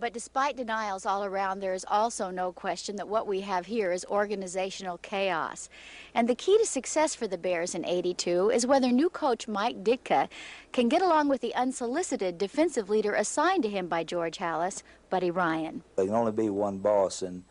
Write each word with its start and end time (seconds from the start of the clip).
But 0.00 0.14
despite 0.14 0.56
denials 0.56 1.04
all 1.04 1.24
around, 1.24 1.60
there 1.60 1.74
is 1.74 1.84
also 1.86 2.30
no 2.30 2.52
question 2.52 2.96
that 2.96 3.06
what 3.06 3.26
we 3.26 3.42
have 3.42 3.66
here 3.66 3.92
is 3.92 4.06
organizational 4.06 4.96
chaos. 4.98 5.68
And 6.14 6.26
the 6.26 6.34
key 6.34 6.56
to 6.56 6.64
success 6.64 7.14
for 7.14 7.26
the 7.26 7.36
Bears 7.36 7.74
in 7.74 7.84
82 7.84 8.48
is 8.50 8.66
whether 8.66 8.90
new 8.90 9.10
coach 9.10 9.46
Mike 9.46 9.84
Ditka 9.84 10.28
can 10.72 10.88
get 10.88 11.02
along 11.02 11.28
with 11.28 11.42
the 11.42 11.54
unsolicited 11.54 12.38
defensive 12.38 12.88
leader 12.88 13.12
assigned 13.12 13.62
to 13.64 13.68
him 13.68 13.88
by 13.88 14.02
George 14.02 14.38
Halas, 14.38 14.82
Buddy 15.10 15.30
Ryan. 15.30 15.82
There 15.96 16.06
can 16.06 16.14
only 16.14 16.32
be 16.32 16.48
one 16.48 16.78
boss, 16.78 17.20
and 17.20 17.44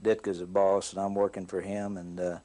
Ditka's 0.00 0.40
a 0.40 0.46
boss, 0.46 0.92
and 0.92 1.02
I'm 1.02 1.16
working 1.16 1.46
for 1.46 1.60
him, 1.60 1.96
and 1.96 2.20
uh, 2.20 2.38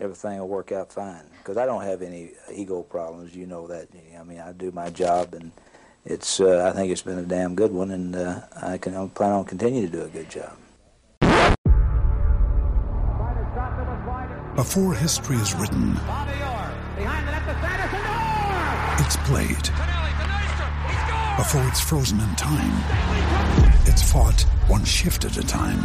everything 0.00 0.40
will 0.40 0.48
work 0.48 0.72
out 0.72 0.92
fine. 0.92 1.26
Because 1.38 1.56
I 1.56 1.64
don't 1.64 1.82
have 1.82 2.02
any 2.02 2.32
ego 2.52 2.82
problems, 2.82 3.36
you 3.36 3.46
know 3.46 3.68
that. 3.68 3.86
I 4.18 4.24
mean, 4.24 4.40
I 4.40 4.50
do 4.50 4.72
my 4.72 4.90
job, 4.90 5.34
and 5.34 5.52
it's 6.04 6.40
uh, 6.40 6.70
I 6.70 6.76
think 6.76 6.90
it's 6.90 7.02
been 7.02 7.18
a 7.18 7.22
damn 7.22 7.54
good 7.54 7.72
one, 7.72 7.90
and 7.90 8.16
uh, 8.16 8.40
I 8.62 8.78
can 8.78 8.96
I 8.96 9.06
plan 9.08 9.32
on 9.32 9.44
continuing 9.44 9.90
to 9.90 9.92
do 9.92 10.02
a 10.02 10.08
good 10.08 10.30
job. 10.30 10.56
Before 14.56 14.94
history 14.94 15.36
is 15.36 15.54
written, 15.54 15.92
it's 18.98 19.16
played. 19.28 19.68
Before 21.36 21.66
it's 21.68 21.80
frozen 21.80 22.20
in 22.20 22.34
time, 22.36 22.72
it's 23.86 24.02
fought 24.02 24.42
one 24.66 24.84
shift 24.84 25.24
at 25.24 25.36
a 25.36 25.42
time. 25.42 25.80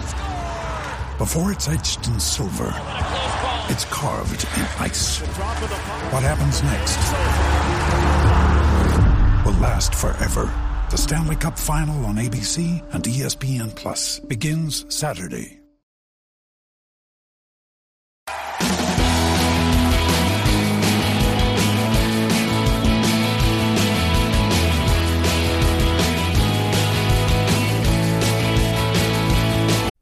Before 1.17 1.51
it's 1.51 1.69
etched 1.69 2.07
in 2.07 2.19
silver, 2.19 2.73
it's 3.69 3.85
carved 3.85 4.43
in 4.57 4.63
ice. 4.79 5.19
What 6.11 6.23
happens 6.23 6.61
next 6.63 7.64
will 9.45 9.53
last 9.53 9.93
forever. 9.93 10.51
The 10.89 10.97
Stanley 10.97 11.35
Cup 11.35 11.57
Final 11.57 12.05
on 12.05 12.15
ABC 12.15 12.81
and 12.93 13.03
ESPN 13.03 13.75
Plus 13.75 14.19
begins 14.19 14.85
Saturday. 14.93 15.61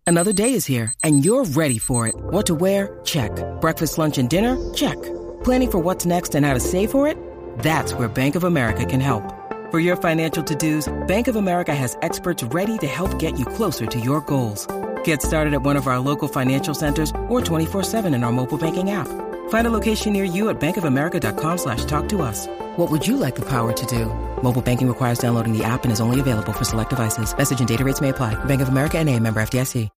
Another 0.06 0.34
day 0.34 0.54
is 0.54 0.66
here, 0.66 0.94
and 1.02 1.24
you're 1.26 1.46
ready 1.46 1.80
for 1.80 2.08
it. 2.08 2.16
What 2.16 2.46
to 2.48 2.56
wear? 2.56 3.00
Check. 3.04 3.32
Breakfast, 3.62 3.98
lunch, 3.98 4.18
and 4.18 4.30
dinner? 4.30 4.58
Check. 4.74 5.02
Planning 5.44 5.72
for 5.72 5.80
what's 5.80 6.06
next 6.06 6.36
and 6.36 6.46
how 6.46 6.54
to 6.54 6.60
save 6.60 6.92
for 6.92 7.08
it? 7.08 7.18
That's 7.60 7.94
where 7.94 8.08
Bank 8.08 8.36
of 8.36 8.44
America 8.44 8.86
can 8.86 9.00
help. 9.00 9.24
For 9.72 9.80
your 9.80 9.96
financial 9.96 10.44
to-dos, 10.44 10.92
Bank 11.08 11.28
of 11.28 11.36
America 11.36 11.74
has 11.74 11.98
experts 12.02 12.44
ready 12.44 12.78
to 12.80 12.88
help 12.88 13.18
get 13.18 13.40
you 13.40 13.46
closer 13.46 13.86
to 13.88 14.00
your 14.00 14.22
goals. 14.22 14.68
Get 15.04 15.22
started 15.22 15.54
at 15.54 15.64
one 15.64 15.76
of 15.76 15.88
our 15.88 16.00
local 16.00 16.28
financial 16.28 16.74
centers 16.74 17.10
or 17.30 17.42
24-7 17.42 18.14
in 18.14 18.24
our 18.24 18.32
mobile 18.32 18.58
banking 18.58 18.92
app. 18.92 19.08
Find 19.50 19.68
a 19.68 19.72
location 19.72 20.14
near 20.14 20.24
you 20.24 20.50
at 20.50 20.60
bankofamerica.com 20.60 21.58
slash 21.58 21.86
talk 21.86 22.08
to 22.10 22.22
us. 22.22 22.48
What 22.76 22.92
would 22.92 23.08
you 23.08 23.18
like 23.18 23.36
the 23.36 23.48
power 23.50 23.74
to 23.74 23.86
do? 23.86 24.06
Mobile 24.42 24.62
banking 24.62 24.88
requires 24.88 25.20
downloading 25.20 25.58
the 25.58 25.64
app 25.64 25.84
and 25.84 25.92
is 25.92 26.02
only 26.02 26.20
available 26.20 26.54
for 26.54 26.64
select 26.64 26.90
devices. 26.92 27.36
Message 27.36 27.60
and 27.60 27.68
data 27.68 27.84
rates 27.84 28.02
may 28.02 28.10
apply. 28.10 28.36
Bank 28.46 28.62
of 28.62 28.70
America 28.70 28.98
and 29.00 29.10
a 29.10 29.20
member 29.20 29.42
FDIC. 29.42 29.90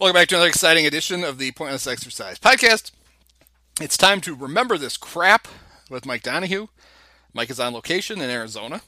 Welcome 0.00 0.20
back 0.20 0.28
to 0.28 0.34
another 0.34 0.48
exciting 0.48 0.86
edition 0.86 1.22
of 1.22 1.38
the 1.38 1.52
Pointless 1.52 1.86
Exercise 1.86 2.40
Podcast. 2.40 2.90
It's 3.80 3.96
time 3.96 4.20
to 4.22 4.34
remember 4.34 4.76
this 4.76 4.96
crap 4.96 5.46
with 5.94 6.04
Mike 6.04 6.22
Donahue. 6.22 6.66
Mike 7.32 7.50
is 7.50 7.60
on 7.60 7.72
location 7.72 8.20
in 8.20 8.28
Arizona. 8.28 8.82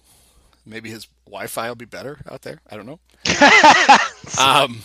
Maybe 0.66 0.90
his 0.90 1.06
Wi-Fi 1.24 1.68
will 1.68 1.76
be 1.76 1.84
better 1.84 2.18
out 2.28 2.42
there. 2.42 2.60
I 2.68 2.76
don't 2.76 2.86
know. 2.86 2.98
um, 4.44 4.80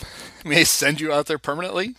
may 0.46 0.64
send 0.64 1.02
you 1.02 1.12
out 1.12 1.26
there 1.26 1.40
permanently. 1.40 1.96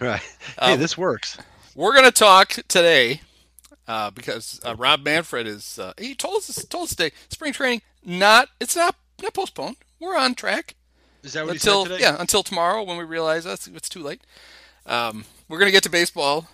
Right. 0.00 0.22
Hey, 0.60 0.72
um, 0.72 0.80
this 0.80 0.96
works. 0.96 1.38
We're 1.74 1.92
going 1.92 2.06
to 2.06 2.10
talk 2.10 2.48
today 2.68 3.20
uh, 3.86 4.10
because 4.10 4.60
uh, 4.64 4.74
Rob 4.76 5.04
Manfred 5.04 5.46
is. 5.46 5.78
Uh, 5.78 5.92
he 5.98 6.14
told 6.14 6.36
us 6.36 6.64
told 6.68 6.84
us 6.84 6.90
today 6.90 7.12
spring 7.28 7.52
training 7.52 7.82
not 8.04 8.48
it's 8.60 8.76
not 8.76 8.94
not 9.22 9.34
postponed. 9.34 9.76
We're 10.00 10.16
on 10.16 10.34
track. 10.34 10.74
Is 11.22 11.32
that 11.34 11.44
what 11.44 11.54
until, 11.54 11.84
he 11.84 11.88
said 11.88 11.96
today? 11.96 12.08
Yeah, 12.08 12.16
until 12.18 12.42
tomorrow 12.42 12.82
when 12.82 12.96
we 12.96 13.04
realize 13.04 13.44
that's 13.44 13.66
it's 13.66 13.88
too 13.88 14.02
late. 14.02 14.22
Um, 14.86 15.24
we're 15.48 15.58
going 15.58 15.68
to 15.68 15.72
get 15.72 15.82
to 15.82 15.90
baseball 15.90 16.48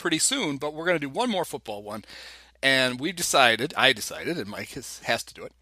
pretty 0.00 0.18
soon, 0.18 0.56
but 0.56 0.74
we're 0.74 0.86
going 0.86 0.96
to 0.96 1.06
do 1.06 1.08
one 1.08 1.30
more 1.30 1.44
football 1.44 1.82
one, 1.82 2.04
and 2.62 2.98
we 2.98 3.12
decided. 3.12 3.72
I 3.76 3.92
decided, 3.92 4.36
and 4.36 4.48
Mike 4.48 4.70
has, 4.70 4.98
has 5.04 5.22
to 5.24 5.34
do 5.34 5.44
it. 5.44 5.52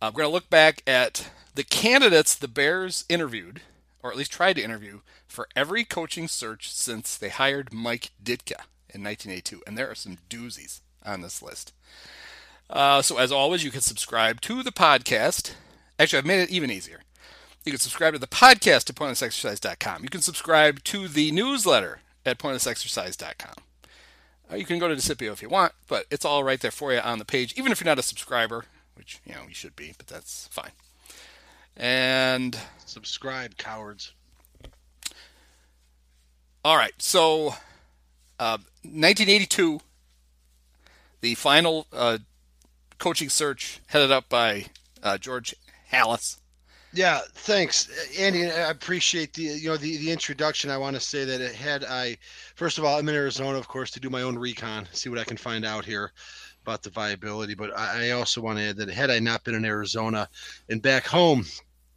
We're 0.00 0.10
going 0.10 0.28
to 0.28 0.32
look 0.32 0.50
back 0.50 0.82
at 0.86 1.30
the 1.54 1.64
candidates 1.64 2.34
the 2.34 2.48
Bears 2.48 3.04
interviewed, 3.08 3.62
or 4.02 4.10
at 4.10 4.16
least 4.16 4.30
tried 4.30 4.54
to 4.54 4.62
interview, 4.62 5.00
for 5.26 5.48
every 5.56 5.84
coaching 5.84 6.28
search 6.28 6.72
since 6.72 7.16
they 7.16 7.28
hired 7.28 7.72
Mike 7.72 8.10
Ditka 8.22 8.66
in 8.90 9.02
1982, 9.02 9.62
and 9.66 9.76
there 9.76 9.90
are 9.90 9.96
some 9.96 10.18
doozies 10.30 10.80
on 11.04 11.22
this 11.22 11.42
list. 11.42 11.72
Uh, 12.68 13.02
so, 13.02 13.18
as 13.18 13.32
always, 13.32 13.64
you 13.64 13.70
can 13.70 13.80
subscribe 13.80 14.40
to 14.42 14.62
the 14.62 14.72
podcast. 14.72 15.54
Actually, 15.98 16.18
I've 16.18 16.26
made 16.26 16.40
it 16.40 16.50
even 16.50 16.70
easier. 16.70 17.02
You 17.64 17.72
can 17.72 17.80
subscribe 17.80 18.12
to 18.12 18.18
the 18.18 18.26
podcast 18.26 18.88
at 18.90 18.96
pointlessexercise.com. 18.96 20.02
You 20.02 20.08
can 20.08 20.20
subscribe 20.20 20.84
to 20.84 21.08
the 21.08 21.32
newsletter 21.32 22.00
at 22.26 22.38
pointlessexercise.com. 22.38 23.54
Uh, 24.50 24.56
you 24.56 24.64
can 24.64 24.78
go 24.78 24.88
to 24.88 24.94
Desipio 24.94 25.32
if 25.32 25.42
you 25.42 25.48
want, 25.48 25.72
but 25.88 26.06
it's 26.10 26.24
all 26.24 26.44
right 26.44 26.60
there 26.60 26.70
for 26.70 26.92
you 26.92 27.00
on 27.00 27.18
the 27.18 27.24
page, 27.24 27.54
even 27.56 27.72
if 27.72 27.80
you're 27.80 27.86
not 27.86 27.98
a 27.98 28.02
subscriber, 28.02 28.64
which 28.94 29.20
you 29.24 29.34
know 29.34 29.42
you 29.48 29.54
should 29.54 29.74
be, 29.74 29.94
but 29.96 30.06
that's 30.06 30.48
fine. 30.48 30.70
And 31.76 32.58
subscribe, 32.84 33.56
cowards. 33.56 34.12
All 36.64 36.76
right, 36.76 36.94
so 36.98 37.54
uh, 38.38 38.58
1982, 38.82 39.80
the 41.20 41.34
final 41.34 41.86
uh, 41.92 42.18
coaching 42.98 43.28
search 43.28 43.80
headed 43.88 44.10
up 44.10 44.28
by 44.28 44.66
uh, 45.02 45.18
George 45.18 45.54
Halas. 45.92 46.38
Yeah, 46.96 47.20
thanks, 47.34 47.90
Andy. 48.18 48.46
I 48.46 48.70
appreciate 48.70 49.34
the 49.34 49.42
you 49.42 49.68
know 49.68 49.76
the 49.76 49.98
the 49.98 50.10
introduction. 50.10 50.70
I 50.70 50.78
want 50.78 50.96
to 50.96 51.00
say 51.00 51.26
that 51.26 51.42
it 51.42 51.54
had 51.54 51.84
I 51.84 52.16
first 52.54 52.78
of 52.78 52.84
all 52.84 52.98
I'm 52.98 53.06
in 53.06 53.14
Arizona, 53.14 53.58
of 53.58 53.68
course, 53.68 53.90
to 53.90 54.00
do 54.00 54.08
my 54.08 54.22
own 54.22 54.38
recon, 54.38 54.88
see 54.92 55.10
what 55.10 55.18
I 55.18 55.24
can 55.24 55.36
find 55.36 55.66
out 55.66 55.84
here 55.84 56.12
about 56.62 56.82
the 56.82 56.88
viability. 56.88 57.54
But 57.54 57.76
I 57.76 58.12
also 58.12 58.40
want 58.40 58.56
to 58.58 58.64
add 58.64 58.78
that 58.78 58.88
had 58.88 59.10
I 59.10 59.18
not 59.18 59.44
been 59.44 59.54
in 59.54 59.66
Arizona 59.66 60.26
and 60.70 60.80
back 60.80 61.06
home 61.06 61.44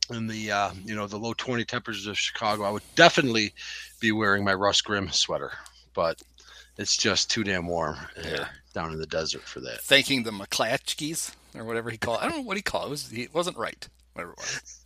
in 0.10 0.28
the 0.28 0.52
uh, 0.52 0.72
you 0.84 0.96
know 0.96 1.08
the 1.08 1.18
low 1.18 1.34
20 1.34 1.64
temperatures 1.64 2.06
of 2.06 2.20
Chicago, 2.20 2.64
I 2.64 2.70
would 2.70 2.84
definitely 2.96 3.54
be 4.02 4.12
wearing 4.12 4.44
my 4.44 4.54
Russ 4.54 4.82
Grimm 4.82 5.10
sweater. 5.12 5.54
But 5.94 6.22
it's 6.78 6.98
just 6.98 7.32
too 7.32 7.46
damn 7.46 7.68
warm 7.68 7.96
here 8.22 8.50
down 8.74 8.92
in 8.92 9.00
the 9.00 9.08
desert 9.08 9.44
for 9.44 9.62
that. 9.62 9.80
Thanking 9.80 10.24
the 10.24 10.32
McClatchkeys 10.32 11.34
or 11.56 11.64
whatever 11.64 11.90
he 11.90 11.98
called. 11.98 12.20
It. 12.20 12.26
I 12.26 12.28
don't 12.28 12.40
know 12.40 12.44
what 12.44 12.58
he 12.58 12.64
called. 12.64 12.88
It 12.88 12.90
was 12.90 13.14
it 13.14 13.34
wasn't 13.34 13.56
right. 13.56 13.88
Whatever 14.12 14.34
it 14.34 14.40
was. 14.40 14.79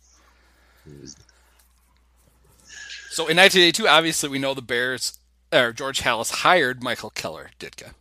So 3.10 3.28
in 3.28 3.36
1982, 3.36 3.86
obviously 3.86 4.28
we 4.28 4.38
know 4.38 4.54
the 4.54 4.62
Bears 4.62 5.18
or 5.52 5.72
George 5.72 6.00
Halas 6.00 6.30
hired 6.30 6.82
Michael 6.82 7.10
Keller 7.10 7.50
Ditka, 7.58 7.94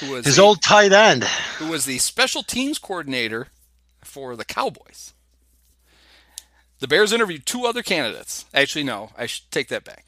who 0.00 0.10
was 0.10 0.26
his 0.26 0.36
the, 0.36 0.42
old 0.42 0.60
tight 0.60 0.92
end, 0.92 1.24
who 1.58 1.68
was 1.68 1.84
the 1.84 1.98
special 1.98 2.42
teams 2.42 2.78
coordinator 2.78 3.48
for 4.02 4.34
the 4.36 4.44
Cowboys. 4.44 5.14
The 6.80 6.88
Bears 6.88 7.12
interviewed 7.12 7.46
two 7.46 7.64
other 7.64 7.82
candidates. 7.82 8.44
Actually, 8.52 8.84
no, 8.84 9.10
I 9.16 9.26
should 9.26 9.50
take 9.50 9.68
that 9.68 9.84
back. 9.84 10.04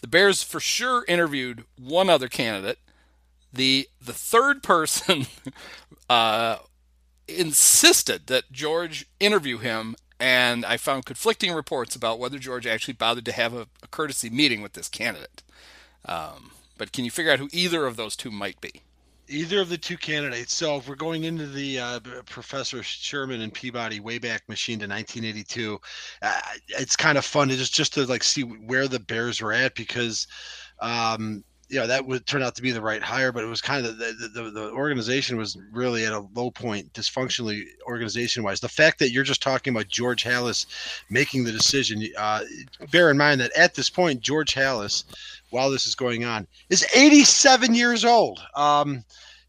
The 0.00 0.06
Bears 0.06 0.42
for 0.42 0.60
sure 0.60 1.04
interviewed 1.08 1.64
one 1.76 2.08
other 2.08 2.28
candidate. 2.28 2.78
The 3.52 3.88
the 4.00 4.12
third 4.12 4.62
person 4.62 5.26
uh, 6.10 6.58
insisted 7.26 8.28
that 8.28 8.52
George 8.52 9.06
interview 9.18 9.58
him, 9.58 9.96
and 10.18 10.64
I 10.64 10.76
found 10.76 11.04
conflicting 11.04 11.52
reports 11.52 11.94
about 11.94 12.18
whether 12.18 12.38
George 12.38 12.66
actually 12.66 12.94
bothered 12.94 13.24
to 13.26 13.32
have 13.32 13.54
a, 13.54 13.66
a 13.82 13.88
courtesy 13.90 14.30
meeting 14.30 14.62
with 14.62 14.72
this 14.72 14.88
candidate. 14.88 15.42
Um, 16.04 16.52
but 16.78 16.92
can 16.92 17.04
you 17.04 17.10
figure 17.10 17.32
out 17.32 17.38
who 17.38 17.48
either 17.52 17.86
of 17.86 17.96
those 17.96 18.16
two 18.16 18.30
might 18.30 18.60
be? 18.60 18.82
Either 19.28 19.60
of 19.60 19.68
the 19.68 19.78
two 19.78 19.96
candidates. 19.96 20.52
So 20.54 20.76
if 20.76 20.88
we're 20.88 20.94
going 20.94 21.24
into 21.24 21.46
the 21.48 21.80
uh, 21.80 22.00
Professor 22.26 22.82
Sherman 22.82 23.40
and 23.40 23.52
Peabody 23.52 23.98
Wayback 23.98 24.40
Machine 24.48 24.78
to 24.78 24.86
1982, 24.86 25.80
uh, 26.22 26.40
it's 26.68 26.94
kind 26.94 27.18
of 27.18 27.24
fun 27.24 27.48
to 27.48 27.56
just 27.56 27.74
just 27.74 27.94
to 27.94 28.06
like 28.06 28.22
see 28.22 28.42
where 28.42 28.86
the 28.86 29.00
Bears 29.00 29.42
were 29.42 29.52
at 29.52 29.74
because, 29.74 30.28
um, 30.80 31.42
you 31.68 31.80
know, 31.80 31.86
that 31.86 32.06
would 32.06 32.26
turn 32.26 32.42
out 32.42 32.54
to 32.54 32.62
be 32.62 32.70
the 32.70 32.80
right 32.80 33.02
hire, 33.02 33.32
but 33.32 33.42
it 33.42 33.48
was 33.48 33.60
kind 33.60 33.84
of 33.84 33.98
the 33.98 34.30
the, 34.32 34.50
the 34.50 34.70
organization 34.70 35.36
was 35.36 35.58
really 35.72 36.04
at 36.04 36.12
a 36.12 36.26
low 36.34 36.50
point, 36.50 36.92
dysfunctionally 36.92 37.64
organization 37.86 38.42
wise. 38.44 38.60
The 38.60 38.68
fact 38.68 38.98
that 39.00 39.10
you're 39.10 39.24
just 39.24 39.42
talking 39.42 39.74
about 39.74 39.88
George 39.88 40.22
Halas 40.22 40.66
making 41.10 41.44
the 41.44 41.52
decision, 41.52 42.06
uh, 42.16 42.42
bear 42.92 43.10
in 43.10 43.18
mind 43.18 43.40
that 43.40 43.56
at 43.56 43.74
this 43.74 43.90
point 43.90 44.20
George 44.20 44.54
Halas 44.54 45.04
while 45.50 45.70
this 45.70 45.86
is 45.86 45.94
going 45.94 46.24
on 46.24 46.46
is 46.70 46.86
87 46.94 47.74
years 47.74 48.04
old. 48.04 48.40
Um, 48.54 49.04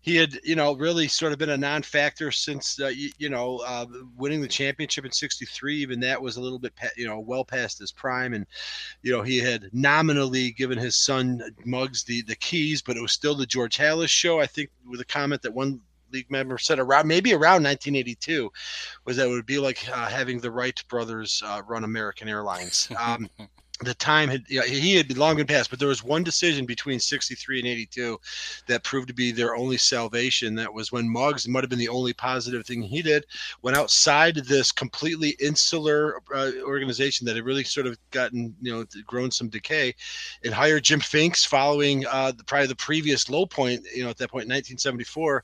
he 0.08 0.16
had, 0.16 0.40
you 0.42 0.56
know, 0.56 0.74
really 0.74 1.10
sort 1.10 1.34
of 1.34 1.38
been 1.38 1.50
a 1.50 1.58
non-factor 1.58 2.32
since, 2.32 2.80
uh, 2.80 2.88
you, 2.88 3.10
you, 3.18 3.28
know, 3.28 3.58
uh, 3.68 3.86
winning 4.16 4.42
the 4.42 4.48
championship 4.48 5.04
in 5.04 5.12
'63. 5.12 5.76
Even 5.76 6.00
that 6.00 6.22
was 6.22 6.38
a 6.38 6.42
little 6.42 6.60
bit, 6.60 6.72
you 6.96 7.06
know, 7.06 7.20
well 7.20 7.44
past 7.44 7.80
his 7.80 7.92
prime, 7.92 8.34
and 8.34 8.46
you 9.02 9.12
know, 9.12 9.22
he 9.22 9.38
had 9.38 9.70
nominally 9.74 10.52
given 10.52 10.78
his 10.78 10.96
son 10.96 11.42
Muggs 11.66 12.06
the 12.06 12.22
the 12.22 12.38
keys, 12.38 12.82
but 12.82 12.96
it 12.96 13.02
was 13.02 13.12
still 13.12 13.36
the 13.36 13.46
George 13.46 13.78
Halas 13.78 14.08
show. 14.08 14.40
I 14.40 14.46
think 14.46 14.70
with 14.90 15.02
a 15.02 15.06
comment 15.06 15.42
that 15.42 15.54
one 15.54 15.82
league 16.14 16.32
member 16.32 16.58
said 16.58 16.80
around 16.80 17.06
maybe 17.06 17.34
around 17.34 17.64
1982 17.64 18.50
was 19.04 19.18
that 19.18 19.28
it 19.28 19.30
would 19.30 19.46
be 19.46 19.60
like 19.60 19.90
uh, 19.90 20.08
having 20.08 20.40
the 20.40 20.50
Wright 20.50 20.82
brothers 20.88 21.44
uh, 21.46 21.62
run 21.68 21.84
American 21.84 22.30
Airlines. 22.30 22.88
Um, 22.98 23.30
the 23.82 23.94
time 23.94 24.30
had 24.30 24.44
you 24.48 24.60
know, 24.60 24.66
he 24.66 24.96
had 24.96 25.16
long 25.18 25.36
been 25.36 25.46
passed, 25.46 25.70
but 25.70 25.78
there 25.78 25.88
was 25.88 26.04
one 26.04 26.24
decision 26.24 26.66
between 26.66 27.00
63 27.00 27.60
and 27.60 27.68
82 27.68 28.20
that 28.68 28.84
proved 28.84 29.08
to 29.08 29.14
be 29.14 29.32
their 29.32 29.56
only 29.56 29.78
salvation. 29.78 30.56
That 30.56 30.74
was 30.74 30.92
when 30.92 31.08
Muggs 31.08 31.48
might 31.48 31.64
have 31.64 31.70
been 31.70 31.78
the 31.78 31.90
only 31.90 32.14
positive 32.14 32.66
thing 32.66 32.82
he 32.82 33.02
did. 33.02 33.26
Went 33.62 33.78
outside 33.78 34.36
this 34.36 34.72
completely 34.72 35.36
insular 35.40 36.22
uh, 36.34 36.52
organization 36.64 37.26
that 37.26 37.36
had 37.36 37.46
really 37.46 37.64
sort 37.64 37.86
of 37.86 37.98
gotten 38.12 38.56
you 38.62 38.74
know 38.74 38.86
grown 39.06 39.30
some 39.30 39.50
decay, 39.50 39.94
and 40.44 40.54
hired 40.54 40.84
Jim 40.84 41.00
Finks 41.00 41.46
following 41.46 42.06
uh, 42.08 42.32
the, 42.32 42.44
probably 42.44 42.68
the 42.68 42.76
previous 42.76 43.30
low 43.30 43.46
point. 43.46 43.86
You 43.94 44.04
know 44.04 44.10
at 44.10 44.18
that 44.18 44.32
point, 44.32 44.48
1974 44.48 45.44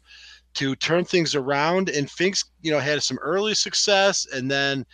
to 0.56 0.76
turn 0.76 1.04
things 1.04 1.36
around. 1.36 1.90
And 1.90 2.10
Finks, 2.10 2.46
you 2.62 2.72
know, 2.72 2.80
had 2.80 3.02
some 3.02 3.18
early 3.20 3.56
success 3.56 4.28
and 4.32 4.50
then 4.50 4.86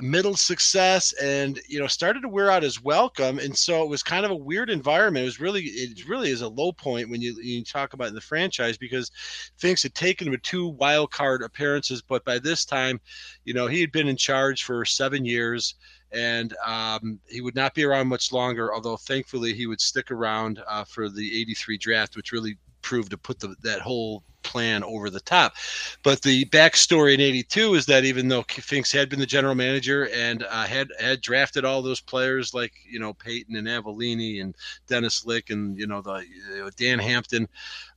middle 0.00 0.36
success 0.36 1.12
and 1.14 1.60
you 1.68 1.80
know 1.80 1.86
started 1.86 2.20
to 2.20 2.28
wear 2.28 2.50
out 2.50 2.62
his 2.62 2.82
welcome. 2.82 3.38
And 3.38 3.56
so 3.56 3.82
it 3.82 3.88
was 3.88 4.02
kind 4.02 4.24
of 4.24 4.30
a 4.30 4.36
weird 4.36 4.70
environment. 4.70 5.22
It 5.22 5.26
was 5.26 5.40
really 5.40 5.62
it 5.62 6.08
really 6.08 6.30
is 6.30 6.42
a 6.42 6.48
low 6.48 6.72
point 6.72 7.08
when 7.08 7.20
you, 7.20 7.36
you 7.40 7.64
talk 7.64 7.92
about 7.92 8.08
in 8.08 8.14
the 8.14 8.20
franchise 8.20 8.76
because 8.76 9.10
Finks 9.56 9.82
had 9.82 9.94
taken 9.94 10.28
him 10.28 10.34
to 10.34 10.38
two 10.38 10.68
wild 10.68 11.10
card 11.10 11.42
appearances. 11.42 12.02
But 12.02 12.24
by 12.24 12.38
this 12.38 12.64
time 12.64 13.00
you 13.44 13.54
know 13.54 13.66
he 13.66 13.80
had 13.80 13.92
been 13.92 14.08
in 14.08 14.16
charge 14.16 14.64
for 14.64 14.84
seven 14.84 15.24
years 15.24 15.74
and 16.12 16.54
um, 16.64 17.18
he 17.28 17.40
would 17.40 17.56
not 17.56 17.74
be 17.74 17.84
around 17.84 18.06
much 18.06 18.32
longer 18.32 18.72
although 18.72 18.96
thankfully 18.96 19.52
he 19.52 19.66
would 19.66 19.80
stick 19.80 20.10
around 20.12 20.62
uh, 20.68 20.84
for 20.84 21.08
the 21.08 21.40
83 21.40 21.78
draft 21.78 22.16
which 22.16 22.32
really 22.32 22.56
to 22.86 23.18
put 23.18 23.40
the, 23.40 23.54
that 23.62 23.80
whole 23.80 24.22
plan 24.46 24.84
over 24.84 25.10
the 25.10 25.20
top. 25.20 25.54
But 26.02 26.22
the 26.22 26.44
backstory 26.46 27.14
in 27.14 27.20
'82 27.20 27.74
is 27.74 27.86
that 27.86 28.04
even 28.04 28.28
though 28.28 28.44
Finks 28.48 28.92
had 28.92 29.08
been 29.08 29.18
the 29.18 29.26
general 29.26 29.54
manager 29.54 30.08
and 30.14 30.44
uh, 30.44 30.66
had 30.66 30.88
had 30.98 31.20
drafted 31.20 31.64
all 31.64 31.82
those 31.82 32.00
players 32.00 32.54
like 32.54 32.72
you 32.88 32.98
know 32.98 33.12
Payton 33.12 33.56
and 33.56 33.66
Avellini 33.66 34.40
and 34.40 34.54
Dennis 34.86 35.26
Lick 35.26 35.50
and 35.50 35.76
you 35.76 35.86
know 35.86 36.00
the 36.00 36.24
you 36.24 36.58
know, 36.58 36.70
Dan 36.76 36.98
Hampton, 36.98 37.48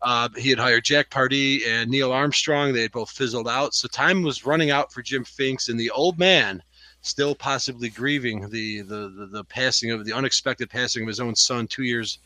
uh, 0.01 0.29
he 0.35 0.49
had 0.49 0.59
hired 0.59 0.83
Jack 0.83 1.09
Pardee 1.09 1.63
and 1.67 1.89
Neill 1.89 2.11
Armstrong. 2.11 2.73
They 2.73 2.81
had 2.81 2.91
both 2.91 3.11
fizzled 3.11 3.47
out, 3.47 3.73
so 3.73 3.87
time 3.87 4.23
was 4.23 4.45
running 4.45 4.71
out 4.71 4.91
for 4.91 5.01
Jim 5.01 5.23
Finks 5.23 5.69
and 5.69 5.79
the 5.79 5.91
old 5.91 6.17
man 6.17 6.63
still 7.01 7.33
possibly 7.33 7.89
grieving 7.89 8.49
the, 8.49 8.81
the 8.81 9.09
the 9.09 9.29
the, 9.31 9.43
passing 9.45 9.91
of 9.91 10.05
the 10.05 10.11
unexpected 10.11 10.69
passing 10.69 11.03
of 11.03 11.07
his 11.07 11.21
own 11.21 11.33
son 11.33 11.65
two 11.65 11.83
years 11.83 12.19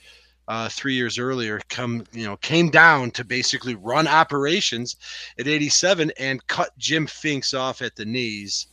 uh, 0.48 0.70
three 0.70 0.94
years 0.94 1.18
earlier 1.18 1.60
come 1.70 2.04
you 2.12 2.26
know 2.26 2.38
came 2.38 2.70
down 2.70 3.12
to 3.12 3.24
basically 3.24 3.76
run 3.76 4.08
operations 4.08 4.96
at 5.40 5.48
87 5.48 6.12
and 6.20 6.46
cut 6.48 6.78
Jim 6.78 7.08
Finks 7.08 7.54
off 7.54 7.82
at 7.82 7.96
the 7.96 8.06
knees 8.06 8.68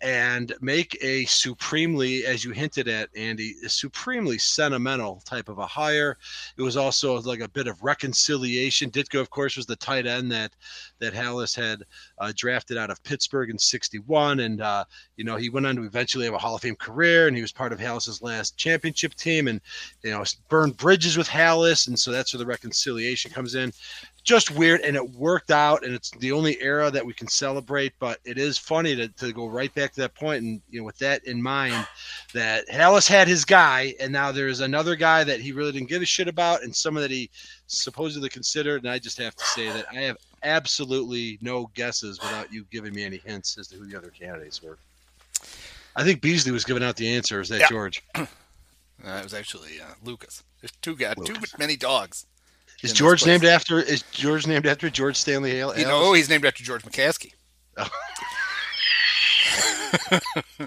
and 0.00 0.54
make 0.60 0.96
a 1.02 1.24
supremely, 1.24 2.24
as 2.24 2.44
you 2.44 2.52
hinted 2.52 2.86
at, 2.88 3.08
Andy, 3.16 3.54
a 3.64 3.68
supremely 3.68 4.38
sentimental 4.38 5.20
type 5.24 5.48
of 5.48 5.58
a 5.58 5.66
hire. 5.66 6.16
It 6.56 6.62
was 6.62 6.76
also 6.76 7.20
like 7.22 7.40
a 7.40 7.48
bit 7.48 7.66
of 7.66 7.82
reconciliation. 7.82 8.90
Ditka, 8.90 9.20
of 9.20 9.30
course, 9.30 9.56
was 9.56 9.66
the 9.66 9.76
tight 9.76 10.06
end 10.06 10.30
that 10.30 10.52
that 11.00 11.14
Halas 11.14 11.54
had 11.54 11.82
uh, 12.18 12.32
drafted 12.36 12.76
out 12.76 12.90
of 12.90 13.02
Pittsburgh 13.02 13.50
in 13.50 13.58
'61, 13.58 14.40
and 14.40 14.60
uh, 14.60 14.84
you 15.16 15.24
know 15.24 15.36
he 15.36 15.50
went 15.50 15.66
on 15.66 15.76
to 15.76 15.82
eventually 15.82 16.24
have 16.24 16.34
a 16.34 16.38
Hall 16.38 16.54
of 16.54 16.62
Fame 16.62 16.76
career, 16.76 17.26
and 17.26 17.34
he 17.36 17.42
was 17.42 17.52
part 17.52 17.72
of 17.72 17.80
Halas's 17.80 18.22
last 18.22 18.56
championship 18.56 19.14
team, 19.14 19.48
and 19.48 19.60
you 20.04 20.10
know 20.10 20.24
burned 20.48 20.76
bridges 20.76 21.16
with 21.16 21.28
Halas, 21.28 21.88
and 21.88 21.98
so 21.98 22.12
that's 22.12 22.32
where 22.32 22.38
the 22.38 22.46
reconciliation 22.46 23.30
comes 23.32 23.56
in 23.56 23.72
just 24.24 24.50
weird 24.50 24.80
and 24.82 24.96
it 24.96 25.10
worked 25.12 25.50
out 25.50 25.84
and 25.84 25.94
it's 25.94 26.10
the 26.18 26.32
only 26.32 26.60
era 26.60 26.90
that 26.90 27.04
we 27.04 27.14
can 27.14 27.28
celebrate 27.28 27.92
but 27.98 28.18
it 28.24 28.36
is 28.36 28.58
funny 28.58 28.94
to, 28.94 29.08
to 29.08 29.32
go 29.32 29.46
right 29.46 29.74
back 29.74 29.92
to 29.92 30.00
that 30.00 30.14
point 30.14 30.42
and 30.42 30.60
you 30.68 30.80
know 30.80 30.84
with 30.84 30.98
that 30.98 31.24
in 31.24 31.42
mind 31.42 31.86
that 32.34 32.68
Halas 32.68 33.08
had 33.08 33.26
his 33.26 33.44
guy 33.44 33.94
and 34.00 34.12
now 34.12 34.30
there's 34.30 34.60
another 34.60 34.96
guy 34.96 35.24
that 35.24 35.40
he 35.40 35.52
really 35.52 35.72
didn't 35.72 35.88
give 35.88 36.02
a 36.02 36.06
shit 36.06 36.28
about 36.28 36.62
and 36.62 36.74
someone 36.74 37.02
that 37.02 37.10
he 37.10 37.30
supposedly 37.66 38.28
considered 38.28 38.82
and 38.82 38.90
I 38.90 38.98
just 38.98 39.18
have 39.18 39.34
to 39.34 39.44
say 39.44 39.68
that 39.68 39.86
I 39.90 40.00
have 40.00 40.18
absolutely 40.42 41.38
no 41.40 41.70
guesses 41.74 42.20
without 42.20 42.52
you 42.52 42.64
giving 42.70 42.94
me 42.94 43.04
any 43.04 43.18
hints 43.18 43.56
as 43.58 43.68
to 43.68 43.76
who 43.76 43.86
the 43.86 43.96
other 43.96 44.10
candidates 44.10 44.62
were. 44.62 44.78
I 45.96 46.04
think 46.04 46.20
Beasley 46.20 46.52
was 46.52 46.64
giving 46.64 46.82
out 46.82 46.96
the 46.96 47.12
answer. 47.12 47.40
Is 47.40 47.48
that 47.48 47.60
yeah. 47.60 47.68
George? 47.68 48.02
Uh, 49.06 49.18
it 49.20 49.22
was 49.22 49.32
actually 49.32 49.80
uh, 49.80 49.94
Lucas. 50.02 50.42
There's 50.60 50.72
two 50.82 50.96
guys, 50.96 51.16
Lucas. 51.16 51.52
too 51.52 51.56
many 51.56 51.76
dogs. 51.76 52.26
Is 52.82 52.92
George 52.92 53.26
named 53.26 53.44
after? 53.44 53.80
Is 53.80 54.02
George 54.12 54.46
named 54.46 54.66
after 54.66 54.88
George 54.88 55.16
Stanley 55.16 55.50
Hale? 55.50 55.76
You 55.76 55.84
know, 55.84 56.12
he's 56.12 56.28
named 56.28 56.44
after 56.44 56.62
George 56.62 56.82
McCaskey. 56.82 57.32
Oh. 57.76 57.88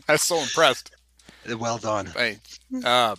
I 0.07 0.13
was 0.13 0.21
so 0.21 0.39
impressed. 0.39 0.91
Well 1.57 1.77
done. 1.77 2.11
Right. 2.15 2.39
Um, 2.85 3.17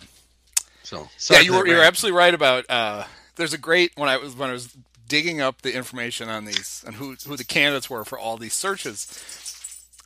so 0.83 1.07
yeah, 1.29 1.39
you 1.39 1.53
were 1.53 1.65
you're 1.67 1.83
absolutely 1.83 2.17
right 2.17 2.33
about. 2.33 2.65
Uh, 2.69 3.05
there's 3.35 3.53
a 3.53 3.57
great 3.57 3.91
when 3.95 4.09
I 4.09 4.17
was 4.17 4.35
when 4.35 4.49
I 4.49 4.53
was 4.53 4.75
digging 5.07 5.41
up 5.41 5.61
the 5.61 5.75
information 5.75 6.29
on 6.29 6.45
these 6.45 6.83
and 6.85 6.95
who 6.95 7.15
who 7.27 7.35
the 7.35 7.43
candidates 7.43 7.89
were 7.89 8.05
for 8.05 8.19
all 8.19 8.37
these 8.37 8.53
searches. 8.53 9.19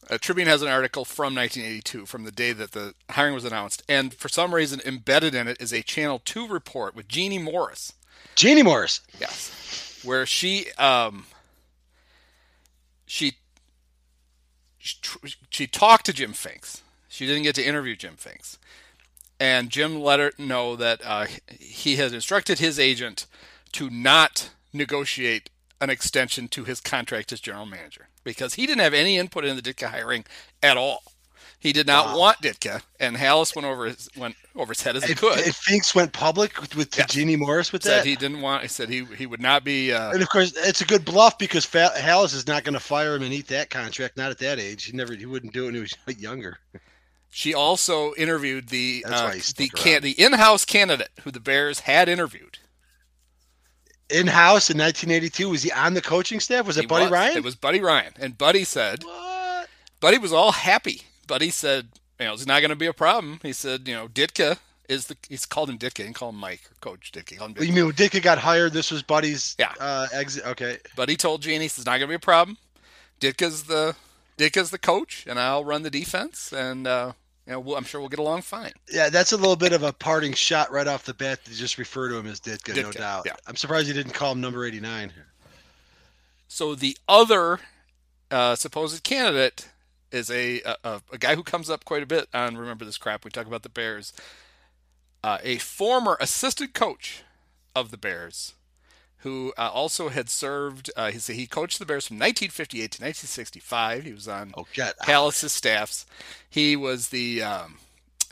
Uh, 0.10 0.18
Tribune 0.18 0.48
has 0.48 0.62
an 0.62 0.70
article 0.70 1.04
from 1.04 1.36
1982, 1.36 2.06
from 2.06 2.24
the 2.24 2.32
day 2.32 2.54
that 2.54 2.72
the 2.72 2.94
hiring 3.10 3.34
was 3.34 3.44
announced, 3.44 3.84
and 3.90 4.14
for 4.14 4.30
some 4.30 4.56
reason 4.56 4.80
embedded 4.86 5.36
in 5.36 5.50
it 5.50 5.58
is 5.60 5.74
a 5.74 5.82
Channel 5.82 6.22
Two 6.24 6.48
report 6.48 6.96
with 6.96 7.10
Jeannie 7.10 7.40
Morris, 7.40 7.92
Jeannie 8.36 8.64
Morris. 8.64 9.02
Yes. 9.20 10.02
Where 10.04 10.26
she 10.26 10.72
um 10.74 11.26
she 13.06 13.38
she 15.50 15.68
talked 15.68 16.06
to 16.06 16.14
Jim 16.14 16.34
Finks. 16.34 16.82
She 17.08 17.26
didn't 17.26 17.44
get 17.44 17.56
to 17.56 17.66
interview 17.66 17.96
Jim 17.96 18.16
Finks. 18.16 18.58
And 19.40 19.70
Jim 19.70 20.00
let 20.02 20.20
her 20.20 20.32
know 20.38 20.76
that 20.76 21.02
uh, 21.04 21.28
he 21.60 21.98
has 21.98 22.14
instructed 22.14 22.60
his 22.60 22.80
agent 22.80 23.28
to 23.74 23.90
not 23.90 24.50
negotiate 24.74 25.50
an 25.80 25.90
extension 25.90 26.48
to 26.50 26.64
his 26.64 26.82
contract 26.82 27.32
as 27.32 27.40
general 27.40 27.66
manager 27.66 28.08
because 28.24 28.56
he 28.56 28.66
didn't 28.66 28.82
have 28.82 28.94
any 28.94 29.18
input 29.18 29.46
in 29.46 29.56
the 29.56 29.62
Ditka 29.62 29.90
hiring 29.90 30.26
at 30.64 30.78
all. 30.78 31.04
He 31.60 31.74
did 31.74 31.88
not 31.88 32.08
wow. 32.08 32.20
want 32.20 32.42
Ditka, 32.42 32.84
and 33.00 33.18
Halas 33.18 33.56
went 33.56 33.66
over 33.66 33.86
his 33.86 34.10
went 34.16 34.36
over 34.56 34.74
his 34.74 34.84
head 34.84 34.96
as 34.96 35.04
he 35.04 35.14
if, 35.14 35.20
could. 35.20 35.40
If 35.40 35.56
Finks 35.56 35.96
went 35.96 36.14
public 36.14 36.62
with, 36.62 36.76
with 36.76 36.96
yes. 36.96 37.12
Jeannie 37.12 37.36
Morris 37.36 37.72
with 37.72 37.82
said 37.82 38.02
that, 38.02 38.06
he 38.06 38.16
didn't 38.16 38.42
want. 38.42 38.62
He 38.62 38.68
said 38.68 38.90
he 38.90 39.06
he 39.06 39.26
would 39.26 39.42
not 39.42 39.64
be. 39.64 39.92
Uh, 39.92 40.12
and 40.12 40.22
of 40.22 40.30
course, 40.30 40.54
it's 40.56 40.82
a 40.82 40.86
good 40.86 41.04
bluff 41.04 41.40
because 41.40 41.66
Halas 41.66 42.36
is 42.36 42.46
not 42.46 42.64
going 42.64 42.76
to 42.76 42.80
fire 42.80 43.16
him 43.16 43.24
and 43.24 43.34
eat 43.34 43.48
that 43.48 43.72
contract. 43.72 44.18
Not 44.18 44.30
at 44.30 44.38
that 44.40 44.60
age. 44.60 44.84
He 44.84 44.92
never. 44.92 45.16
He 45.16 45.26
wouldn't 45.26 45.54
do 45.54 45.64
it 45.64 45.66
when 45.66 45.76
he 45.76 45.82
was 45.82 45.96
younger. 46.20 46.60
She 47.32 47.56
also 47.56 48.14
interviewed 48.14 48.70
the 48.70 49.04
uh, 49.08 49.32
the 49.58 49.70
can, 49.70 50.04
the 50.04 50.12
in-house 50.12 50.64
candidate 50.64 51.10
who 51.24 51.32
the 51.32 51.40
Bears 51.40 51.82
had 51.82 52.08
interviewed. 52.08 52.60
In-house 54.10 54.70
in 54.70 54.78
1982, 54.78 55.50
was 55.50 55.64
he 55.64 55.72
on 55.72 55.96
the 55.96 56.02
coaching 56.02 56.40
staff? 56.40 56.66
Was 56.66 56.78
it 56.78 56.82
he 56.82 56.88
Buddy 56.88 57.06
was. 57.06 57.12
Ryan? 57.12 57.38
It 57.38 57.44
was 57.44 57.56
Buddy 57.56 57.82
Ryan, 57.82 58.14
and 58.20 58.38
Buddy 58.38 58.64
said, 58.64 59.04
"What?" 59.04 59.70
Buddy 60.00 60.20
was 60.20 60.32
all 60.32 60.52
happy 60.52 61.02
Buddy 61.28 61.50
said, 61.50 61.90
you 62.20 62.26
know, 62.26 62.34
it's 62.34 62.46
not 62.46 62.62
going 62.62 62.70
to 62.70 62.76
be 62.76 62.86
a 62.86 62.94
problem. 62.94 63.40
He 63.44 63.54
said, 63.54 63.88
you 63.88 63.94
know, 63.94 64.08
Ditka 64.08 64.58
is 64.90 65.08
the 65.08 65.18
he's 65.28 65.46
called 65.46 65.70
him 65.70 65.78
Ditka 65.78 66.06
and 66.06 66.16
call 66.16 66.30
him 66.30 66.38
Mike 66.38 66.62
or 66.72 66.76
Coach 66.80 67.12
Ditka. 67.12 67.40
Him 67.40 67.54
Ditka. 67.54 67.68
You 67.68 67.74
mean 67.74 67.86
when 67.86 67.96
Ditka 67.96 68.22
got 68.22 68.38
hired? 68.38 68.74
This 68.74 68.92
was 68.92 69.04
Buddy's 69.04 69.56
yeah 69.60 69.74
uh, 69.80 70.08
exit. 70.14 70.46
Okay, 70.46 70.78
Buddy 70.96 71.16
told 71.16 71.42
Jeannie 71.42 71.66
it's 71.66 71.78
not 71.80 71.86
going 71.86 72.02
to 72.02 72.08
be 72.08 72.16
a 72.16 72.20
problem. 72.20 72.58
Ditka's 73.20 73.64
the 73.64 73.96
Ditka's 74.38 74.72
the 74.72 74.78
coach, 74.78 75.26
and 75.28 75.40
I'll 75.40 75.66
run 75.66 75.84
the 75.84 75.90
defense, 75.90 76.54
and 76.54 76.88
uh, 76.88 77.14
you 77.48 77.54
know, 77.54 77.60
we'll, 77.60 77.78
I'm 77.78 77.86
sure 77.86 78.02
we'll 78.02 78.10
get 78.10 78.20
along 78.20 78.42
fine. 78.42 78.74
Yeah, 78.92 79.10
that's 79.10 79.32
a 79.32 79.38
little 79.38 79.56
bit 79.56 79.74
of 79.74 79.82
a 79.82 79.94
parting 79.94 80.34
shot 80.34 80.72
right 80.72 80.88
off 80.88 81.06
the 81.06 81.14
bat 81.14 81.44
to 81.46 81.54
just 81.54 81.78
refer 81.78 82.10
to 82.10 82.18
him 82.18 82.28
as 82.28 82.40
Ditka, 82.40 82.74
Ditka 82.74 82.84
no 82.84 82.92
doubt. 82.92 83.24
Yeah. 83.26 83.36
I'm 83.48 83.56
surprised 83.56 83.88
he 83.88 83.94
didn't 83.94 84.14
call 84.14 84.34
him 84.34 84.42
number 84.42 84.66
89. 84.66 85.14
So 86.50 86.76
the 86.76 86.98
other 87.08 87.60
uh, 88.30 88.56
supposed 88.56 89.02
candidate 89.04 89.70
is 90.12 90.30
a, 90.30 90.62
a, 90.84 91.02
a 91.12 91.18
guy 91.18 91.36
who 91.36 91.44
comes 91.44 91.70
up 91.70 91.86
quite 91.86 92.04
a 92.04 92.08
bit 92.08 92.28
on 92.34 92.58
Remember 92.58 92.86
This 92.86 92.98
Crap. 92.98 93.26
We 93.26 93.32
talk 93.32 93.48
about 93.48 93.64
the 93.64 93.70
Bears. 93.70 94.14
Uh, 95.24 95.40
a 95.44 95.58
former 95.58 96.18
assistant 96.22 96.74
coach 96.74 97.24
of 97.76 97.92
the 97.92 97.98
Bears, 97.98 98.54
who 99.18 99.54
uh, 99.58 99.70
also 99.74 100.10
had 100.10 100.30
served. 100.30 100.90
Uh, 100.96 101.12
he 101.12 101.20
said 101.20 101.36
he 101.36 101.48
coached 101.48 101.80
the 101.80 101.86
Bears 101.86 102.08
from 102.08 102.18
1958 102.18 102.80
to 102.80 103.04
1965. 103.04 104.04
He 104.04 104.14
was 104.14 104.28
on 104.28 104.54
oh. 104.56 104.66
Halas's 105.02 105.52
staffs. 105.52 106.06
He 106.50 106.76
was 106.76 107.10
the 107.10 107.42
um, 107.42 107.80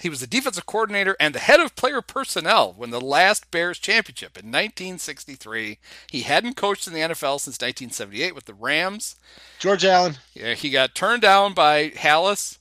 he 0.02 0.10
was 0.10 0.20
the 0.20 0.28
defensive 0.28 0.66
coordinator 0.66 1.16
and 1.20 1.34
the 1.34 1.40
head 1.40 1.60
of 1.60 1.76
player 1.76 2.02
personnel 2.02 2.74
when 2.76 2.90
the 2.90 3.00
last 3.02 3.50
Bears 3.52 3.80
championship 3.80 4.38
in 4.38 4.48
1963. 4.48 5.80
He 6.12 6.22
hadn't 6.24 6.56
coached 6.58 6.88
in 6.88 6.94
the 6.94 7.00
NFL 7.00 7.40
since 7.40 7.56
1978 7.62 8.36
with 8.36 8.46
the 8.46 8.54
Rams. 8.54 9.16
George 9.60 9.86
Allen. 9.86 10.16
Yeah, 10.34 10.54
he 10.54 10.70
got 10.70 10.96
turned 10.96 11.22
down 11.22 11.54
by 11.54 11.90
Halas, 11.92 12.58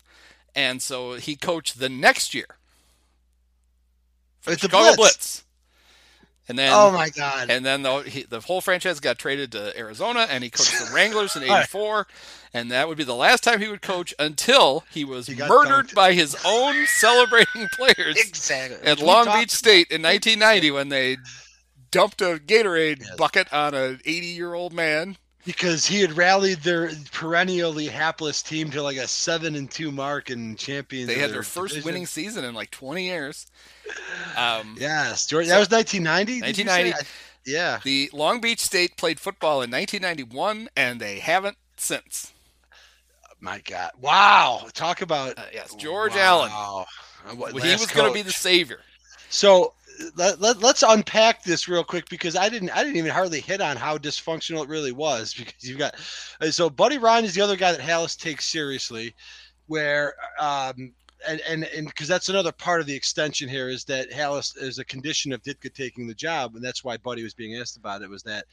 and 0.54 0.80
so 0.80 1.14
he 1.14 1.36
coached 1.36 1.78
the 1.78 1.88
next 1.88 2.34
year. 2.34 2.58
for 4.40 4.52
It's 4.52 4.62
Chicago 4.62 4.94
Blitz. 4.94 4.96
Blitz. 4.96 5.44
And 6.46 6.58
then 6.58 6.72
Oh 6.74 6.92
my 6.92 7.08
God. 7.08 7.50
and 7.50 7.64
then 7.64 7.82
the, 7.82 8.02
he, 8.02 8.22
the 8.24 8.40
whole 8.40 8.60
franchise 8.60 9.00
got 9.00 9.18
traded 9.18 9.52
to 9.52 9.76
Arizona, 9.78 10.26
and 10.28 10.44
he 10.44 10.50
coached 10.50 10.78
the 10.78 10.90
Wranglers 10.94 11.36
in 11.36 11.42
'84, 11.42 12.06
and 12.54 12.70
that 12.70 12.88
would 12.88 12.96
be 12.96 13.04
the 13.04 13.14
last 13.14 13.42
time 13.44 13.60
he 13.60 13.68
would 13.68 13.82
coach 13.82 14.14
until 14.18 14.84
he 14.90 15.04
was 15.04 15.26
He 15.26 15.34
murdered 15.34 15.88
dunked. 15.88 15.94
by 15.94 16.12
his 16.14 16.34
own 16.46 16.86
celebrating 16.98 17.68
players 17.74 18.16
exactly. 18.16 18.78
at 18.86 18.98
We 19.00 19.04
Long 19.04 19.26
Beach 19.26 19.50
State 19.50 19.90
in 19.90 20.00
1990 20.00 20.70
when 20.70 20.88
they 20.88 21.16
dumped 21.90 22.22
a 22.22 22.40
Gatorade 22.44 23.00
Yes. 23.00 23.16
bucket 23.16 23.52
on 23.52 23.74
an 23.74 24.00
80-year-old 24.06 24.72
man. 24.72 25.16
because 25.46 25.86
he 25.86 26.00
had 26.00 26.16
rallied 26.16 26.58
their 26.60 26.90
perennially 27.12 27.86
hapless 27.86 28.42
team 28.42 28.70
to 28.70 28.82
like 28.82 28.96
a 28.96 29.06
seven 29.06 29.54
and 29.56 29.70
two 29.70 29.90
mark 29.92 30.30
and 30.30 30.58
champions. 30.58 31.06
They 31.08 31.16
had 31.18 31.30
their 31.30 31.42
first 31.42 31.74
division. 31.74 31.86
winning 31.86 32.06
season 32.06 32.44
in 32.44 32.54
like 32.54 32.70
20 32.70 33.04
years. 33.04 33.46
Um, 34.36 34.76
Yes, 34.78 35.26
George. 35.26 35.46
That 35.46 35.58
was 35.58 35.70
1990. 35.70 36.40
did 36.40 36.58
you 36.58 36.64
say? 36.64 36.90
1990. 36.90 37.08
Yeah. 37.46 37.78
The 37.84 38.10
Long 38.12 38.40
Beach 38.40 38.58
State 38.60 38.96
played 38.96 39.20
football 39.20 39.62
in 39.62 39.70
1991, 39.70 40.68
and 40.76 40.98
they 41.00 41.18
haven't 41.20 41.56
since. 41.76 42.32
My 43.44 43.58
God. 43.60 43.90
Wow. 44.00 44.66
Talk 44.72 45.02
about 45.02 45.38
Uh, 45.38 45.42
yes, 45.52 45.74
George 45.74 46.16
Allen. 46.16 46.50
Wow. 46.50 46.86
Uh, 47.28 47.34
what- 47.34 47.62
he 47.62 47.72
was 47.72 47.90
going 47.90 48.08
to 48.08 48.14
be 48.14 48.22
the 48.22 48.32
savior. 48.32 48.80
So 49.28 49.74
let, 50.16 50.40
let, 50.40 50.60
let's 50.60 50.82
unpack 50.82 51.42
this 51.42 51.68
real 51.68 51.84
quick 51.84 52.08
because 52.08 52.36
I 52.36 52.48
didn't 52.48 52.70
I 52.70 52.82
didn't 52.82 52.96
even 52.96 53.10
hardly 53.10 53.40
hit 53.40 53.60
on 53.60 53.76
how 53.76 53.98
dysfunctional 53.98 54.62
it 54.62 54.68
really 54.70 54.92
was 54.92 55.34
because 55.38 55.62
you've 55.62 55.78
got 55.78 55.94
uh, 56.40 56.50
so 56.50 56.70
Buddy 56.70 56.96
Ryan 56.96 57.26
is 57.26 57.34
the 57.34 57.42
other 57.42 57.56
guy 57.56 57.72
that 57.72 57.82
Halas 57.82 58.16
takes 58.18 58.46
seriously, 58.46 59.14
where 59.66 60.14
um 60.40 60.94
and 61.26 61.40
and 61.48 61.64
and 61.64 61.86
because 61.86 62.08
that's 62.08 62.28
another 62.28 62.52
part 62.52 62.80
of 62.80 62.86
the 62.86 62.94
extension 62.94 63.48
here 63.48 63.68
is 63.68 63.84
that 63.84 64.10
Halas 64.10 64.56
is 64.56 64.78
a 64.78 64.84
condition 64.84 65.32
of 65.32 65.42
Ditka 65.42 65.72
taking 65.72 66.06
the 66.06 66.14
job 66.14 66.54
and 66.54 66.64
that's 66.64 66.84
why 66.84 66.96
Buddy 66.96 67.22
was 67.22 67.34
being 67.34 67.56
asked 67.56 67.76
about 67.76 68.02
it 68.02 68.10
was 68.10 68.22
that 68.24 68.46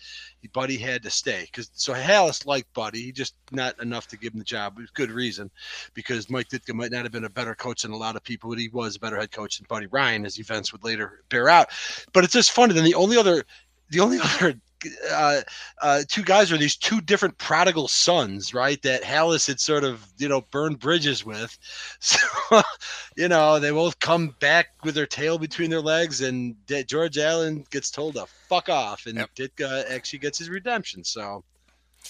Buddy 0.54 0.78
had 0.78 1.04
to 1.04 1.10
stay 1.10 1.44
because 1.46 1.70
so 1.74 1.94
Halas 1.94 2.46
liked 2.46 2.74
Buddy 2.74 3.01
he 3.01 3.12
just 3.12 3.36
not 3.51 3.80
enough 3.82 4.08
to 4.08 4.18
give 4.18 4.34
him 4.34 4.40
the 4.40 4.46
job 4.46 4.78
with 4.78 4.94
good 4.94 5.12
reason 5.12 5.50
because 5.94 6.30
Mike 6.30 6.50
Ditka 6.50 6.74
might 6.74 6.92
not 6.92 7.04
have 7.04 7.12
been 7.12 7.25
a 7.25 7.30
better 7.30 7.56
coach 7.56 7.84
than 7.84 7.92
a 7.92 7.98
lot 7.98 8.16
of 8.16 8.24
people, 8.24 8.50
but 8.50 8.60
he 8.60 8.70
was 8.70 8.96
a 8.96 9.00
better 9.00 9.18
head 9.18 9.32
coach 9.32 9.58
than 9.58 9.66
Buddy 9.70 9.88
Ryan, 9.88 10.25
as 10.25 10.40
events 10.40 10.72
would 10.72 10.84
later 10.84 11.24
bear 11.30 11.50
out. 11.50 11.70
But 12.13 12.24
it's 12.24 12.34
just 12.34 12.51
funny. 12.51 12.74
Then 12.74 12.84
the 12.84 12.96
only 12.96 13.18
other, 13.18 13.44
the 13.90 14.00
only 14.00 14.20
other 14.24 14.56
uh, 15.12 15.42
uh, 15.82 16.02
two 16.08 16.24
guys 16.24 16.52
are 16.52 16.58
these 16.58 16.76
two 16.76 17.02
different 17.02 17.38
prodigal 17.38 17.88
sons, 17.88 18.54
right? 18.54 18.82
That 18.82 19.04
Halas 19.04 19.48
had 19.48 19.60
sort 19.60 19.84
of, 19.84 20.06
you 20.18 20.28
know, 20.28 20.42
burned 20.52 20.80
bridges 20.80 21.26
with. 21.26 21.58
So, 22.00 22.62
you 23.16 23.28
know, 23.28 23.60
they 23.60 23.72
both 23.72 24.00
come 24.00 24.36
back 24.40 24.68
with 24.84 24.96
their 24.96 25.06
tail 25.06 25.38
between 25.38 25.70
their 25.70 25.82
legs, 25.82 26.22
and 26.22 26.56
George 26.88 27.18
Allen 27.18 27.66
gets 27.70 27.92
told 27.92 28.16
to 28.16 28.26
fuck 28.48 28.70
off, 28.70 29.06
and 29.06 29.18
Yep. 29.18 29.36
Ditka 29.36 29.90
actually 29.90 30.20
gets 30.20 30.40
his 30.40 30.50
redemption. 30.50 31.04
So, 31.04 31.44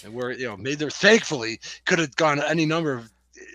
and 0.04 0.12
we're, 0.14 0.32
you 0.32 0.46
know, 0.46 0.56
made 0.56 0.78
there 0.78 0.90
thankfully 0.90 1.60
could 1.84 1.98
have 1.98 2.16
gone 2.16 2.42
any 2.42 2.64
number 2.66 2.94
of 2.94 3.10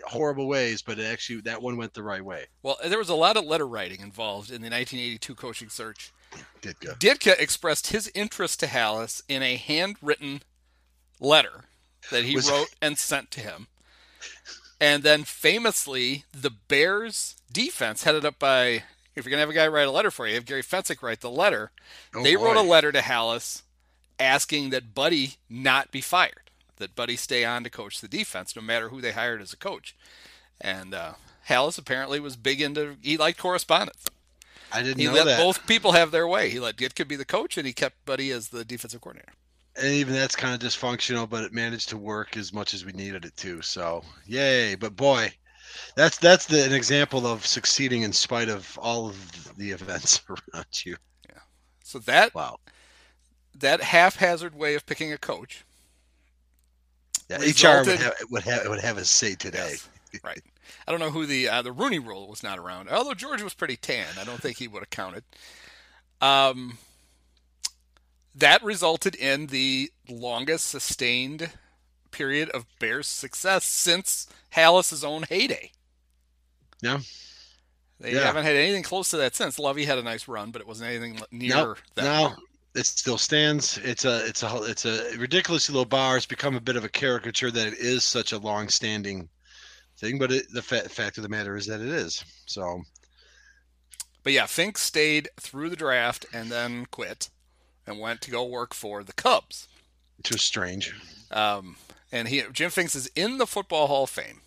horrible 0.05 0.47
ways, 0.47 0.81
but 0.81 0.99
actually 0.99 1.41
that 1.41 1.61
one 1.61 1.77
went 1.77 1.93
the 1.93 2.03
right 2.03 2.23
way. 2.23 2.45
Well, 2.63 2.77
there 2.85 2.97
was 2.99 3.09
a 3.09 3.15
lot 3.15 3.37
of 3.37 3.45
letter 3.45 3.67
writing 3.67 4.01
involved 4.01 4.49
in 4.49 4.61
the 4.61 4.69
1982 4.69 5.35
coaching 5.35 5.69
search. 5.69 6.11
Ditka. 6.61 6.97
Ditka 6.99 7.39
expressed 7.39 7.87
his 7.87 8.11
interest 8.13 8.59
to 8.59 8.67
Halas 8.67 9.21
in 9.27 9.41
a 9.43 9.55
handwritten 9.55 10.41
letter 11.19 11.65
that 12.11 12.25
he 12.25 12.35
Was- 12.35 12.49
wrote 12.49 12.69
and 12.81 12.97
sent 12.97 13.31
to 13.31 13.41
him. 13.41 13.67
And 14.79 15.01
then 15.03 15.23
famously, 15.23 16.25
the 16.31 16.51
Bears 16.51 17.35
defense, 17.51 18.03
headed 18.03 18.25
up 18.25 18.37
by, 18.37 18.83
if 19.15 19.25
you're 19.25 19.31
going 19.31 19.37
to 19.37 19.39
have 19.39 19.49
a 19.49 19.53
guy 19.53 19.67
write 19.67 19.87
a 19.87 19.91
letter 19.91 20.11
for 20.11 20.27
you, 20.27 20.35
have 20.35 20.45
Gary 20.45 20.61
Fencik 20.61 21.01
write 21.01 21.21
the 21.21 21.31
letter. 21.31 21.71
Oh, 22.13 22.23
they 22.23 22.35
wrote 22.35 22.57
a 22.57 22.61
letter 22.61 22.91
to 22.91 22.99
Halas 22.99 23.63
asking 24.19 24.69
that 24.69 24.93
Buddy 24.93 25.35
not 25.49 25.91
be 25.91 26.01
fired, 26.01 26.51
that 26.77 26.95
Buddy 26.95 27.15
stay 27.15 27.43
on 27.43 27.63
to 27.63 27.69
coach 27.71 28.01
the 28.01 28.07
defense, 28.07 28.55
no 28.55 28.61
matter 28.61 28.89
who 28.89 29.01
they 29.01 29.13
hired 29.13 29.41
as 29.41 29.51
a 29.51 29.57
coach. 29.57 29.95
And 30.61 30.93
uh, 30.93 31.13
Halas 31.49 31.79
apparently 31.79 32.19
was 32.19 32.35
big 32.35 32.61
into, 32.61 32.97
he 33.01 33.17
liked 33.17 33.39
correspondence. 33.39 34.05
I 34.71 34.81
didn't 34.83 34.99
He 34.99 35.03
know 35.03 35.19
let 35.19 35.23
that. 35.23 35.35
both 35.35 35.65
people 35.65 35.93
have 35.93 36.11
their 36.11 36.27
way. 36.27 36.49
He 36.49 36.59
let 36.59 36.75
Ditka 36.75 37.07
be 37.07 37.15
the 37.15 37.23
coach, 37.25 37.57
and 37.57 37.65
he 37.65 37.71
kept 37.73 38.03
Buddy 38.05 38.31
as 38.31 38.49
the 38.49 38.65
defensive 38.65 38.99
coordinator. 38.99 39.33
and 39.75 39.87
even 39.93 40.13
that's 40.13 40.35
kind 40.35 40.53
of 40.61 40.67
dysfunctional, 40.67 41.29
but 41.29 41.43
it 41.43 41.53
managed 41.53 41.89
to 41.89 41.97
work 41.97 42.35
as 42.37 42.51
much 42.53 42.73
as 42.73 42.83
we 42.85 42.91
needed 42.93 43.25
it 43.25 43.35
to. 43.37 43.61
So 43.61 44.03
yay! 44.25 44.75
But 44.75 44.95
boy, 44.95 45.31
that's 45.95 46.17
that's 46.19 46.45
the, 46.47 46.65
an 46.65 46.73
example 46.73 47.27
of 47.27 47.45
succeeding 47.47 48.03
in 48.03 48.13
spite 48.13 48.49
of 48.49 48.77
all 48.81 49.07
of 49.09 49.55
the 49.57 49.71
events 49.71 50.21
around 50.29 50.85
you. 50.85 50.97
Yeah. 51.29 51.39
So 51.83 51.99
that 51.99 52.33
Wow. 52.33 52.59
that 53.53 53.81
haphazard 53.81 54.55
way 54.55 54.75
of 54.75 54.85
picking 54.85 55.11
a 55.11 55.17
coach, 55.17 55.65
Yeah, 57.29 57.39
HR 57.43 57.83
would 57.85 57.97
have, 57.97 58.13
would 58.29 58.43
have 58.43 58.67
would 58.67 58.79
have 58.81 58.97
a 58.97 59.05
say 59.05 59.35
today. 59.35 59.77
Right? 60.23 60.41
I 60.87 60.91
don't 60.91 60.99
know 60.99 61.11
who 61.11 61.25
the 61.25 61.47
uh, 61.49 61.61
the 61.61 61.71
Rooney 61.71 61.99
Rule 61.99 62.27
was 62.27 62.43
not 62.43 62.59
around. 62.59 62.89
Although 62.89 63.13
George 63.13 63.41
was 63.41 63.53
pretty 63.53 63.75
tan, 63.77 64.07
I 64.19 64.23
don't 64.23 64.41
think 64.41 64.57
he 64.57 64.67
would 64.67 64.81
have 64.81 64.89
counted. 64.89 65.23
Um, 66.21 66.77
that 68.35 68.63
resulted 68.63 69.15
in 69.15 69.47
the 69.47 69.91
longest 70.09 70.65
sustained 70.67 71.51
period 72.11 72.49
of 72.49 72.65
Bears 72.79 73.07
success 73.07 73.65
since 73.65 74.27
Halas's 74.51 75.03
own 75.03 75.23
heyday. 75.23 75.71
Yeah. 76.81 76.99
They 77.99 78.13
Yeah. 78.13 78.21
haven't 78.25 78.45
had 78.45 78.55
anything 78.55 78.83
close 78.83 79.09
to 79.09 79.17
that 79.17 79.35
since. 79.35 79.57
Lovie 79.57 79.85
had 79.85 79.97
a 79.97 80.03
nice 80.03 80.27
run, 80.27 80.51
but 80.51 80.61
it 80.61 80.67
wasn't 80.67 80.89
anything 80.89 81.19
near 81.31 81.55
Nope. 81.55 81.77
that. 81.95 82.03
No, 82.03 82.35
it 82.75 82.85
still 82.85 83.17
stands. 83.17 83.79
It's 83.79 84.05
a 84.05 84.25
it's 84.27 84.43
a 84.43 84.63
it's 84.63 84.85
a 84.85 85.17
ridiculously 85.17 85.73
low 85.75 85.85
bar. 85.85 86.17
It's 86.17 86.25
become 86.27 86.55
a 86.55 86.61
bit 86.61 86.75
of 86.75 86.83
a 86.83 86.89
caricature 86.89 87.49
that 87.49 87.67
it 87.67 87.79
is 87.79 88.03
such 88.03 88.31
a 88.33 88.37
long-standing 88.37 89.29
thing, 89.97 90.17
but 90.19 90.31
it, 90.31 90.51
the 90.53 90.61
fa- 90.61 90.87
fact 90.89 91.17
of 91.17 91.23
the 91.23 91.29
matter 91.29 91.55
is 91.55 91.65
that 91.67 91.81
it 91.81 91.87
is. 91.87 92.23
So 92.45 92.81
But 94.23 94.33
yeah, 94.33 94.45
Fink 94.45 94.77
stayed 94.77 95.29
through 95.39 95.69
the 95.69 95.75
draft 95.75 96.25
and 96.33 96.51
then 96.51 96.85
quit 96.87 97.29
and 97.85 97.99
went 97.99 98.21
to 98.21 98.31
go 98.31 98.43
work 98.45 98.73
for 98.73 99.03
the 99.03 99.13
Cubs. 99.13 99.67
which 100.17 100.31
was 100.31 100.41
strange. 100.41 100.93
Um, 101.31 101.77
and 102.11 102.27
he 102.27 102.43
Jim 102.53 102.69
Finks 102.71 102.95
is 102.95 103.09
in 103.15 103.37
the 103.37 103.47
Football 103.47 103.87
Hall 103.87 104.03
of 104.03 104.09
Fame. 104.09 104.41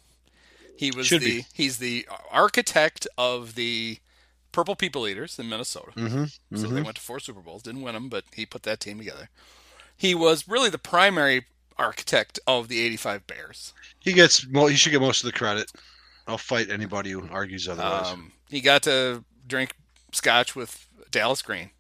He 0.77 0.91
was 0.91 1.07
Should 1.07 1.21
the 1.23 1.41
be. 1.43 1.47
he's 1.53 1.77
the 1.79 2.07
architect 2.31 3.07
of 3.19 3.55
the 3.55 3.99
Purple 4.53 4.77
People 4.77 5.07
Eaters 5.07 5.39
in 5.39 5.49
Minnesota. 5.49 5.93
Mm-hmm. 5.95 6.57
So 6.57 6.69
they 6.69 6.81
went 6.83 6.97
to 6.97 7.03
four 7.03 7.21
Super 7.21 7.41
Bowls, 7.41 7.63
didn't 7.63 7.83
win 7.83 7.95
them, 7.95 8.09
but 8.09 8.25
he 8.35 8.47
put 8.47 8.63
that 8.65 8.81
team 8.81 8.99
together. 8.99 9.29
He 9.97 10.15
was 10.15 10.49
really 10.49 10.71
the 10.71 10.79
primary 10.79 11.45
architect 11.81 12.39
of 12.47 12.69
the 12.69 12.81
'85 12.81 13.27
Bears. 13.27 13.73
He 13.99 14.13
gets 14.13 14.47
well. 14.49 14.67
He 14.67 14.77
should 14.77 14.93
get 14.93 15.01
most 15.01 15.25
of 15.25 15.27
the 15.33 15.37
credit. 15.39 15.71
I'll 16.27 16.39
fight 16.39 16.71
anybody 16.71 17.11
who 17.11 17.29
argues 17.31 17.69
otherwise. 17.69 18.13
Um, 18.13 18.33
he 18.49 18.61
got 18.61 18.83
to 18.85 19.25
drink 19.47 19.75
scotch 20.13 20.55
with 20.55 20.87
Dallas 21.11 21.43
Green, 21.43 21.71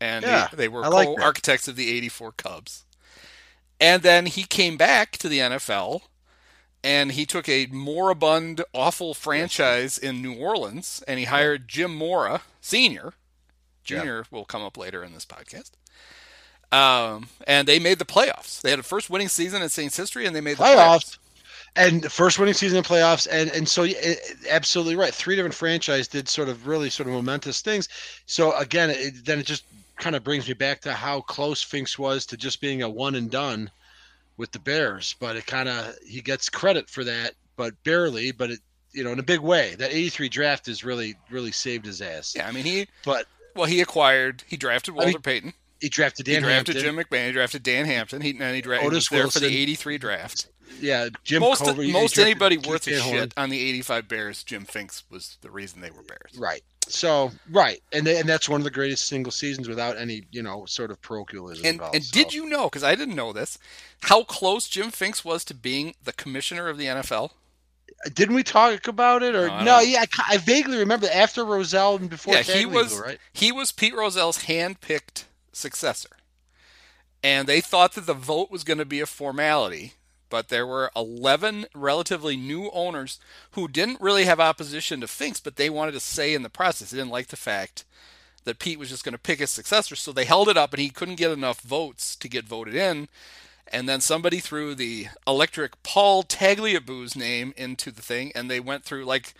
and 0.00 0.24
Yeah, 0.24 0.48
they, 0.50 0.56
they 0.56 0.68
were 0.68 0.82
like 0.88 1.08
co-architects 1.08 1.68
of 1.68 1.76
the 1.76 1.90
'84 1.90 2.32
Cubs. 2.32 2.84
And 3.80 4.02
then 4.04 4.26
he 4.26 4.44
came 4.44 4.76
back 4.76 5.16
to 5.18 5.28
the 5.28 5.40
NFL, 5.40 6.02
and 6.84 7.12
he 7.12 7.26
took 7.26 7.48
a 7.48 7.66
moribund, 7.66 8.62
awful 8.72 9.12
franchise 9.12 9.98
in 9.98 10.22
New 10.22 10.34
Orleans, 10.34 11.02
and 11.08 11.18
he 11.18 11.24
hired 11.24 11.66
Jim 11.66 11.92
Mora 11.92 12.42
Senior. 12.60 13.14
Junior 13.82 14.24
will 14.30 14.44
come 14.44 14.62
up 14.62 14.76
later 14.76 15.02
in 15.02 15.12
this 15.12 15.26
podcast. 15.26 15.72
Um, 16.72 17.28
and 17.46 17.68
they 17.68 17.78
made 17.78 17.98
the 17.98 18.04
playoffs. 18.06 18.62
They 18.62 18.70
had 18.70 18.78
a 18.78 18.82
first 18.82 19.10
winning 19.10 19.28
season 19.28 19.62
in 19.62 19.68
Saints 19.68 19.96
history, 19.96 20.26
and 20.26 20.34
they 20.34 20.40
made 20.40 20.56
the 20.56 20.64
playoffs. 20.64 21.18
And 21.76 22.02
the 22.02 22.10
first 22.10 22.38
winning 22.38 22.54
season 22.54 22.78
in 22.78 22.84
playoffs, 22.84 23.26
and 23.30 23.50
and 23.50 23.66
so 23.66 23.84
it, 23.84 24.18
absolutely 24.50 24.96
right. 24.96 25.14
Three 25.14 25.36
different 25.36 25.54
franchise 25.54 26.06
did 26.06 26.28
sort 26.28 26.48
of 26.50 26.66
really 26.66 26.90
sort 26.90 27.08
of 27.08 27.14
momentous 27.14 27.62
things. 27.62 27.88
So 28.26 28.54
again, 28.58 28.90
it, 28.90 29.24
then 29.24 29.38
it 29.38 29.46
just 29.46 29.64
kind 29.96 30.14
of 30.16 30.24
brings 30.24 30.46
me 30.48 30.54
back 30.54 30.80
to 30.82 30.92
how 30.92 31.22
close 31.22 31.62
Finks 31.62 31.98
was 31.98 32.26
to 32.26 32.36
just 32.36 32.60
being 32.60 32.82
a 32.82 32.88
one 32.88 33.14
and 33.14 33.30
done 33.30 33.70
with 34.36 34.52
the 34.52 34.58
Bears. 34.58 35.14
But 35.18 35.36
it 35.36 35.46
kind 35.46 35.68
of 35.68 35.94
he 36.06 36.20
gets 36.20 36.50
credit 36.50 36.90
for 36.90 37.04
that, 37.04 37.32
but 37.56 37.72
barely. 37.84 38.32
But 38.32 38.50
it 38.50 38.60
you 38.92 39.04
know 39.04 39.12
in 39.12 39.18
a 39.18 39.22
big 39.22 39.40
way. 39.40 39.74
That 39.76 39.92
'83 39.92 40.28
draft 40.28 40.68
is 40.68 40.84
really 40.84 41.16
really 41.30 41.52
saved 41.52 41.86
his 41.86 42.02
ass. 42.02 42.34
Yeah, 42.36 42.46
I 42.46 42.52
mean 42.52 42.64
he 42.64 42.86
But 43.04 43.26
well 43.56 43.66
he 43.66 43.80
acquired 43.80 44.42
he 44.46 44.58
drafted 44.58 44.94
Walter 44.94 45.08
I 45.08 45.12
mean, 45.12 45.22
Payton. 45.22 45.54
He 45.82 45.88
drafted 45.90 46.24
Dan 46.24 46.36
he 46.36 46.40
drafted 46.48 46.76
Hampton. 46.76 46.96
Jim 46.96 47.04
McMahon. 47.04 47.26
He 47.26 47.32
drafted 47.32 47.62
Dan 47.62 47.84
Hampton. 47.84 48.22
He, 48.22 48.30
and 48.40 48.54
he, 48.54 48.62
dra- 48.62 48.80
he 48.80 48.86
Otis 48.86 49.10
was 49.10 49.18
there 49.18 49.28
for 49.28 49.40
the 49.40 49.54
'83 49.54 49.98
draft. 49.98 50.46
yeah, 50.80 51.08
Jim 51.24 51.40
most 51.40 51.60
most 51.76 52.18
anybody 52.18 52.56
worth 52.56 52.86
a 52.86 52.98
shit 52.98 53.34
on 53.36 53.50
the 53.50 53.60
'85 53.60 54.08
Bears, 54.08 54.42
Jim 54.44 54.64
Finks 54.64 55.02
was 55.10 55.36
the 55.42 55.50
reason 55.50 55.80
they 55.82 55.90
were 55.90 56.02
Bears. 56.02 56.38
Right. 56.38 56.62
So 56.88 57.30
right, 57.50 57.80
and 57.92 58.06
and 58.08 58.28
that's 58.28 58.48
one 58.48 58.60
of 58.60 58.64
the 58.64 58.70
greatest 58.70 59.06
single 59.06 59.30
seasons 59.32 59.68
without 59.68 59.96
any 59.96 60.22
you 60.32 60.42
know 60.42 60.64
sort 60.66 60.90
of 60.90 61.00
parochialism 61.02 61.64
And 61.66 61.74
involved. 61.74 61.94
and 61.96 62.04
so. 62.04 62.12
did 62.12 62.32
you 62.34 62.46
know? 62.48 62.64
Because 62.64 62.82
I 62.84 62.94
didn't 62.94 63.14
know 63.14 63.32
this, 63.32 63.58
how 64.02 64.24
close 64.24 64.68
Jim 64.68 64.90
Finks 64.90 65.24
was 65.24 65.44
to 65.46 65.54
being 65.54 65.94
the 66.02 66.12
commissioner 66.12 66.68
of 66.68 66.78
the 66.78 66.86
NFL. 66.86 67.30
Didn't 68.14 68.34
we 68.34 68.42
talk 68.42 68.88
about 68.88 69.22
it 69.22 69.36
or 69.36 69.46
No, 69.46 69.62
no? 69.62 69.78
yeah, 69.80 70.04
I, 70.18 70.34
I 70.34 70.36
vaguely 70.38 70.78
remember 70.78 71.06
after 71.14 71.44
Rozelle 71.44 71.96
and 71.96 72.10
before. 72.10 72.34
yeah, 72.34 72.42
he 72.42 72.64
Tagliabue, 72.64 72.72
was 72.72 72.98
right. 72.98 73.18
he 73.32 73.52
was 73.52 73.70
Pete 73.70 73.94
Rozelle's 73.94 74.42
hand-picked 74.44 75.26
successor, 75.52 76.16
and 77.22 77.46
they 77.46 77.60
thought 77.60 77.94
that 77.94 78.06
the 78.06 78.14
vote 78.14 78.50
was 78.50 78.64
going 78.64 78.78
to 78.78 78.84
be 78.84 79.00
a 79.00 79.06
formality. 79.06 79.94
But 80.28 80.48
there 80.48 80.66
were 80.66 80.90
11 80.96 81.66
relatively 81.74 82.38
new 82.38 82.70
owners 82.70 83.20
who 83.50 83.68
didn't 83.68 84.00
really 84.00 84.24
have 84.24 84.40
opposition 84.40 85.02
to 85.02 85.06
Finks, 85.06 85.40
but 85.40 85.56
they 85.56 85.68
wanted 85.68 85.92
to 85.92 86.00
say 86.00 86.32
in 86.32 86.42
the 86.42 86.48
process. 86.48 86.90
They 86.90 86.96
didn't 86.96 87.10
like 87.10 87.26
the 87.26 87.36
fact 87.36 87.84
that 88.44 88.58
Pete 88.58 88.78
was 88.78 88.88
just 88.88 89.04
going 89.04 89.12
to 89.12 89.18
pick 89.18 89.40
his 89.40 89.50
successor, 89.50 89.94
so 89.94 90.10
they 90.10 90.24
held 90.24 90.48
it 90.48 90.56
up, 90.56 90.72
and 90.72 90.80
he 90.80 90.88
couldn't 90.88 91.16
get 91.16 91.30
enough 91.30 91.60
votes 91.60 92.16
to 92.16 92.28
get 92.28 92.46
voted 92.46 92.74
in. 92.74 93.08
And 93.68 93.88
then 93.88 94.00
somebody 94.00 94.40
threw 94.40 94.74
the 94.74 95.08
electric 95.26 95.82
Paul 95.82 96.22
Tagliabue's 96.22 97.14
name 97.14 97.54
into 97.56 97.90
the 97.90 98.02
thing, 98.02 98.32
and 98.34 98.50
they 98.50 98.60
went 98.60 98.84
through 98.84 99.04
like 99.04 99.34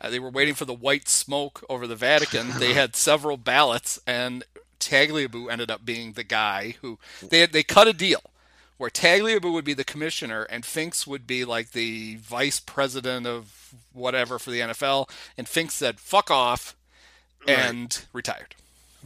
uh, 0.00 0.10
they 0.10 0.18
were 0.18 0.30
waiting 0.30 0.54
for 0.54 0.64
the 0.64 0.74
white 0.74 1.08
smoke 1.08 1.64
over 1.68 1.86
the 1.86 1.96
Vatican. 1.96 2.50
they 2.58 2.74
had 2.74 2.94
several 2.94 3.36
ballots, 3.36 3.98
and 4.06 4.44
Tagliabue 4.80 5.50
ended 5.50 5.70
up 5.70 5.84
being 5.84 6.12
the 6.12 6.24
guy 6.24 6.76
who 6.80 6.98
they 7.28 7.46
they 7.46 7.62
cut 7.62 7.88
a 7.88 7.92
deal 7.92 8.22
where 8.78 8.90
Tagliabue 8.90 9.52
would 9.52 9.64
be 9.64 9.74
the 9.74 9.84
commissioner 9.84 10.44
and 10.44 10.64
Finks 10.64 11.06
would 11.06 11.26
be 11.26 11.44
like 11.44 11.72
the 11.72 12.16
vice 12.16 12.60
president 12.60 13.26
of 13.26 13.74
whatever 13.92 14.38
for 14.38 14.50
the 14.50 14.60
NFL. 14.60 15.10
And 15.36 15.48
Finks 15.48 15.74
said 15.74 16.00
"fuck 16.00 16.30
off" 16.30 16.76
and 17.46 18.00
retired, 18.12 18.54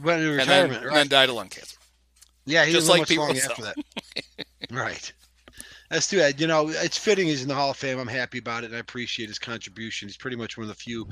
Went 0.01 0.21
into 0.21 0.39
and 0.39 0.49
then, 0.49 0.69
retirement, 0.69 0.77
and 0.77 0.85
right? 0.87 0.95
then 0.95 1.07
died 1.07 1.29
of 1.29 1.35
lung 1.35 1.49
cancer. 1.49 1.77
yeah, 2.45 2.65
he 2.65 2.71
just 2.71 2.83
was 2.87 2.89
like 2.89 3.09
much 3.09 3.17
long 3.17 3.37
after 3.37 3.61
that. 3.63 3.75
right. 4.71 5.11
That's 5.89 6.07
too 6.07 6.17
bad. 6.17 6.41
You 6.41 6.47
know, 6.47 6.69
it's 6.69 6.97
fitting 6.97 7.27
he's 7.27 7.43
in 7.43 7.47
the 7.47 7.53
Hall 7.53 7.69
of 7.69 7.77
Fame. 7.77 7.99
I'm 7.99 8.07
happy 8.07 8.39
about 8.39 8.63
it, 8.63 8.67
and 8.67 8.75
I 8.75 8.79
appreciate 8.79 9.29
his 9.29 9.37
contribution. 9.37 10.07
He's 10.07 10.17
pretty 10.17 10.37
much 10.37 10.57
one 10.57 10.63
of 10.63 10.69
the 10.69 10.73
few 10.75 11.07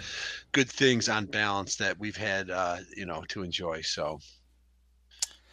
good 0.53 0.67
things 0.69 1.07
on 1.07 1.25
balance 1.27 1.75
that 1.75 1.99
we've 1.99 2.17
had, 2.17 2.49
uh, 2.49 2.77
you 2.95 3.05
know, 3.05 3.23
to 3.27 3.43
enjoy. 3.43 3.81
So 3.81 4.19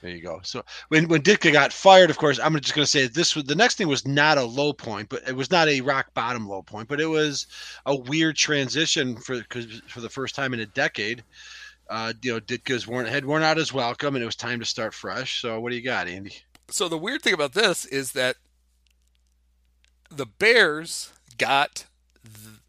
there 0.00 0.10
you 0.10 0.22
go. 0.22 0.40
So 0.42 0.62
when 0.88 1.08
when 1.08 1.22
Ditka 1.22 1.52
got 1.52 1.72
fired, 1.72 2.10
of 2.10 2.18
course, 2.18 2.38
I'm 2.38 2.58
just 2.60 2.74
going 2.74 2.84
to 2.84 2.90
say 2.90 3.06
this 3.06 3.34
was 3.34 3.44
the 3.44 3.54
next 3.54 3.76
thing 3.76 3.88
was 3.88 4.06
not 4.06 4.38
a 4.38 4.44
low 4.44 4.72
point, 4.72 5.08
but 5.08 5.26
it 5.28 5.34
was 5.34 5.50
not 5.50 5.68
a 5.68 5.80
rock 5.80 6.14
bottom 6.14 6.48
low 6.48 6.62
point, 6.62 6.88
but 6.88 7.00
it 7.00 7.06
was 7.06 7.46
a 7.86 7.96
weird 7.96 8.36
transition 8.36 9.16
for 9.16 9.38
because 9.38 9.82
for 9.88 10.00
the 10.00 10.08
first 10.08 10.34
time 10.34 10.54
in 10.54 10.60
a 10.60 10.66
decade. 10.66 11.24
Uh, 11.90 12.12
you 12.20 12.30
know, 12.30 12.38
Ditka's 12.38 12.86
worn 12.86 13.06
had 13.06 13.24
worn 13.24 13.42
out 13.42 13.56
his 13.56 13.72
welcome, 13.72 14.14
and 14.14 14.22
it 14.22 14.26
was 14.26 14.36
time 14.36 14.60
to 14.60 14.66
start 14.66 14.92
fresh. 14.92 15.40
So, 15.40 15.58
what 15.58 15.70
do 15.70 15.76
you 15.76 15.82
got, 15.82 16.06
Andy? 16.06 16.34
So 16.70 16.86
the 16.86 16.98
weird 16.98 17.22
thing 17.22 17.32
about 17.32 17.54
this 17.54 17.86
is 17.86 18.12
that 18.12 18.36
the 20.10 20.26
Bears 20.26 21.12
got 21.38 21.86
th- 22.22 22.60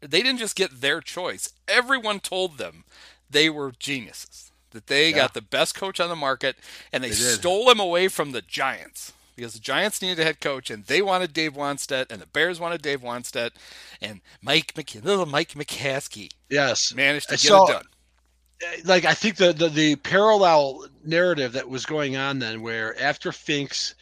they 0.00 0.22
didn't 0.22 0.38
just 0.38 0.56
get 0.56 0.80
their 0.80 1.00
choice. 1.00 1.52
Everyone 1.66 2.20
told 2.20 2.58
them 2.58 2.84
they 3.28 3.50
were 3.50 3.72
geniuses. 3.78 4.49
That 4.72 4.86
they 4.86 5.10
Yeah. 5.10 5.16
got 5.16 5.34
the 5.34 5.42
best 5.42 5.74
coach 5.74 5.98
on 6.00 6.08
the 6.08 6.16
market 6.16 6.56
and 6.92 7.02
they, 7.02 7.08
They 7.10 7.16
did. 7.16 7.38
stole 7.40 7.70
him 7.70 7.80
away 7.80 8.08
from 8.08 8.32
the 8.32 8.42
Giants. 8.42 9.12
Because 9.36 9.54
the 9.54 9.58
Giants 9.60 10.02
needed 10.02 10.20
a 10.20 10.24
head 10.24 10.40
coach 10.40 10.70
and 10.70 10.84
they 10.84 11.00
wanted 11.02 11.32
Dave 11.32 11.54
Wannstedt 11.54 12.06
and 12.10 12.20
the 12.20 12.26
Bears 12.26 12.60
wanted 12.60 12.82
Dave 12.82 13.00
Wannstedt 13.00 13.52
and 14.02 14.20
Mike 14.42 14.74
Mc- 14.76 15.02
little 15.02 15.24
Mike 15.26 15.50
McCaskey 15.54 16.30
Yes, 16.50 16.92
managed 16.94 17.28
to 17.30 17.34
get 17.36 17.40
So- 17.40 17.64
it 17.68 17.72
done. 17.72 17.84
Eh, 18.62 18.80
like 18.84 19.06
I 19.06 19.14
think 19.14 19.36
the, 19.36 19.52
the 19.54 19.70
the 19.70 19.96
parallel 19.96 20.84
narrative 21.04 21.52
that 21.52 21.68
was 21.70 21.86
going 21.86 22.16
on 22.16 22.38
then, 22.40 22.60
where 22.60 23.00
after 23.00 23.32
Finks 23.32 23.94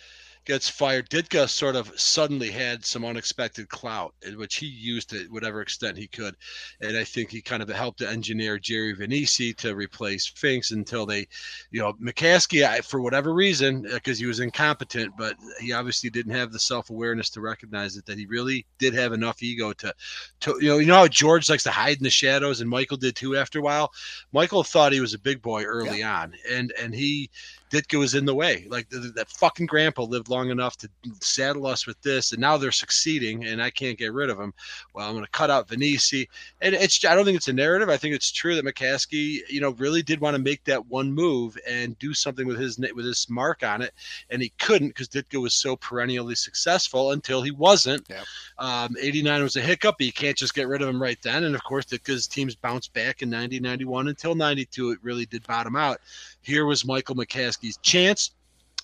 gets 0.49 0.69
fired, 0.69 1.11
Ditka 1.11 1.47
sort 1.47 1.77
of 1.77 1.93
suddenly 2.01 2.51
had 2.51 2.83
some 2.83 3.05
unexpected 3.05 3.69
clout, 3.69 4.15
which 4.35 4.57
he 4.57 4.67
used 4.67 5.11
to 5.11 5.27
whatever 5.29 5.61
extent 5.61 5.99
he 5.99 6.07
could, 6.07 6.35
and 6.81 6.97
I 6.97 7.05
think 7.05 7.31
he 7.31 7.43
kind 7.43 7.63
of 7.63 7.69
helped 7.69 7.99
to 7.99 8.09
engineer 8.09 8.59
Jerry 8.59 8.97
Vainisi 8.97 9.55
to 9.59 9.77
replace 9.77 10.27
Finks 10.27 10.71
until 10.71 11.05
they, 11.05 11.29
you 11.71 11.81
know, 11.81 11.93
McCaskey 12.03 12.67
I, 12.67 12.81
for 12.81 13.03
whatever 13.03 13.35
reason 13.35 13.87
uh, 13.87 13.95
because 13.95 14.19
he 14.19 14.25
was 14.25 14.41
incompetent, 14.41 15.13
but 15.19 15.37
he 15.61 15.73
obviously 15.73 16.09
didn't 16.09 16.35
have 16.35 16.51
the 16.51 16.59
self 16.59 16.89
awareness 16.89 17.29
to 17.31 17.43
recognize 17.43 17.99
it 17.99 18.07
that 18.07 18.17
he 18.17 18.25
really 18.25 18.65
did 18.79 18.95
have 18.95 19.13
enough 19.13 19.43
ego 19.43 19.75
to, 19.75 19.95
to 20.41 20.57
you 20.63 20.69
know, 20.69 20.79
you 20.79 20.87
know 20.87 20.95
how 20.95 21.09
George 21.09 21.51
likes 21.51 21.65
to 21.65 21.71
hide 21.71 21.99
in 21.99 22.05
the 22.05 22.11
shadows, 22.11 22.63
and 22.63 22.71
Michael 22.71 22.97
did 22.97 23.15
too 23.15 23.37
after 23.37 23.59
a 23.59 23.63
while. 23.63 23.93
Michael 24.33 24.65
thought 24.65 24.95
he 24.95 25.01
was 25.01 25.13
a 25.13 25.19
big 25.19 25.43
boy 25.43 25.65
early 25.65 26.03
on, 26.03 26.33
and 26.51 26.73
and 26.81 26.95
he 26.95 27.29
Ditka 27.71 27.99
was 27.99 28.15
in 28.15 28.25
the 28.25 28.35
way. 28.35 28.67
Like 28.69 28.89
th- 28.91 29.03
th- 29.03 29.15
that 29.15 29.29
fucking 29.31 29.67
grandpa 29.67 30.03
lived 30.03 30.29
long 30.29 30.51
enough 30.51 30.77
to 30.79 30.91
saddle 31.21 31.67
us 31.67 31.87
with 31.87 32.01
this, 32.03 32.33
and 32.33 32.41
now 32.41 32.57
they're 32.57 32.73
succeeding, 32.73 33.45
and 33.45 33.63
I 33.63 33.71
can't 33.71 33.99
get 33.99 34.13
rid 34.13 34.31
of 34.31 34.39
him. 34.39 34.53
Well, 34.95 35.07
I'm 35.07 35.15
going 35.15 35.25
to 35.25 35.31
cut 35.31 35.51
out 35.51 35.69
Vainisi, 35.69 36.29
and 36.61 36.75
it's 36.75 37.05
I 37.05 37.15
don't 37.15 37.25
think 37.25 37.37
it's 37.37 37.49
a 37.49 37.53
narrative. 37.53 37.89
I 37.89 37.97
think 37.97 38.15
it's 38.15 38.33
true 38.33 38.55
that 38.55 38.65
McCaskey, 38.65 39.41
you 39.49 39.61
know, 39.61 39.71
really 39.71 40.03
did 40.03 40.21
want 40.21 40.37
to 40.37 40.43
make 40.43 40.65
that 40.65 40.87
one 40.87 41.13
move 41.13 41.59
and 41.67 41.99
do 41.99 42.15
something 42.15 42.47
with 42.47 42.59
his 42.59 42.79
with 42.95 43.05
his 43.05 43.27
mark 43.29 43.63
on 43.63 43.83
it, 43.83 43.93
and 44.31 44.43
he 44.43 44.51
couldn't 44.59 44.89
because 44.89 45.09
Ditka 45.09 45.41
was 45.41 45.55
so 45.55 45.77
perennially 45.77 46.35
successful 46.35 47.13
until 47.13 47.43
he 47.43 47.51
wasn't. 47.51 48.07
Yep. 48.09 48.25
Um, 48.59 48.97
89 49.01 49.43
was 49.43 49.57
a 49.57 49.61
hiccup, 49.61 49.97
but 49.99 50.07
you 50.07 50.13
can't 50.13 50.37
just 50.37 50.55
get 50.55 50.69
rid 50.69 50.83
of 50.83 50.89
him 50.89 51.01
right 51.01 51.21
then. 51.23 51.45
And 51.45 51.55
of 51.55 51.63
course, 51.65 51.85
Ditka's 51.87 52.27
teams 52.27 52.55
bounced 52.55 52.93
back 52.93 53.23
in 53.23 53.31
90, 53.31 53.61
91 53.61 54.09
until 54.09 54.35
92. 54.35 54.93
It 54.93 54.99
really 55.03 55.27
did 55.27 55.47
bottom 55.47 55.77
out. 55.77 56.01
Here 56.49 56.65
was 56.65 56.87
Michael 56.87 57.15
McCaskey's 57.15 57.77
chance. 57.83 58.33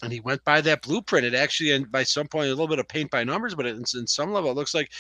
And 0.03 0.13
he 0.13 0.21
went 0.21 0.45
by 0.45 0.61
that 0.61 0.83
blueprint. 0.83 1.25
It 1.25 1.35
actually, 1.35 1.71
and 1.71 1.91
by 1.91 2.03
some 2.03 2.27
point, 2.27 2.49
a 2.49 2.51
little 2.51 2.69
bit 2.69 2.79
of 2.79 2.87
paint 2.87 3.11
by 3.11 3.25
numbers, 3.25 3.55
but 3.55 3.65
in, 3.65 3.85
in 3.95 4.07
some 4.07 4.33
level, 4.35 4.51
it 4.51 4.55
looks 4.55 4.75
like, 4.75 4.91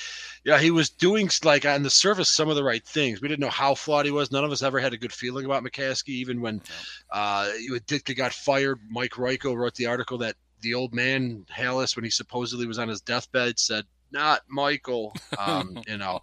yeah, 0.44 0.58
he 0.58 0.70
was 0.70 0.88
doing 0.88 1.28
like 1.42 1.66
on 1.66 1.82
the 1.82 1.90
surface 1.90 2.30
some 2.30 2.48
of 2.48 2.56
the 2.56 2.64
right 2.64 2.82
things. 2.86 3.20
We 3.20 3.28
didn't 3.28 3.42
know 3.42 3.50
how 3.50 3.74
flawed 3.74 4.06
he 4.06 4.12
was. 4.12 4.32
None 4.32 4.44
of 4.44 4.52
us 4.52 4.62
ever 4.62 4.80
had 4.80 4.94
a 4.94 4.96
good 4.96 5.12
feeling 5.12 5.44
about 5.44 5.62
McCaskey, 5.62 6.10
even 6.10 6.40
when 6.40 6.62
uh, 7.10 7.50
Ditka 7.86 8.16
got 8.16 8.32
fired. 8.32 8.80
Mike 8.88 9.12
Royko 9.12 9.54
wrote 9.54 9.74
the 9.74 9.86
article 9.86 10.16
that 10.18 10.36
the 10.62 10.72
old 10.72 10.94
man 10.94 11.44
Halas, 11.54 11.96
when 11.96 12.04
he 12.04 12.10
supposedly 12.10 12.66
was 12.66 12.78
on 12.78 12.88
his 12.88 13.02
deathbed, 13.02 13.58
said, 13.58 13.84
"Not 14.14 14.42
Michael," 14.48 15.14
um, 15.38 15.82
you 15.86 15.98
know, 15.98 16.20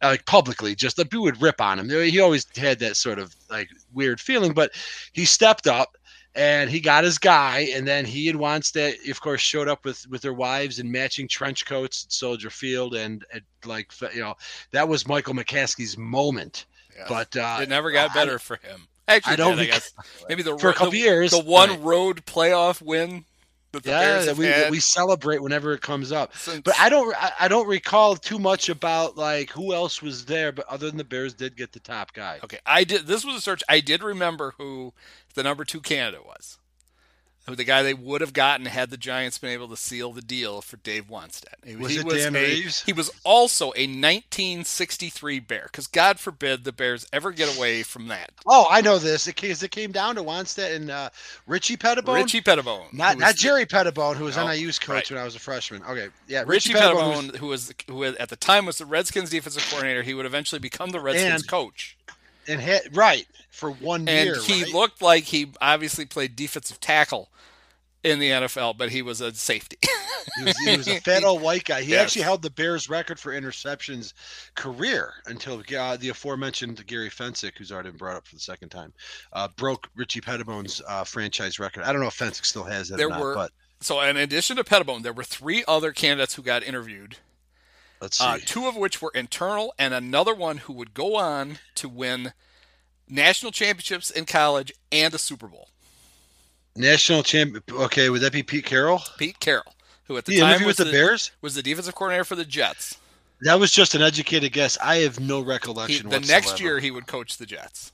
like 0.00 0.24
publicly, 0.24 0.74
just 0.74 0.96
that 0.96 1.10
people 1.10 1.24
would 1.24 1.42
rip 1.42 1.60
on 1.60 1.78
him. 1.78 1.90
He 1.90 2.20
always 2.20 2.46
had 2.56 2.78
that 2.78 2.96
sort 2.96 3.18
of 3.18 3.34
like 3.50 3.68
weird 3.92 4.20
feeling, 4.20 4.52
but 4.52 4.72
he 5.12 5.24
stepped 5.24 5.66
up 5.66 5.98
and 6.34 6.70
he 6.70 6.80
got 6.80 7.04
his 7.04 7.18
guy, 7.18 7.70
and 7.74 7.86
then 7.86 8.04
he 8.04 8.28
and 8.28 8.38
Wannstedt, 8.38 9.10
of 9.10 9.20
course, 9.20 9.40
showed 9.40 9.68
up 9.68 9.84
with 9.84 10.06
with 10.08 10.22
their 10.22 10.32
wives 10.32 10.78
in 10.78 10.90
matching 10.90 11.28
trench 11.28 11.66
coats 11.66 12.06
at 12.06 12.12
Soldier 12.12 12.50
Field, 12.50 12.94
and, 12.94 13.24
and 13.32 13.42
like 13.66 13.92
you 14.14 14.20
know, 14.20 14.34
that 14.70 14.88
was 14.88 15.06
Michael 15.06 15.34
McCaskey's 15.34 15.98
moment. 15.98 16.66
But 17.08 17.36
uh, 17.36 17.58
it 17.62 17.68
never 17.68 17.90
got 17.90 18.10
I- 18.10 18.14
better 18.14 18.38
for 18.38 18.56
him. 18.56 18.86
Actually, 19.08 19.30
I 19.30 19.32
I 19.32 19.36
don't 19.36 19.56
did, 19.56 19.62
I 19.64 19.66
guess. 19.72 19.92
Maybe 20.28 20.42
the 20.42 20.56
for 20.56 20.70
a 20.70 20.74
couple 20.74 20.92
the, 20.92 20.98
years, 20.98 21.32
the 21.32 21.42
one 21.42 21.70
right. 21.70 21.80
road 21.80 22.24
playoff 22.24 22.80
win 22.80 23.24
that 23.72 23.82
the 23.84 23.90
yeah, 23.90 24.00
Bears 24.00 24.26
that 24.26 24.36
have 24.36 24.64
we 24.70 24.76
we 24.76 24.80
celebrate 24.80 25.42
whenever 25.42 25.72
it 25.72 25.80
comes 25.80 26.12
up. 26.12 26.36
since- 26.36 26.60
But 26.60 26.74
I 26.78 26.88
don't 26.88 27.14
I, 27.16 27.32
I 27.40 27.48
don't 27.48 27.66
recall 27.66 28.16
too 28.16 28.38
much 28.38 28.68
about 28.68 29.16
like 29.16 29.50
who 29.50 29.72
else 29.74 30.00
was 30.02 30.24
there, 30.26 30.52
but 30.52 30.66
other 30.68 30.86
than 30.88 30.98
the 30.98 31.04
Bears 31.04 31.34
did 31.34 31.56
get 31.56 31.72
the 31.72 31.80
top 31.80 32.12
guy. 32.12 32.38
Okay, 32.44 32.58
I 32.66 32.84
did. 32.84 33.06
This 33.06 33.24
was 33.24 33.36
a 33.36 33.40
search. 33.40 33.62
I 33.68 33.80
did 33.80 34.02
remember 34.02 34.54
who 34.58 34.92
the 35.34 35.42
number 35.42 35.64
two 35.64 35.80
candidate 35.80 36.26
was. 36.26 36.58
Who 37.46 37.56
the 37.56 37.64
guy 37.64 37.82
they 37.82 37.92
would 37.92 38.20
have 38.20 38.32
gotten 38.32 38.66
had 38.66 38.90
the 38.90 38.96
Giants 38.96 39.36
been 39.38 39.50
able 39.50 39.66
to 39.68 39.76
seal 39.76 40.12
the 40.12 40.22
deal 40.22 40.60
for 40.62 40.76
Dave 40.76 41.08
Wannstedt. 41.08 41.54
He, 41.66 41.74
Was 41.74 41.90
he 41.92 41.98
it 41.98 42.04
was 42.04 42.22
Dan 42.22 42.36
a, 42.36 42.40
Reeves? 42.40 42.82
He 42.84 42.92
was 42.92 43.10
also 43.24 43.72
a 43.74 43.82
1963 43.88 45.40
Bear, 45.40 45.62
because 45.64 45.88
God 45.88 46.20
forbid 46.20 46.62
the 46.62 46.70
Bears 46.72 47.04
ever 47.12 47.32
get 47.32 47.56
away 47.56 47.82
from 47.82 48.06
that. 48.08 48.30
Oh, 48.46 48.66
I 48.70 48.80
know 48.80 48.98
this. 48.98 49.26
It 49.26 49.34
came, 49.36 49.50
it 49.50 49.70
came 49.72 49.90
down 49.90 50.14
to 50.14 50.22
Wannstedt 50.22 50.74
and 50.76 50.90
uh, 50.90 51.10
Richie 51.48 51.76
Petitbon. 51.76 52.14
Richie 52.14 52.40
Petitbon, 52.40 52.92
not 52.92 53.18
not 53.18 53.28
was- 53.32 53.34
Jerry 53.36 53.66
Pettibone, 53.66 54.16
who 54.16 54.24
was 54.24 54.36
No, 54.36 54.46
NIU's 54.46 54.78
coach 54.78 54.88
right. 54.94 55.10
when 55.10 55.18
I 55.20 55.24
was 55.24 55.34
a 55.34 55.40
freshman. 55.40 55.82
Okay, 55.82 56.08
yeah, 56.28 56.44
Richie, 56.46 56.72
Pettibone 56.74 57.14
Pettibone, 57.26 57.38
who 57.40 57.46
was 57.48 57.74
who 57.88 58.04
at 58.04 58.28
the 58.28 58.36
time 58.36 58.66
was 58.66 58.78
the 58.78 58.86
Redskins 58.86 59.30
defensive 59.30 59.66
coordinator, 59.68 60.02
he 60.02 60.14
would 60.14 60.26
eventually 60.26 60.58
become 60.60 60.90
the 60.90 61.00
Redskins 61.00 61.42
And- 61.42 61.48
coach. 61.48 61.96
and 62.46 62.60
had, 62.60 62.96
right 62.96 63.26
for 63.52 63.70
one 63.70 64.08
and 64.08 64.26
year. 64.26 64.40
he 64.42 64.64
right? 64.64 64.72
looked 64.72 65.00
like 65.00 65.24
he 65.24 65.52
obviously 65.60 66.04
played 66.06 66.34
defensive 66.34 66.80
tackle 66.80 67.28
in 68.02 68.18
the 68.18 68.30
NFL, 68.30 68.76
but 68.76 68.90
he 68.90 69.00
was 69.02 69.20
a 69.20 69.32
safety. 69.32 69.76
He 70.38 70.44
was, 70.44 70.56
he 70.58 70.76
was 70.76 70.86
a 70.86 71.00
fat 71.00 71.24
old 71.24 71.42
white 71.42 71.64
guy. 71.64 71.82
He 71.82 71.90
Yes. 71.90 72.02
actually 72.04 72.22
held 72.22 72.42
the 72.42 72.50
Bears 72.50 72.88
record 72.88 73.18
for 73.18 73.32
interceptions 73.32 74.12
career 74.54 75.14
until 75.26 75.60
uh, 75.76 75.96
the 75.96 76.10
aforementioned 76.10 76.86
Gary 76.86 77.10
Fencik, 77.10 77.58
who's 77.58 77.72
already 77.72 77.88
been 77.88 77.98
brought 77.98 78.14
up 78.18 78.28
for 78.28 78.36
the 78.36 78.40
second 78.40 78.68
time, 78.68 78.92
uh, 79.32 79.48
broke 79.56 79.88
Richie 79.96 80.20
Petitbon's 80.20 80.80
uh, 80.86 81.02
franchise 81.02 81.58
record. 81.58 81.82
I 81.82 81.90
don't 81.92 82.00
know 82.00 82.06
if 82.06 82.16
Fencik 82.16 82.44
still 82.44 82.62
has 82.62 82.88
that 82.90 82.98
There 82.98 83.08
or 83.08 83.10
not, 83.10 83.20
were- 83.20 83.34
but 83.34 83.50
So, 83.80 84.00
in 84.00 84.16
addition 84.16 84.56
to 84.58 84.62
Petitbon, 84.64 85.02
there 85.02 85.12
were 85.12 85.24
three 85.24 85.64
other 85.66 85.90
candidates 85.90 86.36
who 86.36 86.42
got 86.42 86.62
interviewed. 86.62 87.16
Let's 88.00 88.18
see. 88.18 88.24
Uh, 88.24 88.38
two 88.46 88.68
of 88.68 88.76
which 88.76 89.02
were 89.02 89.10
internal, 89.16 89.74
and 89.76 89.92
another 89.92 90.36
one 90.36 90.58
who 90.58 90.72
would 90.74 90.94
go 90.94 91.16
on 91.16 91.58
to 91.74 91.88
win 91.88 92.32
national 93.08 93.52
championships 93.52 94.10
in 94.10 94.24
college 94.24 94.72
and 94.90 95.12
a 95.14 95.18
Super 95.18 95.46
Bowl. 95.48 95.68
National 96.76 97.22
champ. 97.22 97.62
Okay, 97.70 98.08
would 98.08 98.22
that 98.22 98.32
be 98.32 98.42
Pete 98.42 98.64
Carroll? 98.64 99.02
Pete 99.18 99.38
Carroll, 99.40 99.74
who 100.04 100.16
at 100.16 100.24
the 100.24 100.32
He 100.34 100.40
time 100.40 100.64
was 100.64 100.78
with 100.78 100.86
the 100.86 100.92
Bears? 100.92 101.30
was 101.42 101.54
the 101.54 101.62
defensive 101.62 101.94
coordinator 101.94 102.24
for 102.24 102.34
the 102.36 102.44
Jets. 102.46 102.96
That 103.42 103.58
was 103.58 103.72
just 103.72 103.94
an 103.94 104.02
educated 104.02 104.52
guess. 104.52 104.78
I 104.78 104.96
have 104.98 105.18
no 105.20 105.40
He, 105.42 105.48
recollection. 105.48 106.08
the 106.08 106.20
next 106.20 106.60
year, 106.60 106.78
he 106.78 106.90
would 106.90 107.06
coach 107.06 107.36
the 107.38 107.44
Jets. 107.46 107.92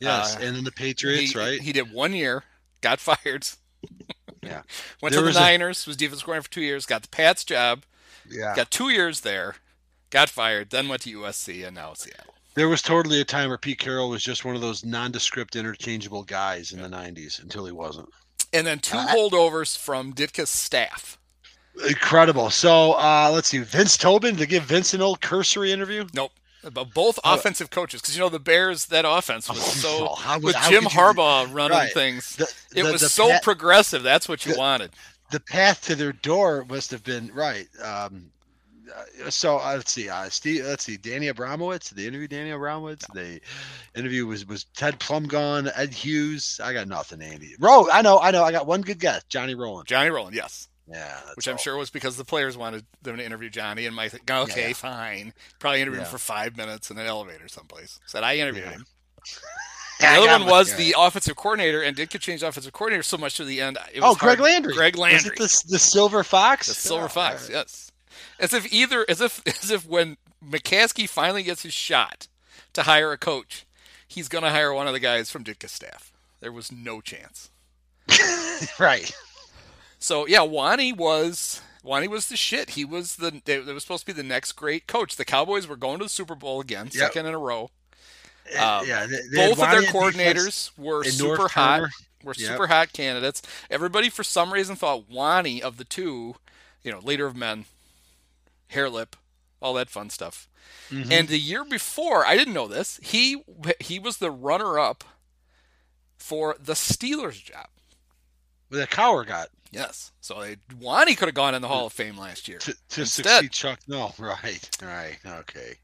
yes, 0.00 0.36
uh, 0.36 0.40
and 0.40 0.56
then 0.56 0.64
the 0.64 0.72
Patriots, 0.72 1.32
he, 1.32 1.38
right? 1.38 1.60
He 1.60 1.72
did 1.72 1.92
one 1.92 2.14
year, 2.14 2.44
got 2.80 3.00
fired. 3.00 3.48
Yeah. 4.42 4.62
Went 5.02 5.12
There 5.12 5.20
to 5.20 5.20
the 5.20 5.22
was 5.26 5.36
a- 5.36 5.40
Niners, 5.40 5.86
was 5.86 5.96
defensive 5.96 6.24
coordinator 6.24 6.44
for 6.44 6.50
two 6.52 6.60
years, 6.62 6.86
got 6.86 7.02
the 7.02 7.08
Pats 7.08 7.44
job, 7.44 7.82
yeah. 8.30 8.54
got 8.56 8.70
two 8.70 8.88
years 8.90 9.20
there, 9.20 9.56
got 10.10 10.28
fired, 10.30 10.70
then 10.70 10.88
went 10.88 11.02
to 11.02 11.18
USC, 11.18 11.66
and 11.66 11.74
now 11.74 11.92
Seattle. 11.94 12.33
There 12.54 12.68
was 12.68 12.82
totally 12.82 13.20
a 13.20 13.24
time 13.24 13.48
where 13.48 13.58
Pete 13.58 13.78
Carroll 13.78 14.08
was 14.10 14.22
just 14.22 14.44
one 14.44 14.54
of 14.54 14.60
those 14.60 14.84
nondescript, 14.84 15.56
interchangeable 15.56 16.22
guys 16.22 16.72
in 16.72 16.80
the 16.80 16.88
'90s 16.88 17.42
until 17.42 17.66
he 17.66 17.72
wasn't. 17.72 18.08
And 18.52 18.66
then 18.66 18.78
two 18.78 18.96
Uh, 18.96 19.08
holdovers 19.08 19.76
from 19.76 20.12
Ditka's 20.14 20.50
staff. 20.50 21.18
Incredible. 21.88 22.50
So 22.50 22.92
uh, 22.92 23.30
let's 23.32 23.48
see, 23.48 23.58
Vince 23.58 23.96
Tobin 23.96 24.36
to 24.36 24.46
give 24.46 24.62
Vince 24.64 24.94
an 24.94 25.02
old 25.02 25.20
cursory 25.20 25.72
interview. 25.72 26.06
Nope. 26.14 26.30
But 26.72 26.94
both 26.94 27.18
offensive 27.24 27.68
coaches, 27.70 28.00
because 28.00 28.16
you 28.16 28.22
know 28.22 28.28
the 28.30 28.38
Bears, 28.38 28.86
that 28.86 29.04
offense 29.06 29.48
was 29.50 29.60
so 29.82 30.08
Oh, 30.10 30.14
how 30.14 30.38
with 30.38 30.54
how 30.54 30.70
Jim 30.70 30.84
could 30.84 30.92
you- 30.94 30.98
Harbaugh 31.00 31.52
running 31.52 31.76
Right. 31.76 31.92
things. 31.92 32.36
The- 32.36 32.50
it 32.74 32.84
was 32.84 33.00
the 33.02 33.08
so 33.08 33.28
pat- 33.28 33.42
progressive. 33.42 34.02
That's 34.02 34.28
what 34.28 34.46
you 34.46 34.52
the- 34.54 34.58
wanted. 34.58 34.92
the 35.30 35.40
path 35.40 35.82
to 35.86 35.96
their 35.96 36.12
door 36.12 36.64
must 36.68 36.90
have 36.92 37.02
been 37.02 37.30
right. 37.34 37.66
Um, 37.82 38.30
uh, 38.32 38.33
so 39.30 39.58
uh, 39.58 39.74
let's 39.76 39.92
see, 39.92 40.08
uh, 40.08 40.28
Steve. 40.28 40.64
Let's 40.64 40.84
see, 40.84 40.96
Danny 40.96 41.26
Abramowicz. 41.26 41.90
The 41.90 42.06
interview, 42.06 42.28
Danny 42.28 42.50
Abramowicz. 42.50 43.06
The 43.12 43.40
interview 43.98 44.26
was 44.26 44.46
was 44.46 44.64
Ted 44.76 44.98
Plumgone, 45.00 45.70
Ed 45.74 45.92
Hughes. 45.92 46.60
I 46.62 46.72
got 46.72 46.88
nothing, 46.88 47.22
Andy. 47.22 47.54
Ro, 47.58 47.88
I 47.90 48.02
know, 48.02 48.18
I 48.20 48.30
know. 48.30 48.44
I 48.44 48.52
got 48.52 48.66
one 48.66 48.82
good 48.82 48.98
guess, 49.00 49.24
Johnny 49.28 49.54
Roland. 49.54 49.86
Johnny 49.88 50.10
Roland, 50.10 50.34
yes. 50.36 50.68
Yeah, 50.86 51.18
Which 51.34 51.48
I'm 51.48 51.54
all. 51.54 51.58
sure 51.58 51.78
was 51.78 51.88
because 51.88 52.18
the 52.18 52.26
players 52.26 52.58
wanted 52.58 52.84
them 53.00 53.16
to 53.16 53.24
interview 53.24 53.48
Johnny, 53.48 53.86
and 53.86 53.96
Mike 53.96 54.12
okay, 54.30 54.68
Yeah. 54.68 54.74
fine. 54.74 55.32
Probably 55.58 55.80
interviewed 55.80 56.02
him 56.02 56.08
for 56.10 56.18
five 56.18 56.58
minutes 56.58 56.90
in 56.90 56.98
an 56.98 57.06
elevator 57.06 57.48
someplace. 57.48 57.98
Said 58.04 58.22
I 58.22 58.36
interviewed 58.36 58.66
Yeah. 58.66 58.70
him. 58.72 58.86
Yeah, 59.24 59.34
The 60.00 60.06
I 60.08 60.34
other 60.34 60.44
one 60.44 60.50
was 60.50 60.70
yeah. 60.72 60.76
the 60.76 60.94
offensive 60.98 61.36
coordinator, 61.36 61.80
and 61.80 61.96
Ditka 61.96 62.20
changed 62.20 62.42
offensive 62.42 62.74
coordinator 62.74 63.02
so 63.02 63.16
much 63.16 63.36
to 63.38 63.44
the 63.46 63.62
end. 63.62 63.78
It 63.94 64.00
Oh, 64.02 64.14
Greg 64.14 64.38
hard- 64.38 64.40
Landry. 64.40 64.74
Greg 64.74 64.98
Landry. 64.98 65.30
it 65.30 65.38
the, 65.38 65.64
the 65.68 65.78
Silver 65.78 66.22
Fox? 66.22 66.66
The 66.66 66.74
Silver 66.74 67.04
Yeah, 67.04 67.08
Fox, 67.08 67.48
I- 67.48 67.52
yes. 67.52 67.90
As 68.38 68.52
if 68.52 68.72
either, 68.72 69.04
as 69.08 69.20
if, 69.20 69.42
as 69.62 69.70
if 69.70 69.86
when 69.86 70.16
McCaskey 70.44 71.08
finally 71.08 71.42
gets 71.42 71.62
his 71.62 71.72
shot 71.74 72.28
to 72.72 72.82
hire 72.84 73.12
a 73.12 73.18
coach, 73.18 73.64
he's 74.06 74.28
going 74.28 74.44
to 74.44 74.50
hire 74.50 74.72
one 74.72 74.86
of 74.86 74.92
the 74.92 75.00
guys 75.00 75.30
from 75.30 75.44
Ditka's 75.44 75.72
staff. 75.72 76.12
There 76.40 76.52
was 76.52 76.70
no 76.72 77.00
chance. 77.00 77.50
right. 78.78 79.12
So 79.98 80.26
yeah, 80.26 80.42
Wani 80.42 80.92
was 80.92 81.62
Wani 81.82 82.08
was 82.08 82.28
the 82.28 82.36
shit. 82.36 82.70
He 82.70 82.84
was 82.84 83.16
the 83.16 83.40
they, 83.44 83.58
they 83.60 83.72
was 83.72 83.82
supposed 83.82 84.06
to 84.06 84.12
be 84.14 84.20
the 84.20 84.26
next 84.26 84.52
great 84.52 84.86
coach. 84.86 85.16
The 85.16 85.24
Cowboys 85.24 85.66
were 85.66 85.76
going 85.76 85.98
to 85.98 86.04
the 86.04 86.10
Super 86.10 86.34
Bowl 86.34 86.60
again, 86.60 86.86
Yep. 86.86 86.92
second 86.92 87.26
in 87.26 87.34
a 87.34 87.38
row. 87.38 87.70
Uh, 88.58 88.80
Um, 88.82 88.86
yeah, 88.88 89.06
they- 89.06 89.16
they 89.30 89.48
Both 89.48 89.62
of 89.62 89.70
their 89.70 89.82
coordinators 89.90 90.70
were 90.76 91.02
super 91.04 91.36
North 91.38 91.52
hot. 91.52 91.76
Turner. 91.78 91.90
Were 92.22 92.34
Yep. 92.36 92.50
super 92.50 92.66
hot 92.66 92.92
candidates. 92.92 93.40
Everybody 93.70 94.10
for 94.10 94.22
some 94.24 94.52
reason 94.52 94.76
thought 94.76 95.08
Wani 95.08 95.62
of 95.62 95.78
the 95.78 95.84
two, 95.84 96.36
you 96.82 96.90
know, 96.92 96.98
leader 97.00 97.26
of 97.26 97.36
men, 97.36 97.64
hair 98.68 98.88
lip, 98.90 99.16
all 99.60 99.74
that 99.74 99.90
fun 99.90 100.10
stuff. 100.10 100.48
Mm-hmm. 100.90 101.12
And 101.12 101.28
the 101.28 101.38
year 101.38 101.64
before, 101.64 102.26
I 102.26 102.36
didn't 102.36 102.54
know 102.54 102.68
this. 102.68 102.98
He 103.02 103.42
he 103.80 103.98
was 103.98 104.18
the 104.18 104.30
runner 104.30 104.78
up 104.78 105.04
for 106.16 106.56
the 106.58 106.74
Steelers 106.74 107.42
job. 107.42 107.68
The 108.70 108.86
Cowher 108.86 109.26
got 109.26 109.48
Yes. 109.74 110.12
So 110.20 110.40
they, 110.40 110.56
Wani 110.80 111.16
could 111.16 111.26
have 111.26 111.34
gone 111.34 111.54
in 111.54 111.60
the 111.60 111.66
Hall 111.68 111.86
of 111.86 111.92
Fame 111.92 112.16
last 112.16 112.46
year. 112.46 112.58
to, 112.58 112.72
to 112.90 113.00
Instead- 113.00 113.26
succeed 113.26 113.50
Chuck. 113.50 113.80
No, 113.88 114.12
right, 114.18 114.70
right, 114.80 115.18
okay. 115.26 115.74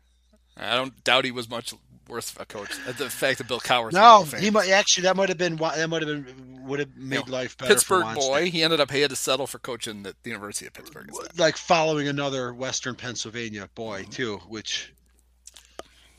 I 0.57 0.75
don't 0.77 1.03
doubt 1.05 1.25
he 1.25 1.31
was 1.31 1.49
much 1.49 1.73
worse 2.09 2.31
of 2.33 2.41
a 2.41 2.45
coach. 2.45 2.71
Uh, 2.87 2.93
The 2.93 3.09
fact 3.09 3.39
that 3.39 3.49
Bill 3.49 3.61
Cowher's 3.61 3.95
No, 3.95 4.25
he 4.25 4.51
might 4.51 4.69
actually. 4.69 5.05
That 5.05 5.17
might 5.17 5.29
have 5.29 5.39
been. 5.39 5.57
That 5.57 5.89
might 5.89 6.03
have 6.03 6.25
been. 6.25 6.51
Would 6.67 6.81
have 6.81 6.97
made 6.97 7.27
know, 7.27 7.33
life 7.33 7.57
better. 7.57 7.73
Pittsburgh 7.75 8.05
for 8.05 8.15
boy. 8.15 8.51
He 8.51 8.63
ended 8.63 8.81
up 8.81 8.91
he 8.91 9.01
had 9.01 9.11
to 9.11 9.17
settle 9.17 9.47
for 9.47 9.59
coaching 9.59 10.07
at 10.07 10.23
the 10.23 10.31
University 10.31 10.67
of 10.67 10.73
Pittsburgh. 10.75 11.07
instead. 11.09 11.39
like 11.39 11.57
following 11.57 12.07
another 12.07 12.53
Western 12.53 12.95
Pennsylvania 12.95 13.69
boy 13.75 14.03
Mm-hmm. 14.03 14.11
too, 14.11 14.37
which 14.49 14.93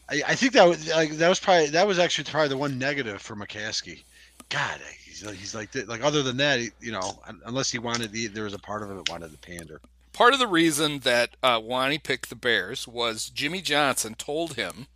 I, 0.10 0.22
I 0.30 0.36
think 0.36 0.54
that 0.54 0.68
was 0.68 0.90
like 0.90 1.12
that 1.12 1.30
was 1.30 1.40
probably 1.40 1.68
that 1.70 1.88
was 1.88 2.00
actually 2.00 2.26
probably 2.26 2.50
the 2.50 2.58
one 2.58 2.78
negative 2.80 3.22
for 3.22 3.36
McCaskey. 3.36 4.04
God, 4.50 4.82
he's 5.06 5.24
like, 5.24 5.36
he's 5.36 5.56
like 5.56 5.70
like 5.88 6.04
other 6.04 6.24
than 6.24 6.38
that, 6.38 6.60
he, 6.60 6.70
you 6.82 6.92
know, 6.92 7.20
unless 7.46 7.72
he 7.72 7.80
wanted 7.80 8.12
the 8.12 8.28
there 8.28 8.44
was 8.44 8.54
a 8.54 8.60
part 8.60 8.82
of 8.84 8.90
him 8.90 8.98
that 8.98 9.10
wanted 9.10 9.32
to 9.32 9.38
pander. 9.38 9.80
Part 10.14 10.34
of 10.34 10.40
the 10.40 10.48
reason 10.48 11.00
that 11.00 11.36
uh, 11.42 11.60
Wani 11.64 11.98
picked 11.98 12.30
the 12.30 12.36
Bears 12.36 12.88
was 12.88 13.30
Jimmy 13.30 13.62
Johnson 13.62 14.14
told 14.16 14.56
him 14.56 14.88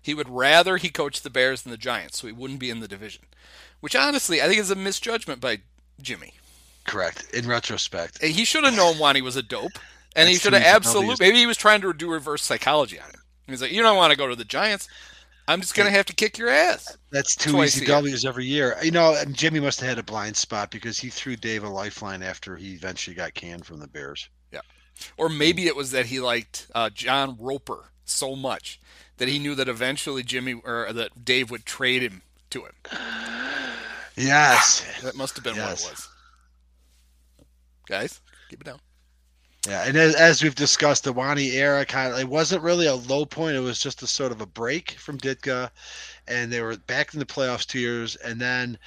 he 0.00 0.14
would 0.14 0.28
rather 0.28 0.78
he 0.78 0.88
coached 0.88 1.22
the 1.22 1.30
Bears 1.30 1.62
than 1.62 1.70
the 1.70 1.76
Giants, 1.76 2.18
so 2.18 2.26
he 2.26 2.32
wouldn't 2.32 2.60
be 2.60 2.70
in 2.70 2.80
the 2.80 2.88
division. 2.88 3.24
Which 3.80 3.94
honestly, 3.94 4.40
I 4.40 4.46
think 4.46 4.58
is 4.58 4.70
a 4.70 4.74
misjudgment 4.74 5.40
by 5.40 5.58
Jimmy. 6.00 6.34
Correct. 6.84 7.26
In 7.34 7.46
retrospect, 7.46 8.22
He 8.22 8.44
should 8.44 8.64
have 8.64 8.74
known 8.74 8.98
Wani 8.98 9.20
was 9.20 9.36
a 9.36 9.42
dope, 9.42 9.78
and 10.16 10.28
he 10.28 10.36
should 10.36 10.54
have 10.54 10.62
absolutely. 10.62 11.16
Maybe 11.20 11.38
he 11.38 11.46
was 11.46 11.58
trying 11.58 11.82
to 11.82 11.92
do 11.92 12.10
reverse 12.10 12.42
psychology 12.42 12.98
on 12.98 13.10
him. 13.10 13.20
He's 13.46 13.60
like, 13.60 13.72
"You 13.72 13.82
don't 13.82 13.96
want 13.96 14.10
to 14.10 14.16
go 14.16 14.26
to 14.26 14.34
the 14.34 14.44
Giants. 14.44 14.88
I'm 15.46 15.60
just 15.60 15.74
gonna 15.74 15.90
have 15.90 16.06
to 16.06 16.14
kick 16.14 16.38
your 16.38 16.48
ass." 16.48 16.96
that's 17.10 17.36
two 17.36 17.52
Twice 17.52 17.76
easy 17.76 17.84
a. 17.84 17.88
W's 17.88 18.24
every 18.24 18.46
year. 18.46 18.76
You 18.82 18.90
know, 18.90 19.14
and 19.14 19.36
Jimmy 19.36 19.60
must 19.60 19.80
have 19.80 19.90
had 19.90 19.98
a 19.98 20.02
blind 20.02 20.36
spot 20.36 20.70
because 20.70 20.98
he 20.98 21.10
threw 21.10 21.36
Dave 21.36 21.64
a 21.64 21.68
lifeline 21.68 22.22
after 22.22 22.56
he 22.56 22.72
eventually 22.72 23.14
got 23.14 23.34
canned 23.34 23.66
from 23.66 23.78
the 23.78 23.88
Bears. 23.88 24.28
Or 25.16 25.28
maybe 25.28 25.66
it 25.66 25.76
was 25.76 25.90
that 25.92 26.06
he 26.06 26.20
liked 26.20 26.66
uh, 26.74 26.90
John 26.90 27.36
Roper 27.38 27.90
so 28.04 28.34
much 28.36 28.80
that 29.18 29.28
he 29.28 29.38
knew 29.38 29.54
that 29.54 29.68
eventually 29.68 30.22
Jimmy 30.22 30.54
or 30.64 30.92
that 30.92 31.24
Dave 31.24 31.50
would 31.50 31.64
trade 31.64 32.02
him 32.02 32.22
to 32.50 32.64
him. 32.64 32.72
Yes. 34.16 34.84
That 35.02 35.14
must 35.14 35.36
have 35.36 35.44
been 35.44 35.54
Yes. 35.54 35.84
what 35.84 35.92
it 35.92 35.94
was. 35.94 36.08
Guys, 37.88 38.20
keep 38.50 38.60
it 38.60 38.64
down. 38.64 38.80
Yeah, 39.68 39.84
and 39.86 39.96
as, 39.96 40.14
as 40.14 40.42
we've 40.42 40.54
discussed, 40.54 41.04
the 41.04 41.12
Wani 41.12 41.50
era 41.52 41.84
kind 41.84 42.12
of 42.12 42.18
it 42.18 42.28
wasn't 42.28 42.62
really 42.62 42.86
a 42.86 42.94
low 42.94 43.24
point. 43.24 43.56
It 43.56 43.60
was 43.60 43.78
just 43.80 44.02
a 44.02 44.06
sort 44.06 44.32
of 44.32 44.40
a 44.40 44.46
break 44.46 44.92
from 44.92 45.18
Ditka, 45.18 45.70
and 46.26 46.52
they 46.52 46.60
were 46.60 46.76
back 46.76 47.12
in 47.12 47.20
the 47.20 47.26
playoffs 47.26 47.66
two 47.66 47.78
years, 47.78 48.16
and 48.16 48.40
then 48.40 48.78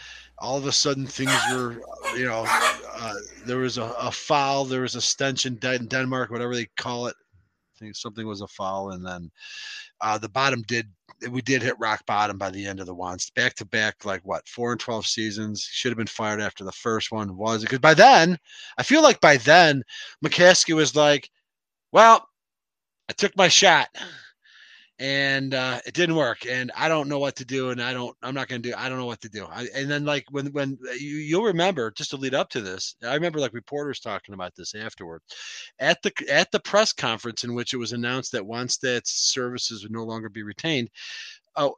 all 0.42 0.58
of 0.58 0.66
a 0.66 0.72
sudden 0.72 1.06
things 1.06 1.32
were, 1.54 1.82
you 2.18 2.26
know, 2.26 2.44
uh, 2.48 3.14
there 3.46 3.58
was 3.58 3.78
a, 3.78 3.84
a 4.00 4.12
foul, 4.12 4.66
there 4.66 4.82
was 4.82 4.96
a 4.96 5.02
stench 5.02 5.46
in 5.46 5.56
Den- 5.58 5.86
Denmark, 5.86 6.32
whatever 6.32 6.56
they 6.56 6.68
call 6.78 7.08
it. 7.08 7.16
I 7.76 7.80
think 7.80 7.96
something 7.96 8.28
was 8.28 8.42
a 8.42 8.48
foul, 8.48 8.92
and 8.92 9.06
then 9.06 9.32
uh, 10.02 10.18
the 10.18 10.30
bottom 10.30 10.64
did 10.64 10.88
we 11.30 11.42
did 11.42 11.62
hit 11.62 11.80
rock 11.80 12.04
bottom 12.08 12.38
by 12.38 12.50
the 12.50 12.66
end 12.66 12.80
of 12.80 12.88
the 12.88 12.96
ones 12.96 13.30
back 13.36 13.54
to 13.54 13.66
back 13.66 14.06
like 14.06 14.22
what 14.24 14.48
four 14.48 14.72
and 14.72 14.82
12 14.82 15.06
seasons 15.06 15.62
should 15.62 15.92
have 15.92 15.98
been 15.98 16.08
fired 16.08 16.42
after 16.42 16.64
the 16.64 16.72
first 16.72 17.12
one 17.12 17.38
was 17.38 17.62
because 17.62 17.78
by 17.78 17.94
then 17.94 18.38
i 18.80 18.84
feel 18.84 19.04
like 19.04 19.22
by 19.22 19.38
then 19.38 19.84
mccaskey 20.26 20.76
was 20.76 20.96
like 20.96 21.30
well 21.92 22.28
i 23.08 23.14
took 23.14 23.36
my 23.38 23.48
shot 23.48 23.88
and 25.02 25.56
uh, 25.56 25.80
it 25.84 25.96
didn't 25.96 26.16
work 26.16 26.46
and 26.46 26.72
i 26.78 26.88
don't 26.88 27.10
know 27.10 27.18
what 27.18 27.36
to 27.36 27.44
do 27.44 27.72
and 27.72 27.82
i 27.82 27.92
don't 27.92 28.16
i'm 28.22 28.36
not 28.36 28.48
going 28.48 28.62
to 28.62 28.70
do 28.70 28.76
i 28.78 28.88
don't 28.88 29.00
know 29.00 29.08
what 29.08 29.20
to 29.20 29.30
do. 29.30 29.48
I, 29.52 29.66
and 29.76 29.90
then 29.90 30.06
like 30.06 30.26
when 30.30 30.46
when 30.54 30.78
you, 31.00 31.16
you'll 31.18 31.44
remember 31.44 31.90
just 31.90 32.12
to 32.12 32.18
lead 32.18 32.36
up 32.36 32.50
to 32.52 32.62
this 32.62 32.96
i 33.04 33.16
remember 33.16 33.40
like 33.40 33.54
reporters 33.54 34.00
talking 34.00 34.36
about 34.36 34.54
this 34.56 34.76
afterward. 34.76 35.22
At 35.80 36.04
the 36.04 36.14
at 36.32 36.52
the 36.52 36.60
press 36.60 36.94
conference 36.94 37.44
in 37.44 37.56
which 37.56 37.74
it 37.74 37.78
was 37.78 37.94
announced 37.94 38.32
that 38.34 38.44
Wannstedt's 38.44 39.12
services 39.12 39.82
would 39.82 39.92
no 39.92 40.04
longer 40.04 40.30
be 40.30 40.44
retained 40.44 40.90
oh 41.56 41.74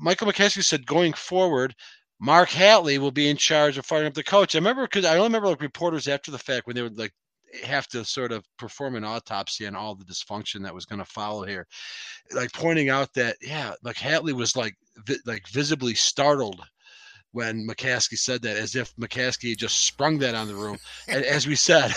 michael 0.00 0.26
mccaskey 0.26 0.64
said 0.64 0.84
going 0.84 1.12
forward 1.12 1.76
mark 2.20 2.48
hatley 2.48 2.98
will 2.98 3.12
be 3.12 3.28
in 3.28 3.36
charge 3.36 3.78
of 3.78 3.86
firing 3.86 4.08
up 4.08 4.14
the 4.14 4.24
coach. 4.24 4.56
I 4.56 4.58
remember 4.58 4.82
because 4.82 5.04
i 5.04 5.12
only 5.12 5.28
remember 5.28 5.46
like 5.46 5.62
reporters 5.62 6.08
after 6.08 6.32
the 6.32 6.38
fact 6.38 6.66
when 6.66 6.74
they 6.74 6.82
would 6.82 6.98
like 6.98 7.12
have 7.62 7.86
to 7.88 8.04
sort 8.04 8.32
of 8.32 8.44
perform 8.58 8.96
an 8.96 9.04
autopsy 9.04 9.66
on 9.66 9.76
all 9.76 9.94
the 9.94 10.04
dysfunction 10.04 10.62
that 10.62 10.74
was 10.74 10.86
going 10.86 10.98
to 10.98 11.04
follow 11.04 11.44
here 11.44 11.66
like 12.32 12.52
pointing 12.52 12.88
out 12.88 13.12
that 13.14 13.36
yeah 13.40 13.72
like 13.82 13.96
hatley 13.96 14.32
was 14.32 14.56
like 14.56 14.74
vi- 15.06 15.16
like 15.26 15.46
visibly 15.48 15.94
startled 15.94 16.60
when 17.34 17.66
McCaskey 17.66 18.16
said 18.16 18.42
that, 18.42 18.56
as 18.56 18.76
if 18.76 18.94
McCaskey 18.94 19.50
had 19.50 19.58
just 19.58 19.84
sprung 19.84 20.18
that 20.18 20.36
on 20.36 20.46
the 20.46 20.54
room. 20.54 20.78
And 21.08 21.24
as 21.24 21.48
we 21.48 21.56
said, 21.56 21.92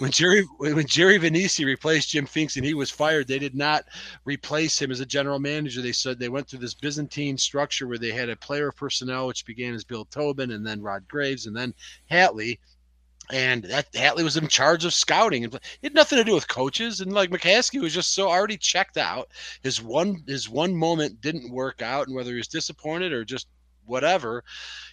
when 0.00 0.10
Jerry 0.10 0.42
when 0.58 0.86
Jerry 0.86 1.18
Vainisi 1.18 1.64
replaced 1.64 2.10
Jim 2.10 2.26
Finks 2.26 2.56
and 2.56 2.64
he 2.64 2.74
was 2.74 2.90
fired, 2.90 3.26
they 3.26 3.38
did 3.38 3.54
not 3.54 3.86
replace 4.26 4.80
him 4.80 4.90
as 4.90 5.00
a 5.00 5.06
general 5.06 5.38
manager. 5.38 5.80
They 5.80 5.92
said 5.92 6.18
they 6.18 6.28
went 6.28 6.46
through 6.46 6.58
this 6.58 6.74
Byzantine 6.74 7.38
structure 7.38 7.88
where 7.88 7.96
they 7.96 8.10
had 8.10 8.28
a 8.28 8.36
player 8.36 8.70
personnel, 8.70 9.28
which 9.28 9.46
began 9.46 9.72
as 9.72 9.82
Bill 9.82 10.04
Tobin 10.04 10.50
and 10.50 10.64
then 10.64 10.82
Rod 10.82 11.08
Graves 11.08 11.46
and 11.46 11.56
then 11.56 11.72
Hatley. 12.10 12.58
And 13.32 13.64
that 13.64 13.90
Hatley 13.92 14.22
was 14.22 14.36
in 14.36 14.46
charge 14.46 14.84
of 14.84 14.92
scouting. 14.92 15.44
And 15.44 15.58
had 15.82 15.94
nothing 15.94 16.18
to 16.18 16.24
do 16.24 16.34
with 16.34 16.48
coaches. 16.48 17.00
And 17.00 17.12
like 17.12 17.30
McCaskey 17.30 17.80
was 17.80 17.94
just 17.94 18.14
so 18.14 18.28
already 18.28 18.58
checked 18.58 18.98
out. 18.98 19.28
His 19.62 19.82
one 19.82 20.22
his 20.26 20.48
one 20.48 20.76
moment 20.76 21.20
didn't 21.20 21.50
work 21.50 21.80
out. 21.82 22.06
And 22.06 22.14
whether 22.14 22.30
he 22.30 22.36
was 22.36 22.48
disappointed 22.48 23.12
or 23.12 23.24
just 23.24 23.48
whatever 23.86 24.44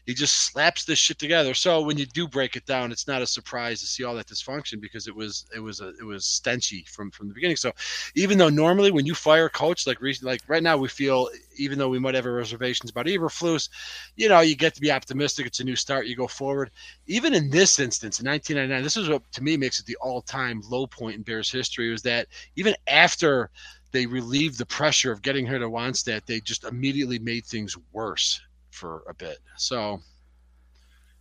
he 0.10 0.16
just 0.16 0.46
slaps 0.52 0.86
this 0.86 0.98
shit 0.98 1.20
together. 1.20 1.54
So 1.54 1.82
when 1.82 2.00
you 2.00 2.08
do 2.08 2.28
break 2.28 2.56
it 2.56 2.66
down 2.66 2.92
it's 2.92 3.08
not 3.08 3.22
a 3.22 3.28
surprise 3.28 3.80
to 3.82 3.86
see 3.86 4.04
all 4.04 4.16
that 4.16 4.26
dysfunction 4.26 4.82
because 4.82 5.08
it 5.08 5.16
was 5.16 5.46
it 5.56 5.60
was 5.60 5.82
a 5.82 5.90
it 6.00 6.04
was 6.04 6.26
stenchy 6.26 6.88
from 6.88 7.12
from 7.12 7.28
the 7.28 7.34
beginning. 7.36 7.58
So 7.58 7.72
even 8.16 8.38
though 8.40 8.50
normally 8.50 8.90
when 8.90 9.06
you 9.06 9.14
fire 9.14 9.46
a 9.46 9.50
coach 9.52 9.86
like 9.86 10.02
recent 10.02 10.26
like 10.26 10.42
right 10.48 10.64
now 10.64 10.78
we 10.78 10.88
feel 10.88 11.30
even 11.58 11.78
though 11.78 11.90
we 11.90 12.00
might 12.00 12.16
have 12.16 12.26
reservations 12.26 12.90
about 12.90 13.06
Eberflus, 13.06 13.70
you 14.16 14.30
know 14.30 14.40
you 14.40 14.56
get 14.56 14.74
to 14.74 14.82
be 14.82 14.92
optimistic 14.92 15.46
it's 15.46 15.60
a 15.60 15.64
new 15.64 15.76
start 15.76 16.08
you 16.08 16.16
go 16.16 16.28
forward. 16.28 16.72
Even 17.06 17.36
in 17.36 17.52
this 17.52 17.80
instance 17.80 18.20
in 18.20 18.28
1999 18.28 18.84
this 18.84 18.98
is 18.98 19.10
what 19.10 19.32
to 19.32 19.44
me 19.44 19.58
makes 19.58 19.80
it 19.80 19.86
the 19.86 19.98
all-time 19.98 20.62
low 20.70 20.88
point 20.88 21.18
in 21.18 21.22
Bears 21.22 21.52
history 21.52 21.92
was 21.92 22.02
that 22.02 22.28
even 22.56 22.74
after 22.88 23.52
they 23.92 24.08
relieved 24.08 24.58
the 24.58 24.66
pressure 24.66 25.12
of 25.12 25.22
getting 25.22 25.46
her 25.48 25.58
to 25.60 25.70
Wannstedt, 25.70 26.26
they 26.26 26.40
just 26.40 26.64
immediately 26.64 27.18
made 27.20 27.46
things 27.46 27.76
worse 27.92 28.40
for 28.72 29.04
a 29.10 29.14
bit. 29.14 29.38
So 29.58 30.00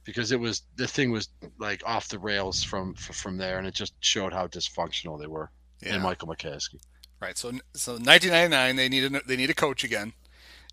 because 0.04 0.32
it 0.32 0.40
was 0.40 0.62
the 0.76 0.86
thing 0.86 1.10
was 1.10 1.28
like 1.58 1.82
off 1.84 2.08
the 2.08 2.18
rails 2.18 2.62
from 2.62 2.94
from 2.94 3.36
there, 3.36 3.58
and 3.58 3.66
it 3.66 3.74
just 3.74 3.94
showed 4.00 4.32
how 4.32 4.46
dysfunctional 4.46 5.18
they 5.20 5.26
were. 5.26 5.50
Yeah. 5.80 5.94
And 5.94 6.02
Michael 6.02 6.28
McCaskey. 6.28 6.80
Right. 7.20 7.36
So 7.36 7.50
so 7.74 7.92
1999 7.92 8.76
they 8.76 8.88
need 8.88 9.04
a, 9.12 9.20
they 9.26 9.36
need 9.36 9.50
a 9.50 9.54
coach 9.54 9.84
again, 9.84 10.12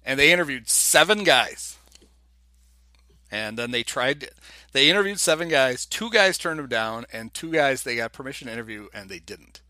and 0.05 0.19
they 0.19 0.31
interviewed 0.31 0.69
seven 0.69 1.23
guys. 1.23 1.77
And 3.31 3.57
then 3.57 3.71
they 3.71 3.83
tried. 3.83 4.29
They 4.71 4.89
interviewed 4.89 5.19
seven 5.19 5.49
guys. 5.49 5.85
Two 5.85 6.09
guys 6.09 6.37
turned 6.37 6.59
them 6.59 6.67
down, 6.67 7.05
and 7.11 7.33
two 7.33 7.51
guys 7.51 7.83
they 7.83 7.95
got 7.95 8.13
permission 8.13 8.47
to 8.47 8.53
interview, 8.53 8.87
and 8.93 9.09
they 9.09 9.19
didn't. 9.19 9.61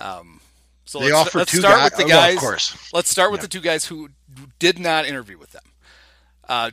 Um, 0.00 0.40
so 0.84 0.98
They 0.98 1.12
let's, 1.12 1.28
offered 1.28 1.38
let's 1.38 1.52
two 1.52 1.58
start 1.58 1.76
guy- 1.78 1.84
with 1.84 1.96
the 1.96 2.14
oh, 2.14 2.32
of 2.32 2.38
course. 2.38 2.90
Let's 2.92 3.08
start 3.08 3.30
with 3.30 3.40
Yeah. 3.40 3.42
the 3.42 3.48
two 3.48 3.60
guys 3.60 3.84
who 3.86 4.08
did 4.58 4.78
not 4.78 5.06
interview 5.06 5.38
with 5.38 5.52
them. 5.52 5.62
Uh, 6.50 6.72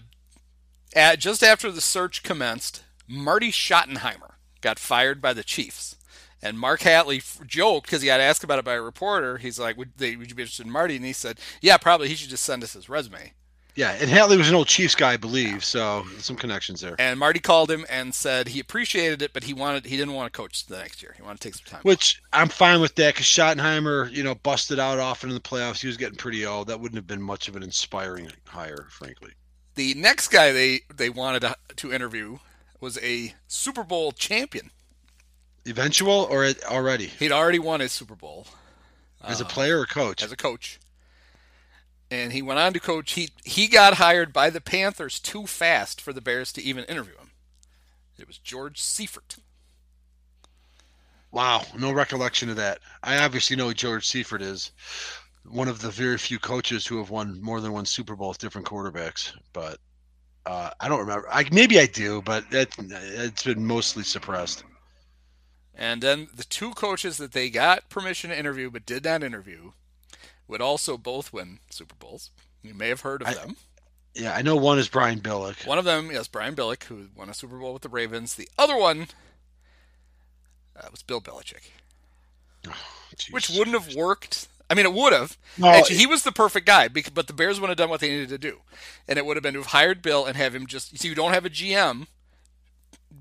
at, 0.96 1.20
just 1.20 1.44
after 1.44 1.72
the 1.72 1.82
search 1.82 2.24
commenced, 2.24 2.84
Marty 3.08 3.52
Schottenheimer 3.52 4.34
got 4.60 4.80
fired 4.80 5.22
by 5.22 5.34
the 5.34 5.44
Chiefs. 5.44 5.96
And 6.42 6.60
Mark 6.60 6.82
Hatley 6.82 7.20
f- 7.20 7.42
joked 7.46 7.86
because 7.86 8.02
he 8.02 8.08
got 8.08 8.20
asked 8.20 8.44
about 8.44 8.58
it 8.58 8.66
by 8.66 8.74
a 8.74 8.82
reporter. 8.82 9.38
He's 9.38 9.60
like, 9.60 9.78
would, 9.78 9.92
they, 9.98 10.16
would 10.16 10.30
you 10.30 10.36
be 10.36 10.42
interested 10.42 10.66
in 10.66 10.72
Marty? 10.72 10.96
And 10.96 11.06
he 11.06 11.14
said, 11.14 11.40
yeah, 11.62 11.78
probably. 11.78 12.08
He 12.08 12.16
should 12.16 12.30
just 12.30 12.44
send 12.44 12.64
us 12.64 12.74
his 12.74 12.90
resume. 12.90 13.34
Yeah, 13.76 13.96
and 14.02 14.10
Hatley 14.10 14.40
was 14.40 14.50
an 14.50 14.56
old 14.56 14.68
Chiefs 14.68 14.96
guy, 14.96 15.14
I 15.14 15.18
believe. 15.18 15.64
So 15.64 16.04
some 16.18 16.36
connections 16.36 16.82
there. 16.82 16.96
And 16.98 17.20
Marty 17.20 17.40
called 17.40 17.70
him 17.70 17.86
and 17.92 18.16
said 18.16 18.48
he 18.48 18.60
appreciated 18.60 19.22
it, 19.22 19.34
but 19.34 19.44
he 19.44 19.54
wanted 19.54 19.86
he 19.86 19.96
didn't 19.96 20.16
want 20.16 20.34
to 20.34 20.36
coach 20.36 20.66
the 20.66 20.78
next 20.78 21.04
year. 21.04 21.14
He 21.16 21.22
wanted 21.22 21.42
to 21.42 21.48
take 21.48 21.54
some 21.54 21.66
time. 21.68 21.82
Which 21.84 22.20
I'm 22.34 22.50
fine 22.50 22.82
with 22.82 22.96
that 22.96 23.14
because 23.14 23.28
Schottenheimer, 23.28 24.12
you 24.12 24.24
know, 24.24 24.34
busted 24.34 24.80
out 24.80 24.98
often 24.98 25.30
in 25.30 25.36
the 25.36 25.42
playoffs. 25.42 25.80
He 25.80 25.88
was 25.88 25.96
getting 25.96 26.18
pretty 26.18 26.44
old. 26.44 26.70
That 26.70 26.80
wouldn't 26.80 26.98
have 26.98 27.06
been 27.06 27.22
much 27.22 27.50
of 27.50 27.56
an 27.56 27.62
inspiring 27.62 28.32
hire, 28.48 28.88
frankly. 28.90 29.34
The 29.78 29.94
next 29.94 30.30
guy 30.30 30.52
they, 30.52 30.82
they 30.92 31.12
wanted 31.12 31.42
to, 31.42 31.56
to 31.76 31.94
interview 31.94 32.40
was 32.82 32.98
a 32.98 33.36
Super 33.48 33.84
Bowl 33.84 34.12
champion. 34.12 34.72
Eventual 35.68 36.28
or 36.32 36.48
already 36.68 37.06
He'd 37.06 37.32
already 37.32 37.60
won 37.60 37.82
his 37.82 37.92
Super 37.92 38.16
Bowl. 38.16 38.48
as 39.24 39.40
a 39.40 39.46
uh, 39.46 39.48
player 39.48 39.80
or 39.80 39.86
coach? 39.86 40.24
as 40.24 40.32
a 40.32 40.36
coach. 40.36 40.80
And 42.10 42.34
he 42.34 42.42
went 42.42 42.60
on 42.60 42.74
to 42.74 42.80
coach. 42.80 43.12
He 43.12 43.30
he 43.44 43.68
got 43.68 43.96
hired 43.96 44.34
by 44.34 44.50
the 44.50 44.62
Panthers 44.62 45.20
too 45.20 45.46
fast 45.46 46.02
for 46.02 46.12
the 46.12 46.22
Bears 46.22 46.52
to 46.54 46.64
even 46.64 46.84
interview 46.86 47.16
him. 47.16 47.32
It 48.18 48.26
was 48.26 48.40
George 48.40 48.82
Seifert. 48.82 49.36
Wow, 51.32 51.64
no 51.78 51.92
recollection 51.92 52.50
of 52.50 52.56
that. 52.56 52.80
I 53.04 53.18
obviously 53.20 53.56
know 53.56 53.68
who 53.68 53.74
George 53.76 54.08
Seifert 54.08 54.42
is, 54.42 54.72
one 55.50 55.68
of 55.68 55.82
the 55.82 55.90
very 55.90 56.18
few 56.18 56.40
coaches 56.40 56.86
who 56.86 56.98
have 56.98 57.10
won 57.10 57.42
more 57.42 57.62
than 57.62 57.74
one 57.74 57.86
Super 57.86 58.16
Bowl 58.16 58.30
with 58.30 58.38
different 58.38 58.68
quarterbacks. 58.68 59.34
But 59.54 59.78
uh, 60.46 60.72
I 60.80 60.88
don't 60.88 61.00
remember. 61.00 61.28
I 61.32 61.46
maybe 61.52 61.80
I 61.80 61.86
do, 61.86 62.22
but 62.22 62.46
it, 62.52 62.74
it's 62.80 63.44
been 63.44 63.66
mostly 63.66 64.04
suppressed. 64.04 64.64
And 65.76 66.02
then 66.02 66.28
the 66.36 66.44
two 66.44 66.72
coaches 66.72 67.18
that 67.18 67.34
they 67.34 67.50
got 67.50 67.90
permission 67.90 68.32
to 68.32 68.38
interview 68.38 68.70
but 68.72 68.86
did 68.86 69.06
not 69.06 69.24
interview 69.24 69.72
would 70.48 70.62
also 70.62 70.98
both 70.98 71.32
win 71.32 71.60
Super 71.70 71.96
Bowls. 71.96 72.32
You 72.64 72.74
may 72.74 72.90
have 72.90 73.02
heard 73.02 73.22
of 73.22 73.28
I- 73.28 73.34
them. 73.34 73.58
Yeah, 74.16 74.34
I 74.34 74.42
know 74.42 74.56
one 74.56 74.80
is 74.80 74.88
Brian 74.90 75.20
Billick. 75.20 75.68
One 75.68 75.78
of 75.78 75.86
them, 75.86 76.10
yes, 76.12 76.28
Brian 76.28 76.56
Billick, 76.56 76.86
who 76.86 77.10
won 77.16 77.30
a 77.30 77.36
Super 77.36 77.60
Bowl 77.60 77.74
with 77.74 77.84
the 77.84 77.90
Ravens. 77.90 78.34
The 78.34 78.50
other 78.58 78.76
one 78.76 79.10
uh, 80.76 80.88
was 80.90 81.04
Bill 81.04 81.22
Belichick, 81.22 81.70
which 83.30 83.52
wouldn't 83.52 83.80
have 83.80 83.94
worked. 83.96 84.48
I 84.70 84.74
mean, 84.74 84.86
it 84.86 84.94
would 84.94 85.14
have. 85.14 85.38
No, 85.58 85.68
Actually, 85.68 85.98
he 85.98 86.06
was 86.08 86.24
the 86.24 86.32
perfect 86.32 86.66
guy, 86.66 86.88
but 86.90 87.28
the 87.28 87.34
Bears 87.34 87.60
wouldn't 87.60 87.80
have 87.80 87.84
done 87.84 87.90
what 87.90 88.02
they 88.02 88.10
needed 88.10 88.30
to 88.30 88.38
do, 88.38 88.60
and 89.08 89.18
it 89.18 89.26
would 89.26 89.38
have 89.38 89.44
been 89.44 89.54
to 89.54 89.60
have 89.60 89.68
hired 89.68 90.02
Bill 90.02 90.26
and 90.26 90.36
have 90.36 90.54
him 90.54 90.68
just. 90.68 90.92
You 90.92 90.98
see, 90.98 91.08
you 91.08 91.16
don't 91.16 91.34
have 91.34 91.46
a 91.46 91.50
GM. 91.50 92.08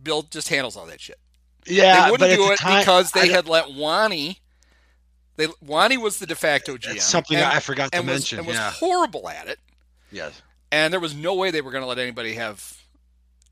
Bill 0.03 0.23
just 0.23 0.49
handles 0.49 0.77
all 0.77 0.87
that 0.87 1.01
shit. 1.01 1.19
Yeah, 1.67 2.07
they 2.07 2.11
wouldn't 2.11 2.35
do 2.37 2.51
it 2.53 2.59
time, 2.59 2.81
because 2.81 3.13
they 3.13 3.29
had 3.29 3.49
let 3.49 3.73
Wani. 3.73 4.41
They 5.37 5.49
Wani 5.61 5.97
was 5.99 6.19
the 6.19 6.27
de 6.27 6.35
facto 6.35 6.77
GM. 6.77 7.01
Something 7.01 7.39
I 7.39 7.61
forgot 7.61 7.93
to 7.93 7.99
and 7.99 8.07
was, 8.07 8.15
mention, 8.21 8.39
And 8.39 8.49
was 8.49 8.57
horrible 8.59 9.29
at 9.29 9.49
it, 9.49 9.59
Yes. 10.11 10.41
and 10.73 10.93
there 10.93 11.01
was 11.01 11.15
no 11.15 11.35
way 11.35 11.51
they 11.51 11.61
were 11.61 11.71
going 11.71 11.83
to 11.83 11.89
let 11.89 11.99
anybody 11.99 12.35
have 12.35 12.81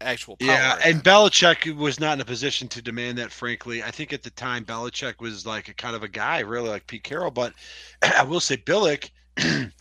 actual 0.04 0.36
power. 0.36 0.48
Yeah, 0.48 0.78
and. 0.84 1.02
Belichick 1.04 1.74
was 1.76 2.00
not 2.00 2.14
in 2.14 2.20
a 2.20 2.24
position 2.24 2.68
to 2.68 2.82
demand 2.82 3.18
that. 3.18 3.30
Frankly, 3.30 3.82
I 3.82 3.90
think 3.90 4.12
at 4.12 4.22
the 4.22 4.30
time 4.30 4.64
Belichick 4.64 5.20
was 5.20 5.44
like 5.44 5.68
a 5.68 5.74
kind 5.74 5.94
of 5.94 6.02
a 6.02 6.08
guy, 6.08 6.40
really 6.40 6.68
like 6.68 6.86
Pete 6.86 7.04
Carroll. 7.04 7.30
But 7.30 7.52
I 8.02 8.22
will 8.22 8.40
say 8.40 8.56
Billick 8.56 9.10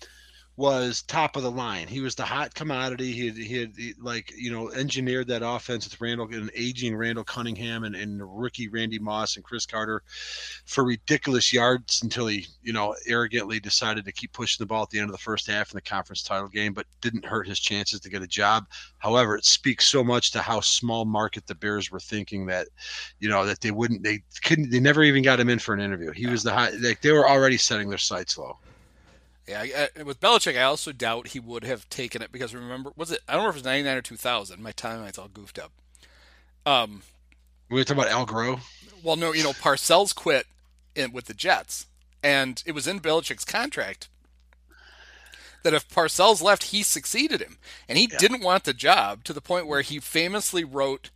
was 0.55 1.01
top 1.03 1.35
of 1.35 1.43
the 1.43 1.51
line. 1.51 1.87
He 1.87 2.01
was 2.01 2.13
the 2.15 2.25
hot 2.25 2.53
commodity. 2.53 3.11
He 3.11 3.27
had, 3.27 3.37
he 3.37 3.57
had 3.57 3.73
he, 3.75 3.93
like 3.99 4.31
you 4.37 4.51
know 4.51 4.69
engineered 4.71 5.27
that 5.27 5.41
offense 5.43 5.89
with 5.89 5.99
Randall, 5.99 6.27
an 6.31 6.51
aging 6.55 6.95
Randall 6.95 7.23
Cunningham 7.23 7.83
and, 7.83 7.95
and 7.95 8.21
rookie 8.39 8.67
Randy 8.67 8.99
Moss 8.99 9.35
and 9.35 9.43
Cris 9.43 9.65
Carter 9.65 10.03
for 10.65 10.83
ridiculous 10.83 11.51
yards 11.51 12.03
until 12.03 12.27
he 12.27 12.45
you 12.61 12.73
know 12.73 12.95
arrogantly 13.07 13.59
decided 13.59 14.05
to 14.05 14.11
keep 14.11 14.31
pushing 14.31 14.61
the 14.63 14.67
ball 14.67 14.83
at 14.83 14.89
the 14.89 14.99
end 14.99 15.09
of 15.09 15.11
the 15.11 15.17
first 15.17 15.47
half 15.47 15.71
in 15.71 15.75
the 15.75 15.81
conference 15.81 16.21
title 16.21 16.47
game, 16.47 16.73
but 16.73 16.85
didn't 17.01 17.25
hurt 17.25 17.47
his 17.47 17.59
chances 17.59 17.99
to 17.99 18.09
get 18.09 18.21
a 18.21 18.27
job. 18.27 18.65
However, 18.99 19.35
it 19.35 19.45
speaks 19.45 19.87
so 19.87 20.03
much 20.03 20.31
to 20.31 20.39
how 20.41 20.59
small 20.59 21.05
market 21.05 21.47
the 21.47 21.55
Bears 21.55 21.91
were 21.91 21.99
thinking 21.99 22.45
that, 22.47 22.67
you 23.19 23.29
know, 23.29 23.45
that 23.45 23.61
they 23.61 23.71
wouldn't, 23.71 24.03
they 24.03 24.21
couldn't, 24.43 24.69
they 24.69 24.79
never 24.79 25.03
even 25.03 25.23
got 25.23 25.39
him 25.39 25.49
in 25.49 25.59
for 25.59 25.73
an 25.73 25.81
interview. 25.81 26.11
He 26.11 26.27
was 26.27 26.43
the 26.43 26.53
high, 26.53 26.69
like 26.81 27.01
they 27.01 27.11
were 27.11 27.27
already 27.27 27.57
setting 27.57 27.89
their 27.89 27.97
sights 27.97 28.37
low. 28.37 28.57
Yeah, 29.47 29.61
I- 29.61 29.89
I- 29.99 30.03
with 30.03 30.19
Belichick, 30.21 30.57
I 30.57 30.63
also 30.63 30.91
doubt 30.91 31.29
he 31.29 31.39
would 31.39 31.63
have 31.63 31.89
taken 31.89 32.21
it 32.21 32.31
because 32.31 32.53
remember, 32.55 32.91
was 32.95 33.11
it? 33.11 33.19
I 33.27 33.33
don't 33.33 33.43
know 33.43 33.49
if 33.49 33.55
it 33.55 33.59
was 33.59 33.65
ninety 33.65 33.83
nine 33.87 33.97
or 33.97 34.01
two 34.01 34.15
thousand. 34.17 34.61
My 34.63 34.71
timeline's 34.71 35.17
all 35.17 35.27
goofed 35.27 35.59
up. 35.59 35.71
Um, 36.65 37.03
We 37.69 37.77
were 37.79 37.83
talking 37.83 38.01
about 38.03 38.11
Al 38.11 38.25
Groh. 38.25 38.61
well, 39.03 39.15
no, 39.17 39.33
you 39.33 39.43
know, 39.43 39.51
Parcells 39.51 40.15
quit 40.15 40.47
in, 40.95 41.11
with 41.11 41.25
the 41.25 41.33
Jets, 41.33 41.87
and 42.23 42.63
it 42.65 42.71
was 42.71 42.87
in 42.87 42.99
Belichick's 43.01 43.43
contract 43.45 44.07
that 45.63 45.73
if 45.73 45.87
Parcells 45.89 46.41
left, 46.41 46.63
he 46.65 46.83
succeeded 46.83 47.41
him, 47.41 47.57
and 47.87 47.97
he 47.97 48.07
didn't 48.07 48.43
want 48.43 48.63
the 48.65 48.73
job 48.73 49.23
to 49.25 49.33
the 49.33 49.41
point 49.41 49.67
where 49.67 49.81
he 49.81 49.99
famously 49.99 50.63
wrote 50.63 51.09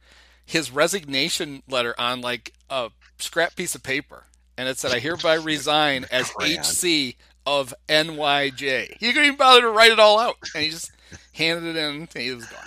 his 0.45 0.71
resignation 0.71 1.63
letter 1.69 1.93
on 1.99 2.21
like 2.21 2.53
a 2.69 2.89
scrap 3.19 3.55
piece 3.55 3.75
of 3.75 3.83
paper, 3.83 4.25
and 4.57 4.67
it 4.69 4.77
said, 4.77 4.91
"I 4.93 4.99
hereby 4.99 5.33
resign 5.35 6.05
as. 6.11 6.31
HC 6.41 7.15
of 7.47 7.73
NYJ." 7.87 8.97
He 8.99 9.07
couldn't 9.07 9.23
even 9.25 9.37
bother 9.37 9.61
to 9.61 9.69
write 9.69 9.91
it 9.91 9.99
all 9.99 10.19
out, 10.19 10.35
and 10.53 10.63
he 10.63 10.69
just 10.69 10.91
handed 11.31 11.63
it 11.75 11.79
in, 11.79 11.95
and 11.95 12.09
he 12.13 12.31
was 12.31 12.45
gone. 12.45 12.59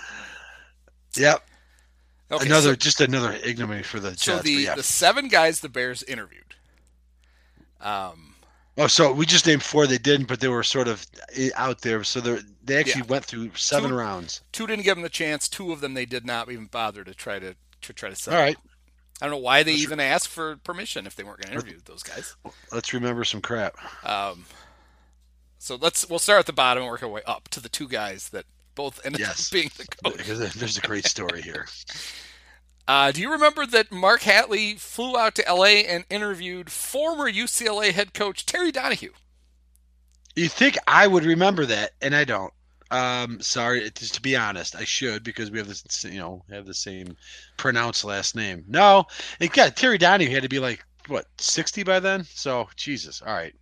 Yep. 1.15 1.47
Okay, 2.31 2.45
another, 2.45 2.69
so- 2.71 2.75
just 2.75 3.01
another 3.01 3.37
ignominy 3.43 3.83
for 3.83 3.99
the 3.99 4.11
Jets. 4.11 4.23
so 4.23 4.39
the 4.39 4.51
yeah. 4.51 4.75
the 4.75 4.83
seven 4.83 5.27
guys 5.27 5.59
the 5.59 5.69
Bears 5.69 6.01
interviewed. 6.03 6.55
Um, 7.79 8.35
oh, 8.77 8.87
so 8.87 9.11
we 9.11 9.25
just 9.25 9.45
named 9.47 9.63
four. 9.63 9.87
They 9.87 9.97
didn't, 9.97 10.27
but 10.27 10.39
they 10.39 10.47
were 10.47 10.63
sort 10.63 10.87
of 10.87 11.05
eh, 11.35 11.49
out 11.55 11.81
there. 11.81 12.03
So 12.03 12.21
they 12.21 12.39
they 12.63 12.79
actually 12.79 13.01
Yeah. 13.01 13.07
went 13.07 13.25
through 13.25 13.51
seven 13.55 13.89
Two- 13.89 13.95
rounds. 13.97 14.41
two 14.51 14.67
didn't 14.67 14.83
give 14.83 14.95
them 14.95 15.03
the 15.03 15.09
chance. 15.09 15.47
Two 15.49 15.71
of 15.71 15.81
them 15.81 15.93
they 15.93 16.05
did 16.05 16.25
not 16.25 16.49
even 16.51 16.65
bother 16.67 17.03
to 17.03 17.13
try 17.13 17.39
to 17.39 17.55
to 17.81 17.93
try 17.93 18.09
to 18.09 18.15
send. 18.15 18.35
All 18.37 18.41
right. 18.41 18.57
I 19.21 19.25
don't 19.25 19.31
know 19.31 19.37
why 19.37 19.61
they 19.61 19.73
even 19.73 19.99
asked 19.99 20.29
for 20.29 20.55
permission 20.57 21.05
if 21.05 21.15
they 21.15 21.23
weren't 21.23 21.41
going 21.41 21.49
to 21.49 21.53
interview 21.59 21.79
those 21.85 22.01
guys. 22.01 22.35
Let's 22.71 22.91
remember 22.91 23.23
some 23.23 23.39
crap. 23.39 23.75
Um, 24.03 24.45
so 25.61 25.75
let's 25.75 26.09
we'll 26.09 26.19
start 26.19 26.39
at 26.39 26.45
the 26.47 26.53
bottom 26.53 26.83
and 26.83 26.91
work 26.91 27.03
our 27.03 27.09
way 27.09 27.21
up 27.27 27.47
to 27.49 27.59
the 27.59 27.69
two 27.69 27.87
guys 27.87 28.29
that 28.29 28.45
both 28.73 29.05
ended 29.05 29.19
Yes. 29.21 29.47
up 29.47 29.53
being 29.53 29.69
the 29.77 29.85
coach. 29.85 30.53
There's 30.55 30.77
a 30.77 30.81
great 30.81 31.05
story 31.05 31.41
here. 31.43 31.67
Uh, 32.87 33.11
do 33.11 33.21
you 33.21 33.31
remember 33.31 33.65
that 33.67 33.91
Mark 33.91 34.21
Hatley 34.21 34.77
flew 34.79 35.17
out 35.17 35.35
to 35.35 35.47
L.A. 35.47 35.85
and 35.85 36.03
interviewed 36.09 36.71
former 36.71 37.31
UCLA 37.31 37.91
head 37.91 38.13
coach 38.13 38.45
Terry 38.45 38.71
Donahue? 38.71 39.11
You 40.35 40.47
think 40.49 40.77
I 40.87 41.07
would 41.07 41.25
remember 41.25 41.65
that, 41.67 41.91
and 42.01 42.15
I 42.15 42.23
don't. 42.23 42.51
Um, 42.89 43.39
sorry, 43.39 43.89
just 43.91 44.15
to 44.15 44.21
be 44.21 44.35
honest, 44.35 44.75
I 44.75 44.83
should 44.83 45.23
because 45.23 45.51
we 45.51 45.59
have 45.59 45.67
this, 45.67 46.03
you 46.03 46.19
know, 46.19 46.43
have 46.49 46.65
the 46.65 46.73
same 46.73 47.15
pronounced 47.57 48.03
last 48.03 48.35
name. 48.35 48.65
No, 48.67 49.05
it 49.39 49.53
got 49.53 49.75
Terry 49.77 49.97
Donahue 49.97 50.29
had 50.31 50.43
to 50.43 50.49
be 50.49 50.59
like 50.59 50.83
what 51.07 51.27
sixty 51.37 51.83
by 51.83 51.99
then. 51.99 52.23
So 52.25 52.67
Jesus, 52.75 53.21
all 53.21 53.33
right. 53.33 53.53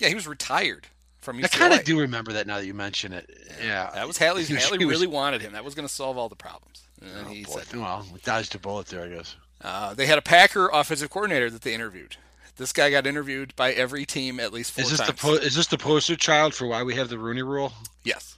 Yeah, 0.00 0.08
he 0.08 0.14
was 0.16 0.26
retired 0.26 0.88
from 1.22 1.38
UCLA. 1.38 1.44
I 1.44 1.48
kind 1.48 1.72
of 1.74 1.84
do 1.84 1.98
remember 2.00 2.34
that 2.34 2.46
now 2.46 2.58
that 2.58 2.66
you 2.66 2.74
mention 2.74 3.12
it. 3.14 3.30
Yeah, 3.64 3.90
That 3.94 4.06
was 4.06 4.18
Hatley's. 4.18 4.48
He 4.48 4.54
was- 4.54 4.70
really 4.70 5.06
wanted 5.06 5.40
him. 5.40 5.52
That 5.52 5.64
was 5.64 5.74
going 5.74 5.88
to 5.88 5.92
solve 5.92 6.18
all 6.18 6.28
the 6.28 6.36
problems. 6.36 6.82
And 7.00 7.26
Oh, 7.26 7.30
he 7.30 7.44
boy. 7.44 7.62
said, 7.62 7.80
well, 7.80 8.06
we 8.12 8.20
dodged 8.20 8.54
a 8.54 8.58
bullet 8.58 8.88
there, 8.88 9.04
I 9.04 9.08
guess. 9.08 9.34
uh, 9.62 9.94
they 9.94 10.06
had 10.06 10.18
a 10.18 10.22
Packer 10.22 10.68
offensive 10.72 11.08
coordinator 11.10 11.48
that 11.50 11.62
they 11.62 11.72
interviewed. 11.74 12.16
This 12.58 12.72
guy 12.72 12.90
got 12.90 13.06
interviewed 13.06 13.56
by 13.56 13.72
every 13.72 14.04
team 14.04 14.38
at 14.38 14.52
least 14.52 14.72
four 14.72 14.84
Is 14.84 14.90
this 14.90 15.00
times. 15.00 15.10
the 15.10 15.14
po- 15.16 15.34
is 15.34 15.54
this 15.54 15.66
the 15.68 15.78
poster 15.78 16.16
child 16.16 16.54
for 16.54 16.66
why 16.66 16.82
we 16.82 16.94
have 16.96 17.08
the 17.08 17.18
Rooney 17.18 17.42
Rule? 17.42 17.72
yes. 18.04 18.36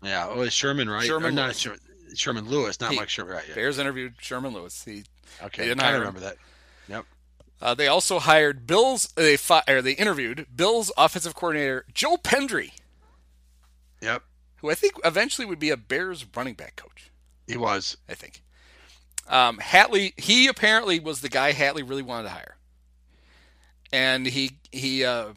Yeah, 0.00 0.28
oh, 0.30 0.42
it's 0.42 0.54
Sherman, 0.54 0.88
right? 0.88 1.04
Sherman 1.04 1.30
Or 1.30 1.32
not 1.32 1.56
Sherman, 1.56 1.80
Sherman 2.14 2.48
Lewis, 2.48 2.80
not 2.80 2.92
He- 2.92 2.96
Mike 2.96 3.08
Sherman. 3.08 3.34
Right, 3.34 3.44
yeah. 3.48 3.54
Bears 3.56 3.78
interviewed 3.78 4.14
Sherman 4.20 4.52
Lewis. 4.54 4.84
He, 4.84 5.02
Okay, 5.42 5.64
I 5.72 5.74
hire 5.74 5.94
him. 5.96 6.00
remember 6.00 6.20
that. 6.20 6.36
Uh, 7.60 7.74
they 7.74 7.88
also 7.88 8.18
hired 8.20 8.66
Bills. 8.66 9.08
They 9.16 9.36
fi- 9.36 9.64
or 9.68 9.82
they 9.82 9.92
interviewed 9.92 10.46
Bills 10.54 10.92
offensive 10.96 11.34
coordinator 11.34 11.84
Joe 11.92 12.16
Pendry, 12.16 12.70
Yep. 14.00 14.22
who 14.56 14.70
I 14.70 14.74
think 14.74 14.94
eventually 15.04 15.44
would 15.46 15.58
be 15.58 15.70
a 15.70 15.76
Bears 15.76 16.24
running 16.36 16.54
back 16.54 16.76
coach. 16.76 17.10
He 17.46 17.56
was. 17.56 17.96
I 18.08 18.14
think. 18.14 18.42
Um, 19.26 19.58
Hatley, 19.58 20.18
he 20.18 20.46
apparently 20.46 21.00
was 21.00 21.20
the 21.20 21.28
guy 21.28 21.52
Hatley 21.52 21.86
really 21.86 22.02
wanted 22.02 22.24
to 22.24 22.28
hire, 22.30 22.56
and 23.92 24.26
he 24.26 24.52
he 24.72 25.04
uh, 25.04 25.28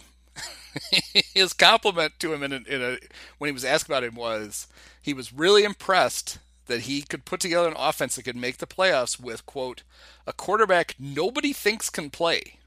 his 1.34 1.54
compliment 1.54 2.14
to 2.20 2.34
him 2.34 2.44
in 2.44 2.54
a, 2.54 2.58
in 2.68 2.82
a 2.82 2.98
when 3.38 3.48
he 3.50 3.52
was 3.52 3.66
asked 3.66 3.88
about 3.88 4.04
him 4.04 4.16
was 4.16 4.68
he 5.02 5.14
was 5.14 5.34
really 5.34 5.64
impressed 5.64 6.38
that 6.72 6.82
he 6.82 7.02
could 7.02 7.26
put 7.26 7.40
together 7.40 7.68
an 7.68 7.76
offense 7.78 8.16
that 8.16 8.24
could 8.24 8.36
make 8.36 8.58
the 8.58 8.66
playoffs 8.66 9.20
with 9.20 9.46
quote 9.46 9.84
a 10.26 10.34
quarterback 10.34 10.96
nobody 10.98 11.54
thinks 11.54 11.90
can 11.90 12.10
play 12.10 12.58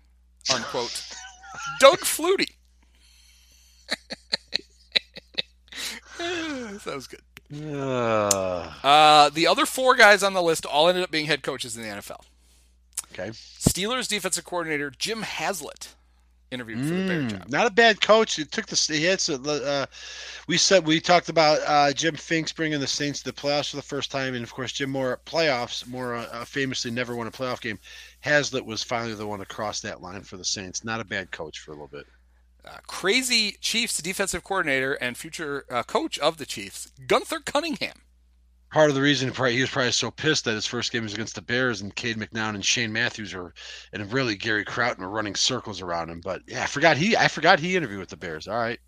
unquote 0.53 1.11
Doug 1.81 1.99
Flutie. 2.01 2.57
that 6.85 6.95
was 6.95 7.07
good. 7.07 7.21
Uh, 8.83 9.31
the 9.31 9.47
other 9.47 9.67
four 9.67 9.95
guys 9.95 10.23
on 10.23 10.33
the 10.33 10.43
list 10.43 10.67
all 10.67 10.89
ended 10.89 11.05
up 11.05 11.11
being 11.11 11.27
head 11.27 11.43
coaches 11.43 11.77
in 11.77 11.83
the 11.83 11.89
NFL. 11.89 12.21
okay. 13.13 13.31
Steelers 13.31 14.09
defensive 14.09 14.45
coordinator 14.45 14.91
Jim 14.91 15.23
Haslett 15.23 15.95
interviewed 16.51 16.85
for 16.85 16.95
the 16.95 17.03
Bear 17.03 17.23
Mm, 17.23 17.31
job. 17.31 17.49
not 17.49 17.67
a 17.67 17.71
bad 17.71 18.01
coach. 18.01 18.37
He 18.37 18.45
took 18.45 18.67
the. 18.67 18.77
He 18.93 19.05
had 19.05 19.21
some, 19.21 19.45
uh, 19.47 19.87
we 20.47 20.57
said 20.57 20.87
we 20.87 21.01
talked 21.01 21.29
about 21.29 21.61
uh, 21.67 21.93
Jim 21.93 22.15
Finks 22.17 22.53
bringing 22.53 22.81
the 22.81 22.87
Saints 22.87 23.21
to 23.21 23.25
the 23.27 23.33
playoffs 23.33 23.71
for 23.71 23.77
the 23.77 23.83
first 23.83 24.11
time, 24.11 24.35
and 24.35 24.45
of 24.45 24.53
course 24.55 24.73
Jim 24.73 24.91
Mora 24.91 25.19
playoffs. 25.27 25.87
Mora 25.87 26.23
uh, 26.33 26.45
famously 26.45 26.91
never 26.91 27.17
won 27.17 27.27
a 27.27 27.31
playoff 27.31 27.61
game. 27.61 27.79
Haslett 28.21 28.65
was 28.65 28.83
finally 28.83 29.15
the 29.15 29.27
one 29.27 29.41
to 29.41 29.47
cross 29.47 29.81
that 29.81 30.01
line 30.03 30.23
for 30.23 30.37
the 30.37 30.45
Saints. 30.45 30.85
Not 30.85 31.01
a 31.01 31.05
bad 31.05 31.31
coach 31.31 31.59
for 31.61 31.71
a 31.73 31.75
little 31.75 31.89
bit. 31.89 32.07
Uh, 32.67 32.79
crazy 32.87 33.59
Chiefs 33.61 34.01
defensive 34.01 34.43
coordinator 34.43 34.95
and 34.95 35.17
future 35.19 35.67
uh, 35.71 35.83
coach 35.83 36.19
of 36.21 36.39
the 36.39 36.47
Chiefs, 36.47 36.91
Gunther 37.07 37.41
Cunningham. 37.41 38.01
Part 38.75 38.89
of 38.89 38.97
the 38.97 39.03
reason 39.03 39.31
probably, 39.31 39.55
he 39.55 39.61
was 39.61 39.71
probably 39.71 39.93
so 39.93 40.11
pissed 40.11 40.47
that 40.47 40.55
his 40.55 40.67
first 40.67 40.91
game 40.91 41.05
was 41.05 41.15
against 41.15 41.37
the 41.37 41.43
Bears 41.43 41.81
and 41.81 41.95
Cade 41.95 42.17
McNown 42.17 42.57
and 42.57 42.65
Shane 42.65 42.93
Matthews 42.93 43.33
are 43.33 43.55
and 43.93 44.13
really 44.13 44.35
Gary 44.35 44.65
Crowton 44.65 44.99
were 44.99 45.09
running 45.09 45.37
circles 45.37 45.81
around 45.81 46.11
him. 46.11 46.19
But 46.19 46.43
yeah, 46.49 46.65
I 46.65 46.67
forgot 46.67 46.97
he 46.97 47.17
I 47.17 47.29
forgot 47.29 47.61
he 47.61 47.77
interviewed 47.77 48.01
with 48.01 48.09
the 48.09 48.17
Bears. 48.17 48.49
All 48.49 48.59
right. 48.59 48.81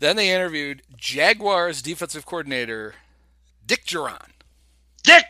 Then 0.00 0.16
they 0.16 0.30
interviewed 0.30 0.80
Jaguars 0.96 1.82
defensive 1.82 2.24
coordinator 2.24 2.94
Dick 3.66 3.84
Jauron. 3.84 4.30
Dick 5.02 5.26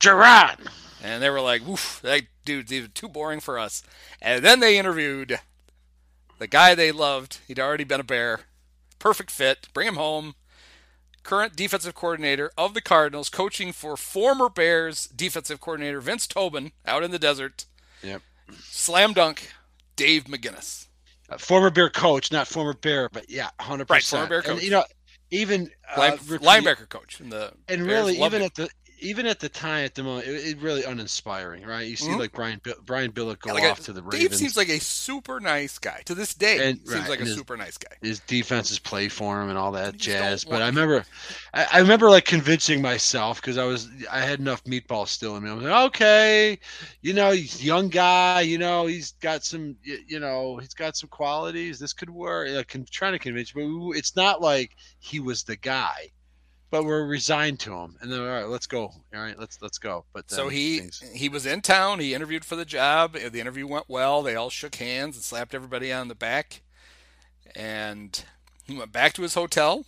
Jauron. 0.00 0.66
And 1.04 1.22
they 1.22 1.28
were 1.28 1.42
like, 1.42 1.68
oof, 1.68 2.00
that 2.02 2.22
dude's 2.46 2.72
even 2.72 2.92
too 2.92 3.10
boring 3.10 3.40
for 3.40 3.58
us. 3.58 3.82
And 4.22 4.42
then 4.42 4.60
they 4.60 4.78
interviewed 4.78 5.38
the 6.38 6.46
guy 6.46 6.74
they 6.74 6.90
loved. 6.90 7.40
He'd 7.48 7.60
already 7.60 7.84
been 7.84 8.00
a 8.00 8.04
Bear. 8.04 8.40
Perfect 8.98 9.30
fit. 9.30 9.68
Bring 9.74 9.88
him 9.88 9.96
home. 9.96 10.36
Current 11.28 11.56
defensive 11.56 11.94
coordinator 11.94 12.50
of 12.56 12.72
the 12.72 12.80
Cardinals, 12.80 13.28
coaching 13.28 13.70
for 13.72 13.98
former 13.98 14.48
Bears 14.48 15.08
defensive 15.08 15.60
coordinator 15.60 16.00
Vince 16.00 16.26
Tobin 16.26 16.72
out 16.86 17.02
in 17.02 17.10
the 17.10 17.18
desert. 17.18 17.66
Yep. 18.02 18.22
Slam 18.62 19.12
dunk, 19.12 19.50
Dave 19.94 20.24
McGinnis. 20.24 20.86
Uh, 21.28 21.36
former 21.36 21.68
Bear 21.68 21.90
coach, 21.90 22.32
not 22.32 22.48
former 22.48 22.72
Bear, 22.72 23.10
but 23.12 23.28
yeah, 23.28 23.50
hundred 23.60 23.90
Right, 23.90 23.98
percent. 24.00 24.20
former 24.22 24.28
Bear 24.30 24.40
coach. 24.42 24.54
And, 24.54 24.62
you 24.62 24.70
know, 24.70 24.84
even 25.30 25.70
uh, 25.94 26.00
Line, 26.00 26.12
recruit- 26.12 26.40
linebacker 26.40 26.88
coach. 26.88 27.20
And, 27.20 27.30
the 27.30 27.52
and 27.68 27.86
Bears 27.86 28.06
really, 28.06 28.16
even 28.22 28.40
him. 28.40 28.46
at 28.46 28.54
the 28.54 28.70
even 29.00 29.26
at 29.26 29.40
the 29.40 29.48
time 29.48 29.84
at 29.84 29.94
the 29.94 30.02
moment, 30.02 30.26
it, 30.26 30.32
it 30.46 30.58
really 30.60 30.84
uninspiring, 30.84 31.64
right? 31.64 31.86
You 31.86 31.96
see, 31.96 32.08
Mhm. 32.08 32.18
like 32.18 32.32
Brian 32.32 32.60
Brian 32.84 33.12
Billick 33.12 33.40
go 33.40 33.50
Yeah, 33.50 33.52
like 33.54 33.62
a- 33.64 33.70
off 33.70 33.80
to 33.84 33.92
the 33.92 34.02
Ravens. 34.02 34.22
Dave 34.30 34.34
seems 34.36 34.56
like 34.56 34.68
a 34.68 34.78
super 34.80 35.40
nice 35.40 35.78
guy. 35.78 36.02
To 36.06 36.14
this 36.14 36.34
day, 36.34 36.68
And- 36.70 36.78
seems 36.78 37.00
right, 37.00 37.08
like 37.10 37.20
a 37.20 37.24
his- 37.24 37.34
super 37.34 37.56
nice 37.56 37.76
guy. 37.78 37.94
his 38.02 38.20
defenses 38.20 38.78
play 38.78 39.08
for 39.08 39.40
him 39.42 39.48
and 39.48 39.58
all 39.58 39.72
that 39.72 39.96
jazz. 39.96 40.44
But 40.44 40.62
I 40.62 40.66
remember, 40.66 41.04
I, 41.54 41.66
I 41.72 41.78
remember 41.78 42.10
like 42.10 42.24
convincing 42.24 42.82
myself 42.82 43.40
because 43.40 43.58
I 43.58 43.64
was 43.64 43.88
I 44.10 44.20
had 44.20 44.40
enough 44.40 44.64
meatballs 44.64 45.08
still 45.08 45.36
in 45.36 45.44
me. 45.44 45.50
I 45.50 45.54
was 45.54 45.64
like, 45.64 45.86
okay, 45.86 46.58
you 47.02 47.12
know, 47.14 47.30
he's 47.32 47.60
a 47.60 47.64
young 47.64 47.88
guy. 47.88 48.40
You 48.42 48.58
know, 48.58 48.86
he's 48.86 49.12
got 49.20 49.44
some, 49.44 49.76
you 49.84 50.20
know, 50.20 50.56
he's 50.58 50.74
got 50.74 50.96
some 50.96 51.08
qualities. 51.08 51.78
This 51.78 51.92
could 51.92 52.10
work. 52.10 52.48
Like, 52.50 52.74
trying 52.90 53.12
to 53.12 53.18
convince, 53.18 53.52
but 53.52 53.62
it's 53.96 54.16
not 54.16 54.40
like 54.40 54.76
he 54.98 55.20
was 55.20 55.42
the 55.44 55.56
guy. 55.56 56.10
But 56.70 56.84
we're 56.84 57.06
resigned 57.06 57.60
to 57.60 57.74
him, 57.74 57.96
and 58.00 58.12
then 58.12 58.20
all 58.20 58.26
right, 58.26 58.46
let's 58.48 58.66
go. 58.66 58.82
All 59.14 59.20
right, 59.20 59.38
let's 59.38 59.60
let's 59.62 59.78
go. 59.78 60.04
But 60.12 60.30
So 60.30 60.48
he 60.50 60.80
things- 60.80 61.02
he 61.14 61.30
was 61.30 61.46
in 61.46 61.62
town. 61.62 61.98
He 61.98 62.12
interviewed 62.12 62.44
for 62.44 62.56
the 62.56 62.66
job. 62.66 63.14
The 63.14 63.40
interview 63.40 63.66
went 63.66 63.86
well. 63.88 64.22
They 64.22 64.34
all 64.34 64.50
shook 64.50 64.74
hands 64.74 65.16
and 65.16 65.24
slapped 65.24 65.54
everybody 65.54 65.90
on 65.92 66.08
the 66.08 66.14
back. 66.14 66.60
And 67.56 68.22
he 68.66 68.76
went 68.76 68.92
back 68.92 69.14
to 69.14 69.22
his 69.22 69.32
hotel. 69.32 69.86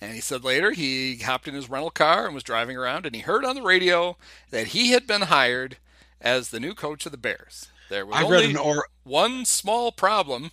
And 0.00 0.12
he 0.12 0.20
said 0.20 0.42
later 0.44 0.72
he 0.72 1.18
hopped 1.18 1.46
in 1.48 1.54
his 1.54 1.70
rental 1.70 1.90
car 1.90 2.26
and 2.26 2.34
was 2.34 2.42
driving 2.42 2.76
around, 2.76 3.06
and 3.06 3.14
he 3.14 3.22
heard 3.22 3.44
on 3.44 3.54
the 3.54 3.62
radio 3.62 4.16
that 4.50 4.68
he 4.68 4.90
had 4.90 5.06
been 5.06 5.22
hired 5.22 5.78
as 6.20 6.48
the 6.50 6.60
new 6.60 6.74
coach 6.74 7.06
of 7.06 7.12
the 7.12 7.18
Bears. 7.18 7.68
There 7.88 8.04
was 8.04 8.16
I 8.16 8.24
only 8.24 8.56
or 8.56 8.88
one 9.04 9.44
small 9.44 9.92
problem. 9.92 10.50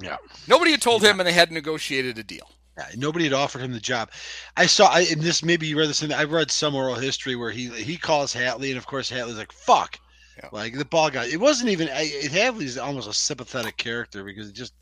yeah. 0.00 0.16
Nobody 0.48 0.70
had 0.70 0.80
told 0.80 1.04
him, 1.04 1.20
and 1.20 1.26
they 1.26 1.32
had 1.34 1.52
negotiated 1.52 2.18
a 2.18 2.24
deal. 2.24 2.50
Yeah, 2.80 2.88
nobody 2.96 3.24
had 3.24 3.34
offered 3.34 3.60
him 3.60 3.72
the 3.72 3.80
job. 3.80 4.10
I 4.56 4.64
saw, 4.64 4.86
I, 4.86 5.00
and 5.02 5.20
this 5.20 5.42
maybe 5.42 5.66
you 5.66 5.78
read 5.78 5.90
this 5.90 6.02
in. 6.02 6.12
I 6.12 6.24
read 6.24 6.50
some 6.50 6.74
oral 6.74 6.94
history 6.94 7.36
where 7.36 7.50
he 7.50 7.68
he 7.68 7.98
calls 7.98 8.34
Hatley, 8.34 8.70
and 8.70 8.78
of 8.78 8.86
course 8.86 9.10
Hatley's 9.10 9.36
like 9.36 9.52
"fuck," 9.52 9.98
Yeah. 10.38 10.48
like 10.50 10.78
the 10.78 10.86
ball 10.86 11.10
guy. 11.10 11.26
It 11.26 11.40
wasn't 11.40 11.68
even. 11.68 11.88
I, 11.88 12.04
it, 12.04 12.32
Hatley's 12.32 12.78
almost 12.78 13.08
a 13.08 13.12
sympathetic 13.12 13.76
character 13.76 14.24
because 14.24 14.48
it 14.48 14.54
just 14.54 14.72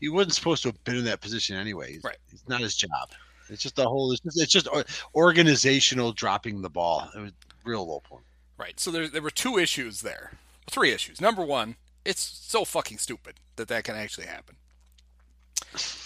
he 0.00 0.08
wasn't 0.08 0.34
supposed 0.34 0.62
to 0.62 0.68
have 0.68 0.84
been 0.84 0.96
in 0.96 1.04
that 1.04 1.20
position 1.20 1.56
anyway. 1.56 1.98
Right. 2.02 2.16
It's 2.32 2.48
not 2.48 2.62
his 2.62 2.76
job. 2.76 3.10
It's 3.50 3.62
just 3.62 3.76
the 3.76 3.84
whole. 3.84 4.10
It's 4.12 4.22
just, 4.22 4.40
it's 4.40 4.52
just 4.52 4.68
organizational 5.14 6.12
dropping 6.12 6.62
the 6.62 6.70
ball. 6.70 7.10
It 7.14 7.20
was 7.20 7.32
real 7.64 7.86
low 7.86 8.00
point. 8.00 8.24
Right. 8.56 8.80
So 8.80 8.90
there, 8.90 9.06
there 9.06 9.22
were 9.22 9.30
two 9.30 9.58
issues 9.58 10.00
there. 10.00 10.32
Three 10.70 10.92
issues. 10.92 11.20
Number 11.20 11.44
one, 11.44 11.76
it's 12.06 12.22
so 12.22 12.64
fucking 12.64 12.98
stupid 12.98 13.34
that 13.56 13.68
that 13.68 13.84
can 13.84 13.96
actually 13.96 14.28
happen. 14.28 14.56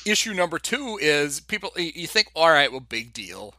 Issue 0.04 0.32
number 0.34 0.58
two 0.58 0.98
is 1.00 1.40
people, 1.40 1.70
you 1.76 2.06
think, 2.06 2.30
all 2.34 2.50
right, 2.50 2.70
well, 2.70 2.80
big 2.80 3.12
deal. 3.12 3.54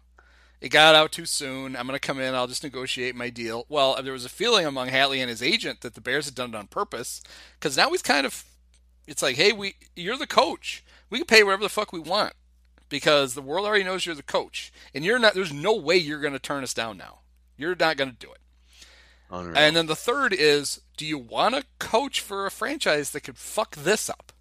It 0.62 0.70
got 0.70 0.96
out 0.96 1.12
too 1.12 1.26
soon. 1.26 1.76
I'm 1.76 1.88
going 1.88 1.98
to 1.98 2.06
come 2.06 2.20
in. 2.20 2.36
I'll 2.36 2.48
just 2.48 2.64
negotiate 2.64 3.16
my 3.16 3.30
deal. 3.30 3.66
Well, 3.70 4.02
there 4.02 4.14
was 4.14 4.26
a 4.26 4.30
feeling 4.30 4.66
among 4.66 4.90
Hatley 4.90 5.20
and 5.20 5.30
his 5.30 5.42
agent 5.42 5.82
that 5.82 5.94
the 5.96 6.02
Bears 6.02 6.26
had 6.26 6.36
done 6.36 6.50
it 6.50 6.58
on 6.58 6.68
purpose 6.68 7.22
because 7.60 7.78
now 7.78 7.90
he's 7.92 8.02
kind 8.02 8.26
of, 8.26 8.44
it's 9.08 9.22
like, 9.22 9.38
hey, 9.38 9.54
we, 9.54 9.76
you're 9.96 10.18
the 10.18 10.28
coach. 10.28 10.84
We 11.10 11.20
can 11.20 11.28
pay 11.28 11.44
whatever 11.44 11.64
the 11.64 11.70
fuck 11.70 11.94
we 11.94 12.00
want 12.00 12.34
because 12.90 13.34
the 13.34 13.42
world 13.42 13.66
already 13.66 13.84
knows 13.84 14.06
you're 14.06 14.16
the 14.16 14.24
coach, 14.24 14.74
and 14.94 15.06
you're 15.06 15.20
not. 15.20 15.34
There's 15.36 15.54
no 15.54 15.76
way 15.76 15.96
you're 15.96 16.20
going 16.20 16.34
to 16.34 16.40
turn 16.40 16.64
us 16.64 16.74
down 16.74 16.98
now. 16.98 17.20
You're 17.56 17.76
not 17.76 17.98
going 17.98 18.10
to 18.10 18.16
do 18.16 18.32
it. 18.32 18.40
Unreal. 19.32 19.58
And 19.58 19.76
then 19.76 19.86
the 19.86 19.96
third 19.96 20.34
is, 20.34 20.82
do 20.98 21.06
you 21.06 21.18
want 21.18 21.56
to 21.56 21.64
coach 21.78 22.20
for 22.20 22.46
a 22.46 22.52
franchise 22.52 23.12
that 23.12 23.22
could 23.22 23.38
fuck 23.38 23.76
this 23.76 24.10
up? 24.10 24.34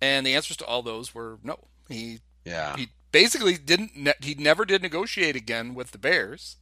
And 0.00 0.26
the 0.26 0.34
answers 0.34 0.56
to 0.58 0.66
all 0.66 0.82
those 0.82 1.14
were 1.14 1.38
no. 1.42 1.68
He 1.88 2.20
yeah, 2.44 2.76
he 2.76 2.88
basically 3.12 3.56
didn't. 3.56 3.96
Ne- 3.96 4.14
he 4.20 4.34
never 4.34 4.64
did 4.64 4.82
negotiate 4.82 5.36
again 5.36 5.74
with 5.74 5.90
the 5.90 5.98
Bears, 5.98 6.56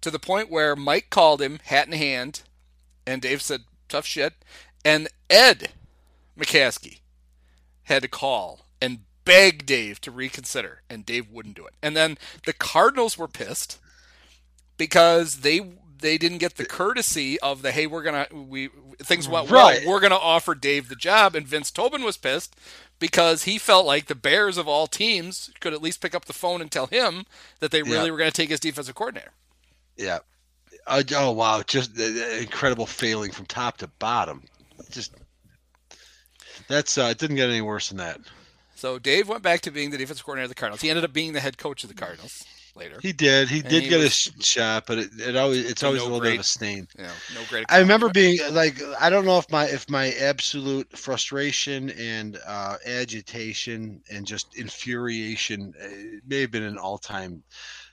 to 0.00 0.10
the 0.10 0.18
point 0.18 0.50
where 0.50 0.74
Mike 0.74 1.10
called 1.10 1.40
him 1.40 1.60
hat 1.64 1.86
in 1.86 1.92
hand, 1.92 2.42
and 3.06 3.22
Dave 3.22 3.42
said 3.42 3.62
tough 3.88 4.06
shit, 4.06 4.34
and 4.84 5.08
Ed 5.30 5.70
McCaskey 6.38 7.00
had 7.84 8.02
to 8.02 8.08
call 8.08 8.66
and 8.80 9.00
beg 9.24 9.66
Dave 9.66 10.00
to 10.02 10.10
reconsider, 10.10 10.82
and 10.90 11.06
Dave 11.06 11.30
wouldn't 11.30 11.56
do 11.56 11.66
it. 11.66 11.74
And 11.82 11.96
then 11.96 12.18
the 12.44 12.52
Cardinals 12.52 13.16
were 13.16 13.28
pissed 13.28 13.78
because 14.76 15.40
they 15.40 15.60
they 16.00 16.18
didn't 16.18 16.38
get 16.38 16.56
the 16.56 16.64
courtesy 16.66 17.38
of 17.40 17.62
the 17.62 17.72
hey, 17.72 17.86
we're 17.86 18.02
gonna 18.02 18.26
we 18.32 18.68
things 18.98 19.28
went 19.28 19.50
Right. 19.50 19.80
well. 19.84 19.94
We're 19.94 20.00
gonna 20.00 20.16
offer 20.16 20.54
Dave 20.54 20.88
the 20.88 20.96
job, 20.96 21.34
and 21.34 21.46
Vince 21.46 21.70
Tobin 21.70 22.02
was 22.02 22.16
pissed 22.16 22.56
because 22.98 23.44
he 23.44 23.58
felt 23.58 23.86
like 23.86 24.06
the 24.06 24.14
Bears 24.14 24.56
of 24.56 24.68
all 24.68 24.86
teams 24.86 25.50
could 25.60 25.72
at 25.74 25.82
least 25.82 26.00
pick 26.00 26.14
up 26.14 26.24
the 26.26 26.32
phone 26.32 26.60
and 26.60 26.70
tell 26.70 26.86
him 26.86 27.24
that 27.60 27.70
they 27.70 27.82
really 27.82 28.06
Yeah. 28.06 28.10
were 28.12 28.18
going 28.18 28.30
to 28.30 28.36
take 28.36 28.50
his 28.50 28.60
defensive 28.60 28.94
coordinator. 28.94 29.32
Yeah. 29.96 30.18
Oh 30.86 31.32
wow! 31.32 31.62
Just 31.62 31.96
incredible 31.98 32.86
failing 32.86 33.30
from 33.32 33.46
top 33.46 33.78
to 33.78 33.86
bottom. 33.86 34.42
Just 34.90 35.14
that's 36.68 36.98
uh, 36.98 37.08
it 37.10 37.18
didn't 37.18 37.36
get 37.36 37.48
any 37.48 37.60
worse 37.62 37.88
than 37.88 37.98
that. 37.98 38.20
So 38.74 38.98
Dave 38.98 39.28
went 39.28 39.42
back 39.42 39.60
to 39.62 39.70
being 39.70 39.90
the 39.90 39.98
defensive 39.98 40.24
coordinator 40.26 40.44
of 40.44 40.50
the 40.50 40.54
Cardinals. 40.56 40.80
He 40.82 40.90
ended 40.90 41.04
up 41.04 41.12
being 41.12 41.32
the 41.32 41.40
head 41.40 41.56
coach 41.58 41.84
of 41.84 41.88
the 41.88 41.94
Cardinals 41.94 42.44
later. 42.76 42.98
He 43.00 43.12
did. 43.12 43.48
He 43.48 43.60
And 43.60 43.68
did 43.68 43.82
he 43.84 43.88
get 43.88 44.00
a 44.00 44.04
was- 44.04 44.12
sh- 44.14 44.30
shot, 44.40 44.84
but 44.86 44.98
it, 44.98 45.10
it 45.18 45.36
always 45.36 45.68
it's 45.68 45.82
always 45.82 46.00
no 46.02 46.08
a 46.08 46.10
little 46.10 46.20
bit 46.20 46.34
of 46.34 46.40
a 46.40 46.44
stain. 46.44 46.86
know, 46.98 47.04
no 47.34 47.40
great. 47.48 47.66
I 47.68 47.78
remember 47.78 48.08
being 48.08 48.38
like, 48.52 48.80
I 49.00 49.10
don't 49.10 49.24
know 49.24 49.38
if 49.38 49.50
my 49.50 49.64
if 49.66 49.88
my 49.88 50.10
absolute 50.12 50.96
frustration 50.96 51.90
and 51.90 52.38
uh, 52.46 52.76
agitation 52.86 54.00
and 54.10 54.26
just 54.26 54.56
infuriation 54.58 55.72
uh, 55.82 55.88
may 56.26 56.40
have 56.42 56.50
been 56.50 56.62
an 56.62 56.78
all 56.78 56.98
time 56.98 57.42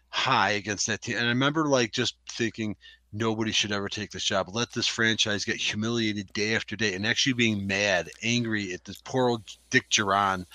high 0.09 0.51
against 0.51 0.88
that 0.88 1.01
team. 1.01 1.17
And 1.17 1.25
I 1.25 1.29
remember 1.29 1.67
like 1.67 1.91
just 1.91 2.15
thinking 2.29 2.75
nobody 3.13 3.51
should 3.51 3.71
ever 3.71 3.89
take 3.89 4.11
this 4.11 4.23
job. 4.23 4.47
Let 4.53 4.71
this 4.73 4.88
franchise 4.88 5.45
get 5.45 5.57
humiliated 5.57 6.32
day 6.34 6.55
after 6.55 6.75
day, 6.75 6.93
and 6.93 7.05
actually 7.05 7.34
being 7.34 7.67
mad, 7.67 8.09
angry 8.23 8.73
at 8.73 8.84
this 8.86 9.01
poor 9.03 9.29
old 9.29 9.43
Dick 9.69 9.89
Jauron. 9.89 10.45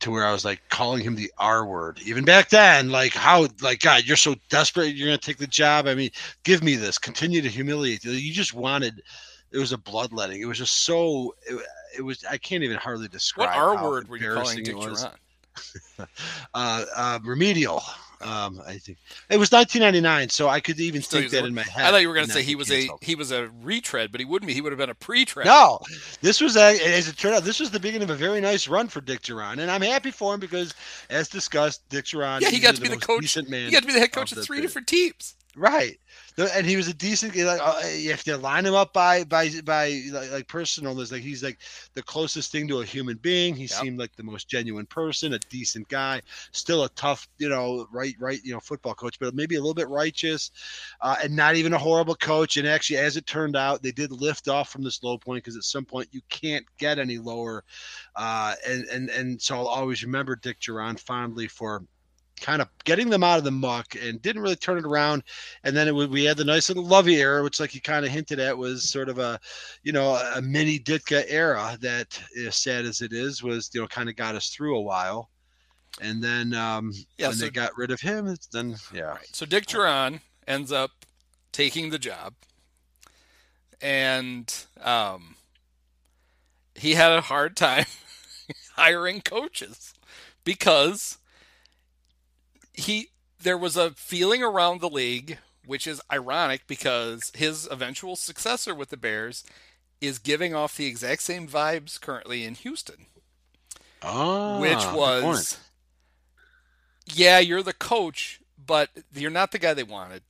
To 0.00 0.10
where 0.10 0.26
I 0.26 0.32
was 0.32 0.44
like 0.44 0.60
calling 0.68 1.02
him 1.02 1.14
the 1.14 1.32
R 1.38 1.64
word, 1.64 1.98
even 2.04 2.24
back 2.24 2.50
then. 2.50 2.90
Like 2.90 3.14
how, 3.14 3.46
like 3.62 3.80
God, 3.80 4.04
you're 4.04 4.16
so 4.16 4.34
desperate, 4.50 4.94
you're 4.94 5.08
gonna 5.08 5.18
take 5.18 5.38
the 5.38 5.46
job. 5.46 5.86
I 5.86 5.94
mean, 5.94 6.10
give 6.42 6.62
me 6.62 6.76
this. 6.76 6.98
Continue 6.98 7.40
to 7.40 7.48
humiliate. 7.48 8.04
You 8.04 8.12
You 8.12 8.32
just 8.32 8.52
wanted. 8.52 9.02
It 9.50 9.58
was 9.58 9.72
a 9.72 9.78
bloodletting. 9.78 10.42
It 10.42 10.46
was 10.46 10.58
just 10.58 10.84
so. 10.84 11.34
It, 11.46 11.58
it 11.96 12.02
was. 12.02 12.24
I 12.28 12.36
can't 12.36 12.64
even 12.64 12.76
hardly 12.76 13.08
describe. 13.08 13.48
What 13.48 13.56
R 13.56 13.82
word 13.82 14.08
were 14.08 14.16
you 14.18 14.34
calling 14.34 14.62
Dick. 14.62 14.74
Jauron? 14.74 15.12
Uh, 16.54 16.84
uh, 16.96 17.18
remedial. 17.22 17.82
Um, 18.24 18.60
I 18.66 18.78
think 18.78 18.98
it 19.28 19.36
was 19.36 19.52
1999, 19.52 20.30
so 20.30 20.48
I 20.48 20.60
could 20.60 20.80
even 20.80 21.02
Still 21.02 21.20
think 21.20 21.32
that 21.32 21.42
the 21.42 21.48
in 21.48 21.54
my 21.54 21.62
head. 21.62 21.84
I 21.84 21.90
thought 21.90 22.00
you 22.00 22.08
were 22.08 22.14
going 22.14 22.26
to 22.26 22.32
say 22.32 22.42
he 22.42 22.54
was 22.54 22.70
a 22.70 22.88
he 23.02 23.14
was 23.14 23.30
a 23.32 23.50
retread, 23.62 24.10
but 24.10 24.20
he 24.20 24.24
wouldn't 24.24 24.46
be. 24.46 24.54
He 24.54 24.60
would 24.62 24.72
have 24.72 24.78
been 24.78 24.90
a 24.90 24.94
pre-tread. 24.94 25.46
No, 25.46 25.78
this 26.22 26.40
was 26.40 26.56
a, 26.56 26.78
as 26.96 27.08
it 27.08 27.18
turned 27.18 27.34
out, 27.34 27.44
this 27.44 27.60
was 27.60 27.70
the 27.70 27.80
beginning 27.80 28.08
of 28.08 28.10
a 28.10 28.16
very 28.16 28.40
nice 28.40 28.66
run 28.66 28.88
for 28.88 29.00
Dick 29.02 29.20
Jauron, 29.20 29.58
and 29.58 29.70
I'm 29.70 29.82
happy 29.82 30.10
for 30.10 30.32
him 30.32 30.40
because, 30.40 30.74
as 31.10 31.28
discussed, 31.28 31.86
Dick 31.90 32.06
Jauron. 32.06 32.40
Yeah, 32.40 32.48
he 32.48 32.60
got 32.60 32.74
to 32.76 32.80
be 32.80 32.88
the 32.88 32.96
coach. 32.96 33.20
Decent 33.20 33.50
man. 33.50 33.66
He 33.66 33.72
got 33.72 33.82
to 33.82 33.86
be 33.86 33.92
the 33.92 34.00
head 34.00 34.12
coach 34.12 34.32
of 34.32 34.38
of 34.38 34.44
three 34.44 34.60
different 34.60 34.88
teams. 34.88 35.34
Right. 35.56 35.98
And 36.36 36.66
he 36.66 36.76
was 36.76 36.88
a 36.88 36.94
decent. 36.94 37.36
Like, 37.36 37.60
uh, 37.62 37.80
if 37.84 38.26
you 38.26 38.36
line 38.36 38.66
him 38.66 38.74
up 38.74 38.92
by 38.92 39.22
by 39.22 39.50
by 39.64 40.02
like, 40.10 40.32
like 40.32 40.46
personalness, 40.48 41.12
like 41.12 41.22
he's 41.22 41.44
like 41.44 41.60
the 41.94 42.02
closest 42.02 42.50
thing 42.50 42.66
to 42.68 42.80
a 42.80 42.84
human 42.84 43.18
being. 43.18 43.54
He 43.54 43.68
Yep. 43.70 43.84
seemed 43.84 44.00
like 44.00 44.16
the 44.16 44.24
most 44.24 44.48
genuine 44.48 44.86
person, 44.86 45.34
a 45.34 45.38
decent 45.48 45.86
guy, 45.88 46.22
still 46.50 46.82
a 46.82 46.88
tough, 46.90 47.28
you 47.38 47.48
know, 47.48 47.86
right, 47.92 48.16
right, 48.18 48.40
you 48.42 48.52
know, 48.52 48.58
football 48.58 48.94
coach, 48.94 49.16
but 49.20 49.34
maybe 49.36 49.54
a 49.54 49.60
little 49.60 49.74
bit 49.74 49.88
righteous, 49.88 50.50
uh, 51.00 51.16
and 51.22 51.36
not 51.36 51.54
even 51.54 51.72
a 51.72 51.78
horrible 51.78 52.16
coach. 52.16 52.56
And 52.56 52.66
actually, 52.66 52.96
as 52.98 53.16
it 53.16 53.26
turned 53.26 53.54
out, 53.54 53.80
they 53.80 53.92
did 53.92 54.10
lift 54.10 54.48
off 54.48 54.70
from 54.70 54.82
this 54.82 55.04
low 55.04 55.18
point 55.18 55.44
because 55.44 55.56
at 55.56 55.62
some 55.62 55.84
point 55.84 56.08
you 56.10 56.20
can't 56.30 56.66
get 56.78 56.98
any 56.98 57.18
lower. 57.18 57.62
Uh, 58.16 58.54
and 58.66 58.84
and 58.86 59.08
and 59.10 59.40
so 59.40 59.56
I'll 59.56 59.68
always 59.68 60.02
remember 60.02 60.34
Dick 60.36 60.58
Jauron 60.60 60.98
fondly 60.98 61.46
for 61.46 61.84
kind 62.40 62.60
of 62.60 62.68
getting 62.84 63.08
them 63.10 63.22
out 63.24 63.38
of 63.38 63.44
the 63.44 63.50
muck 63.50 63.94
and 63.94 64.20
didn't 64.20 64.42
really 64.42 64.56
turn 64.56 64.76
it 64.78 64.84
around. 64.84 65.22
And 65.62 65.76
then 65.76 65.88
it 65.88 65.92
we 65.94 66.24
had 66.24 66.36
the 66.36 66.44
nice 66.44 66.68
little 66.68 66.84
Lovie 66.84 67.16
era, 67.20 67.42
which, 67.42 67.60
like 67.60 67.74
you 67.74 67.80
kind 67.80 68.04
of 68.04 68.10
hinted 68.10 68.40
at, 68.40 68.56
was 68.58 68.88
sort 68.90 69.08
of 69.08 69.18
a, 69.18 69.38
you 69.82 69.92
know, 69.92 70.14
a 70.34 70.42
mini 70.42 70.78
Ditka 70.78 71.24
era 71.28 71.76
that, 71.80 72.20
as 72.46 72.56
sad 72.56 72.84
as 72.84 73.00
it 73.00 73.12
is, 73.12 73.42
was 73.42 73.70
you 73.72 73.80
know 73.80 73.86
kind 73.86 74.08
of 74.08 74.16
got 74.16 74.34
us 74.34 74.48
through 74.50 74.76
a 74.76 74.82
while. 74.82 75.30
And 76.00 76.22
then 76.22 76.54
um, 76.54 76.92
Yeah, 77.18 77.28
when 77.28 77.36
so- 77.36 77.44
they 77.44 77.50
got 77.50 77.76
rid 77.76 77.90
of 77.92 78.00
him, 78.00 78.26
it's 78.26 78.46
then 78.48 78.76
yeah, 78.92 79.02
Right. 79.02 79.28
So 79.32 79.46
Dick 79.46 79.66
Jauron 79.66 80.20
ends 80.46 80.72
up 80.72 80.90
taking 81.52 81.90
the 81.90 81.98
job, 82.00 82.34
and 83.80 84.52
um, 84.82 85.36
he 86.74 86.94
had 86.94 87.12
a 87.12 87.20
hard 87.20 87.56
time 87.56 87.86
hiring 88.76 89.20
coaches 89.20 89.94
because 90.44 91.18
he 92.74 93.08
there 93.40 93.58
was 93.58 93.76
a 93.76 93.90
feeling 93.90 94.42
around 94.42 94.80
the 94.80 94.88
league, 94.88 95.38
which 95.64 95.86
is 95.86 96.02
ironic 96.12 96.66
because 96.66 97.30
his 97.34 97.68
eventual 97.70 98.16
successor 98.16 98.74
with 98.74 98.90
the 98.90 98.96
Bears 98.96 99.44
is 100.00 100.18
giving 100.18 100.54
off 100.54 100.76
the 100.76 100.86
exact 100.86 101.22
same 101.22 101.46
vibes 101.46 102.00
currently 102.00 102.44
in 102.44 102.54
Houston. 102.54 103.06
Oh, 104.02 104.60
which 104.60 104.84
was 104.92 105.58
yeah 107.06 107.38
you're 107.38 107.62
the 107.62 107.72
coach 107.72 108.40
but 108.66 108.90
you're 109.14 109.30
not 109.30 109.52
the 109.52 109.58
guy 109.58 109.72
they 109.72 109.82
wanted. 109.82 110.22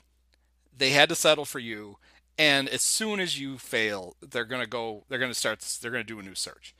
They 0.76 0.90
had 0.90 1.08
to 1.08 1.14
settle 1.14 1.44
for 1.44 1.58
you 1.58 1.96
and 2.36 2.68
as 2.68 2.82
soon 2.82 3.20
as 3.20 3.40
you 3.40 3.58
fail 3.58 4.16
they're 4.20 4.44
going 4.44 4.62
to 4.62 4.68
go 4.68 5.04
they're 5.08 5.18
going 5.18 5.30
to 5.30 5.38
start 5.38 5.60
they're 5.80 5.90
going 5.90 6.04
to 6.04 6.12
do 6.12 6.20
a 6.20 6.22
new 6.22 6.34
search. 6.34 6.74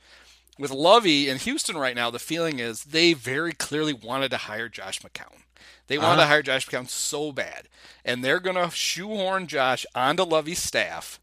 With 0.57 0.71
Lovie 0.71 1.27
in 1.27 1.37
Houston 1.39 1.77
right 1.77 1.95
now 1.95 2.09
the 2.09 2.19
feeling 2.19 2.59
is 2.59 2.83
they 2.83 3.13
very 3.13 3.51
clearly 3.51 3.93
wanted 3.93 4.31
to 4.31 4.37
hire 4.37 4.69
Josh 4.69 5.01
McCown 5.01 5.43
they 5.87 5.97
wanted 5.97 6.15
to 6.17 6.21
Uh-huh. 6.23 6.27
hire 6.29 6.41
Josh 6.43 6.67
McCown 6.67 6.87
so 6.89 7.31
bad 7.31 7.67
and 8.03 8.23
they're 8.23 8.39
going 8.39 8.55
to 8.55 8.69
shoehorn 8.75 9.47
Josh 9.47 9.85
onto 9.95 10.23
Lovie's 10.23 10.61
staff 10.61 11.19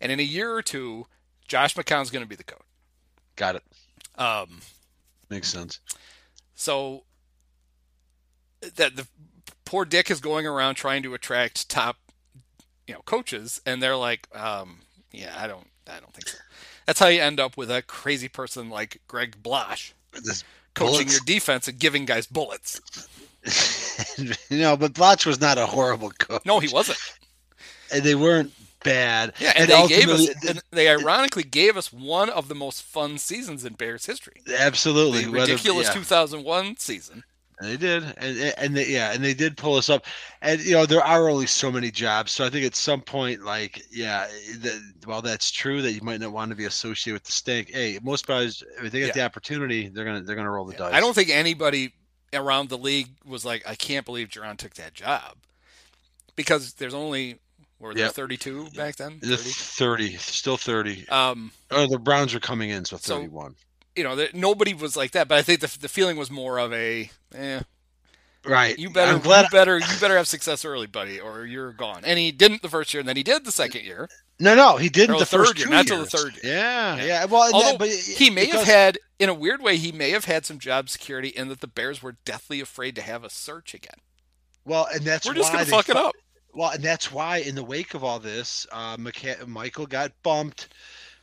and 0.00 0.10
in 0.12 0.20
a 0.20 0.24
year 0.24 0.52
or 0.54 0.62
two 0.62 1.06
Josh 1.48 1.74
McCown's 1.74 2.10
going 2.10 2.24
to 2.24 2.28
be 2.28 2.36
the 2.36 2.44
coach 2.44 2.60
got 3.36 3.56
it. 3.56 3.62
um 4.16 4.60
Makes 5.30 5.48
sense. 5.48 5.80
So 6.54 7.04
that 8.76 8.96
the 8.96 9.06
poor 9.64 9.84
Dick 9.84 10.10
is 10.10 10.20
going 10.20 10.46
around 10.46 10.74
trying 10.76 11.02
to 11.02 11.14
attract 11.14 11.68
top, 11.68 11.96
you 12.86 12.94
know, 12.94 13.00
coaches, 13.04 13.60
and 13.66 13.82
they're 13.82 13.96
like, 13.96 14.28
um, 14.36 14.80
yeah, 15.10 15.34
I 15.36 15.46
don't, 15.46 15.66
I 15.90 15.98
don't 16.00 16.12
think 16.12 16.28
so. 16.28 16.38
That's 16.86 17.00
how 17.00 17.08
you 17.08 17.20
end 17.20 17.40
up 17.40 17.56
with 17.56 17.70
a 17.70 17.82
crazy 17.82 18.28
person 18.28 18.68
like 18.70 19.00
Greg 19.08 19.42
Blache 19.42 19.94
This 20.12 20.44
coaching 20.74 20.92
bullets. 21.06 21.12
your 21.14 21.20
defense 21.24 21.66
and 21.68 21.78
giving 21.78 22.04
guys 22.04 22.26
bullets. 22.26 22.80
you 24.48 24.58
know, 24.58 24.76
but 24.76 24.94
Blotch 24.94 25.26
was 25.26 25.40
not 25.40 25.58
a 25.58 25.66
horrible 25.66 26.10
coach. 26.10 26.44
No, 26.44 26.60
he 26.60 26.68
wasn't. 26.72 26.98
and 27.92 28.02
they 28.02 28.14
weren't 28.14 28.52
bad. 28.84 29.32
Yeah, 29.38 29.52
and, 29.56 29.68
they 29.68 29.88
gave 29.88 30.08
us, 30.08 30.28
and 30.48 30.62
they 30.70 30.88
ironically 30.88 31.44
gave 31.44 31.76
us 31.76 31.92
one 31.92 32.30
of 32.30 32.48
the 32.48 32.54
most 32.54 32.82
fun 32.82 33.18
seasons 33.18 33.64
in 33.64 33.74
Bears 33.74 34.06
history. 34.06 34.42
absolutely 34.58 35.24
The 35.24 35.30
ridiculous 35.30 35.88
yeah. 35.88 35.94
2001 35.94 36.76
season. 36.78 37.24
They 37.60 37.76
did, 37.76 38.02
and 38.16 38.54
and 38.58 38.76
they, 38.76 38.88
yeah, 38.88 39.12
and 39.12 39.22
they 39.22 39.34
did 39.34 39.56
pull 39.56 39.76
us 39.76 39.88
up. 39.88 40.06
And 40.40 40.60
you 40.60 40.72
know, 40.72 40.84
there 40.84 41.04
are 41.04 41.28
only 41.28 41.46
so 41.46 41.70
many 41.70 41.92
jobs, 41.92 42.32
so 42.32 42.44
I 42.44 42.50
think 42.50 42.66
at 42.66 42.74
some 42.74 43.00
point, 43.00 43.44
like, 43.44 43.84
yeah, 43.88 44.26
the, 44.58 44.80
while 45.04 45.22
that's 45.22 45.52
true 45.52 45.80
that 45.82 45.92
you 45.92 46.00
might 46.02 46.20
not 46.20 46.32
want 46.32 46.50
to 46.50 46.56
be 46.56 46.64
associated 46.64 47.14
with 47.14 47.24
the 47.24 47.30
stink, 47.30 47.70
hey, 47.70 48.00
most 48.02 48.26
guys, 48.26 48.64
if 48.82 48.90
they 48.90 48.98
get 48.98 49.08
Yeah. 49.08 49.12
the 49.12 49.24
opportunity, 49.24 49.88
they're 49.88 50.04
gonna 50.04 50.22
they're 50.22 50.34
gonna 50.34 50.50
roll 50.50 50.64
the 50.64 50.74
dice. 50.74 50.92
I 50.92 50.98
don't 50.98 51.14
think 51.14 51.30
anybody 51.30 51.92
around 52.34 52.68
the 52.68 52.78
league 52.78 53.08
was 53.24 53.44
like, 53.44 53.62
I 53.68 53.74
can't 53.74 54.06
believe 54.06 54.28
Jauron 54.28 54.56
took 54.56 54.74
that 54.74 54.94
job. 54.94 55.36
Because 56.36 56.74
there's 56.74 56.94
only, 56.94 57.38
were 57.78 57.94
there 57.94 58.06
Yep. 58.06 58.14
32 58.14 58.70
back 58.76 58.96
then? 58.96 59.20
30? 59.20 59.36
thirty, 59.36 60.16
still 60.16 60.56
thirty. 60.56 61.06
Um, 61.08 61.52
Oh, 61.70 61.86
the 61.86 61.98
Browns 61.98 62.34
are 62.34 62.40
coming 62.40 62.70
in, 62.70 62.84
so 62.84 62.96
So- 62.96 63.16
thirty-one. 63.16 63.54
you 63.96 64.04
know, 64.04 64.16
there, 64.16 64.28
nobody 64.32 64.72
was 64.72 64.96
like 64.96 65.10
that, 65.12 65.28
but 65.28 65.36
I 65.38 65.42
think 65.42 65.60
the, 65.60 65.78
the 65.80 65.88
feeling 65.88 66.16
was 66.16 66.30
more 66.30 66.58
of 66.58 66.72
a, 66.72 67.10
eh, 67.34 67.60
right. 68.44 68.78
you 68.78 68.90
better, 68.90 69.12
you 69.12 69.48
better, 69.50 69.78
you 69.78 70.00
better 70.00 70.16
have 70.16 70.26
success 70.28 70.64
early, 70.64 70.86
buddy, 70.86 71.20
or 71.20 71.44
you're 71.46 71.72
gone. 71.72 72.02
And 72.04 72.18
he 72.18 72.32
didn't 72.32 72.62
the 72.62 72.68
first 72.68 72.92
year, 72.92 73.00
and 73.00 73.08
then 73.08 73.16
he 73.16 73.22
did 73.22 73.44
the 73.44 73.52
second 73.52 73.84
year. 73.84 74.08
no, 74.40 74.54
no, 74.54 74.76
he 74.76 74.88
didn't 74.88 75.18
the 75.18 75.26
third 75.26 75.46
first 75.46 75.58
year, 75.58 75.68
not 75.68 75.86
till 75.86 76.00
the 76.00 76.06
third 76.06 76.34
year. 76.42 76.54
Yeah, 76.54 76.96
Yeah. 76.96 77.04
yeah. 77.04 77.24
Well, 77.26 77.50
Although 77.52 77.78
but 77.78 77.88
he 77.88 78.30
may 78.30 78.46
have 78.46 78.64
had, 78.64 78.98
in 79.18 79.28
a 79.28 79.34
weird 79.34 79.62
way, 79.62 79.76
he 79.76 79.92
may 79.92 80.10
have 80.10 80.24
had 80.24 80.44
some 80.46 80.58
job 80.58 80.88
security 80.88 81.28
in 81.28 81.48
that 81.48 81.60
the 81.60 81.66
Bears 81.68 82.02
were 82.02 82.16
deathly 82.24 82.60
afraid 82.60 82.94
to 82.96 83.02
have 83.02 83.24
a 83.24 83.30
search 83.30 83.74
again. 83.74 83.98
Well, 84.64 84.86
and 84.92 85.02
that's 85.04 85.26
we're 85.26 85.34
just 85.34 85.52
to 85.52 85.64
fuck 85.64 85.88
it 85.88 85.96
up. 85.96 86.14
Well, 86.54 86.70
and 86.70 86.82
that's 86.82 87.10
why 87.10 87.38
in 87.38 87.54
the 87.54 87.64
wake 87.64 87.94
of 87.94 88.04
all 88.04 88.18
this, 88.18 88.66
uh, 88.70 88.96
McCa- 88.96 89.46
Michael 89.46 89.86
got 89.86 90.12
bumped 90.22 90.68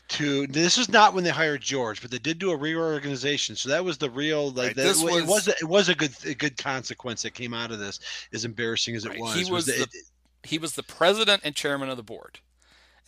to. 0.10 0.47
This 0.47 0.78
was 0.78 0.89
not 0.89 1.14
when 1.14 1.24
they 1.24 1.30
hired 1.30 1.62
George, 1.62 2.01
but 2.01 2.12
they 2.12 2.18
did 2.20 2.39
do 2.39 2.51
a 2.51 2.55
reorganization. 2.57 3.55
So 3.55 3.70
that 3.70 3.84
was 3.84 3.97
the 3.97 4.10
real 4.10 4.51
like 4.51 4.68
Right, 4.68 4.76
that, 4.76 4.84
this 4.84 5.01
it 5.01 5.05
was- 5.05 5.26
was 5.26 5.47
it 5.47 5.64
was 5.68 5.89
a 5.89 5.95
good 5.95 6.12
a 6.26 6.34
good 6.34 6.57
consequence 6.57 7.22
that 7.24 7.32
came 7.34 7.53
out 7.53 7.72
of 7.72 7.80
this. 7.80 7.99
As 8.34 8.45
embarrassing 8.45 8.95
as 8.95 9.05
it 9.05 9.10
Right, 9.10 9.20
was, 9.20 9.36
he 9.36 9.51
was 9.51 9.66
that 9.68 9.78
the- 9.78 9.84
it- 9.84 10.05
He 10.43 10.57
was 10.57 10.74
the 10.74 10.84
president 10.84 11.41
and 11.43 11.55
chairman 11.55 11.89
of 11.89 11.97
the 11.97 12.03
board. 12.03 12.39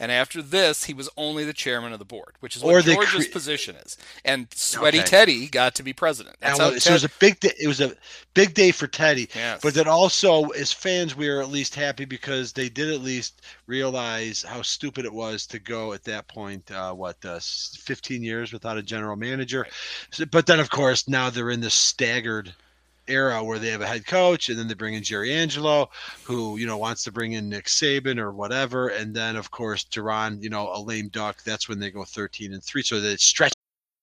And 0.01 0.11
after 0.11 0.41
this, 0.41 0.85
he 0.85 0.95
was 0.95 1.11
only 1.15 1.45
the 1.45 1.53
chairman 1.53 1.93
of 1.93 1.99
the 1.99 2.05
board, 2.05 2.33
which 2.39 2.55
is 2.55 2.63
Or 2.63 2.73
what 2.73 2.85
George's 2.85 3.27
cre- 3.27 3.31
position 3.31 3.75
is. 3.75 3.97
And 4.25 4.47
Sweaty 4.51 4.97
Okay. 4.97 5.07
Teddy 5.07 5.47
got 5.47 5.75
to 5.75 5.83
be 5.83 5.93
president. 5.93 6.37
That's 6.39 6.57
how 6.57 6.75
so 6.79 6.89
it 6.89 6.93
was 6.93 7.03
a 7.03 7.11
big 7.19 7.39
day. 7.39 7.53
It 7.61 7.67
was 7.67 7.81
a 7.81 7.93
big 8.33 8.55
day 8.55 8.71
for 8.71 8.87
Teddy. 8.87 9.29
Yes. 9.35 9.61
But 9.61 9.75
then 9.75 9.87
also, 9.87 10.45
as 10.47 10.73
fans, 10.73 11.15
we 11.15 11.29
were 11.29 11.39
at 11.39 11.49
least 11.49 11.75
happy 11.75 12.05
because 12.05 12.51
they 12.51 12.67
did 12.67 12.91
at 12.91 13.01
least 13.01 13.43
realize 13.67 14.41
how 14.41 14.63
stupid 14.63 15.05
it 15.05 15.13
was 15.13 15.45
to 15.45 15.59
go 15.59 15.93
at 15.93 16.03
that 16.05 16.27
point. 16.27 16.71
Uh, 16.71 16.93
what, 16.93 17.23
uh, 17.23 17.39
15 17.39 18.23
years 18.23 18.51
without 18.51 18.79
a 18.79 18.81
general 18.81 19.15
manager? 19.15 19.67
So, 20.09 20.25
but 20.25 20.47
then, 20.47 20.59
of 20.59 20.71
course, 20.71 21.07
now 21.07 21.29
they're 21.29 21.51
in 21.51 21.61
this 21.61 21.75
staggered 21.75 22.55
era 23.11 23.43
where 23.43 23.59
they 23.59 23.69
have 23.69 23.81
a 23.81 23.87
head 23.87 24.05
coach, 24.05 24.49
and 24.49 24.57
then 24.57 24.67
they 24.67 24.73
bring 24.73 24.93
in 24.93 25.03
Jerry 25.03 25.33
Angelo, 25.33 25.89
who 26.23 26.57
you 26.57 26.65
know 26.65 26.77
wants 26.77 27.03
to 27.03 27.11
bring 27.11 27.33
in 27.33 27.49
Nick 27.49 27.65
Saban 27.65 28.17
or 28.17 28.31
whatever, 28.31 28.89
and 28.89 29.13
then 29.13 29.35
of 29.35 29.51
course 29.51 29.83
Jauron, 29.85 30.41
you 30.41 30.49
know, 30.49 30.71
a 30.73 30.79
lame 30.81 31.09
duck. 31.09 31.43
That's 31.43 31.69
when 31.69 31.79
they 31.79 31.91
go 31.91 32.03
13 32.03 32.53
and 32.53 32.63
three. 32.63 32.83
So 32.83 32.99
they 32.99 33.17
stretch. 33.17 33.53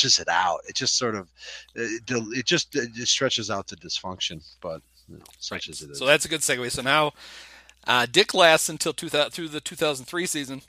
Stretches 0.00 0.18
it 0.18 0.28
out. 0.28 0.60
It 0.68 0.74
just 0.74 0.96
sort 0.96 1.14
of, 1.14 1.28
it, 1.74 2.02
it 2.08 2.46
just 2.46 2.74
it 2.76 2.92
just 2.92 3.12
stretches 3.12 3.50
out 3.50 3.66
to 3.68 3.76
dysfunction. 3.76 4.42
But 4.60 4.82
you 5.08 5.18
know, 5.18 5.24
such 5.38 5.68
as 5.68 5.82
it 5.82 5.90
is. 5.90 5.98
So 5.98 6.06
that's 6.06 6.24
a 6.24 6.28
good 6.28 6.40
segue. 6.40 6.70
So 6.70 6.82
now 6.82 7.12
uh, 7.86 8.06
Dick 8.10 8.34
lasts 8.34 8.68
until 8.68 8.92
2000, 8.92 9.30
through 9.30 9.48
the 9.48 9.60
2003 9.60 10.26
season, 10.26 10.62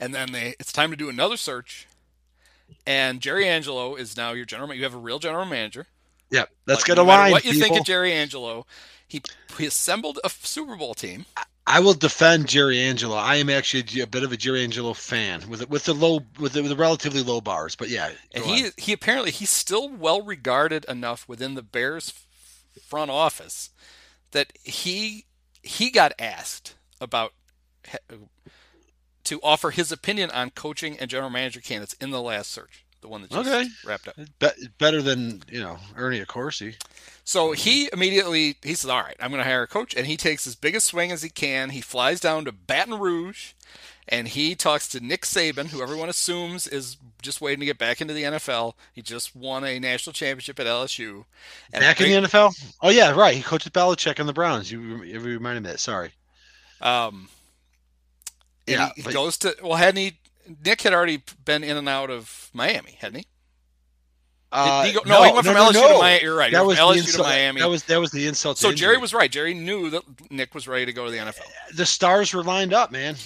and 0.00 0.14
then 0.14 0.32
they 0.32 0.54
it's 0.60 0.72
time 0.72 0.90
to 0.90 0.96
do 0.96 1.08
another 1.08 1.36
search. 1.36 1.86
And 2.86 3.20
Jerry 3.20 3.46
Angelo 3.48 3.94
is 3.94 4.16
now 4.16 4.32
your 4.32 4.46
general. 4.46 4.72
You 4.74 4.84
have 4.84 4.94
a 4.94 4.98
real 4.98 5.18
general 5.18 5.44
manager. 5.44 5.86
yeah, 6.30 6.44
let's 6.66 6.80
Like, 6.82 6.86
get 6.86 6.96
no 6.96 7.02
a 7.02 7.04
line. 7.04 7.32
What 7.32 7.44
you 7.44 7.52
think 7.54 7.76
of 7.78 7.84
Jerry 7.84 8.12
Angelo? 8.12 8.66
He 9.06 9.22
he 9.58 9.66
assembled 9.66 10.18
a 10.24 10.30
Super 10.30 10.76
Bowl 10.76 10.94
team. 10.94 11.26
I 11.66 11.80
will 11.80 11.94
defend 11.94 12.48
Jerry 12.48 12.80
Angelo. 12.80 13.16
I 13.16 13.36
am 13.36 13.48
actually 13.48 14.00
a 14.00 14.06
bit 14.06 14.22
of 14.22 14.32
a 14.32 14.36
Jerry 14.36 14.62
Angelo 14.62 14.92
fan 14.92 15.48
with 15.48 15.68
with 15.68 15.84
the 15.84 15.94
low 15.94 16.20
with 16.38 16.52
the, 16.52 16.62
with 16.62 16.70
the 16.70 16.76
relatively 16.76 17.22
low 17.22 17.40
bars. 17.40 17.74
But 17.74 17.88
yeah, 17.88 18.12
And 18.32 18.44
he 18.44 18.66
on. 18.66 18.70
he 18.76 18.92
apparently 18.92 19.30
he's 19.30 19.50
still 19.50 19.88
well 19.88 20.20
regarded 20.22 20.84
enough 20.88 21.26
within 21.28 21.54
the 21.54 21.62
Bears 21.62 22.12
front 22.86 23.10
office 23.10 23.70
that 24.32 24.52
he 24.62 25.26
he 25.62 25.90
got 25.90 26.12
asked 26.18 26.74
about 27.00 27.32
to 29.24 29.40
offer 29.42 29.70
his 29.70 29.90
opinion 29.90 30.30
on 30.30 30.50
coaching 30.50 30.98
and 30.98 31.08
general 31.10 31.30
manager 31.30 31.60
candidates 31.60 31.94
in 31.94 32.10
the 32.10 32.20
last 32.22 32.50
search, 32.50 32.83
the 33.04 33.08
one 33.10 33.20
that 33.20 33.30
just 33.30 33.46
Okay. 33.46 33.68
wrapped 33.84 34.08
up. 34.08 34.16
Be- 34.38 34.68
better 34.78 35.02
than 35.02 35.42
you 35.50 35.60
know 35.60 35.78
Ernie 35.94 36.24
Accorsi. 36.24 36.74
So 37.22 37.52
he 37.52 37.90
immediately 37.92 38.56
he 38.62 38.74
says, 38.74 38.88
"All 38.88 39.02
right, 39.02 39.16
I'm 39.20 39.30
going 39.30 39.42
to 39.42 39.48
hire 39.48 39.62
a 39.62 39.66
coach," 39.66 39.94
and 39.94 40.06
he 40.06 40.16
takes 40.16 40.44
his 40.44 40.56
biggest 40.56 40.86
swing 40.86 41.12
as 41.12 41.22
he 41.22 41.28
can. 41.28 41.70
He 41.70 41.82
flies 41.82 42.18
down 42.18 42.46
to 42.46 42.52
Baton 42.52 42.98
Rouge, 42.98 43.52
and 44.08 44.28
he 44.28 44.54
talks 44.54 44.88
to 44.88 45.00
Nick 45.00 45.22
Saban, 45.26 45.66
who 45.68 45.82
everyone 45.82 46.08
assumes 46.08 46.66
is 46.66 46.96
just 47.20 47.42
waiting 47.42 47.60
to 47.60 47.66
get 47.66 47.76
back 47.78 48.00
into 48.00 48.14
the 48.14 48.22
NFL. 48.24 48.74
He 48.92 49.02
just 49.02 49.36
won 49.36 49.64
a 49.64 49.78
national 49.78 50.12
championship 50.14 50.58
at 50.60 50.66
LSU. 50.66 51.26
And 51.74 51.82
Back 51.82 52.00
in 52.00 52.22
the 52.22 52.26
NFL. 52.28 52.54
Oh 52.80 52.88
yeah, 52.90 53.10
right. 53.10 53.36
He 53.36 53.42
coached 53.42 53.70
Belichick 53.72 54.18
on 54.18 54.24
the 54.26 54.32
Browns. 54.32 54.72
You, 54.72 55.02
you 55.02 55.20
reminded 55.20 55.62
me 55.64 55.70
that. 55.70 55.80
Sorry. 55.80 56.12
Um, 56.80 57.28
Yeah, 58.66 58.86
he, 58.88 58.92
he 58.96 59.02
but- 59.02 59.12
goes 59.12 59.36
to 59.38 59.54
well, 59.62 59.76
hadn't 59.76 59.96
he? 60.00 60.18
Nick 60.64 60.82
had 60.82 60.92
already 60.92 61.22
been 61.44 61.64
in 61.64 61.76
and 61.76 61.88
out 61.88 62.10
of 62.10 62.50
Miami, 62.52 62.96
hadn't 63.00 63.20
he? 63.20 63.26
Uh, 64.52 64.84
he 64.84 64.92
go- 64.92 65.00
no, 65.04 65.22
he 65.24 65.32
went 65.32 65.44
from 65.44 65.56
LSU 65.56 65.72
to 65.72 65.98
Miami- 65.98 66.22
you're 66.22 66.36
right, 66.36 66.52
That 66.52 66.64
was 66.64 66.78
LSU 66.78 66.92
to 66.94 66.98
insult- 67.00 67.26
Miami. 67.26 67.60
That 67.60 67.68
was 67.68 67.82
that 67.84 67.98
was 67.98 68.12
the 68.12 68.26
insult. 68.28 68.56
to 68.58 68.62
So 68.62 68.72
Jerry 68.72 68.98
was 68.98 69.12
right. 69.12 69.30
Jerry 69.30 69.52
knew 69.52 69.90
that 69.90 70.02
Nick 70.30 70.54
was 70.54 70.68
ready 70.68 70.86
to 70.86 70.92
go 70.92 71.04
to 71.06 71.10
the 71.10 71.18
NFL. 71.18 71.46
The 71.74 71.86
stars 71.86 72.32
were 72.32 72.44
lined 72.44 72.72
up, 72.72 72.92
man. 72.92 73.16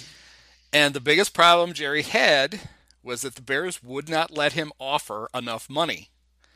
And 0.73 0.93
the 0.95 0.99
biggest 0.99 1.33
problem 1.33 1.73
Jerry 1.73 2.01
had 2.01 2.59
was 3.03 3.21
that 3.21 3.35
the 3.35 3.41
Bears 3.43 3.83
would 3.83 4.09
not 4.09 4.31
let 4.31 4.53
him 4.53 4.71
offer 4.79 5.29
enough 5.33 5.69
money. 5.69 6.09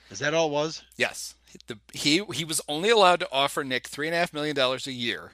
Is 0.09 0.19
that 0.19 0.33
all 0.33 0.47
it 0.47 0.51
was? 0.51 0.83
Yes, 0.97 1.35
the, 1.67 1.77
he 1.93 2.23
he 2.33 2.43
was 2.43 2.59
only 2.67 2.89
allowed 2.89 3.19
to 3.19 3.31
offer 3.31 3.63
Nick 3.63 3.87
three 3.87 4.07
and 4.07 4.15
a 4.15 4.19
half 4.19 4.33
million 4.33 4.55
dollars 4.55 4.87
a 4.87 4.91
year, 4.91 5.33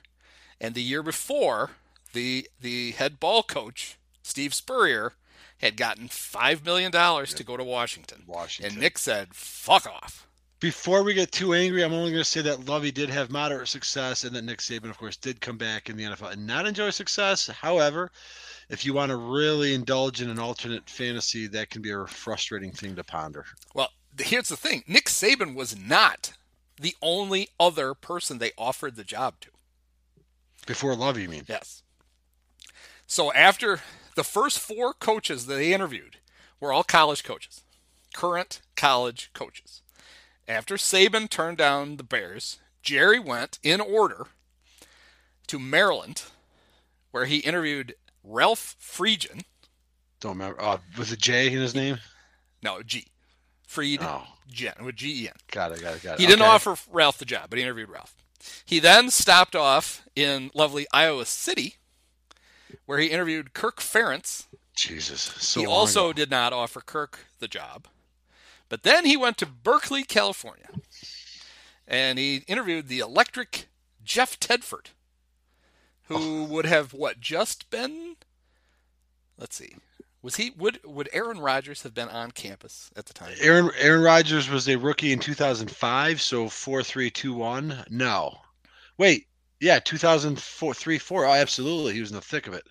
and 0.60 0.76
the 0.76 0.84
year 0.84 1.02
before, 1.04 1.72
the 2.12 2.50
the 2.60 2.92
head 2.92 3.22
ball 3.22 3.44
coach 3.44 3.98
Steve 4.22 4.54
Spurrier 4.54 5.14
had 5.60 5.78
gotten 5.78 6.08
five 6.08 6.66
million 6.66 6.92
dollars 6.92 7.34
to 7.36 7.44
go 7.44 7.56
to 7.58 7.64
Washington. 7.64 8.24
Washington. 8.28 8.74
And 8.74 8.82
Nick 8.82 8.98
said, 8.98 9.34
"Fuck 9.34 9.86
off." 9.86 10.28
Before 10.60 11.04
we 11.04 11.14
get 11.14 11.32
too 11.32 11.54
angry, 11.54 11.84
I'm 11.84 11.94
only 11.94 12.12
going 12.12 12.24
to 12.24 12.30
say 12.30 12.42
that 12.42 12.66
Lovie 12.66 12.92
did 12.92 13.10
have 13.10 13.30
moderate 13.30 13.70
success, 13.70 14.26
and 14.26 14.36
that 14.36 14.44
Nick 14.44 14.60
Saban, 14.60 14.90
of 14.90 14.98
course, 14.98 15.16
did 15.16 15.40
come 15.40 15.58
back 15.58 15.90
in 15.90 15.96
the 15.96 16.04
NFL 16.04 16.34
and 16.34 16.46
not 16.46 16.68
enjoy 16.68 16.90
success. 16.90 17.48
However, 17.48 18.12
if 18.68 18.86
you 18.86 18.94
want 18.94 19.10
to 19.10 19.16
really 19.16 19.74
indulge 19.74 20.22
in 20.22 20.30
an 20.30 20.38
alternate 20.38 20.90
fantasy, 20.90 21.48
that 21.48 21.70
can 21.70 21.82
be 21.82 21.92
a 21.92 22.06
frustrating 22.06 22.72
thing 22.72 22.96
to 22.98 23.04
ponder. 23.06 23.46
Well, 23.74 23.92
here's 24.20 24.50
the 24.50 24.58
thing: 24.58 24.84
Nick 24.88 25.06
Saban 25.06 25.56
was 25.56 25.78
not 25.78 26.34
the 26.80 26.96
only 27.02 27.50
other 27.60 27.94
person 27.94 28.38
they 28.38 28.52
offered 28.58 28.96
the 28.96 29.04
job 29.04 29.36
to. 29.42 29.50
Before 30.66 30.96
Lovie, 30.96 31.24
you 31.24 31.30
mean? 31.30 31.46
Yes. 31.48 31.84
So 33.08 33.34
after 33.34 33.82
the 34.20 34.24
first 34.26 34.60
four 34.60 34.94
coaches 34.94 35.46
that 35.46 35.56
they 35.56 35.74
interviewed 35.74 36.18
were 36.60 36.74
all 36.74 36.84
college 36.84 37.24
coaches, 37.24 37.64
current 38.14 38.60
college 38.76 39.30
coaches. 39.34 39.82
After 40.46 40.76
Saban 40.76 41.30
turned 41.30 41.58
down 41.58 41.96
the 41.96 42.04
Bears, 42.04 42.60
Jerry 42.84 43.18
went 43.18 43.60
in 43.64 43.80
order 43.80 44.28
to 45.48 45.58
Maryland, 45.58 46.24
where 47.12 47.24
he 47.28 47.38
interviewed 47.38 47.96
Ralph 48.22 48.76
Friedgen. 48.78 49.44
Don't 50.20 50.38
remember. 50.38 50.62
Uh, 50.62 50.80
was 50.98 51.14
it 51.14 51.20
J 51.20 51.48
in 51.48 51.54
his 51.62 51.74
name? 51.74 52.00
No, 52.62 52.84
G. 52.84 53.06
Fried 53.66 54.00
Oh. 54.02 54.28
Gen 54.50 54.74
with 54.84 54.98
G 54.98 55.24
E 55.24 55.28
N. 55.30 55.34
Got 55.50 55.72
it. 55.72 55.82
Got 55.82 55.96
it. 55.96 56.04
Got 56.04 56.14
it. 56.16 56.20
He 56.20 56.28
didn't 56.28 56.42
offer 56.42 56.76
Ralph 56.92 57.20
the 57.20 57.24
job, 57.24 57.46
but 57.50 57.58
he 57.58 57.64
interviewed 57.64 57.88
Ralph. 57.88 58.18
He 58.66 58.80
then 58.80 59.12
stopped 59.12 59.56
off 59.56 60.04
in 60.14 60.52
lovely 60.54 60.88
Iowa 60.92 61.26
City, 61.26 61.76
where 62.90 62.98
he 62.98 63.12
interviewed 63.12 63.54
Kirk 63.54 63.82
Ferentz. 63.82 64.48
Jesus. 64.74 65.22
So 65.22 65.60
he 65.60 65.68
also 65.68 66.06
ago. 66.06 66.14
did 66.14 66.32
not 66.32 66.54
offer 66.54 66.82
Kirk 66.82 67.20
the 67.38 67.48
job. 67.48 67.86
But 68.68 68.82
then 68.82 69.06
he 69.06 69.16
went 69.16 69.38
to 69.38 69.46
Berkeley, 69.46 70.04
California, 70.04 70.70
and 71.88 72.18
he 72.18 72.38
interviewed 72.48 72.88
the 72.88 72.98
electric 72.98 73.68
Jeff 74.04 74.40
Tedford, 74.40 74.88
who 76.06 76.16
oh. 76.18 76.44
would 76.46 76.66
have 76.66 76.92
what 76.92 77.20
just 77.20 77.70
been. 77.70 78.16
Let's 79.38 79.56
see, 79.56 79.76
was 80.24 80.38
he 80.38 80.50
would 80.58 80.80
would 80.84 81.10
Aaron 81.14 81.38
Rodgers 81.38 81.84
have 81.84 81.94
been 81.94 82.10
on 82.10 82.32
campus 82.32 82.90
at 82.96 83.06
the 83.06 83.14
time? 83.14 83.36
Aaron 83.40 83.70
Aaron 83.78 84.02
Rodgers 84.02 84.50
was 84.50 84.68
a 84.68 84.78
rookie 84.78 85.14
in 85.14 85.20
2005, 85.20 86.20
so 86.20 86.50
four 86.50 86.82
three 86.82 87.12
two 87.12 87.36
one. 87.36 87.86
No, 87.88 88.36
wait, 88.98 89.28
yeah, 89.60 89.78
2004 89.78 90.74
three 90.74 90.98
four. 90.98 91.26
Oh, 91.26 91.34
absolutely, 91.34 91.94
he 91.94 92.00
was 92.00 92.10
in 92.10 92.16
the 92.16 92.22
thick 92.22 92.48
of 92.48 92.56
it. 92.56 92.66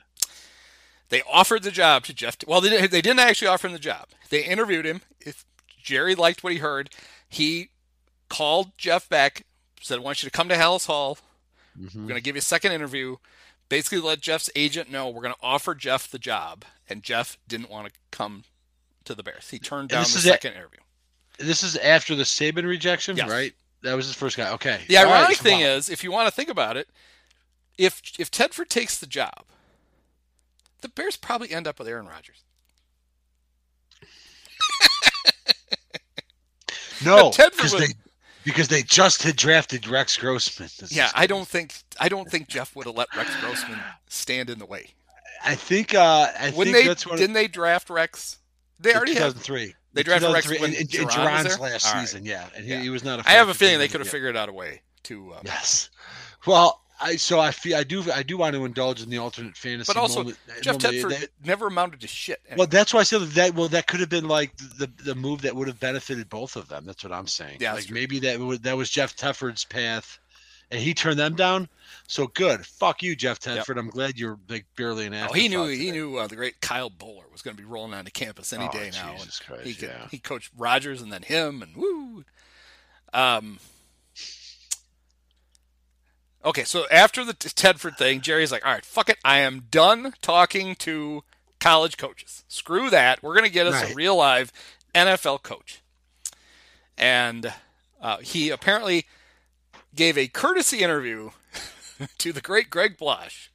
They 1.11 1.23
offered 1.31 1.63
the 1.63 1.71
job 1.71 2.05
to 2.05 2.15
Jeff. 2.15 2.37
Well, 2.47 2.61
they 2.61 2.69
didn't, 2.71 2.91
they 2.91 3.01
didn't 3.01 3.21
actually 3.21 3.49
offer 3.49 3.67
him 3.67 3.73
the 3.73 3.79
job. 3.79 4.09
They 4.31 4.45
interviewed 4.45 4.85
him. 4.85 5.01
If 5.21 5.45
Jerry 5.83 6.15
liked 6.15 6.43
what 6.45 6.53
he 6.53 6.59
heard, 6.59 6.91
he 7.29 7.71
called 8.29 8.73
Jeff 8.77 9.09
back, 9.09 9.45
said, 9.81 9.99
"I 9.99 10.03
want 10.03 10.23
you 10.23 10.29
to 10.29 10.37
come 10.37 10.49
to 10.51 10.55
Halas 10.57 10.87
Hall. 10.87 11.19
Mm-hmm. 11.81 12.03
We're 12.03 12.09
going 12.09 12.19
to 12.21 12.23
give 12.25 12.37
you 12.37 12.41
a 12.41 12.43
second 12.43 12.73
interview." 12.73 13.17
Basically, 13.69 13.99
let 14.01 14.21
Jeff's 14.21 14.49
agent 14.57 14.91
know 14.91 15.09
we're 15.11 15.23
going 15.23 15.35
to 15.35 15.41
offer 15.43 15.75
Jeff 15.75 16.11
the 16.11 16.19
job, 16.19 16.65
and 16.89 17.03
Jeff 17.03 17.37
didn't 17.47 17.71
want 17.71 17.87
to 17.89 17.93
come 18.11 18.45
to 19.05 19.15
the 19.15 19.23
Bears. 19.23 19.51
He 19.51 19.59
turned 19.59 19.91
down 19.91 20.03
the 20.05 20.09
is 20.09 20.17
a- 20.17 20.21
second 20.21 20.53
interview. 20.55 20.81
This 21.39 21.63
is 21.63 21.77
after 21.77 22.15
the 22.15 22.25
Saban 22.25 22.67
rejection, 22.67 23.17
Yes. 23.17 23.29
right? 23.31 23.53
That 23.83 23.95
was 23.95 24.07
his 24.07 24.15
first 24.17 24.37
guy. 24.37 24.51
Okay. 24.55 24.81
The 24.89 24.97
All 24.97 25.05
right, 25.05 25.21
ironic 25.21 25.37
thing 25.39 25.61
wow. 25.61 25.67
is, 25.69 25.89
if 25.89 26.03
you 26.03 26.11
want 26.11 26.27
to 26.29 26.33
think 26.35 26.49
about 26.49 26.77
it, 26.77 26.89
if 27.77 28.03
if 28.19 28.31
Tedford 28.31 28.69
takes 28.69 28.99
the 28.99 29.07
job, 29.07 29.45
the 30.81 30.89
Bears 30.89 31.17
probably 31.17 31.51
end 31.51 31.67
up 31.67 31.79
with 31.79 31.89
Aaron 31.89 32.07
Rodgers. 32.07 32.43
no, 37.05 37.31
because 37.31 37.73
they 37.73 37.89
because 38.45 38.69
they 38.69 38.83
just 38.83 39.23
had 39.23 39.37
drafted 39.37 39.87
Rex 39.87 40.17
Grossman. 40.17 40.69
This 40.79 40.95
Yeah, 40.95 41.11
I 41.15 41.27
don't 41.27 41.47
think 41.47 41.75
I 42.01 42.09
don't 42.09 42.31
think 42.31 42.49
Jeff 42.49 42.75
would 42.77 42.87
have 42.87 42.97
let 42.97 43.09
Rex 43.17 43.35
Grossman 43.41 43.79
stand 44.09 44.51
in 44.51 44.59
the 44.59 44.67
way. 44.67 44.95
I 45.45 45.55
think 45.55 45.95
uh, 45.95 46.29
I 46.39 46.51
Wouldn't 46.51 46.75
think 46.75 46.85
they? 46.85 46.89
that's 46.89 47.07
what 47.07 47.19
Didn't 47.19 47.35
they 47.35 47.47
draft 47.49 47.91
Rex? 47.91 48.39
They 48.81 48.95
already 48.95 49.15
have. 49.15 49.35
2003. 49.35 49.75
They 49.93 50.03
drafted 50.03 50.33
Rex 50.33 50.49
when 50.49 50.75
in, 50.75 50.81
in, 50.81 50.87
Jauron 50.87 51.45
was 51.45 51.57
there? 51.57 51.71
last 51.71 51.93
right. 51.93 52.01
season, 52.01 52.25
yeah, 52.25 52.47
and 52.55 52.65
he, 52.65 52.71
Yeah. 52.73 52.81
he 52.83 52.91
was 52.91 53.05
not. 53.05 53.21
a 53.21 53.29
I 53.29 53.33
have 53.33 53.49
a 53.49 53.55
feeling 53.55 53.79
they 53.79 53.89
could 53.89 54.01
have 54.01 54.09
figured 54.09 54.37
out 54.37 54.49
a 54.49 54.53
way 54.53 54.83
to. 55.05 55.35
Um. 55.35 55.41
Yes. 55.45 55.91
Well, 56.47 56.83
I 57.01 57.17
so 57.17 57.39
I 57.39 57.51
feel 57.53 57.77
I 57.77 57.85
do 57.85 58.11
I 58.11 58.23
do 58.23 58.37
want 58.37 58.55
to 58.57 58.65
indulge 58.65 59.03
in 59.03 59.09
the 59.11 59.19
alternate 59.19 59.57
fantasy. 59.57 59.93
But 59.93 60.01
also, 60.01 60.21
moment, 60.21 60.39
Jeff 60.63 60.83
moment. 60.83 61.05
Tedford 61.05 61.21
That- 61.21 61.29
never 61.45 61.69
amounted 61.69 62.01
to 62.01 62.09
shit. 62.09 62.41
well, 62.57 62.67
that's 62.67 62.93
why 62.93 63.01
I 63.01 63.05
said 63.05 63.23
that. 63.23 63.55
Well, 63.55 63.69
that 63.69 63.87
could 63.87 64.01
have 64.01 64.09
been 64.09 64.27
like 64.29 64.57
the 64.57 64.91
the 65.05 65.15
move 65.15 65.43
that 65.43 65.55
would 65.55 65.69
have 65.69 65.79
benefited 65.79 66.29
both 66.29 66.57
of 66.57 66.69
them. 66.69 66.85
That's 66.85 67.05
what 67.05 67.13
I'm 67.13 67.27
saying. 67.29 67.59
Yeah, 67.61 67.75
like 67.75 67.91
maybe 67.91 68.19
that 68.21 68.39
would, 68.41 68.63
that 68.65 68.77
was 68.77 68.91
Jeff 68.91 69.17
Tedford's 69.17 69.65
path, 69.65 70.19
and 70.71 70.81
he 70.81 70.93
turned 70.93 71.19
them 71.19 71.37
down. 71.37 71.69
So 72.09 72.27
good. 72.27 72.65
Fuck 72.67 73.03
you, 73.03 73.15
Jeff 73.15 73.39
Yep. 73.47 73.69
I'm 73.77 73.91
glad 73.91 74.19
you're 74.19 74.39
like 74.49 74.65
barely 74.77 75.07
an 75.07 75.15
Oh, 75.15 75.33
he 75.33 75.49
knew 75.49 75.67
he 75.67 75.91
knew 75.91 76.17
uh, 76.17 76.27
the 76.27 76.37
great 76.37 76.61
Kyle 76.61 76.91
Boller 76.91 77.31
was 77.31 77.43
going 77.43 77.57
to 77.57 77.63
be 77.63 77.69
rolling 77.69 77.95
onto 77.95 78.11
campus 78.11 78.53
any 78.53 78.67
Oh, 78.67 78.71
day 78.73 78.91
now. 78.93 79.13
Jesus 79.13 79.39
Christ, 79.39 79.65
he 79.65 79.75
could, 79.75 79.89
yeah. 79.91 80.09
he 80.11 80.19
coached 80.19 80.51
Rodgers 80.57 81.01
and 81.03 81.13
then 81.13 81.23
him 81.23 81.63
and 81.63 81.77
woo. 81.77 82.25
Um. 83.13 83.59
Okay, 86.45 86.65
so 86.65 86.87
after 86.91 87.25
the 87.25 87.35
Tedford 87.35 87.97
thing, 87.97 88.21
Jerry's 88.21 88.53
like, 88.53 88.65
"All 88.65 88.73
right, 88.73 88.85
fuck 88.85 89.09
it, 89.09 89.19
I 89.25 89.39
am 89.39 89.65
done 89.71 90.15
talking 90.23 90.75
to 90.77 91.25
college 91.61 91.97
coaches. 91.97 92.45
Screw 92.49 92.91
that. 92.91 93.23
We're 93.23 93.35
going 93.35 93.45
to 93.45 93.51
get 93.51 93.67
us 93.67 93.91
a 93.91 93.95
real 93.95 94.17
live 94.17 94.53
NFL 94.95 95.43
coach." 95.43 95.83
And 96.97 97.53
uh, 98.01 98.19
he 98.19 98.51
apparently 98.51 99.07
gave 99.95 100.17
a 100.17 100.29
courtesy 100.29 100.79
interview 100.79 101.31
to 102.19 102.33
the 102.33 102.41
great 102.41 102.71
Greg 102.71 102.97
Blache, 102.97 103.51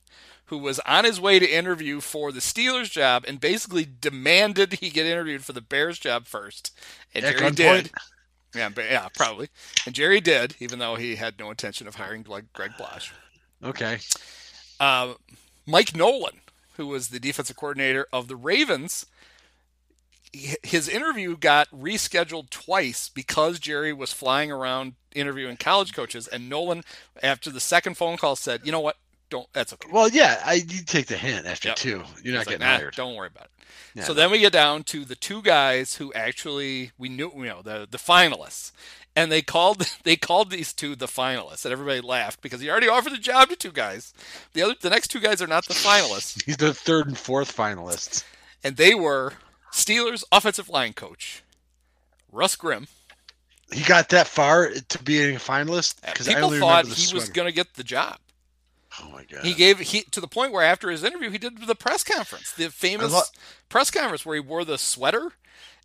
who 0.45 0.57
was 0.57 0.79
on 0.81 1.05
his 1.05 1.19
way 1.19 1.39
to 1.39 1.49
interview 1.49 2.01
for 2.01 2.31
the 2.31 2.41
Steelers 2.41 2.91
job 2.91 3.23
and 3.27 3.39
basically 3.39 3.87
demanded 3.99 4.73
he 4.73 4.89
get 4.89 5.05
interviewed 5.05 5.43
for 5.43 5.53
the 5.53 5.61
Bears 5.61 5.99
job 5.99 6.25
first. 6.25 6.77
And 7.13 7.23
At 7.23 7.37
Jerry 7.37 7.51
did. 7.51 7.91
Yeah, 8.55 8.69
but 8.69 8.85
yeah, 8.85 9.07
probably. 9.15 9.49
And 9.85 9.95
Jerry 9.95 10.21
did, 10.21 10.55
even 10.59 10.79
though 10.79 10.95
he 10.95 11.15
had 11.15 11.39
no 11.39 11.49
intention 11.49 11.87
of 11.87 11.95
hiring 11.95 12.23
Greg 12.23 12.45
Greg 12.53 12.71
Blache. 12.77 13.11
Okay. 13.63 13.99
Uh, 14.79 15.13
Mike 15.65 15.95
Nolan, 15.95 16.41
who 16.77 16.87
was 16.87 17.07
the 17.09 17.19
defensive 17.19 17.55
coordinator 17.55 18.05
of 18.11 18.27
the 18.27 18.35
Ravens, 18.35 19.05
his 20.63 20.89
interview 20.89 21.37
got 21.37 21.69
rescheduled 21.71 22.49
twice 22.49 23.07
because 23.09 23.59
Jerry 23.59 23.93
was 23.93 24.11
flying 24.13 24.51
around 24.51 24.93
interviewing 25.15 25.57
college 25.57 25.93
coaches, 25.93 26.27
and 26.27 26.49
Nolan, 26.49 26.83
after 27.21 27.49
the 27.51 27.59
second 27.59 27.97
phone 27.97 28.17
call, 28.17 28.35
said, 28.35 28.61
"You 28.65 28.71
know 28.71 28.79
what? 28.79 28.97
Don't. 29.29 29.47
That's 29.53 29.71
okay." 29.73 29.89
Well, 29.91 30.09
yeah, 30.09 30.41
I 30.43 30.53
you 30.55 30.83
take 30.83 31.05
the 31.07 31.17
hint 31.17 31.45
after 31.45 31.69
Yep. 31.69 31.77
two. 31.77 31.89
You're 31.89 31.99
not 31.99 32.13
He's 32.23 32.35
like, 32.35 32.45
getting 32.47 32.59
"Nah, 32.67 32.77
hired. 32.77 32.95
Don't 32.95 33.15
worry 33.15 33.27
about 33.27 33.45
it. 33.45 33.51
Yeah, 33.95 34.03
so 34.03 34.13
no. 34.13 34.17
then 34.17 34.31
we 34.31 34.39
get 34.39 34.53
down 34.53 34.83
to 34.85 35.05
the 35.05 35.15
two 35.15 35.41
guys 35.41 35.95
who 35.95 36.11
actually 36.13 36.91
we 36.97 37.09
knew, 37.09 37.31
you 37.35 37.45
know, 37.45 37.61
the 37.61 37.87
the 37.89 37.97
finalists, 37.97 38.71
and 39.15 39.31
they 39.31 39.41
called 39.41 39.87
they 40.03 40.15
called 40.15 40.49
these 40.49 40.73
two 40.73 40.95
the 40.95 41.07
finalists, 41.07 41.65
and 41.65 41.71
everybody 41.71 42.01
laughed 42.01 42.41
because 42.41 42.61
he 42.61 42.69
already 42.69 42.87
offered 42.87 43.13
the 43.13 43.17
job 43.17 43.49
to 43.49 43.55
two 43.55 43.71
guys. 43.71 44.13
The 44.53 44.61
other, 44.63 44.75
the 44.79 44.89
next 44.89 45.09
two 45.09 45.19
guys 45.19 45.41
are 45.41 45.47
not 45.47 45.65
the 45.67 45.73
finalists, 45.73 46.43
He's 46.45 46.57
the 46.57 46.73
third 46.73 47.07
and 47.07 47.17
fourth 47.17 47.55
finalists. 47.55 48.23
and 48.63 48.77
they 48.77 48.95
were 48.95 49.33
Steelers 49.71 50.23
offensive 50.31 50.69
line 50.69 50.93
coach 50.93 51.43
Russ 52.31 52.55
Grimm. 52.55 52.87
He 53.71 53.83
got 53.83 54.09
that 54.09 54.27
far 54.27 54.69
to 54.69 55.03
being 55.03 55.35
a 55.35 55.39
finalist 55.39 55.97
uh, 56.03 56.11
because 56.11 56.27
I 56.27 56.33
People 56.33 56.45
only 56.47 56.59
thought 56.59 56.85
he 56.85 57.13
was 57.13 57.29
going 57.29 57.47
to 57.47 57.51
get 57.53 57.73
the 57.73 57.83
job. 57.83 58.17
Oh 59.01 59.09
my 59.09 59.23
god. 59.23 59.43
He 59.43 59.53
gave 59.53 59.79
he 59.79 60.01
to 60.01 60.21
the 60.21 60.27
point 60.27 60.51
where 60.51 60.63
after 60.63 60.89
his 60.89 61.03
interview 61.03 61.29
he 61.29 61.37
did 61.37 61.65
the 61.65 61.75
press 61.75 62.03
conference, 62.03 62.51
the 62.51 62.69
famous 62.69 63.11
lo- 63.11 63.21
press 63.69 63.89
conference 63.89 64.25
where 64.25 64.35
he 64.35 64.41
wore 64.41 64.65
the 64.65 64.77
sweater 64.77 65.33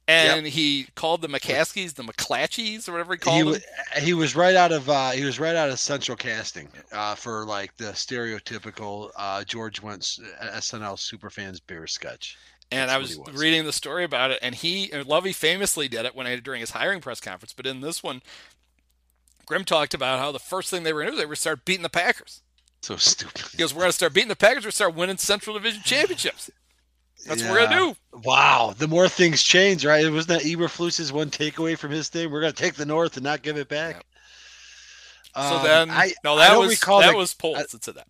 and 0.09 0.46
he 0.46 0.86
called 0.94 1.20
the 1.20 1.28
McCaskies 1.28 1.94
the 1.94 2.02
McClatchies 2.02 2.88
or 2.88 2.92
whatever 2.92 3.14
he 3.14 3.18
called 3.18 3.46
he, 3.46 3.52
them. 3.52 3.62
he 4.02 4.14
was 4.14 4.34
right 4.34 4.56
out 4.56 4.72
of 4.72 4.88
uh, 4.88 5.11
he 5.11 5.24
was 5.24 5.38
right 5.38 5.54
out 5.54 5.68
of 5.68 5.78
Central 5.78 6.16
Casting 6.16 6.68
uh, 6.92 7.14
for 7.14 7.44
like 7.44 7.76
the 7.76 7.92
stereotypical 7.92 9.11
uh, 9.16 9.44
George 9.44 9.82
Wendt 9.82 10.20
uh, 10.40 10.56
SNL 10.56 10.96
superfans 10.96 11.61
beer 11.66 11.86
sketch. 11.86 12.36
And 12.70 12.90
That's 12.90 12.96
I 12.96 12.98
was, 12.98 13.18
was. 13.18 13.40
reading 13.40 13.64
the 13.64 13.72
story 13.72 14.04
about 14.04 14.30
it, 14.30 14.38
and 14.42 14.54
he 14.54 14.92
and 14.92 15.06
Lovie 15.06 15.32
famously 15.32 15.88
did 15.88 16.04
it 16.04 16.14
when 16.14 16.26
I, 16.26 16.36
during 16.36 16.61
his 16.61 16.70
hiring 16.70 17.00
press 17.00 17.18
conference. 17.18 17.54
But 17.54 17.66
in 17.66 17.80
this 17.80 18.02
one, 18.02 18.20
Grimm 19.46 19.64
talked 19.64 19.94
about 19.94 20.18
how 20.18 20.32
the 20.32 20.38
first 20.38 20.70
thing 20.70 20.82
they 20.82 20.92
were 20.92 21.00
going 21.00 21.12
to 21.12 21.16
do 21.16 21.20
they 21.20 21.26
were 21.26 21.36
start 21.36 21.64
beating 21.64 21.82
the 21.82 21.88
Packers. 21.88 22.42
So 22.83 22.97
stupid. 22.97 23.43
He 23.53 23.59
goes, 23.59 23.74
"We're 23.74 23.81
going 23.81 23.91
to 23.91 23.97
start 23.97 24.14
beating 24.14 24.29
the 24.29 24.37
Packers. 24.37 24.59
We're 24.59 24.62
going 24.62 24.70
to 24.70 24.76
start 24.76 24.95
winning 24.95 25.16
Central 25.16 25.55
Division 25.55 25.83
championships. 25.85 26.51
That's 27.26 27.43
what 27.43 27.51
we're 27.51 27.66
going 27.66 27.70
to 27.70 27.95
do." 28.12 28.20
Wow, 28.24 28.74
the 28.76 28.89
more 28.89 29.09
things 29.09 29.43
change, 29.43 29.85
right? 29.85 30.05
It 30.05 30.11
wasn't 30.11 30.41
that 30.41 30.49
Eberflus's 30.49 31.12
one 31.12 31.31
takeaway 31.31 31.76
from 31.76 31.91
his 31.91 32.09
thing. 32.09 32.31
We're 32.31 32.41
going 32.41 32.53
to 32.53 32.62
take 32.62 32.74
the 32.74 32.87
North 32.87 33.16
and 33.16 33.24
not 33.24 33.43
give 33.43 33.57
it 33.57 33.68
back. 33.68 34.05
So 35.35 35.41
Um, 35.43 35.62
then, 35.62 35.91
I, 35.91 36.12
no, 36.24 36.37
that 36.37 36.49
don't 36.51 36.61
was 36.66 36.70
recall 36.70 37.01
that 37.01 37.09
that- 37.09 37.16
was 37.16 37.35
Poles 37.35 37.59
I- 37.59 37.62
that 37.70 37.85
said 37.85 37.95
that. 37.97 38.07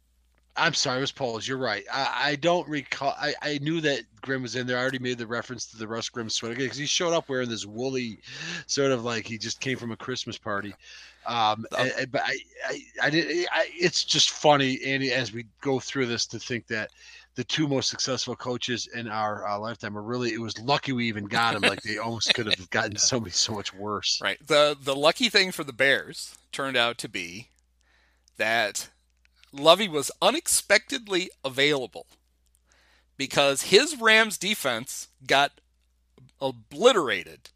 I'm 0.59 0.75
sorry, 0.75 0.99
it 0.99 1.01
was 1.03 1.13
Poles. 1.13 1.47
You're 1.47 1.57
right. 1.59 1.85
I, 1.93 2.31
I 2.31 2.37
don't 2.37 2.69
recall. 2.69 3.15
I, 3.19 3.35
I 3.43 3.59
knew 3.63 3.81
that 3.83 4.03
Grimm 4.21 4.43
was 4.43 4.57
in 4.57 4.67
there. 4.67 4.77
I 4.77 4.81
already 4.83 4.99
made 4.99 5.19
the 5.19 5.27
reference 5.27 5.67
to 5.67 5.77
the 5.79 5.87
Russ 5.89 6.09
Grimm 6.09 6.29
sweater 6.29 6.55
because 6.57 6.77
he 6.77 6.87
showed 6.87 7.13
up 7.15 7.29
wearing 7.29 7.49
this 7.49 7.65
woolly, 7.67 8.19
sort 8.67 8.91
of 8.91 9.05
like 9.05 9.27
he 9.27 9.39
just 9.39 9.61
came 9.61 9.79
from 9.79 9.93
a 9.93 9.97
Christmas 9.97 10.37
party. 10.37 10.75
Um, 11.27 11.65
and- 11.79 11.93
and- 11.99 12.11
but 12.13 12.23
I, 12.25 12.37
I, 12.67 12.81
I 13.05 13.11
did. 13.11 13.47
I, 13.53 13.69
it's 13.73 14.05
just 14.05 14.31
funny, 14.31 14.79
Andy, 14.85 15.13
as 15.13 15.33
we 15.33 15.45
go 15.61 15.79
through 15.81 16.07
this, 16.07 16.27
to 16.27 16.39
think 16.39 16.67
that 16.69 16.91
the 17.35 17.45
two 17.45 17.69
most 17.69 17.89
successful 17.89 18.35
coaches 18.35 18.89
in 18.95 19.07
our 19.09 19.47
uh, 19.47 19.59
lifetime 19.59 19.97
are 19.97 20.03
really. 20.03 20.33
It 20.33 20.41
was 20.41 20.59
lucky 20.59 20.93
we 20.93 21.07
even 21.07 21.27
got 21.27 21.53
them. 21.55 21.63
Like 21.63 21.83
they 21.83 21.99
almost 21.99 22.35
could 22.35 22.47
have 22.47 22.69
gotten 22.71 22.97
somebody 22.97 23.31
so 23.33 23.53
much 23.53 23.73
worse. 23.75 24.21
Right. 24.23 24.39
The 24.47 24.77
the 24.81 24.97
lucky 24.97 25.29
thing 25.29 25.53
for 25.53 25.63
the 25.65 25.73
Bears 25.73 26.35
turned 26.51 26.77
out 26.77 26.99
to 26.99 27.09
be 27.09 27.49
that 28.39 28.89
Lovie 29.53 29.89
was 29.89 30.11
unexpectedly 30.21 31.31
available 31.45 32.07
because 33.17 33.63
his 33.63 33.97
Rams 34.01 34.39
defense 34.39 35.09
got 35.27 35.61
obliterated 36.41 37.51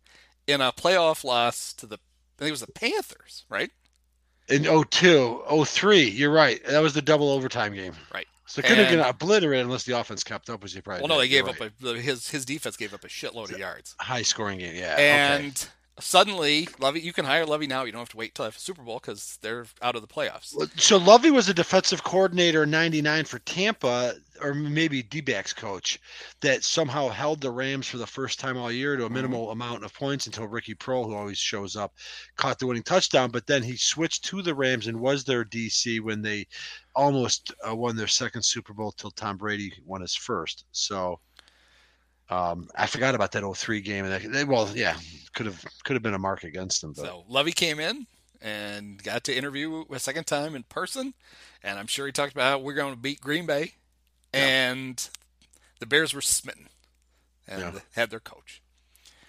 in 0.47 0.61
a 0.61 0.72
playoff 0.72 1.24
loss 1.24 1.72
to 1.74 1.86
the 1.86 1.97
I 1.97 2.38
think 2.38 2.49
it 2.49 2.53
was 2.53 2.61
the 2.61 2.72
Panthers, 2.72 3.45
right? 3.49 3.70
In 4.49 4.64
02, 4.64 5.45
03, 5.64 6.03
you're 6.11 6.32
right. 6.32 6.61
That 6.66 6.80
was 6.82 6.95
the 6.95 7.03
double 7.03 7.30
overtime 7.30 7.74
game. 7.74 7.93
Right. 8.12 8.26
So 8.47 8.59
it 8.59 8.64
couldn't 8.64 8.84
have 8.84 8.90
been 8.90 9.01
obliterated 9.07 9.64
unless 9.64 9.84
the 9.84 9.99
offense 9.99 10.24
kept 10.24 10.51
up, 10.51 10.62
which 10.62 10.74
they 10.74 10.80
probably 10.80 11.03
Well, 11.03 11.09
no, 11.09 11.18
they 11.18 11.26
You're 11.26 11.45
gave 11.45 11.61
right. 11.61 11.72
up 11.72 11.84
a, 11.84 11.95
his 12.01 12.28
his 12.28 12.45
defense 12.45 12.76
gave 12.76 12.93
up 12.93 13.05
a 13.05 13.09
shitload 13.09 13.53
of 13.53 13.59
yards. 13.59 13.95
high 14.01 14.22
scoring 14.22 14.59
game. 14.59 14.74
Yeah. 14.74 14.97
And 14.99 15.47
okay. 15.47 15.68
Suddenly, 16.03 16.68
Lovie, 16.80 17.00
you 17.00 17.12
can 17.12 17.24
hire 17.24 17.46
Lovie 17.46 17.68
now. 17.68 17.84
You 17.84 17.92
don't 17.92 18.00
have 18.00 18.09
to 18.09 18.16
wait 18.16 18.34
till 18.34 18.44
after 18.44 18.59
Super 18.59 18.82
Bowl 18.82 18.98
because 18.98 19.38
they're 19.40 19.66
out 19.80 19.94
of 19.94 20.03
the 20.03 20.09
playoffs. 20.09 20.53
So 20.78 20.96
Lovie 20.96 21.30
was 21.30 21.48
a 21.48 21.55
defensive 21.55 22.03
coordinator 22.03 22.64
in 22.64 22.70
'99 22.70 23.24
for 23.24 23.38
Tampa, 23.38 24.14
or 24.40 24.53
maybe 24.53 25.05
D-backs 25.05 25.53
coach, 25.53 26.00
that 26.40 26.64
somehow 26.64 27.09
held 27.09 27.40
the 27.40 27.53
Rams 27.53 27.86
for 27.86 27.98
the 27.98 28.07
first 28.07 28.40
time 28.40 28.57
all 28.57 28.70
year 28.70 28.96
to 28.96 29.07
a 29.07 29.11
minimal 29.11 29.53
amount 29.53 29.84
of 29.84 29.94
points 29.94 30.26
until 30.26 30.48
Ricky 30.48 30.74
Proehl, 30.74 31.07
who 31.07 31.14
always 31.14 31.38
shows 31.38 31.76
up, 31.76 31.94
caught 32.36 32.59
the 32.59 32.66
winning 32.66 32.82
touchdown. 32.82 33.30
But 33.30 33.46
then 33.46 33.62
he 33.62 33.76
switched 33.76 34.24
to 34.24 34.42
the 34.42 34.57
Rams 34.57 34.88
and 34.88 35.00
was 35.00 35.22
their 35.22 35.44
DC 35.44 36.00
when 36.00 36.20
they 36.20 36.48
almost 36.96 37.55
uh, 37.66 37.76
won 37.76 37.94
their 37.96 38.09
second 38.09 38.42
Super 38.42 38.74
Bowl 38.74 38.90
till 38.90 39.12
Tom 39.12 39.36
Brady 39.36 39.72
won 39.86 40.00
his 40.00 40.16
first. 40.16 40.64
So. 40.72 41.20
Um, 42.33 42.68
I 42.76 42.87
forgot 42.87 43.14
about 43.14 43.33
that 43.33 43.45
03 43.45 43.80
game. 43.80 44.05
And 44.07 44.35
that, 44.35 44.47
well, 44.47 44.70
yeah, 44.74 44.97
could 45.35 45.47
have 45.47 45.64
could 45.85 45.95
have 45.95 46.03
been 46.03 46.14
a 46.14 46.18
mark 46.18 46.45
against 46.45 46.83
him. 46.83 46.93
But 46.97 47.05
So 47.05 47.24
Lovie 47.28 47.53
came 47.53 47.78
in 47.80 48.07
and 48.41 49.03
got 49.03 49.24
to 49.24 49.37
interview 49.37 49.85
a 49.91 49.99
second 49.99 50.26
time 50.26 50.55
in 50.55 50.62
person, 50.64 51.14
and 51.62 51.78
I'm 51.78 51.87
sure 51.87 52.07
he 52.07 52.12
talked 52.12 52.33
about 52.33 52.51
how 52.51 52.59
we're 52.59 52.74
going 52.74 52.95
to 52.95 53.01
beat 53.01 53.20
Green 53.20 53.47
Bay, 53.47 53.72
and 54.33 55.09
the 55.78 55.87
Bears 55.87 56.14
were 56.14 56.20
smitten 56.22 56.68
and 57.47 57.61
Yeah. 57.74 57.80
had 57.95 58.11
their 58.11 58.20
coach. 58.20 58.62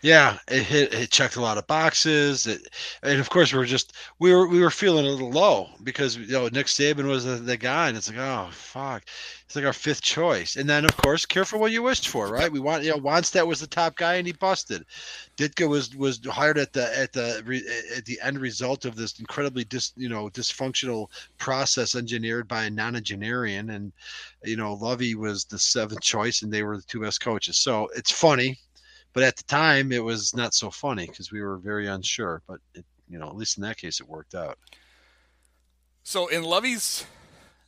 Yeah, 0.04 0.38
it 0.50 0.64
hit 0.64 0.94
it 0.94 1.12
checked 1.12 1.38
a 1.38 1.42
lot 1.42 1.58
of 1.58 1.66
boxes. 1.66 2.46
It, 2.46 2.68
and 3.04 3.22
of 3.22 3.30
course 3.30 3.54
we 3.54 3.58
were 3.58 3.66
just 3.66 3.94
we 4.20 4.34
were 4.34 4.48
we 4.50 4.60
were 4.60 4.70
feeling 4.70 5.06
a 5.06 5.10
little 5.10 5.32
low 5.32 5.70
because 5.82 6.18
you 6.18 6.28
know 6.28 6.50
Nick 6.50 6.66
Saban 6.68 7.06
was 7.08 7.24
the, 7.24 7.36
the 7.38 7.56
guy, 7.56 7.88
and 7.88 7.96
it's 7.96 8.10
like 8.10 8.20
oh 8.20 8.50
fuck, 8.52 9.04
it's 9.46 9.56
like 9.56 9.64
our 9.64 9.72
fifth 9.72 10.02
choice. 10.02 10.58
And 10.58 10.70
then 10.70 10.84
of 10.84 10.96
course, 10.98 11.26
careful 11.26 11.58
what 11.58 11.72
you 11.72 11.82
wished 11.84 12.10
for, 12.10 12.28
right? 12.28 12.52
We 12.52 12.60
want 12.60 12.84
you 12.84 12.92
know 12.92 12.98
Wannstedt 12.98 13.48
was 13.48 13.62
the 13.62 13.68
top 13.68 13.96
guy 13.96 14.16
and 14.16 14.28
he 14.28 14.34
busted. 14.34 14.84
Ditka 15.38 15.70
was 15.70 15.96
was 15.96 16.20
hired 16.26 16.58
at 16.58 16.74
the 16.74 16.96
at 17.00 17.14
the 17.14 17.38
at 17.96 18.04
the 18.04 18.20
end 18.22 18.40
result 18.40 18.84
of 18.84 18.98
this 18.98 19.18
incredibly 19.22 19.64
dis 19.64 19.94
you 19.96 20.10
know 20.10 20.28
dysfunctional 20.30 21.08
process 21.38 21.96
engineered 21.96 22.48
by 22.50 22.66
a 22.66 22.70
nonagenarian, 22.70 23.74
and 23.74 23.94
you 24.44 24.58
know 24.58 24.74
Lovie 24.74 25.16
was 25.16 25.46
the 25.46 25.58
seventh 25.58 26.02
choice, 26.02 26.42
and 26.42 26.52
they 26.52 26.64
were 26.64 26.76
the 26.76 26.84
two 26.84 27.00
best 27.00 27.22
coaches. 27.22 27.58
So 27.58 27.88
it's 27.96 28.12
funny 28.12 28.60
but 29.14 29.24
at 29.24 29.38
the 29.38 29.44
time 29.44 29.92
it 29.92 30.04
was 30.04 30.36
not 30.36 30.54
so 30.54 30.70
funny 30.70 31.08
because 31.08 31.32
we 31.32 31.42
were 31.42 31.58
very 31.58 31.88
unsure 31.88 32.42
but 32.48 32.60
it, 32.74 32.86
you 33.10 33.20
know 33.20 33.28
at 33.28 33.36
least 33.36 33.58
in 33.58 33.64
that 33.64 33.78
case 33.78 34.00
it 34.00 34.08
worked 34.08 34.36
out 34.36 34.58
So 36.04 36.28
in 36.28 36.44
Lovie's 36.44 37.06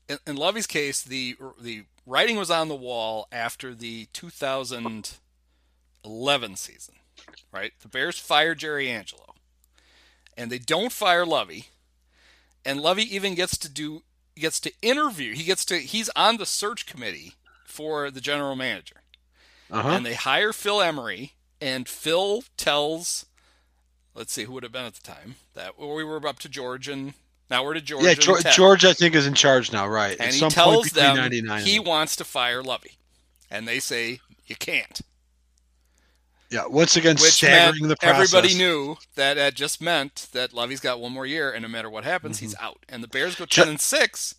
in, 0.07 0.19
in 0.27 0.35
Lovie's 0.35 0.67
case, 0.67 1.01
the 1.01 1.35
the 1.59 1.85
writing 2.05 2.37
was 2.37 2.51
on 2.51 2.67
the 2.67 2.75
wall 2.75 3.27
after 3.31 3.73
the 3.73 4.07
2011 4.13 6.55
season, 6.55 6.95
right? 7.51 7.71
The 7.81 7.87
Bears 7.87 8.19
fire 8.19 8.53
Jerry 8.55 8.89
Angelo, 8.89 9.33
and 10.37 10.51
they 10.51 10.59
don't 10.59 10.91
fire 10.91 11.25
Lovie, 11.25 11.67
and 12.63 12.81
Lovie 12.81 13.15
even 13.15 13.33
gets 13.35 13.57
to 13.57 13.69
do 13.69 14.03
gets 14.35 14.59
to 14.61 14.71
interview. 14.81 15.33
He 15.33 15.43
gets 15.43 15.65
to 15.65 15.77
he's 15.77 16.09
on 16.15 16.37
the 16.37 16.45
search 16.45 16.85
committee 16.85 17.33
for 17.65 18.11
the 18.11 18.21
general 18.21 18.55
manager, 18.55 18.97
Uh-huh. 19.72 19.89
and 19.89 20.05
they 20.05 20.13
hire 20.13 20.53
Phil 20.53 20.82
Emery, 20.82 21.34
and 21.59 21.88
Phil 21.88 22.43
tells, 22.57 23.26
let's 24.13 24.32
see 24.34 24.43
who 24.43 24.53
would 24.53 24.63
have 24.63 24.72
been 24.72 24.86
at 24.86 24.93
the 24.95 25.01
time 25.03 25.36
that 25.53 25.80
we 25.80 26.03
were 26.03 26.26
up 26.28 26.39
to 26.39 26.49
George 26.49 26.88
and 26.88 27.13
now 27.49 27.63
we're 27.63 27.76
to 27.76 27.82
George. 27.82 28.03
yeah, 28.03 28.13
George. 28.16 28.43
George, 28.55 28.86
I 28.86 28.93
think, 28.93 29.13
is 29.16 29.28
in 29.28 29.36
charge 29.36 29.72
now, 29.72 29.88
right? 29.88 30.13
and 30.13 30.22
At 30.30 30.34
he 30.34 30.39
some 30.39 30.49
tells 30.49 30.91
point 30.91 30.93
them 30.93 31.59
he 31.59 31.80
wants 31.80 32.16
to 32.18 32.24
fire 32.24 32.63
Lovie, 32.63 32.97
and 33.51 33.68
they 33.68 33.80
say 33.80 34.20
you 34.47 34.55
can't. 34.55 35.01
Yeah, 36.51 36.68
once 36.68 36.95
again, 36.95 37.16
Which 37.16 37.32
staggering 37.34 37.88
the 37.88 37.95
process. 37.97 38.34
everybody 38.34 38.55
knew 38.57 38.97
that 39.16 39.34
that 39.36 39.55
just 39.55 39.82
meant 39.82 40.28
that 40.34 40.53
Lovie's 40.53 40.80
got 40.80 40.99
one 40.99 41.11
more 41.11 41.26
year, 41.26 41.51
and 41.51 41.63
no 41.63 41.68
matter 41.68 41.89
what 41.89 42.03
happens, 42.03 42.39
he's 42.39 42.53
Mm-hmm. 42.55 42.66
out. 42.66 42.86
And 42.88 43.03
the 43.03 43.07
Bears 43.07 43.36
go 43.36 43.45
ten 43.45 43.68
and 43.68 43.80
six, 43.82 44.36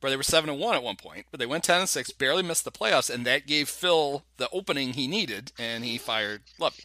but 0.00 0.10
they 0.10 0.16
were 0.16 0.22
seven 0.22 0.50
and 0.50 0.58
one 0.60 0.74
at 0.74 0.82
one 0.82 0.96
point, 0.96 1.26
but 1.30 1.40
they 1.40 1.46
went 1.46 1.64
ten 1.64 1.80
and 1.80 1.88
six, 1.88 2.10
barely 2.10 2.42
missed 2.42 2.64
the 2.64 2.72
playoffs, 2.72 3.12
and 3.12 3.24
that 3.26 3.46
gave 3.46 3.68
Phil 3.68 4.24
the 4.36 4.48
opening 4.50 4.92
he 4.94 5.06
needed, 5.08 5.52
and 5.58 5.84
he 5.84 5.98
fired 5.98 6.42
Lovie. 6.58 6.84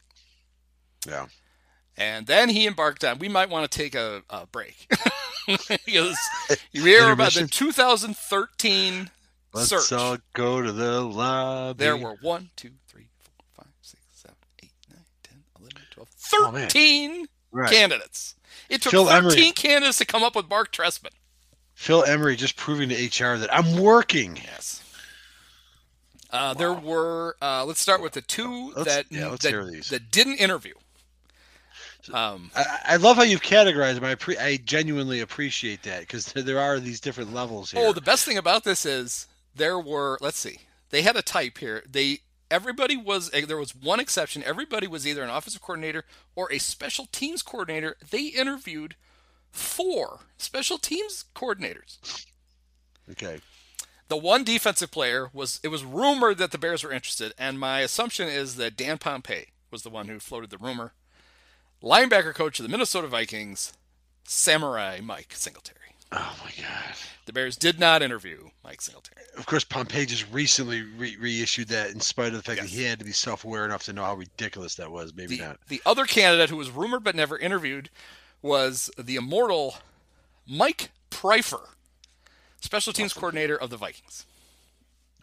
Yeah. 1.08 1.28
And 1.96 2.26
then 2.26 2.50
he 2.50 2.66
embarked 2.66 3.04
on. 3.04 3.20
We 3.20 3.30
might 3.30 3.50
want 3.50 3.70
to 3.70 3.78
take 3.78 3.94
a, 3.94 4.24
a 4.30 4.48
break 4.48 4.88
because 5.86 6.18
you 6.72 6.84
hear 6.86 7.12
about 7.12 7.34
the 7.34 7.48
2013 7.48 9.10
Let's 9.54 9.70
search. 9.70 9.92
all 9.92 10.18
go 10.34 10.62
to 10.62 10.72
the 10.72 11.02
lobby. 11.02 11.78
There 11.84 11.96
were 11.98 12.16
1, 12.22 12.50
2, 12.56 12.70
3, 12.88 13.08
4, 13.20 13.66
5, 13.66 13.66
6, 13.82 14.02
7, 14.16 14.36
8, 14.64 14.72
9, 14.90 15.00
10, 15.24 15.44
11, 15.60 15.82
12, 15.92 16.10
Oh, 16.36 16.52
man. 16.52 16.62
13 16.64 17.26
Right. 17.52 17.72
candidates. 17.72 18.34
It 18.70 18.82
took 18.82 18.92
Phil 18.92 19.06
13 19.06 19.18
Emery. 19.40 19.52
candidates 19.52 20.00
to 20.00 20.06
come 20.06 20.24
up 20.24 20.36
with 20.36 20.50
Mark 20.50 20.72
Trestman. 20.74 21.12
Phil 21.84 22.06
Emery 22.06 22.38
just 22.38 22.56
proving 22.56 22.88
to 22.88 22.96
HR 22.96 23.38
that 23.38 23.54
I'm 23.54 23.78
working. 23.78 24.38
Yes. 24.38 24.82
Uh, 26.32 26.54
There 26.54 26.72
were, 26.72 27.36
uh, 27.42 27.66
let's 27.66 27.82
start 27.82 28.02
with 28.02 28.14
the 28.14 28.22
2 28.22 28.72
Let's- 28.78 28.86
that, 28.96 29.06
yeah, 29.10 29.28
that, 29.42 29.86
that 29.90 30.10
didn't 30.10 30.38
interview. 30.38 30.76
Um, 32.14 32.52
I, 32.56 32.80
I 32.86 32.96
love 32.96 33.18
how 33.18 33.24
you've 33.24 33.42
categorized 33.42 33.96
them. 33.96 34.06
I, 34.06 34.16
pre- 34.16 34.38
I 34.38 34.58
genuinely 34.58 35.20
appreciate 35.20 35.84
that 35.84 36.00
because 36.02 36.26
there 36.28 36.60
are 36.60 36.80
these 36.80 37.02
different 37.02 37.34
levels 37.34 37.72
here. 37.72 37.82
Oh, 37.86 37.92
the 37.92 38.00
best 38.02 38.24
thing 38.24 38.38
about 38.38 38.64
this 38.64 38.86
is 38.86 39.28
there 39.56 39.78
were. 39.80 40.18
Let's 40.22 40.40
see. 40.40 40.60
They 40.90 41.02
had 41.02 41.16
a 41.18 41.22
type 41.22 41.58
here. 41.60 41.84
They 41.90 42.20
everybody 42.52 42.96
was. 42.98 43.30
eh, 43.34 43.46
There 43.46 43.58
was 43.58 43.74
one 43.76 44.02
exception. 44.02 44.44
Everybody 44.44 44.86
was 44.88 45.08
either 45.08 45.24
an 45.24 45.30
offensive 45.30 45.62
coordinator 45.62 46.04
or 46.36 46.52
a 46.52 46.58
special 46.60 47.08
teams 47.12 47.42
coordinator. 47.42 47.96
They 48.10 48.26
interviewed 48.28 48.96
four 49.54 50.20
special 50.38 50.78
teams 50.78 51.26
coordinators. 51.34 52.26
okay. 53.12 53.40
The 54.10 54.18
one 54.18 54.44
defensive 54.44 54.92
player 54.92 55.30
was. 55.34 55.60
It 55.64 55.70
was 55.70 55.84
rumored 55.86 56.38
that 56.38 56.52
the 56.52 56.58
Bears 56.58 56.84
were 56.84 56.92
interested, 56.92 57.34
and 57.38 57.60
my 57.60 57.80
assumption 57.80 58.28
is 58.28 58.58
that 58.58 58.76
Dan 58.76 58.98
Pompei 58.98 59.48
was 59.72 59.84
the 59.84 59.90
one 59.90 60.08
who 60.08 60.20
floated 60.20 60.50
the 60.50 60.58
rumor. 60.58 60.94
Linebacker 61.82 62.34
coach 62.34 62.60
of 62.60 62.64
the 62.64 62.70
Minnesota 62.70 63.08
Vikings, 63.08 63.74
Samurai 64.26 65.00
Mike 65.02 65.34
Singletary. 65.36 65.80
Oh 66.12 66.36
my 66.44 66.52
God. 66.62 66.96
The 67.26 67.34
Bears 67.34 67.56
did 67.56 67.80
not 67.80 68.04
interview 68.04 68.50
Mike 68.64 68.82
Singletary. 68.82 69.26
Of 69.36 69.48
course, 69.48 69.64
Pompei 69.64 70.06
just 70.06 70.32
recently 70.32 70.84
re- 70.84 71.18
reissued 71.20 71.70
that, 71.70 71.90
in 71.90 72.00
spite 72.00 72.28
of 72.28 72.34
the 72.34 72.44
fact 72.44 72.62
that 72.62 72.70
he 72.70 72.84
had 72.84 73.00
to 73.00 73.06
be 73.06 73.12
self-aware 73.12 73.66
enough 73.66 73.84
to 73.86 73.94
know 73.94 74.04
how 74.04 74.14
ridiculous 74.14 74.76
that 74.76 74.92
was. 74.92 75.14
Maybe 75.16 75.38
the, 75.38 75.44
not. 75.44 75.60
the 75.70 75.82
other 75.88 76.06
candidate 76.06 76.52
who 76.52 76.58
was 76.58 76.70
rumored 76.70 77.04
but 77.04 77.16
never 77.16 77.38
interviewed 77.38 77.90
was 78.44 78.92
the 78.98 79.16
immortal 79.16 79.76
Mike 80.48 80.92
Priefer, 81.10 81.70
special 82.62 82.94
teams 82.94 83.14
coordinator 83.14 83.58
of 83.60 83.72
the 83.72 83.78
Vikings. 83.78 84.28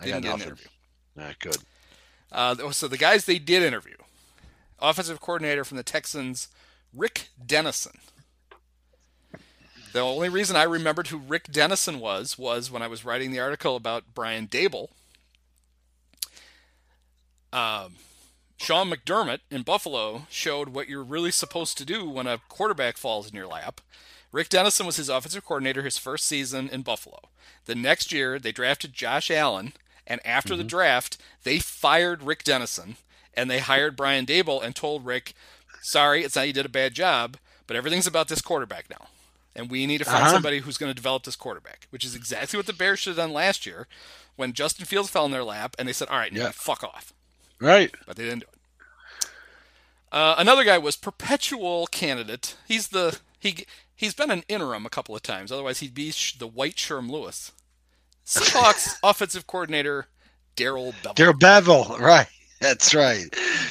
I 0.01 0.07
Didn't 0.07 0.23
get 0.23 0.35
an 0.35 0.43
interview. 0.43 0.67
Not 1.15 1.39
good. 1.39 1.59
Uh, 2.33 2.71
so 2.73 2.89
the 2.89 2.97
guys 2.97 3.27
they 3.27 3.39
did 3.39 3.63
interview, 3.63 3.97
offensive 4.81 5.21
coordinator 5.21 5.63
from 5.65 5.77
the 5.77 5.83
Texans, 5.83 6.49
Rick 6.95 7.29
Dennison. 7.45 7.99
The 9.93 10.01
only 10.01 10.29
reason 10.29 10.57
I 10.57 10.63
remembered 10.63 11.09
who 11.09 11.19
Rick 11.19 11.51
Dennison 11.51 11.99
was 11.99 12.39
was 12.39 12.71
when 12.71 12.81
I 12.81 12.87
was 12.87 13.05
writing 13.05 13.33
the 13.33 13.41
article 13.41 13.77
about 13.77 14.15
Brian 14.15 14.47
Daboll. 14.47 14.89
Um, 17.53 17.97
Sean 18.61 18.91
McDermott 18.91 19.39
in 19.51 19.63
Buffalo 19.63 20.27
showed 20.29 20.69
what 20.69 20.87
you're 20.87 21.03
really 21.03 21.31
supposed 21.31 21.79
to 21.79 21.85
do 21.87 22.07
when 22.09 22.27
a 22.27 22.43
quarterback 22.51 22.99
falls 22.99 23.27
in 23.31 23.35
your 23.35 23.47
lap. 23.47 23.81
Rick 24.33 24.51
Dennison 24.51 24.85
was 24.85 24.97
his 24.97 25.09
offensive 25.09 25.47
coordinator 25.47 25.83
his 25.83 25.97
first 25.97 26.27
season 26.27 26.69
in 26.69 26.83
Buffalo. 26.83 27.21
The 27.65 27.75
next 27.75 28.13
year, 28.13 28.39
they 28.39 28.53
drafted 28.53 28.93
Josh 28.93 29.31
Allen, 29.31 29.73
and 30.07 30.21
after 30.27 30.57
the 30.57 30.63
draft, 30.65 31.17
they 31.43 31.59
fired 31.59 32.23
Rick 32.23 32.45
Dennison 32.45 32.97
and 33.33 33.51
they 33.51 33.61
hired 33.61 33.97
Brian 33.97 34.27
Daboll 34.27 34.63
and 34.63 34.77
told 34.77 35.07
Rick, 35.07 35.33
"Sorry, 35.81 36.23
it's 36.23 36.37
not 36.37 36.47
you 36.47 36.53
did 36.53 36.67
a 36.67 36.69
bad 36.69 36.93
job, 36.95 37.39
but 37.67 37.77
everything's 37.77 38.07
about 38.07 38.29
this 38.29 38.43
quarterback 38.43 38.91
now, 38.91 39.09
and 39.57 39.71
we 39.71 39.87
need 39.87 39.99
to 39.99 40.05
find 40.05 40.25
Uh-huh. 40.25 40.33
somebody 40.33 40.59
who's 40.59 40.77
going 40.77 40.91
to 40.91 40.95
develop 40.95 41.23
this 41.23 41.37
quarterback." 41.37 41.87
Which 41.91 42.05
is 42.05 42.15
exactly 42.15 42.59
what 42.59 42.67
the 42.67 42.73
Bears 42.75 42.99
should 42.99 43.11
have 43.17 43.17
done 43.25 43.33
last 43.33 43.65
year 43.65 43.87
when 44.37 44.53
Justin 44.53 44.85
Fields 44.85 45.09
fell 45.09 45.25
in 45.25 45.31
their 45.31 45.45
lap, 45.45 45.77
and 45.79 45.89
they 45.89 45.93
said, 45.95 46.09
"All 46.09 46.19
right, 46.19 46.33
now 46.33 46.43
Yeah. 46.47 46.51
fuck 46.53 46.85
off." 46.85 47.15
Right. 47.61 47.95
but 48.07 48.17
they 48.17 48.25
didn't 48.25 48.41
do 48.41 48.47
it. 48.53 49.29
Uh, 50.13 50.35
another 50.39 50.65
guy 50.65 50.79
was 50.79 50.97
perpetual 50.97 51.87
candidate. 51.87 52.57
He's 52.67 52.89
the 52.89 53.19
he 53.39 53.65
he's 53.95 54.15
been 54.15 54.31
an 54.31 54.43
interim 54.49 54.85
a 54.85 54.91
couple 54.91 55.15
of 55.15 55.23
times. 55.23 55.53
Otherwise, 55.53 55.79
he'd 55.81 55.95
be 55.95 56.13
the 56.39 56.47
white 56.49 56.77
Sherm 56.77 57.09
Lewis. 57.11 57.53
Seahawks 58.27 58.95
offensive 59.03 59.47
coordinator 59.47 60.07
Darrell 60.57 60.95
Bevell. 61.03 61.15
Darrell 61.15 61.35
Bevell. 61.35 61.99
Right. 62.01 62.27
That's 62.61 62.95
right. 62.95 63.25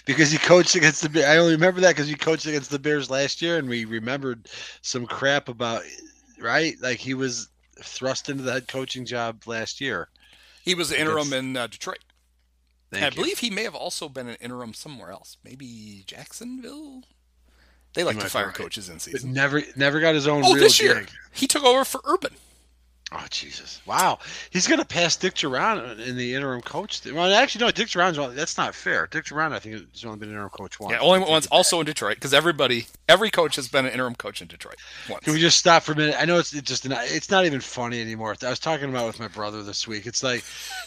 Because 0.06 0.32
he 0.32 0.38
coached 0.40 0.76
against 0.76 1.12
the. 1.12 1.28
I 1.28 1.38
only 1.38 1.54
remember 1.54 1.82
that 1.82 1.90
because 1.90 2.08
he 2.08 2.16
coached 2.16 2.46
against 2.48 2.72
the 2.72 2.80
Bears 2.80 3.10
last 3.10 3.42
year, 3.42 3.58
and 3.58 3.68
we 3.70 3.86
remembered 3.86 4.48
some 4.82 5.06
crap 5.06 5.50
about. 5.50 5.84
Right. 6.42 6.76
Like 6.82 7.00
he 7.00 7.14
was 7.14 7.50
thrust 7.82 8.30
into 8.30 8.44
the 8.44 8.54
head 8.54 8.68
coaching 8.68 9.06
job 9.06 9.44
last 9.46 9.82
year. 9.82 10.08
he 10.64 10.74
was 10.74 10.90
the 10.90 11.00
interim 11.00 11.34
in 11.34 11.56
uh, 11.58 11.68
Detroit. 11.68 12.00
Thank 12.92 13.04
I 13.04 13.08
you. 13.10 13.16
believe 13.16 13.40
he 13.40 13.50
may 13.50 13.64
have 13.64 13.76
also 13.76 14.10
been 14.10 14.28
an 14.28 14.36
interim 14.42 14.74
somewhere 14.74 15.12
else, 15.12 15.38
maybe 15.44 16.04
Jacksonville. 16.08 17.04
They 17.94 18.04
like 18.04 18.20
to 18.20 18.30
fire 18.30 18.48
right. 18.48 18.54
coaches 18.56 18.88
in 18.90 18.96
But 18.96 19.02
season. 19.02 19.34
never, 19.34 19.62
never 19.76 20.00
got 20.00 20.14
his 20.16 20.28
own. 20.28 20.44
Oh, 20.46 20.54
real 20.54 20.64
this 20.64 20.80
year 20.82 21.02
gig. 21.02 21.10
he 21.34 21.48
took 21.48 21.64
over 21.64 21.84
for 21.86 22.02
Urban. 22.06 22.36
Oh 23.12 23.26
Jesus! 23.32 23.82
Wow, 23.88 24.20
he's 24.52 24.68
gonna 24.68 24.86
pass 24.86 25.16
Dick 25.16 25.34
Jauron 25.34 26.00
in 26.06 26.16
the 26.16 26.36
interim 26.36 26.62
coach. 26.62 27.02
Well, 27.06 27.34
actually, 27.34 27.66
no. 27.66 27.72
Dick 27.72 27.88
Jauron's 27.88 28.20
only- 28.20 28.36
that's 28.36 28.58
not 28.58 28.76
fair. 28.76 29.08
Dick 29.08 29.26
Jauron, 29.26 29.52
I 29.52 29.58
think, 29.60 29.76
has 29.94 30.06
only 30.06 30.20
been 30.20 30.30
interim 30.30 30.50
coach 30.50 30.80
once. 30.80 30.92
Yeah, 30.92 31.00
only 31.00 31.20
once. 31.20 31.48
Also 31.48 31.80
in 31.80 31.88
Detroit, 31.88 32.16
because 32.16 32.36
everybody, 32.36 32.86
every 33.08 33.32
coach 33.32 33.56
has 33.56 33.68
been 33.68 33.86
an 33.88 33.92
interim 33.92 34.14
coach 34.14 34.42
in 34.42 34.48
Detroit 34.48 34.76
once. 35.10 35.24
Can 35.24 35.34
we 35.34 35.40
just 35.40 35.58
stop 35.58 35.82
for 35.84 35.94
a 35.94 35.96
minute? 35.96 36.16
I 36.20 36.26
know 36.26 36.38
it's, 36.38 36.54
it's 36.54 36.68
just 36.68 36.88
not, 36.88 37.02
it's 37.06 37.32
not 37.32 37.46
even 37.46 37.62
funny 37.62 38.00
anymore. 38.00 38.36
I 38.44 38.50
was 38.50 38.60
talking 38.60 38.90
about 38.90 39.06
it 39.06 39.08
with 39.08 39.20
my 39.20 39.28
brother 39.28 39.64
this 39.64 39.88
week. 39.88 40.06
It's 40.06 40.22
like 40.22 40.44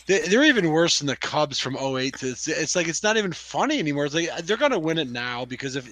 they, 0.07 0.21
they're 0.21 0.45
even 0.45 0.71
worse 0.71 0.99
than 1.01 1.09
the 1.09 1.17
Cubs 1.17 1.59
from 1.59 1.77
08 1.77 2.19
to 2.19 2.29
it's, 2.31 2.47
it's 2.47 2.77
like 2.77 2.87
it's 2.87 3.03
not 3.03 3.17
even 3.17 3.33
funny 3.33 3.81
anymore. 3.81 4.05
It's 4.07 4.15
like 4.15 4.29
they're 4.45 4.57
gonna 4.57 4.79
win 4.79 4.99
it 4.99 5.11
now 5.11 5.45
because 5.45 5.75
if 5.75 5.89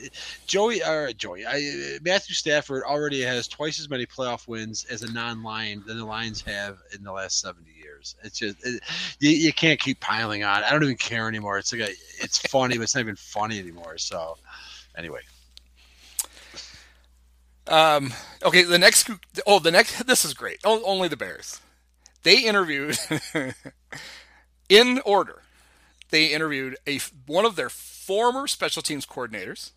Joey 0.46 0.82
or 0.84 1.12
Joey 1.12 1.44
I, 1.44 1.98
Matthew 2.02 2.34
Stafford 2.36 2.84
already 2.84 3.20
has 3.22 3.48
twice 3.48 3.80
as 3.80 3.90
many 3.90 4.06
playoff 4.06 4.46
wins 4.46 4.84
as 4.84 5.02
a 5.02 5.12
non-lion 5.12 5.82
than 5.86 5.98
the 5.98 6.04
Lions 6.20 6.42
have 6.42 6.78
in 6.94 7.02
the 7.02 7.12
last 7.12 7.40
70 7.40 7.70
years. 7.70 8.16
It's 8.22 8.38
just 8.38 8.56
it, 8.64 8.82
you, 9.20 9.30
you 9.30 9.52
can't 9.52 9.80
keep 9.80 10.00
piling 10.00 10.44
on. 10.44 10.62
I 10.64 10.70
don't 10.70 10.82
even 10.82 10.96
care 10.96 11.28
anymore. 11.28 11.58
It's 11.58 11.72
like 11.72 11.82
a, 11.82 11.90
it's 12.22 12.38
funny, 12.38 12.76
but 12.76 12.82
it's 12.84 12.94
not 12.94 13.00
even 13.00 13.16
funny 13.16 13.58
anymore. 13.58 13.96
So 13.98 14.36
anyway, 14.96 15.20
Um, 17.66 18.12
okay, 18.42 18.62
the 18.64 18.78
next. 18.78 19.08
Oh, 19.46 19.58
the 19.58 19.70
next. 19.70 20.06
This 20.06 20.24
is 20.24 20.34
great. 20.34 20.58
Oh, 20.64 20.82
only 20.84 21.08
the 21.08 21.16
Bears. 21.16 21.60
They 22.22 22.44
interviewed 22.44 22.98
in 24.68 25.00
order. 25.04 25.42
They 26.10 26.26
interviewed 26.26 26.76
a 26.86 26.98
one 27.26 27.44
of 27.44 27.56
their 27.56 27.70
former 27.70 28.46
special 28.46 28.82
teams 28.82 29.06
coordinators, 29.06 29.70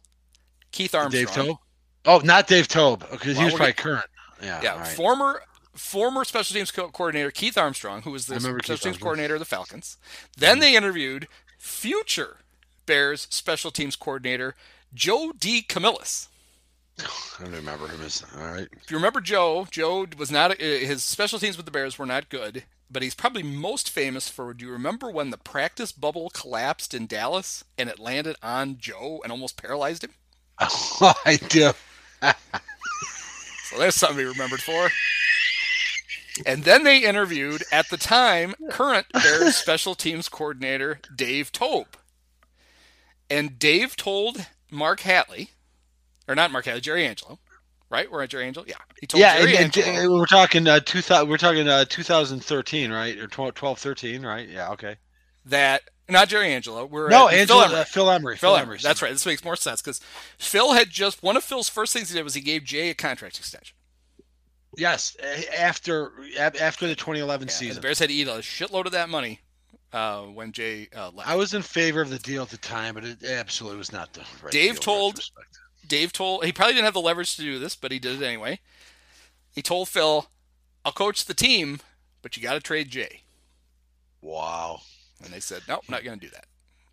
Keith 0.72 0.96
Armstrong. 0.96 1.26
Dave 1.26 1.32
Toub. 1.32 1.58
Oh, 2.06 2.20
not 2.24 2.48
Dave 2.48 2.68
Toub 2.68 3.08
because 3.12 3.36
Well, 3.38 3.39
he 3.39 3.46
was 3.46 3.54
probably 3.54 3.74
current. 3.74 4.06
Yeah, 4.41 4.60
Yeah, 4.62 4.80
right. 4.80 4.88
former 4.88 5.41
former 5.74 6.24
special 6.24 6.53
teams 6.55 6.71
co- 6.71 6.89
coordinator 6.89 7.32
Keith 7.32 7.57
Armstrong, 7.57 8.01
who 8.03 8.11
was 8.11 8.26
the 8.26 8.36
special 8.36 8.47
remember 8.49 8.63
teams 8.63 8.86
Armstrong. 8.86 9.03
Coordinator 9.03 9.36
of 9.36 9.39
the 9.39 9.45
Falcons. 9.45 9.97
Then 10.38 10.59
they 10.59 10.76
interviewed 10.76 11.28
future 11.57 12.38
Bears 12.86 13.28
special 13.30 13.71
teams 13.71 13.95
coordinator 13.95 14.55
Joe 14.93 15.32
DeCamillis. 15.38 16.28
I 16.99 17.43
don't 17.43 17.53
remember 17.53 17.88
him 17.88 18.01
as 18.01 18.24
all 18.38 18.45
right. 18.45 18.67
If 18.84 18.91
you 18.91 18.97
remember 18.97 19.19
Joe, 19.19 19.67
Joe 19.71 20.05
was 20.17 20.30
not 20.30 20.51
uh, 20.51 20.55
his 20.63 21.03
special 21.03 21.39
teams 21.39 21.57
with 21.57 21.65
the 21.65 21.71
Bears 21.71 21.97
were 21.97 22.05
not 22.05 22.30
good, 22.30 22.65
but 22.91 23.01
he's 23.01 23.15
probably 23.15 23.41
most 23.41 23.89
famous 23.89 24.30
for. 24.30 24.53
Do 24.53 24.65
you 24.65 24.71
remember 24.71 25.09
when 25.09 25.32
the 25.32 25.38
practice 25.38 25.91
bubble 25.91 26.30
collapsed 26.30 26.93
in 26.93 27.07
Dallas 27.07 27.63
and 27.78 27.89
it 27.89 27.97
landed 27.97 28.36
on 28.43 28.78
Joe 28.78 29.21
and 29.24 29.32
almost 29.32 29.57
paralyzed 29.57 30.03
him? 30.03 30.11
I 30.59 31.39
do. 31.49 31.71
So 33.69 33.80
that's 33.80 33.97
something 33.97 34.19
he 34.19 34.26
remembered 34.26 34.61
for. 34.61 34.88
And 36.45 36.63
then 36.63 36.84
they 36.84 36.99
interviewed, 37.03 37.63
at 37.71 37.89
the 37.89 37.97
time, 37.97 38.55
current 38.71 39.07
Bears 39.13 39.55
special 39.55 39.95
teams 39.95 40.29
coordinator 40.29 40.99
Dave 41.15 41.51
Toub. 41.51 41.88
And 43.29 43.57
Dave 43.59 43.95
told 43.95 44.47
Mark 44.71 45.01
Hatley, 45.01 45.49
or 46.27 46.36
not 46.36 46.51
Mark 46.51 46.65
Hatley, 46.65 46.81
Jerry 46.81 47.05
Angelo, 47.05 47.39
right? 47.89 48.11
We're 48.11 48.23
at 48.23 48.29
Jerry 48.29 48.45
Angelo? 48.47 48.65
Yeah. 48.67 48.75
He 48.99 49.07
told 49.07 49.21
Yeah, 49.21 49.38
Jerry 49.39 49.57
and, 49.57 49.77
and, 49.77 50.11
we're 50.11 50.25
talking 50.25 50.67
uh, 50.67 50.79
two 50.79 51.01
thousand. 51.01 51.29
We're 51.29 51.38
talking 51.38 51.67
uh, 51.67 51.86
2013, 51.88 52.91
right? 52.91 53.17
Or 53.17 53.27
12, 53.27 53.53
12, 53.53 53.79
13, 53.79 54.25
right? 54.25 54.47
Yeah. 54.49 54.71
Okay. 54.71 54.97
that, 55.45 55.84
not 56.09 56.27
Jerry 56.29 56.51
Angelo, 56.53 56.86
we're 56.86 57.09
No, 57.09 57.27
at 57.29 57.36
Angelo, 57.36 57.61
Phil 57.61 57.69
Emery. 57.69 57.81
uh, 57.81 57.86
Phil 57.86 58.09
Emery. 58.11 58.38
Phil 58.38 58.55
Emery. 58.57 58.79
That's 58.81 59.01
right. 59.01 59.11
This 59.11 59.25
makes 59.25 59.43
more 59.43 59.55
sense 59.55 59.81
because 59.81 59.99
Phil 60.38 60.73
had 60.73 60.89
just, 60.89 61.23
one 61.23 61.38
of 61.38 61.43
Phil's 61.43 61.69
first 61.69 61.93
things 61.93 62.09
he 62.09 62.15
did 62.17 62.23
was 62.23 62.34
he 62.34 62.41
gave 62.41 62.63
Jay 62.65 62.89
a 62.89 62.93
contract 62.93 63.38
extension. 63.39 63.75
Yes, 64.78 65.15
after 65.57 66.11
after 66.38 66.88
the 66.88 66.95
2011 66.95 67.28
Yeah, 67.28 67.41
and 67.41 67.49
the 67.49 67.53
season. 67.53 67.82
Bears 67.82 67.99
had 67.99 68.09
to 68.09 68.15
eat 68.15 68.28
a 68.28 68.32
shitload 68.41 68.86
of 68.86 68.91
that 68.93 69.09
money 69.09 69.39
uh, 69.91 70.24
when 70.24 70.51
Jay 70.51 70.88
uh, 70.95 71.11
left. 71.11 71.30
I 71.30 71.36
was 71.36 71.53
in 71.53 71.61
favor 71.61 72.01
of 72.01 72.09
the 72.09 72.19
deal 72.19 72.43
at 72.43 72.49
the 72.49 72.57
time, 72.57 72.95
but 72.95 73.03
it 73.03 73.24
absolutely 73.24 73.78
was 73.78 73.91
not 73.91 74.13
the 74.13 74.21
right 74.41 74.51
Dave 74.51 74.80
told- 74.80 75.19
Dave 75.88 76.11
told 76.13 76.45
he 76.45 76.51
probably 76.51 76.74
didn't 76.74 76.86
have 76.86 76.93
the 76.93 77.01
leverage 77.01 77.36
to 77.36 77.41
do 77.41 77.59
this, 77.59 77.76
but 77.76 77.91
he 77.91 77.99
did 77.99 78.21
it 78.21 78.26
anyway. 78.26 78.59
He 79.53 79.61
told 79.61 79.89
Phil, 79.89 80.28
"I'll 80.86 80.91
coach 80.93 81.26
the 81.26 81.34
team, 81.34 81.80
but 82.21 82.36
you 82.36 82.41
got 82.41 82.53
to 82.53 82.59
trade 82.61 82.89
Jay." 82.89 83.21
Wow. 84.21 84.82
And 85.24 85.34
they 85.34 85.39
said, 85.41 85.63
"Nope, 85.67 85.84
not 85.89 86.03
going 86.03 86.19
to 86.19 86.26
do 86.26 86.32
that." 86.32 86.45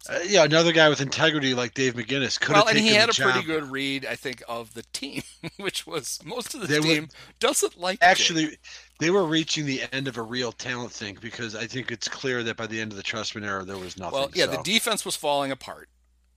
Uh, 0.09 0.19
yeah, 0.27 0.45
another 0.45 0.73
guy 0.73 0.89
with 0.89 1.01
integrity 1.03 1.53
like 1.53 1.75
Dave 1.75 1.95
McGinnis 1.95 2.41
could 2.41 2.55
well, 2.55 2.67
have 2.67 2.75
and 2.75 2.85
he 2.85 2.95
had 2.95 3.11
a 3.11 3.13
pretty 3.13 3.43
good 3.43 3.65
read, 3.71 4.07
I 4.07 4.17
think, 4.17 4.43
of 4.49 4.73
the 4.73 4.83
team, 4.95 5.23
which 5.59 5.87
was 5.87 6.19
most 6.25 6.55
of 6.55 6.63
the 6.63 6.67
They 6.67 6.81
were- 6.81 6.87
team 6.87 7.09
doesn't 7.39 7.79
like. 7.79 7.99
Actually, 8.01 8.57
they 8.99 9.11
were 9.11 9.25
reaching 9.25 9.67
the 9.67 9.83
end 9.93 10.09
of 10.09 10.17
a 10.17 10.23
real 10.23 10.53
talent 10.53 10.93
thing 10.93 11.19
because 11.21 11.55
I 11.55 11.67
think 11.67 11.91
it's 11.91 12.09
clear 12.09 12.43
that 12.45 12.57
by 12.57 12.67
the 12.67 12.81
end 12.81 12.93
of 12.93 12.97
the 12.97 13.03
Trestman 13.03 13.45
era, 13.45 13.63
there 13.65 13.77
was 13.77 13.99
nothing. 13.99 14.19
Well, 14.19 14.31
yeah, 14.35 14.47
so 14.47 14.53
the 14.53 14.63
defense 14.63 15.05
was 15.05 15.17
falling 15.17 15.51
apart. 15.53 15.89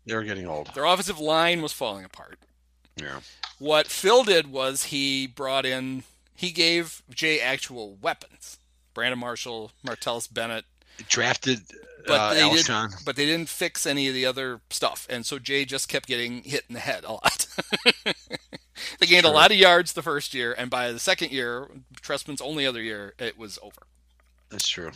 they 0.05 0.14
were 0.16 0.24
getting 0.24 0.45
old. 0.45 0.74
Their 0.76 0.86
offensive 0.86 1.20
line 1.20 1.61
was 1.61 1.72
falling 1.72 2.03
apart. 2.03 2.39
Yeah. 2.97 3.22
What 3.59 3.88
Phil 3.88 4.24
did 4.26 4.51
was 4.51 4.84
he 4.86 5.26
brought 5.26 5.66
in, 5.66 6.03
he 6.36 6.51
gave 6.51 7.01
Jay 7.09 7.39
actual 7.39 7.95
weapons. 8.01 8.57
Brandon 8.93 9.18
Marshall, 9.20 9.72
Martellus 9.86 10.32
Bennett, 10.32 10.66
Drafted 11.09 11.61
but 12.05 12.19
uh, 12.19 12.33
they 12.33 12.61
Did, 12.61 12.67
but 13.05 13.15
they 13.15 13.25
didn't 13.25 13.49
fix 13.49 13.85
any 13.85 14.07
of 14.07 14.13
the 14.13 14.25
other 14.25 14.61
stuff, 14.69 15.07
and 15.09 15.25
so 15.25 15.39
Jay 15.39 15.65
just 15.65 15.87
kept 15.87 16.07
getting 16.07 16.43
hit 16.43 16.63
in 16.67 16.73
the 16.73 16.79
head 16.79 17.03
a 17.03 17.13
lot. 17.13 17.47
they 18.99 19.05
gained 19.05 19.25
a 19.25 19.31
lot 19.31 19.51
of 19.51 19.57
yards 19.57 19.93
the 19.93 20.01
first 20.01 20.33
year, 20.33 20.53
and 20.57 20.69
by 20.69 20.91
the 20.91 20.99
second 20.99 21.31
year, 21.31 21.67
Trestman's 22.01 22.41
only 22.41 22.65
other 22.65 22.81
year, 22.81 23.13
it 23.19 23.37
was 23.37 23.57
over. 23.61 23.83
That's 24.49 24.67
true. 24.67 24.91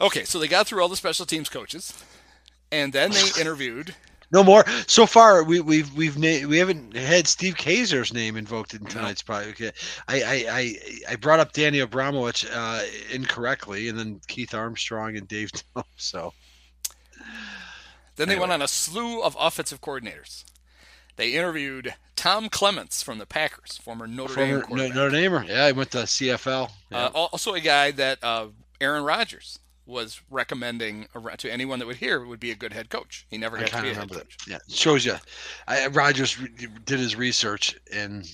Okay, 0.00 0.24
so 0.24 0.38
they 0.38 0.48
got 0.48 0.66
through 0.66 0.82
all 0.82 0.88
the 0.88 0.96
special 0.96 1.26
teams 1.26 1.48
coaches, 1.48 2.04
and 2.70 2.92
then 2.92 3.10
they 3.10 3.24
interviewed. 3.40 3.94
No 4.34 4.42
more. 4.44 4.64
So 4.88 5.06
far, 5.06 5.42
we, 5.44 5.60
we've 5.60 5.94
we've 5.94 6.18
na- 6.18 6.46
we 6.46 6.58
haven't 6.58 6.94
had 6.96 7.26
Steve 7.28 7.54
Kazor's 7.54 8.12
name 8.12 8.36
invoked 8.36 8.74
in 8.74 8.84
tonight's 8.84 9.22
probably. 9.22 9.50
Okay. 9.50 9.70
I, 10.08 10.22
I 10.22 10.44
I 10.50 10.78
I 11.12 11.16
brought 11.16 11.38
up 11.40 11.52
Danny 11.52 11.78
Abramowicz 11.78 12.44
uh, 12.52 12.82
incorrectly, 13.12 13.88
and 13.88 13.98
then 13.98 14.20
Keith 14.26 14.52
Armstrong 14.52 15.16
and 15.16 15.26
Dave. 15.28 15.52
Tom, 15.74 15.84
so 15.96 16.34
Then 18.16 18.26
they 18.28 18.34
Anyway. 18.34 18.40
went 18.40 18.52
on 18.52 18.62
a 18.62 18.68
slew 18.68 19.22
of 19.22 19.36
offensive 19.38 19.80
coordinators. 19.80 20.44
They 21.16 21.34
interviewed 21.34 21.94
Tom 22.16 22.48
Clements 22.48 23.02
from 23.04 23.18
the 23.18 23.26
Packers, 23.26 23.76
former 23.78 24.08
Notre 24.08 24.34
Dame 24.34 24.48
former 24.48 24.62
quarterback. 24.66 24.94
Notre 24.96 25.10
Damer. 25.10 25.44
Yeah, 25.46 25.66
he 25.68 25.72
went 25.72 25.92
to 25.92 25.98
CFL. 25.98 26.70
Yeah. 26.90 27.04
Uh, 27.06 27.10
also, 27.30 27.54
a 27.54 27.60
guy 27.60 27.92
that 27.92 28.18
uh, 28.22 28.48
Aaron 28.80 29.04
Rodgers 29.04 29.60
was 29.86 30.20
recommending 30.30 31.06
to 31.38 31.52
anyone 31.52 31.78
that 31.78 31.86
would 31.86 31.96
hear 31.96 32.24
would 32.24 32.40
be 32.40 32.50
a 32.50 32.54
good 32.54 32.72
head 32.72 32.88
coach. 32.88 33.26
He 33.28 33.38
never 33.38 33.58
got 33.58 33.68
to 33.68 33.72
be 33.82 33.90
a 33.90 33.94
head 33.94 34.02
remember 34.02 34.14
coach. 34.16 34.36
that. 34.38 34.50
Yeah, 34.50 34.56
it 34.56 34.72
shows 34.72 35.04
you. 35.04 35.16
I, 35.68 35.88
Rodgers 35.88 36.36
did 36.84 36.98
his 36.98 37.16
research 37.16 37.76
and 37.92 38.26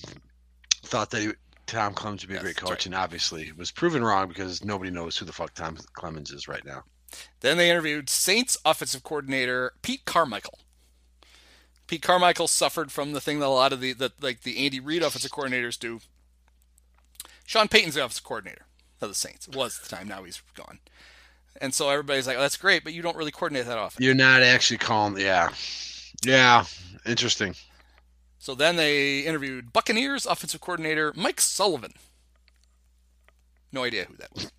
thought 0.83 1.09
that 1.11 1.21
he, 1.21 1.31
Tom 1.67 1.93
Clements 1.93 2.23
would 2.23 2.29
be 2.29 2.37
a 2.37 2.41
great 2.41 2.57
coach, 2.57 2.69
right. 2.69 2.85
and 2.85 2.95
obviously 2.95 3.51
was 3.53 3.71
proven 3.71 4.03
wrong 4.03 4.27
because 4.27 4.63
nobody 4.63 4.91
knows 4.91 5.17
who 5.17 5.25
the 5.25 5.33
fuck 5.33 5.53
Tom 5.53 5.77
Clements 5.93 6.31
is 6.31 6.47
right 6.47 6.65
now. 6.65 6.83
Then 7.41 7.57
they 7.57 7.69
interviewed 7.69 8.09
Saints 8.09 8.57
offensive 8.63 9.03
coordinator 9.03 9.73
Pete 9.81 10.05
Carmichael. 10.05 10.59
Pete 11.87 12.01
Carmichael 12.01 12.47
suffered 12.47 12.91
from 12.91 13.11
the 13.11 13.19
thing 13.19 13.39
that 13.39 13.47
a 13.47 13.49
lot 13.49 13.73
of 13.73 13.81
the, 13.81 13.91
the 13.93 14.13
like 14.21 14.43
the 14.43 14.63
Andy 14.65 14.79
Reid 14.79 15.03
offensive 15.03 15.31
coordinators 15.31 15.77
do. 15.77 15.99
Sean 17.45 17.67
Payton's 17.67 17.95
the 17.95 18.01
offensive 18.05 18.23
coordinator 18.23 18.65
of 19.01 19.09
the 19.09 19.15
Saints. 19.15 19.47
Was 19.49 19.77
at 19.77 19.89
the 19.89 19.95
time. 19.95 20.07
Now 20.07 20.23
he's 20.23 20.41
gone. 20.55 20.79
And 21.59 21.73
so 21.73 21.89
everybody's 21.89 22.25
like, 22.27 22.37
oh, 22.37 22.41
"That's 22.41 22.57
great, 22.57 22.83
but 22.83 22.93
you 22.93 23.01
don't 23.01 23.15
really 23.17 23.31
coordinate 23.31 23.65
that 23.67 23.77
often." 23.77 24.03
You're 24.03 24.15
not 24.15 24.41
actually 24.41 24.77
calling. 24.77 25.17
Yeah, 25.19 25.49
yeah, 26.23 26.65
interesting. 27.05 27.55
So 28.39 28.55
then 28.55 28.75
they 28.75 29.19
interviewed 29.19 29.71
Buccaneers 29.73 30.25
offensive 30.25 30.61
coordinator 30.61 31.13
Mike 31.15 31.39
Sullivan. 31.41 31.93
No 33.71 33.83
idea 33.83 34.05
who 34.05 34.15
that 34.17 34.33
was. 34.33 34.51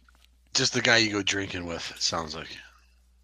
Just 0.54 0.74
the 0.74 0.80
guy 0.82 0.98
you 0.98 1.10
go 1.10 1.22
drinking 1.22 1.66
with. 1.66 1.90
It 1.90 2.02
sounds 2.02 2.34
like. 2.34 2.48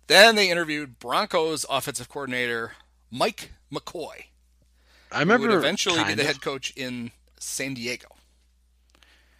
Then 0.08 0.34
they 0.34 0.50
interviewed 0.50 0.98
Broncos 0.98 1.64
offensive 1.68 2.08
coordinator 2.08 2.72
Mike 3.10 3.52
McCoy, 3.72 4.24
I 5.12 5.20
remember. 5.20 5.48
would 5.48 5.56
eventually 5.56 6.02
be 6.04 6.14
the 6.14 6.22
of. 6.22 6.26
head 6.26 6.40
coach 6.42 6.72
in 6.76 7.10
San 7.38 7.74
Diego, 7.74 8.08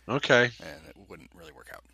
Okay. 0.09 0.51
and 0.61 0.87
it 0.89 0.97
wouldn't 1.09 1.31
really 1.35 1.53
work 1.53 1.71
out. 1.75 1.85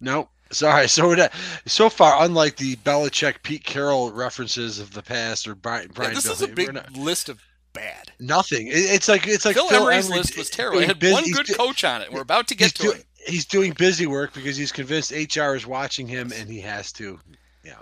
No. 0.00 0.28
Sorry. 0.54 0.88
So 0.94 1.06
we're 1.08 1.16
not, 1.16 1.32
so 1.66 1.88
far, 1.90 2.22
unlike 2.24 2.56
the 2.56 2.76
Belichick, 2.76 3.42
Pete 3.42 3.64
Carroll 3.64 4.12
references 4.12 4.78
of 4.78 4.92
the 4.92 5.02
past, 5.02 5.46
or 5.48 5.54
Brian, 5.54 5.88
Yeah, 5.88 5.92
Brian 5.94 6.14
this 6.14 6.26
is 6.26 6.42
a 6.42 6.48
big 6.48 6.72
not- 6.74 6.92
list 6.96 7.28
of 7.28 7.40
bad. 7.72 8.12
nothing. 8.20 8.68
It- 8.68 8.72
it's 8.76 9.08
like 9.08 9.26
it's 9.26 9.44
like 9.44 9.54
Phil, 9.56 9.68
Phil 9.68 9.88
Emery's 9.88 10.06
Emery 10.06 10.18
list 10.18 10.36
was 10.38 10.50
terrible. 10.50 10.78
It 10.80 10.86
had 10.86 11.00
bus- 11.00 11.12
one 11.12 11.30
good 11.30 11.48
coach 11.56 11.82
on 11.84 12.02
it. 12.02 12.12
We're 12.12 12.20
about 12.22 12.46
to 12.48 12.54
get 12.54 12.74
to 12.76 12.82
do- 12.82 12.90
it. 12.92 13.04
He's 13.26 13.46
doing 13.46 13.72
busy 13.72 14.06
work 14.06 14.32
because 14.34 14.56
he's 14.56 14.70
convinced 14.70 15.10
HR 15.10 15.54
is 15.54 15.66
watching 15.66 16.06
him 16.06 16.30
and 16.32 16.48
he 16.48 16.60
has 16.60 16.92
to. 16.92 17.18
Yeah. 17.64 17.74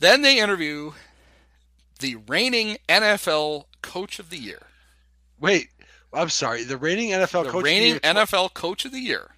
Then 0.00 0.22
they 0.22 0.38
interview 0.40 0.92
the 2.00 2.16
reigning 2.16 2.78
NFL 2.88 3.66
Coach 3.82 4.18
of 4.18 4.30
the 4.30 4.38
Year. 4.38 4.62
Wait, 5.38 5.68
I'm 6.14 6.30
sorry. 6.30 6.64
The 6.64 6.76
reigning 6.78 7.10
NFL 7.10 7.44
The 7.44 7.44
coach. 7.44 7.46
of 7.46 7.52
the 7.52 7.58
reigning 7.62 7.88
year- 7.90 8.00
NFL 8.00 8.54
Coach 8.54 8.84
of 8.86 8.92
the 8.92 9.00
Year. 9.00 9.30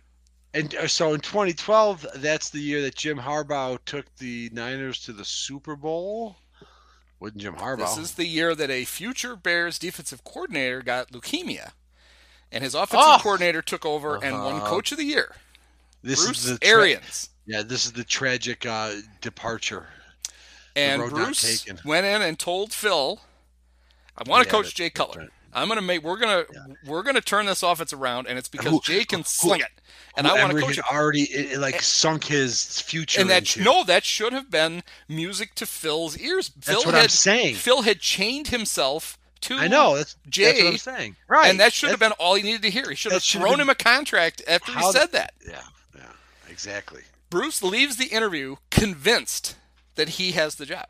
And 0.53 0.75
uh, 0.75 0.89
so 0.89 1.15
in 1.15 1.21
2012, 1.21 2.07
that's 2.17 2.51
the 2.51 2.59
year 2.61 2.83
that 2.83 2.97
Jim 2.97 3.19
Harbaugh 3.19 3.79
took 3.85 4.07
the 4.17 4.51
Niners 4.53 5.01
to 5.05 5.13
the 5.13 5.25
Super 5.25 5.77
Bowl. 5.77 6.37
Wouldn't 7.21 7.41
Jim 7.43 7.55
Harbaugh? 7.55 7.79
This 7.79 7.99
is 7.99 8.15
the 8.15 8.27
year 8.27 8.55
that 8.55 8.71
a 8.71 8.85
future 8.85 9.37
Bears 9.37 9.79
defensive 9.79 10.25
coordinator 10.25 10.83
got 10.83 11.13
leukemia, 11.13 11.73
and 12.51 12.65
his 12.65 12.75
offensive 12.75 13.07
Oh! 13.13 13.19
coordinator 13.21 13.63
took 13.63 13.85
over 13.87 14.17
and 14.25 14.43
won 14.43 14.55
Uh-huh. 14.57 14.67
Coach 14.69 14.91
of 14.91 14.99
the 14.99 15.05
Year. 15.05 15.37
This 16.03 16.25
Bruce 16.25 16.45
is 16.47 16.59
the 16.59 16.59
tra- 16.59 16.69
Arians. 16.79 17.29
Yeah, 17.47 17.63
this 17.63 17.85
is 17.85 17.93
the 17.93 18.05
tragic 18.05 18.65
uh, 18.67 18.95
departure. 19.21 19.87
And 20.75 21.11
Bruce 21.11 21.67
went 21.85 22.07
in 22.07 22.23
and 22.23 22.39
told 22.39 22.73
Phil, 22.73 23.21
"I 24.17 24.23
want 24.29 24.45
to 24.45 24.49
Yeah, 24.49 24.63
coach 24.63 24.75
Jay 24.75 24.89
Cutler. 24.89 25.23
right. 25.23 25.31
I'm 25.53 25.69
going 25.69 25.79
to 25.79 25.85
make. 25.85 26.03
We're 26.03 26.19
going 26.19 26.45
to 26.47 26.77
we're 26.87 27.03
to 27.13 27.21
turn 27.21 27.47
this 27.47 27.63
offense 27.63 27.93
around, 27.93 28.27
and 28.29 28.39
it's 28.39 28.49
because 28.49 28.71
Who- 28.71 28.81
Jay 28.85 29.05
can 29.05 29.21
who- 29.21 29.25
sling 29.25 29.61
it, 29.61 29.69
and 30.17 30.27
I 30.27 30.35
want 30.41 30.53
to 30.55 30.61
coach 30.61 30.77
had 30.77 30.85
already 30.95 31.23
it, 31.23 31.53
it, 31.53 31.59
like 31.59 31.81
sunk 31.83 32.25
his 32.25 32.81
future. 32.81 33.21
And 33.21 33.31
that 33.31 33.57
into. 33.57 33.63
no, 33.63 33.85
that 33.85 34.05
should 34.05 34.33
have 34.33 34.51
been 34.51 34.83
music 35.09 35.55
to 35.57 35.67
Phil's 35.67 36.17
ears. 36.19 36.49
Phil 36.61 36.75
That's 36.75 36.87
what 36.87 36.95
had, 36.95 37.03
I'm 37.05 37.09
saying. 37.09 37.55
Phil 37.57 37.83
had 37.83 38.01
chained 38.01 38.49
himself 38.49 39.19
to 39.43 39.57
I 39.57 39.69
know 39.69 39.97
that's 39.97 40.17
Jay, 40.29 40.45
That's 40.45 40.63
what 40.63 40.69
I'm 40.73 40.79
saying. 40.79 41.17
Right, 41.29 41.49
and 41.51 41.59
that 41.61 41.73
should 41.73 41.91
have 41.91 41.99
been 42.01 42.13
all 42.13 42.35
he 42.35 42.43
needed 42.43 42.63
to 42.63 42.71
hear. 42.71 42.89
He 42.89 42.95
should 42.95 43.13
have 43.13 43.23
should 43.23 43.41
have 43.41 43.49
thrown 43.49 43.55
been- 43.59 43.63
him 43.63 43.71
a 43.71 43.75
contract 43.75 44.43
after 44.47 44.73
he 44.73 44.83
said 44.93 45.13
that. 45.13 45.33
Yeah, 45.47 45.63
yeah, 45.97 46.03
exactly. 46.49 47.03
Bruce 47.31 47.63
leaves 47.63 47.97
the 47.97 48.07
interview 48.07 48.57
convinced 48.71 49.57
that 49.95 50.11
he 50.11 50.33
has 50.33 50.57
the 50.57 50.67
job. 50.67 50.87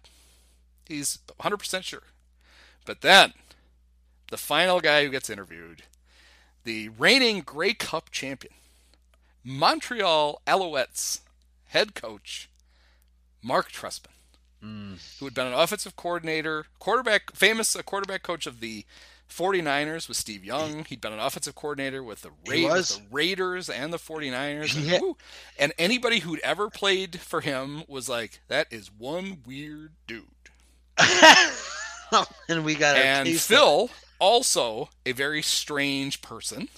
He's 0.87 1.19
100% 1.41 1.83
sure. 1.85 2.03
But 2.87 3.03
then, 3.03 3.35
the 4.31 4.37
final 4.37 4.81
guy 4.81 5.05
who 5.05 5.11
gets 5.11 5.29
interviewed, 5.31 5.83
the 6.65 6.89
reigning 6.91 7.41
Grey 7.41 7.75
Cup 7.75 8.11
champion, 8.11 8.55
Montreal 9.45 10.41
Alouettes 10.47 11.21
head 11.67 11.95
coach, 11.95 12.49
Mark 13.43 13.71
Trestman, 13.71 14.07
who 15.19 15.25
had 15.25 15.35
been 15.35 15.47
an 15.47 15.55
offensive 15.55 15.97
coordinator, 15.97 16.67
quarterback, 16.79 17.35
famous 17.35 17.75
uh, 17.75 17.83
quarterback 17.83 18.23
coach 18.23 18.47
of 18.47 18.61
the 18.61 18.85
49ers 19.31 20.09
with 20.09 20.17
Steve 20.17 20.45
Young. 20.45 20.85
He'd 20.85 21.01
been 21.01 21.13
an 21.13 21.21
offensive 21.21 21.55
coordinator 21.55 22.03
with 22.03 22.23
the, 22.23 22.31
He 22.53 22.67
Ra- 22.67 22.75
with 22.75 22.89
the 22.89 23.03
Raiders 23.11 23.71
and 23.71 23.93
the 23.93 23.99
49ers. 23.99 24.71
He 24.71 24.95
And, 24.95 25.15
and 25.59 25.73
anybody 25.79 26.19
who'd 26.21 26.41
ever 26.41 26.69
played 26.69 27.21
for 27.21 27.41
him 27.41 27.85
was 27.89 28.09
like, 28.09 28.41
that 28.49 28.67
is 28.71 28.91
one 28.93 29.39
weird 29.47 29.93
dude. 30.07 30.25
and 32.49 32.65
we 32.65 32.75
got 32.75 32.97
And 32.97 33.29
Phil, 33.41 33.89
also 34.21 34.91
a 35.05 35.13
very 35.13 35.43
strange 35.43 36.23
person. 36.23 36.69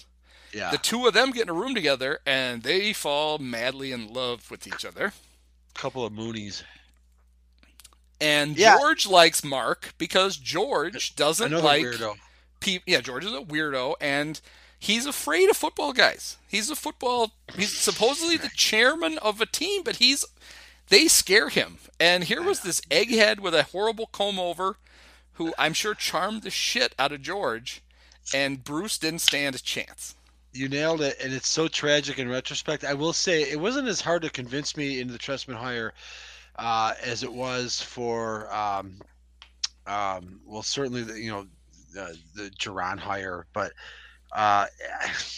Yeah. 0.55 0.71
The 0.71 0.79
two 0.79 1.07
of 1.07 1.15
them 1.15 1.31
get 1.31 1.43
in 1.45 1.49
a 1.49 1.53
room 1.55 1.75
together 1.75 2.21
and 2.27 2.63
they 2.63 2.93
fall 2.93 3.39
madly 3.39 3.91
in 3.93 4.13
love 4.13 4.51
with 4.51 4.67
each 4.67 4.85
other. 4.85 5.13
couple 5.75 6.05
of 6.05 6.13
Moonies. 6.13 6.63
And 8.21 8.57
Yeah. 8.57 8.77
George 8.79 9.07
likes 9.07 9.43
Mark 9.43 9.95
because 9.99 10.37
George 10.37 11.17
doesn't 11.17 11.47
Another 11.47 11.65
like 11.65 11.83
weirdo. 11.85 12.15
pe- 12.61 12.81
yeah, 12.87 13.01
George 13.01 13.25
is 13.25 13.33
a 13.33 13.41
weirdo 13.41 13.95
and 14.01 14.41
he's 14.79 15.07
afraid 15.07 15.49
of 15.51 15.57
football 15.57 15.93
guys. 15.93 16.37
He's 16.47 16.71
a 16.71 16.77
football 16.77 17.33
he's 17.57 17.77
supposedly 17.77 18.37
the 18.37 18.51
chairman 18.55 19.19
of 19.19 19.41
a 19.41 19.47
team, 19.47 19.83
but 19.83 19.97
he's 19.97 20.25
they 20.89 21.09
scare 21.09 21.49
him. 21.49 21.79
And 21.99 22.25
here 22.25 22.43
was 22.43 22.61
this 22.61 22.81
egghead 22.83 23.41
with 23.41 23.55
a 23.55 23.63
horrible 23.65 24.07
comb 24.07 24.39
over 24.39 24.77
who 25.35 25.55
I'm 25.59 25.73
sure 25.73 25.95
charmed 25.95 26.43
the 26.43 26.51
shit 26.51 26.95
out 26.99 27.13
of 27.13 27.23
George 27.23 27.83
and 28.35 28.63
Bruce 28.63 28.99
didn't 28.99 29.21
stand 29.21 29.55
a 29.55 29.59
chance. 29.59 30.15
You 30.53 30.69
nailed 30.69 31.01
it, 31.01 31.17
and 31.23 31.33
it's 31.33 31.49
so 31.49 31.67
tragic 31.67 32.19
in 32.19 32.29
retrospect. 32.29 32.85
I 32.85 32.95
will 32.95 33.15
say 33.15 33.43
it 33.43 33.59
wasn't 33.59 33.89
as 33.89 34.01
hard 34.01 34.23
to 34.23 34.31
convince 34.31 34.77
me 34.77 35.01
into 35.01 35.13
the 35.13 35.19
Trestman 35.19 35.57
hire 35.57 35.95
uh, 36.57 36.93
as 37.03 37.23
it 37.23 37.33
was 37.33 37.81
for, 37.81 38.53
um, 38.53 38.99
um, 39.87 40.41
well, 40.47 40.63
certainly 40.63 41.03
the 41.03 41.19
you 41.19 41.31
know 41.31 41.47
the, 41.95 42.17
the 42.35 42.51
Jauron 42.51 42.99
hire, 42.99 43.47
but 43.55 43.73
uh, 44.31 44.67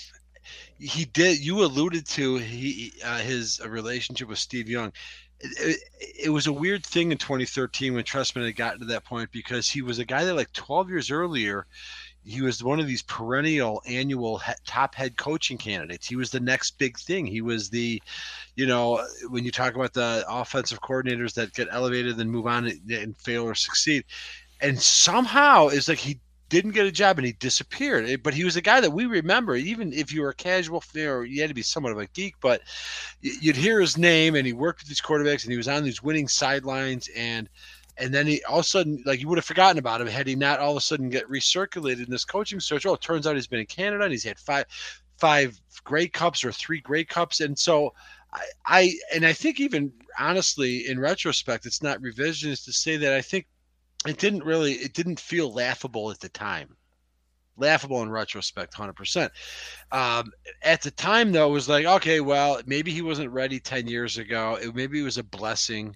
he 0.79 1.05
did. 1.05 1.39
You 1.39 1.65
alluded 1.65 2.07
to 2.09 2.37
he 2.37 2.93
uh, 3.05 3.19
his 3.19 3.61
relationship 3.65 4.29
with 4.29 4.39
Steve 4.39 4.69
Young. 4.69 4.93
It, 5.41 5.81
it, 6.25 6.31
was 6.31 6.47
a 6.47 6.53
weird 6.53 6.87
thing 6.87 7.13
in 7.13 7.19
2013 7.19 7.95
when 7.95 8.05
Trestman 8.05 8.47
had 8.47 8.57
gotten 8.57 8.81
to 8.81 8.87
that 8.87 9.05
point 9.05 9.31
because 9.33 9.69
he 9.69 9.83
was 9.83 9.99
a 9.99 10.05
guy 10.05 10.25
that 10.25 10.35
like 10.35 10.53
12 10.53 10.89
years 10.89 11.11
earlier 11.11 11.67
he 12.25 12.41
was 12.41 12.65
one 12.65 12.81
of 12.81 12.87
these 12.87 13.03
perennial 13.03 13.83
annual 13.87 14.41
top 14.67 14.95
head 14.95 15.17
coaching 15.17 15.59
candidates. 15.59 16.07
He 16.07 16.17
was 16.17 16.31
the 16.31 16.41
next 16.41 16.79
big 16.79 16.99
thing. 16.99 17.27
He 17.27 17.43
was 17.43 17.69
the, 17.69 18.03
you 18.57 18.67
know, 18.67 19.07
when 19.29 19.45
you 19.45 19.51
talk 19.51 19.75
about 19.75 19.93
the 19.93 20.25
offensive 20.27 20.81
coordinators 20.81 21.35
that 21.35 21.53
get 21.53 21.69
elevated 21.71 22.19
and 22.19 22.31
move 22.31 22.47
on 22.47 22.67
and, 22.67 22.91
and 22.91 23.17
fail 23.19 23.45
or 23.45 23.55
succeed, 23.55 24.05
and 24.61 24.81
somehow 24.81 25.69
it's 25.69 25.89
like 25.89 25.99
he 25.99 26.19
didn't 26.55 26.71
get 26.73 26.87
a 26.87 26.93
job 26.93 27.19
and 27.19 27.27
he 27.27 27.33
disappeared. 27.33 28.23
But 28.23 28.35
he 28.35 28.45
was 28.45 28.57
a 28.57 28.63
guy 28.63 28.81
that 28.81 28.93
we 28.93 29.07
remember, 29.07 29.57
even 29.57 29.93
if 29.93 30.13
you 30.13 30.23
were 30.23 30.31
a 30.31 30.35
casual 30.35 30.81
fan 30.81 31.09
or 31.09 31.25
you 31.25 31.41
had 31.41 31.49
to 31.51 31.55
be 31.55 31.63
somewhat 31.63 31.93
of 31.93 31.99
a 31.99 32.07
geek, 32.07 32.37
but 32.41 32.63
you'd 33.21 33.57
hear 33.57 33.81
his 33.81 33.99
name 33.99 34.37
and 34.37 34.47
he 34.47 34.53
worked 34.53 34.81
with 34.81 34.89
these 34.89 35.01
quarterbacks 35.01 35.43
and 35.43 35.51
he 35.51 35.57
was 35.57 35.69
on 35.69 35.83
these 35.83 36.03
winning 36.03 36.29
sidelines 36.29 37.09
and 37.17 37.49
and 37.97 38.13
then 38.13 38.27
he 38.27 38.43
all 38.45 38.59
of 38.59 38.65
a 38.65 38.69
sudden 38.69 39.03
like 39.07 39.21
you 39.21 39.29
would 39.29 39.39
have 39.39 39.45
forgotten 39.45 39.79
about 39.79 40.01
him 40.01 40.09
had 40.09 40.27
he 40.27 40.35
not 40.35 40.59
all 40.59 40.73
of 40.73 40.77
a 40.77 40.81
sudden 40.81 41.09
get 41.09 41.29
recirculated 41.29 42.05
in 42.05 42.11
this 42.11 42.25
coaching 42.25 42.61
search. 42.61 42.87
Oh, 42.87 42.95
it 42.95 43.01
turns 43.01 43.27
out 43.27 43.37
he's 43.37 43.47
been 43.47 43.61
in 43.61 43.67
Canada 43.67 44.05
and 44.05 44.13
he's 44.13 44.25
had 44.25 44.39
five 44.39 44.67
five 45.19 45.61
Grey 45.85 46.09
Cups 46.09 46.45
or 46.45 46.53
three 46.53 46.81
Grey 46.81 47.05
Cups, 47.05 47.41
and 47.41 47.59
so 47.59 47.95
I, 48.33 48.45
I 48.67 48.95
and 49.15 49.25
I 49.25 49.33
think 49.33 49.61
even 49.61 49.93
honestly 50.19 50.89
in 50.89 50.99
retrospect, 50.99 51.67
it's 51.67 51.83
not 51.83 52.01
revisionist 52.01 52.65
to 52.65 52.73
say 52.73 52.97
that 52.97 53.13
I 53.13 53.21
think 53.21 53.47
it 54.07 54.19
didn't 54.19 54.45
really 54.45 54.73
it 54.73 54.95
didn't 54.95 55.21
feel 55.21 55.53
laughable 55.53 56.11
at 56.11 56.21
the 56.21 56.29
time. 56.29 56.77
Laughable 57.57 58.03
in 58.03 58.11
retrospect, 58.11 58.75
hundred 58.75 58.95
percent. 58.95 59.33
Um, 59.93 60.33
at 60.63 60.83
the 60.83 60.91
time, 60.91 61.31
though, 61.31 61.49
it 61.49 61.53
was 61.53 61.69
like, 61.69 61.87
okay, 61.87 62.21
well, 62.21 62.61
maybe 62.67 62.91
he 62.91 63.01
wasn't 63.01 63.31
ready 63.31 63.61
ten 63.61 63.87
years 63.87 64.19
ago. 64.19 64.59
It, 64.61 64.75
maybe 64.75 65.01
it 65.01 65.05
was 65.05 65.19
a 65.19 65.23
blessing 65.23 65.95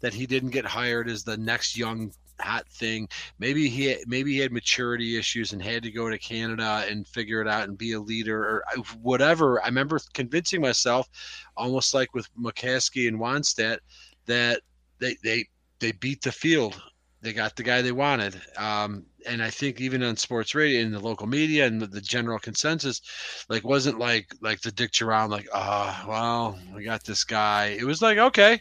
that 0.00 0.14
he 0.14 0.26
didn't 0.26 0.50
get 0.50 0.64
hired 0.64 1.08
as 1.08 1.22
the 1.22 1.36
next 1.36 1.76
young 1.76 2.12
hot 2.40 2.68
thing. 2.68 3.08
Maybe 3.38 3.68
he 3.68 3.96
maybe 4.06 4.32
he 4.32 4.38
had 4.38 4.52
maturity 4.52 5.16
issues 5.16 5.52
and 5.52 5.62
had 5.62 5.82
to 5.84 5.90
go 5.90 6.10
to 6.10 6.18
Canada 6.18 6.84
and 6.88 7.06
figure 7.06 7.40
it 7.40 7.48
out 7.48 7.68
and 7.68 7.78
be 7.78 7.92
a 7.92 8.00
leader 8.00 8.42
or 8.42 8.64
uh, 8.76 8.82
whatever. 9.02 9.62
I 9.62 9.66
remember 9.66 9.98
convincing 10.12 10.60
myself, 10.60 11.08
almost 11.56 11.94
like 11.94 12.14
with 12.14 12.28
McCaskey 12.34 13.08
and 13.08 13.18
Wannstedt, 13.18 13.78
that 14.26 14.60
they 14.98 15.16
they 15.22 15.46
they 15.78 15.92
beat 15.92 16.22
the 16.22 16.32
field. 16.32 16.80
They 17.22 17.32
got 17.32 17.56
the 17.56 17.62
guy 17.62 17.82
they 17.82 17.92
wanted. 17.92 18.40
Um, 18.56 19.06
and 19.26 19.42
I 19.42 19.50
think 19.50 19.80
even 19.80 20.02
on 20.02 20.16
sports 20.16 20.54
radio 20.54 20.80
in 20.80 20.92
the 20.92 21.00
local 21.00 21.26
media 21.26 21.66
and 21.66 21.80
the, 21.80 21.86
the 21.86 22.00
general 22.00 22.38
consensus, 22.38 23.00
like 23.48 23.64
wasn't 23.64 23.98
like 23.98 24.34
like 24.40 24.60
the 24.60 24.70
Dick 24.70 24.92
Duran, 24.92 25.30
like, 25.30 25.48
ah, 25.52 26.04
well, 26.08 26.58
we 26.74 26.84
got 26.84 27.04
this 27.04 27.24
guy. 27.24 27.76
It 27.78 27.84
was 27.84 28.02
like, 28.02 28.18
okay, 28.18 28.60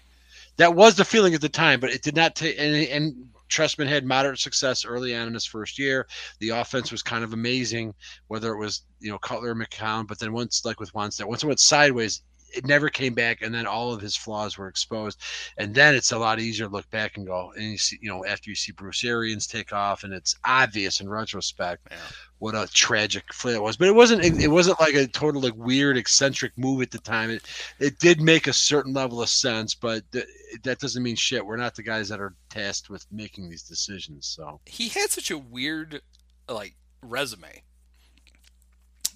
that 0.57 0.73
was 0.73 0.95
the 0.95 1.05
feeling 1.05 1.33
at 1.33 1.41
the 1.41 1.49
time, 1.49 1.79
but 1.79 1.91
it 1.91 2.01
did 2.01 2.15
not 2.15 2.35
take. 2.35 2.57
And, 2.57 2.75
and 2.75 3.27
Trestman 3.49 3.87
had 3.87 4.05
moderate 4.05 4.39
success 4.39 4.85
early 4.85 5.15
on 5.15 5.27
in 5.27 5.33
his 5.33 5.45
first 5.45 5.77
year. 5.77 6.07
The 6.39 6.49
offense 6.49 6.91
was 6.91 7.03
kind 7.03 7.23
of 7.23 7.33
amazing, 7.33 7.93
whether 8.27 8.53
it 8.53 8.59
was 8.59 8.83
you 8.99 9.11
know 9.11 9.19
Cutler 9.19 9.51
or 9.51 9.55
McCown. 9.55 10.07
But 10.07 10.19
then 10.19 10.33
once, 10.33 10.65
like 10.65 10.79
with 10.79 10.93
Wannstedt, 10.93 11.27
once 11.27 11.43
it 11.43 11.47
went 11.47 11.59
sideways, 11.59 12.21
it 12.53 12.65
never 12.65 12.89
came 12.89 13.13
back, 13.13 13.41
and 13.41 13.53
then 13.53 13.67
all 13.67 13.93
of 13.93 14.01
his 14.01 14.15
flaws 14.15 14.57
were 14.57 14.67
exposed. 14.67 15.19
And 15.57 15.73
then 15.75 15.93
it's 15.95 16.11
a 16.11 16.17
lot 16.17 16.39
easier 16.39 16.67
to 16.67 16.71
look 16.71 16.89
back 16.89 17.17
and 17.17 17.25
go, 17.25 17.51
and 17.55 17.63
you 17.71 17.77
see, 17.77 17.97
you 18.01 18.09
know, 18.09 18.25
after 18.25 18.49
you 18.49 18.55
see 18.55 18.71
Bruce 18.71 19.03
Arians 19.03 19.47
take 19.47 19.73
off, 19.73 20.03
and 20.03 20.13
it's 20.13 20.35
obvious 20.45 21.01
in 21.01 21.09
retrospect 21.09 21.87
Yeah. 21.91 21.97
what 22.39 22.55
a 22.55 22.67
tragic 22.71 23.23
flair 23.33 23.55
it 23.55 23.61
was. 23.61 23.77
But 23.77 23.87
it 23.87 23.95
wasn't. 23.95 24.23
It, 24.23 24.41
it 24.41 24.47
wasn't 24.47 24.79
like 24.79 24.93
a 24.95 25.07
total 25.07 25.41
like 25.41 25.55
weird 25.55 25.97
eccentric 25.97 26.57
move 26.57 26.81
at 26.81 26.91
the 26.91 26.99
time. 26.99 27.29
It 27.29 27.43
it 27.79 27.99
did 27.99 28.21
make 28.21 28.47
a 28.47 28.53
certain 28.53 28.93
level 28.93 29.21
of 29.21 29.29
sense, 29.29 29.75
but 29.75 30.03
th- 30.11 30.25
that 30.63 30.79
doesn't 30.79 31.03
mean 31.03 31.15
shit. 31.15 31.45
We're 31.45 31.57
not 31.57 31.75
the 31.75 31.83
guys 31.83 32.07
that 32.09 32.21
are 32.21 32.33
tasked 32.49 32.89
with 32.89 33.05
making 33.11 33.49
these 33.49 33.63
decisions. 33.63 34.27
So 34.27 34.61
he 34.65 34.87
had 34.89 35.09
such 35.09 35.29
a 35.31 35.37
weird 35.37 36.01
like 36.47 36.75
resume. 37.01 37.61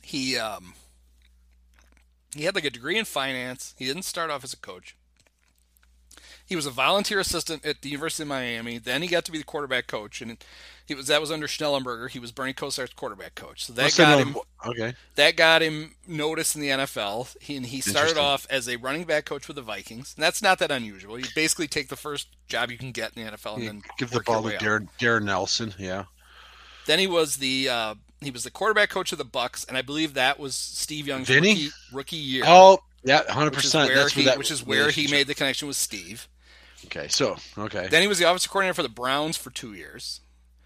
He 0.02 0.38
um 0.38 0.74
he 2.36 2.44
had 2.44 2.56
like 2.56 2.66
a 2.66 2.70
degree 2.70 2.98
in 2.98 3.06
finance. 3.06 3.74
He 3.78 3.86
didn't 3.86 4.04
start 4.04 4.30
off 4.30 4.44
as 4.44 4.54
a 4.54 4.58
coach. 4.58 4.96
He 6.46 6.56
was 6.56 6.66
a 6.66 6.72
volunteer 6.72 7.20
assistant 7.20 7.64
at 7.64 7.84
the 7.84 7.90
University 7.90 8.24
of 8.24 8.30
Miami. 8.30 8.80
Then 8.80 9.04
he 9.04 9.08
got 9.08 9.24
to 9.26 9.32
be 9.32 9.38
the 9.38 9.44
quarterback 9.44 9.86
coach, 9.86 10.20
and 10.20 10.44
he 10.84 10.96
was 10.96 11.06
that 11.06 11.22
was 11.22 11.32
under 11.32 11.46
Schnellenberger. 11.46 12.10
He 12.10 12.18
was 12.18 12.32
Bernie 12.32 12.54
Kosar's 12.54 12.92
quarterback 12.92 13.36
coach. 13.36 13.66
So 13.66 13.74
that 13.74 13.84
Must 13.84 13.98
got 14.00 14.18
him 14.20 14.36
Okay. 14.66 14.96
that 15.14 15.36
got 15.36 15.62
him 15.62 15.94
noticed 16.08 16.56
in 16.56 16.62
the 16.62 16.70
NFL. 16.70 17.36
He, 17.40 17.56
and 17.56 17.68
he 17.68 17.82
started 17.82 18.18
off 18.18 18.48
as 18.50 18.68
a 18.68 18.78
running 18.78 19.04
back 19.04 19.26
coach 19.26 19.48
with 19.48 19.56
the 19.56 19.62
Vikings. 19.62 20.16
And 20.18 20.24
that's 20.24 20.42
not 20.42 20.58
that 20.58 20.72
unusual. 20.72 21.20
You 21.20 21.26
basically 21.36 21.68
take 21.68 21.90
the 21.90 21.96
first 21.96 22.28
job 22.48 22.72
you 22.72 22.80
can 22.80 22.92
get 22.92 23.16
in 23.16 23.26
the 23.26 23.32
NFL 23.32 23.54
and 23.56 23.64
You 23.64 23.70
then 23.70 23.82
give 24.00 24.10
the 24.10 24.22
ball 24.22 24.42
to. 24.42 24.58
Darrin, 24.58 24.90
Darrin 24.98 25.26
Nelson. 25.26 25.76
Yeah. 25.78 26.06
Then 26.88 26.98
he 26.98 27.06
was 27.06 27.38
the 27.38 27.70
uh, 27.70 27.96
he 28.22 28.32
was 28.32 28.44
the 28.44 28.52
quarterback 28.52 28.90
coach 28.90 29.12
of 29.12 29.18
the 29.18 29.26
Bucks, 29.26 29.64
and 29.66 29.78
I 29.78 29.82
believe 29.82 30.14
that 30.16 30.40
was 30.40 30.56
Steve 30.56 31.08
Young's 31.08 31.30
rookie, 31.30 31.70
rookie 31.94 32.16
year. 32.18 32.44
Oh, 32.46 32.80
yeah, 33.04 33.30
hundred 33.32 33.54
percent. 33.54 33.94
That's 33.94 34.14
he 34.14 34.22
where 34.22 34.32
that 34.32 34.38
which 34.38 34.52
is 34.52 34.66
where 34.66 34.90
he 34.90 35.08
made 35.08 35.28
the 35.28 35.36
connection 35.36 35.68
with 35.68 35.78
Steve. 35.78 36.28
Okay, 36.86 37.08
so 37.08 37.38
okay, 37.58 37.88
Then 37.90 38.02
he 38.02 38.08
was 38.08 38.20
the 38.20 38.26
offensive 38.26 38.52
coordinator 38.52 38.74
for 38.74 38.84
the 38.84 38.90
Browns 38.90 39.36
for 39.38 39.50
two 39.50 39.74
years. 39.74 40.22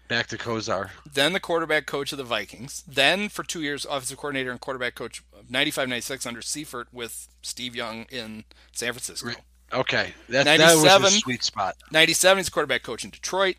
back 0.08 0.26
to 0.28 0.38
Kosar. 0.38 0.90
Then 1.12 1.32
the 1.32 1.40
quarterback 1.40 1.86
coach 1.86 2.12
of 2.12 2.18
the 2.18 2.24
Vikings. 2.24 2.84
Then 2.86 3.28
for 3.28 3.42
two 3.42 3.62
years, 3.62 3.84
offensive 3.84 4.18
coordinator 4.18 4.50
and 4.50 4.60
quarterback 4.60 4.94
coach 4.94 5.22
of 5.36 5.46
95-96 5.48 6.26
under 6.26 6.40
Seifert 6.42 6.88
with 6.92 7.28
Steve 7.42 7.74
Young 7.74 8.06
in 8.10 8.44
San 8.72 8.92
Francisco. 8.92 9.30
Okay, 9.72 10.14
that 10.28 10.44
that 10.44 10.60
was 10.60 10.84
97. 10.84 11.10
sweet 11.10 11.42
spot. 11.42 11.74
97, 11.90 12.38
he's 12.38 12.48
quarterback 12.48 12.82
coach 12.84 13.02
in 13.04 13.10
Detroit. 13.10 13.56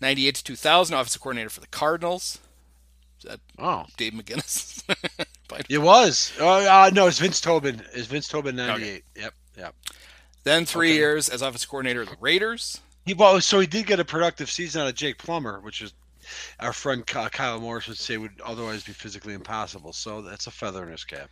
98 0.00 0.34
to 0.36 0.44
2000, 0.44 0.94
offensive 0.94 1.22
coordinator 1.22 1.48
for 1.50 1.60
the 1.60 1.66
Cardinals. 1.68 2.38
That 3.26 3.40
Oh, 3.58 3.84
Dave 3.96 4.12
McGinnis? 4.12 4.82
It 5.68 5.78
was. 5.78 6.32
Oh, 6.40 6.58
uh, 6.66 6.90
no, 6.92 7.06
it's 7.06 7.18
Vince 7.20 7.40
Tobin. 7.40 7.80
It's 7.94 8.08
Vince 8.08 8.26
Tobin 8.28 8.56
ninety 8.56 8.88
eight. 8.88 9.04
Yep, 9.14 9.32
yep. 9.56 9.74
then 10.42 10.64
three 10.66 10.88
Okay. 10.88 10.96
years 10.96 11.28
as 11.28 11.40
offensive 11.40 11.70
coordinator 11.70 12.02
of 12.02 12.08
the 12.10 12.16
Raiders. 12.20 12.80
He 13.04 13.14
well, 13.14 13.40
so 13.40 13.60
he 13.60 13.66
did 13.66 13.86
get 13.86 14.00
a 14.00 14.04
productive 14.04 14.50
season 14.50 14.82
out 14.82 14.88
of 14.88 14.96
Jake 14.96 15.18
Plummer, 15.18 15.60
which 15.60 15.80
is 15.82 15.94
our 16.58 16.72
friend 16.72 17.06
Kyle 17.06 17.60
Morris 17.60 17.86
would 17.86 17.96
say 17.96 18.16
would 18.16 18.40
otherwise 18.44 18.82
be 18.82 18.92
physically 18.92 19.34
impossible. 19.34 19.92
So 19.92 20.20
that's 20.20 20.48
a 20.48 20.50
feather 20.50 20.82
in 20.82 20.90
his 20.90 21.04
cap. 21.04 21.30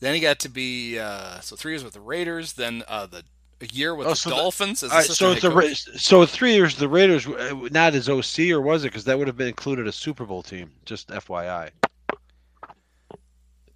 Then 0.00 0.14
he 0.14 0.20
got 0.20 0.38
to 0.40 0.48
be 0.48 0.98
uh, 0.98 1.40
so 1.40 1.54
three 1.54 1.72
years 1.72 1.84
with 1.84 1.92
the 1.94 2.00
Raiders. 2.00 2.54
Then 2.54 2.82
uh, 2.88 3.06
the 3.06 3.24
a 3.64 3.74
year 3.74 3.94
with 3.94 4.06
Oh, 4.06 4.10
the 4.10 4.16
so 4.16 4.30
the- 4.30 4.36
Dolphins 4.36 4.82
right, 4.82 5.04
so 5.04 5.34
the. 5.34 5.50
Ra- 5.50 5.68
so 5.96 6.24
three 6.26 6.54
years 6.54 6.76
the 6.76 6.88
Raiders 6.88 7.26
uh, 7.26 7.54
not 7.70 7.94
as 7.94 8.08
OC 8.08 8.50
or 8.50 8.60
was 8.60 8.84
it? 8.84 8.88
Because 8.88 9.04
that 9.04 9.18
would 9.18 9.26
have 9.26 9.36
been 9.36 9.48
included 9.48 9.86
a 9.86 9.92
Super 9.92 10.24
Bowl 10.24 10.42
team. 10.42 10.70
Just 10.84 11.08
FYI. 11.08 11.70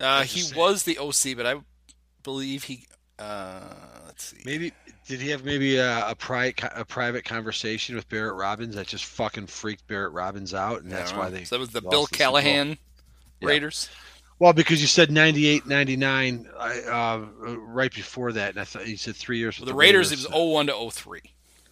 Uh, 0.00 0.22
he 0.22 0.42
the 0.42 0.56
was 0.56 0.84
the 0.84 0.98
OC, 0.98 1.36
but 1.36 1.46
I 1.46 1.56
believe 2.22 2.64
he 2.64 2.84
Uh, 3.18 3.60
let's 4.06 4.24
see. 4.24 4.38
Maybe 4.44 4.72
did 5.08 5.20
he 5.20 5.30
have 5.30 5.44
maybe 5.44 5.76
a, 5.78 6.10
a, 6.10 6.14
pri- 6.14 6.54
a 6.74 6.84
private 6.84 7.24
conversation 7.24 7.96
with 7.96 8.08
Barrett 8.08 8.34
Robbins 8.34 8.74
that 8.76 8.86
just 8.86 9.06
fucking 9.06 9.46
freaked 9.46 9.86
Barrett 9.88 10.12
Robbins 10.12 10.54
out, 10.54 10.82
and 10.82 10.92
that's 10.92 11.12
why 11.12 11.30
they. 11.30 11.44
So 11.44 11.56
that 11.56 11.60
was 11.60 11.70
the 11.70 11.80
Bill 11.80 11.90
the 11.90 11.96
Super 11.96 12.10
Bowl? 12.10 12.18
Callahan 12.18 12.78
Yeah. 13.40 13.48
Raiders. 14.38 14.40
Well, 14.40 14.52
because 14.52 14.80
you 14.80 14.86
said 14.86 15.10
98, 15.10 15.66
99 15.66 16.48
uh, 16.58 17.24
right 17.58 17.92
before 17.92 18.32
that, 18.32 18.50
and 18.50 18.60
I 18.60 18.64
thought 18.64 18.86
you 18.86 18.96
said 18.96 19.16
three 19.16 19.38
years. 19.38 19.58
Well, 19.58 19.66
the 19.66 19.74
Raiders, 19.74 20.12
it 20.12 20.16
was 20.16 20.28
01 20.30 20.68
to 20.68 20.90
03. 20.90 21.20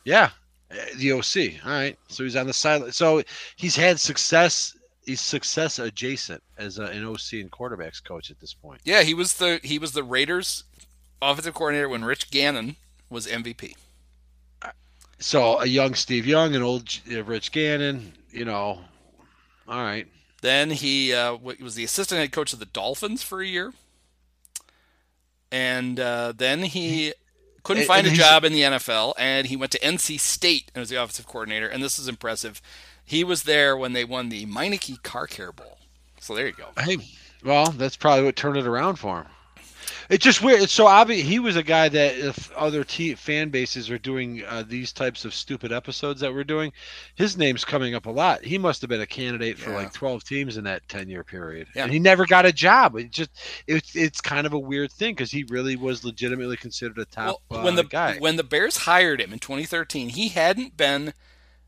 Yeah, 0.05 0.31
uh, 0.71 0.77
the 0.97 1.13
OC. 1.13 1.65
All 1.65 1.73
right, 1.73 1.99
so 2.09 2.25
he's 2.25 2.37
on 2.37 2.47
the 2.47 2.53
side. 2.53 2.95
So 2.95 3.23
he's 3.57 3.77
had 3.77 4.01
success. 4.01 4.77
He's 5.05 5.21
success 5.21 5.79
adjacent 5.79 6.43
as 6.59 6.79
a, 6.79 6.85
an 6.85 7.05
OC 7.05 7.35
and 7.35 7.51
quarterbacks 7.51 8.03
coach 8.03 8.31
at 8.31 8.41
this 8.41 8.53
point. 8.53 8.81
Yeah, 8.85 9.03
he 9.03 9.15
was 9.15 9.35
the 9.35 9.61
he 9.63 9.79
was 9.79 9.93
the 9.93 10.03
Raiders 10.03 10.65
offensive 11.23 11.55
coordinator 11.55 11.89
when 11.89 12.05
Rich 12.05 12.31
Gannon 12.31 12.77
was 13.09 13.27
MVP. 13.27 13.75
So 15.19 15.61
a 15.61 15.67
young 15.67 15.95
Steve 15.95 16.27
Young, 16.27 16.55
an 16.55 16.63
old 16.63 16.89
uh, 17.11 17.23
Rich 17.25 17.53
Gannon. 17.53 18.13
You 18.31 18.45
know, 18.45 18.81
all 19.69 19.83
right. 19.83 20.07
Then 20.43 20.71
he 20.71 21.13
uh, 21.15 21.35
was 21.37 21.75
the 21.75 21.85
assistant 21.85 22.21
head 22.21 22.33
coach 22.33 22.53
of 22.53 22.59
the 22.59 22.67
Dolphins 22.67 23.23
for 23.23 23.41
a 23.41 23.47
year, 23.47 23.73
and 25.51 25.99
uh, 25.99 26.33
then 26.37 26.63
he 26.65 27.13
couldn't 27.63 27.83
And- 27.83 27.89
find 27.89 28.07
and 28.07 28.15
a 28.15 28.19
job 28.19 28.45
in 28.45 28.53
the 28.53 28.63
NFL, 28.63 29.15
and 29.19 29.47
he 29.47 29.57
went 29.57 29.73
to 29.73 29.79
NC 29.81 30.21
State 30.21 30.71
and 30.75 30.81
was 30.81 30.89
the 30.91 30.97
offensive 30.97 31.27
coordinator. 31.27 31.69
And 31.69 31.83
this 31.83 31.99
is 31.99 32.07
impressive. 32.09 32.61
He 33.05 33.25
was 33.25 33.45
there 33.45 33.77
when 33.77 33.93
they 33.93 34.05
won 34.05 34.29
the 34.29 34.47
Meineke 34.47 35.03
Car 35.03 35.27
Care 35.27 35.53
Bowl. 35.53 35.79
So 36.21 36.35
there 36.35 36.47
you 36.47 36.53
go. 36.53 36.69
Hey, 36.79 36.99
well, 37.45 37.67
that's 37.71 37.97
probably 37.97 38.25
what 38.25 38.37
turned 38.37 38.57
it 38.57 38.67
around 38.67 38.97
for 38.97 39.19
him. 39.23 39.27
It's 40.09 40.25
just 40.25 40.43
weird. 40.43 40.63
It's 40.63 40.73
so 40.73 40.87
obvious. 40.87 41.27
He 41.27 41.39
was 41.39 41.57
a 41.57 41.63
guy 41.63 41.89
that 41.89 42.17
if 42.17 42.53
other 42.53 42.85
te- 42.85 43.15
fan 43.15 43.51
bases 43.51 43.91
are 43.91 43.99
doing 43.99 44.43
uh, 44.45 44.65
these 44.67 44.93
types 44.93 45.25
of 45.25 45.35
stupid 45.35 45.73
episodes 45.73 46.21
that 46.21 46.33
we're 46.33 46.45
doing, 46.45 46.73
his 47.15 47.37
name's 47.37 47.65
coming 47.65 47.95
up 47.95 48.07
a 48.07 48.11
lot. 48.11 48.45
He 48.45 48.59
must 48.59 48.81
have 48.83 48.89
been 48.91 49.01
a 49.01 49.07
candidate 49.07 49.59
for 49.59 49.71
Yeah. 49.71 49.77
like 49.77 49.93
12 49.93 50.25
teams 50.25 50.57
in 50.57 50.65
that 50.65 50.89
10 50.89 51.09
year 51.09 51.25
period, 51.25 51.67
Yeah. 51.75 51.85
and 51.85 51.93
he 51.93 51.99
never 51.99 52.27
got 52.27 52.47
a 52.47 52.53
job. 52.53 52.97
It 52.97 53.11
just 53.11 53.31
it's 53.67 53.95
it's 53.97 54.21
kind 54.21 54.47
of 54.47 54.53
a 54.53 54.59
weird 54.59 54.93
thing 54.93 55.15
because 55.15 55.31
he 55.31 55.45
really 55.49 55.77
was 55.77 56.05
legitimately 56.05 56.57
considered 56.57 56.99
a 56.99 57.05
top 57.05 57.41
Well, 57.49 57.61
uh, 57.61 57.65
when 57.65 57.75
the 57.75 57.85
guy. 57.85 58.17
when 58.19 58.37
the 58.37 58.45
Bears 58.45 58.77
hired 58.79 59.21
him 59.21 59.33
in 59.33 59.39
2013, 59.39 60.11
he 60.11 60.29
hadn't 60.29 60.77
been 60.77 61.13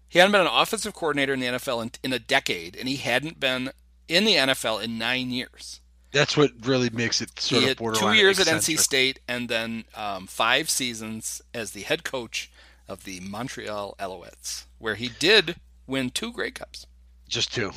he 0.08 0.18
hadn't 0.18 0.32
been 0.32 0.40
an 0.42 0.46
offensive 0.50 0.94
coordinator 0.94 1.34
in 1.34 1.40
the 1.40 1.46
NFL 1.46 1.82
in, 1.82 1.90
in 2.02 2.12
a 2.12 2.18
decade, 2.18 2.76
and 2.76 2.88
he 2.88 2.96
hadn't 2.96 3.38
been 3.38 3.70
in 4.08 4.24
the 4.24 4.36
NFL 4.36 4.82
in 4.82 4.96
nine 4.96 5.30
years. 5.30 5.80
That's 6.12 6.36
what 6.36 6.52
really 6.62 6.90
makes 6.90 7.20
it 7.20 7.38
sort 7.38 7.60
he 7.60 7.64
of 7.64 7.68
had 7.68 7.76
borderline. 7.78 8.14
two 8.14 8.18
years 8.18 8.40
at 8.40 8.46
NC. 8.46 8.78
State, 8.78 9.20
and 9.28 9.48
then 9.48 9.84
um, 9.94 10.26
five 10.26 10.70
seasons 10.70 11.42
as 11.52 11.72
the 11.72 11.82
head 11.82 12.04
coach 12.04 12.50
of 12.88 13.04
the 13.04 13.20
Montreal 13.20 13.94
Alouettes, 13.98 14.64
where 14.78 14.94
he 14.94 15.08
did 15.08 15.56
win 15.86 16.10
two 16.10 16.32
Grey 16.32 16.50
Cups. 16.50 16.86
Just 17.28 17.52
two. 17.54 17.72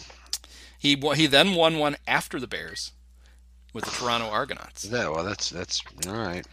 He 0.78 0.96
he 1.16 1.28
then 1.28 1.54
won 1.54 1.78
one 1.78 1.98
after 2.08 2.40
the 2.40 2.48
Bears 2.48 2.94
with 3.74 3.86
the 3.86 3.92
Toronto 3.92 4.30
Argonauts. 4.30 4.86
Yeah, 4.86 5.10
well, 5.10 5.24
that's 5.24 5.50
that's 5.50 5.82
all 6.08 6.14
right. 6.14 6.46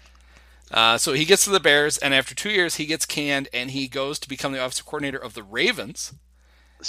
Uh, 0.70 0.98
so 0.98 1.14
he 1.14 1.24
gets 1.24 1.44
to 1.44 1.50
the 1.50 1.60
Bears, 1.60 1.96
and 1.96 2.12
after 2.12 2.34
two 2.34 2.50
years, 2.50 2.74
he 2.74 2.84
gets 2.84 3.06
canned, 3.06 3.48
and 3.54 3.70
he 3.70 3.88
goes 3.88 4.18
to 4.18 4.28
become 4.28 4.52
the 4.52 4.58
offensive 4.58 4.84
coordinator 4.84 5.16
of 5.16 5.32
the 5.32 5.42
Ravens, 5.42 6.12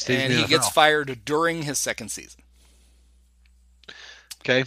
and 0.08 0.34
he 0.34 0.46
gets 0.48 0.70
fired 0.70 1.24
during 1.24 1.64
his 1.64 1.78
second 1.78 2.10
season. 2.10 2.42
Okay. 4.42 4.66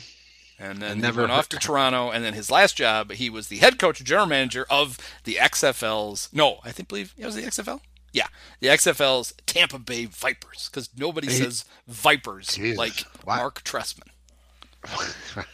And 0.59 0.81
then 0.81 1.01
never 1.01 1.23
he 1.23 1.23
went 1.23 1.33
off 1.33 1.49
to 1.49 1.57
Toronto, 1.57 2.11
and 2.11 2.25
then 2.25 2.35
his 2.35 2.51
last 2.51 2.77
job, 2.77 3.11
he 3.13 3.29
was 3.29 3.49
the 3.49 3.57
head 3.57 3.79
coach, 3.79 4.03
general 4.05 4.27
manager 4.27 4.65
of 4.71 4.97
the 5.25 5.35
XFL's. 5.35 6.29
No, 6.33 6.59
I 6.65 6.71
think 6.71 6.89
believe 6.89 7.15
it 7.19 7.27
was 7.27 7.35
the 7.35 7.43
XFL. 7.43 7.81
Yeah, 8.13 8.27
the 8.61 8.69
XFL's 8.69 9.33
Tampa 9.47 9.79
Bay 9.79 10.05
Vipers, 10.05 10.69
because 10.71 10.91
nobody 10.97 11.29
says 11.29 11.65
Vipers 11.89 12.55
Jesus. 12.55 12.79
like 12.79 13.05
Marc 13.27 13.65
Trestman. 13.65 14.09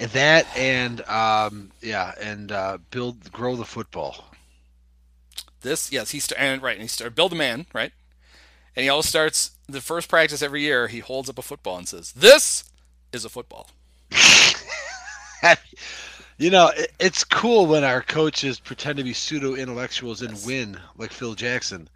and 0.00 0.10
that 0.12 0.46
and 0.56 1.02
um 1.02 1.72
yeah 1.82 2.14
and 2.18 2.50
uh 2.50 2.78
build 2.90 3.30
grow 3.30 3.54
the 3.54 3.66
football 3.66 4.24
This, 5.60 5.92
yes, 5.92 6.12
he 6.12 6.20
started 6.20 6.42
and 6.42 6.62
right, 6.62 6.72
and 6.72 6.80
he 6.80 6.88
started 6.88 7.14
build 7.14 7.32
a 7.32 7.36
man, 7.36 7.66
right, 7.74 7.92
and 8.74 8.82
he 8.82 8.88
always 8.88 9.06
starts 9.08 9.52
the 9.68 9.82
first 9.82 10.08
practice 10.08 10.40
every 10.42 10.62
year. 10.62 10.88
He 10.88 11.00
holds 11.00 11.28
up 11.28 11.38
a 11.38 11.42
football 11.42 11.76
and 11.76 11.86
says, 11.86 12.12
"This 12.12 12.64
is 13.16 13.24
a 13.24 13.28
football." 13.28 13.68
you 16.38 16.50
know 16.50 16.68
it, 16.76 16.92
it's 16.98 17.24
cool 17.24 17.66
when 17.66 17.84
our 17.84 18.02
coaches 18.02 18.58
pretend 18.60 18.96
to 18.98 19.04
be 19.04 19.12
pseudo 19.12 19.54
intellectuals 19.54 20.22
and 20.22 20.38
win 20.46 20.78
like 20.96 21.12
phil 21.12 21.34
jackson 21.34 21.88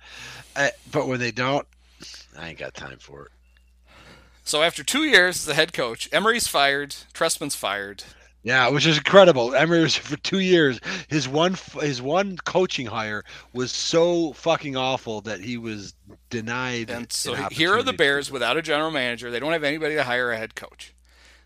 uh, 0.56 0.68
but 0.92 1.08
when 1.08 1.18
they 1.20 1.30
don't 1.30 1.66
i 2.38 2.48
ain't 2.48 2.58
got 2.58 2.74
time 2.74 2.98
for 2.98 3.24
it 3.26 3.32
So 4.44 4.62
after 4.62 4.82
two 4.82 5.04
years 5.04 5.36
as 5.36 5.44
the 5.46 5.54
head 5.54 5.72
coach, 5.72 6.08
Emery's 6.12 6.48
fired, 6.48 6.94
Trestman's 7.14 7.54
fired. 7.54 8.02
yeah 8.42 8.68
which 8.68 8.86
is 8.86 8.98
incredible 8.98 9.54
emery 9.54 9.80
was 9.82 9.96
for 9.96 10.16
two 10.18 10.40
years 10.40 10.80
his 11.08 11.26
one 11.28 11.56
his 11.80 12.00
one 12.02 12.36
coaching 12.44 12.86
hire 12.86 13.24
was 13.52 13.72
so 13.72 14.32
fucking 14.34 14.76
awful 14.76 15.20
that 15.22 15.40
he 15.40 15.56
was 15.56 15.94
denied 16.30 16.90
And 16.90 17.10
so 17.12 17.34
an 17.34 17.46
here 17.50 17.74
are 17.74 17.82
the. 17.82 17.92
Bears 17.92 18.30
without 18.30 18.56
a 18.56 18.62
general 18.62 18.90
manager. 18.90 19.30
They 19.30 19.40
don't 19.40 19.52
have 19.52 19.64
anybody 19.64 19.94
to 19.96 20.04
hire 20.04 20.30
a 20.32 20.36
head 20.38 20.54
coach. 20.54 20.94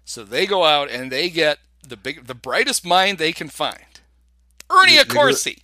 So 0.04 0.24
they 0.24 0.46
go 0.46 0.64
out 0.64 0.90
and 0.90 1.10
they 1.10 1.30
get 1.30 1.58
the 1.86 1.96
big, 1.96 2.26
the 2.26 2.34
brightest 2.34 2.84
mind 2.84 3.18
they 3.18 3.32
can 3.32 3.48
find, 3.48 4.00
Ernie 4.70 4.92
They- 4.96 5.02
they 5.02 5.04
go- 5.04 5.20
Accorsi. 5.20 5.58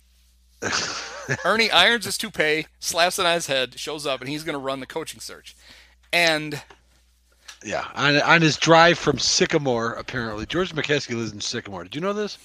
Ernie 1.45 1.71
irons 1.71 2.05
his 2.05 2.17
toupee, 2.17 2.67
slaps 2.79 3.17
it 3.19 3.25
on 3.25 3.33
his 3.35 3.47
head, 3.47 3.79
shows 3.79 4.05
up, 4.05 4.19
and 4.21 4.29
he's 4.29 4.43
going 4.43 4.53
to 4.53 4.59
run 4.59 4.79
the 4.79 4.85
coaching 4.85 5.19
search. 5.19 5.55
And 6.13 6.61
Yeah, 7.63 7.87
on 7.95 8.21
on 8.21 8.41
his 8.41 8.57
drive 8.57 8.99
from 8.99 9.17
Sycamore, 9.17 9.93
apparently 9.93 10.45
George 10.45 10.73
McCaskey 10.73 11.15
lives 11.15 11.31
in 11.31 11.41
Sycamore. 11.41 11.83
Did 11.83 11.95
you 11.95 12.01
know 12.01 12.13
this? 12.13 12.37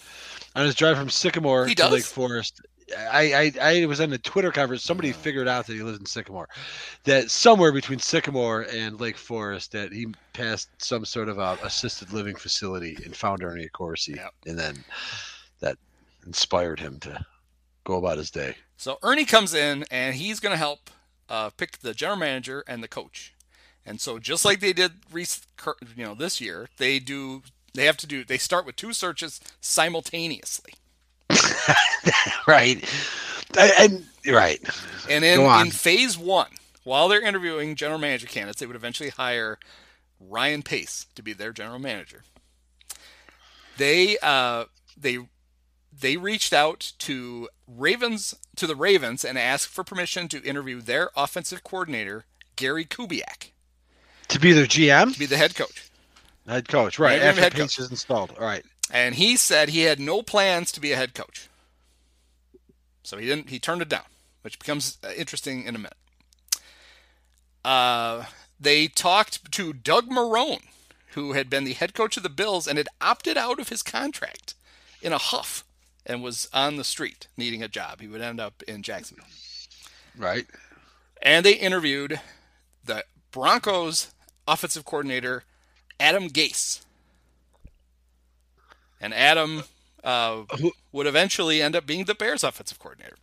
On 0.55 0.65
his 0.65 0.75
drive 0.75 0.97
from 0.97 1.11
Sycamore 1.11 1.67
to? 1.67 1.89
Lake 1.93 2.05
Forest, 2.05 2.61
I, 2.97 3.53
I 3.61 3.81
I 3.81 3.87
was 3.87 4.01
in 4.01 4.13
a 4.13 4.19
Twitter 4.19 4.53
conference. 4.53 4.85
Somebody 4.85 5.13
figured 5.13 5.49
out 5.49 5.67
that 5.67 5.73
he 5.75 5.83
lives 5.83 5.99
in 5.99 6.07
Sycamore, 6.07 6.49
that 7.05 7.31
somewhere 7.31 7.73
between 7.73 7.99
Sycamore 7.99 8.67
and 8.73 9.01
Lake 9.01 9.17
Forest, 9.17 9.73
that 9.73 9.93
he 9.93 10.07
passed 10.33 10.69
some 10.79 11.05
sort 11.05 11.29
of 11.29 11.39
a 11.39 11.59
assisted 11.63 12.13
living 12.13 12.37
facility 12.37 12.97
and 13.05 13.17
found 13.17 13.43
Ernie 13.43 13.69
Accorsi, 13.69 14.17
Yep. 14.17 14.35
and 14.47 14.59
then 14.59 14.85
that 15.61 15.77
inspired 16.27 16.79
him 16.79 17.01
to 17.01 17.25
go 17.85 17.97
about 17.97 18.19
his 18.19 18.31
day. 18.31 18.55
So 18.77 18.99
Ernie 19.03 19.25
comes 19.25 19.55
in 19.55 19.85
and 19.91 20.15
he's 20.15 20.39
going 20.41 20.53
to 20.53 20.59
help 20.59 20.91
uh, 21.29 21.51
pick 21.51 21.79
the 21.79 21.95
general 21.95 22.19
manager 22.19 22.63
and 22.69 22.83
the 22.83 22.89
coach. 22.89 23.35
And 23.85 24.01
so 24.01 24.19
just 24.19 24.45
like 24.45 24.61
they 24.61 24.73
did, 24.73 24.93
you 25.15 26.05
know, 26.05 26.15
this 26.15 26.41
year, 26.41 26.69
they 26.77 26.99
do. 26.99 27.43
They 27.75 27.85
have 27.85 27.97
to 27.99 28.07
do. 28.07 28.25
They 28.25 28.39
start 28.39 28.65
with 28.65 28.77
two 28.77 28.93
searches 28.93 29.39
simultaneously. 29.61 30.73
right, 32.47 32.85
and, 33.59 34.05
right. 34.29 34.61
And 35.11 35.25
in, 35.25 35.41
in 35.41 35.71
phase 35.71 36.17
one, 36.19 36.51
while 36.85 37.09
they're 37.09 37.21
interviewing 37.23 37.75
general 37.75 37.99
manager 37.99 38.27
candidates, 38.27 38.61
they 38.61 38.67
would 38.67 38.77
eventually 38.77 39.11
hire 39.11 39.59
Ryan 40.21 40.63
Pace 40.63 41.07
to 41.15 41.23
be 41.23 41.33
their 41.33 41.53
general 41.53 41.79
manager. 41.79 42.23
They 43.77 44.17
uh, 44.23 44.65
they 44.97 45.19
they 45.99 46.17
reached 46.17 46.53
out 46.53 46.93
to 46.99 47.49
Ravens 47.67 48.35
to 48.57 48.67
the 48.67 48.77
Ravens 48.77 49.25
and 49.25 49.39
asked 49.39 49.69
for 49.69 49.85
permission 49.85 50.29
to 50.29 50.43
interview 50.43 50.81
their 50.81 51.11
offensive 51.17 51.63
coordinator 51.65 52.25
Gary 52.57 52.85
Kubiak 52.85 53.51
To 54.29 54.41
be 54.41 54.53
their 54.53 54.67
GM, 54.67 55.13
to 55.13 55.19
be 55.19 55.27
the 55.27 55.37
head 55.37 55.55
coach. 55.55 55.91
head 56.47 56.69
coach, 56.69 56.99
right? 56.99 57.21
After 57.21 57.41
head 57.41 57.53
Pace 57.53 57.77
coach. 57.77 57.79
is 57.81 57.91
installed, 57.91 58.33
all 58.39 58.47
right. 58.47 58.65
And 58.91 59.15
he 59.17 59.37
said 59.37 59.69
he 59.69 59.83
had 59.83 60.01
no 60.01 60.23
plans 60.23 60.73
to 60.73 60.81
be 60.81 60.93
a 60.93 60.97
head 60.97 61.15
coach. 61.15 61.49
So 63.03 63.19
he 63.19 63.27
didn't. 63.27 63.51
He 63.51 63.59
turned 63.59 63.83
it 63.83 63.89
down, 63.89 64.05
which 64.43 64.59
becomes 64.59 64.99
uh, 65.05 65.11
interesting 65.17 65.65
in 65.65 65.75
a 65.75 65.79
minute. 65.79 65.97
Uh, 67.65 68.25
they 68.59 68.89
talked 68.89 69.51
to 69.53 69.73
Doug 69.73 70.09
Marone, 70.09 70.65
who 71.15 71.33
had 71.33 71.51
been 71.51 71.65
the 71.65 71.73
head 71.73 71.95
coach 71.95 72.17
of 72.17 72.23
the 72.23 72.29
Bills 72.29 72.67
and 72.67 72.79
had 72.79 72.89
opted 73.01 73.37
out 73.37 73.59
of 73.59 73.69
his 73.69 73.83
contract 73.83 74.55
in 75.03 75.13
a 75.13 75.19
huff 75.19 75.65
and 76.05 76.23
was 76.23 76.49
on 76.53 76.77
the 76.77 76.85
street 76.85 77.27
needing 77.37 77.63
a 77.63 77.69
job. 77.69 78.01
He 78.01 78.07
would 78.07 78.21
end 78.21 78.41
up 78.41 78.63
in 78.69 78.83
Jacksonville. 78.83 79.27
Right. 80.17 80.47
And 81.21 81.45
they 81.45 81.55
interviewed 81.55 82.21
the 82.85 83.05
Broncos 83.31 84.13
offensive 84.47 84.85
coordinator, 84.85 85.45
Adam 85.99 86.29
Gase. 86.29 86.86
And 89.01 89.13
Adam 89.15 89.65
uh, 90.03 90.45
Who- 90.61 90.73
would 90.93 91.07
eventually 91.07 91.61
end 91.61 91.77
up 91.77 91.87
being 91.87 92.05
the 92.05 92.15
Bears 92.15 92.45
offensive 92.45 92.79
coordinator. 92.79 93.17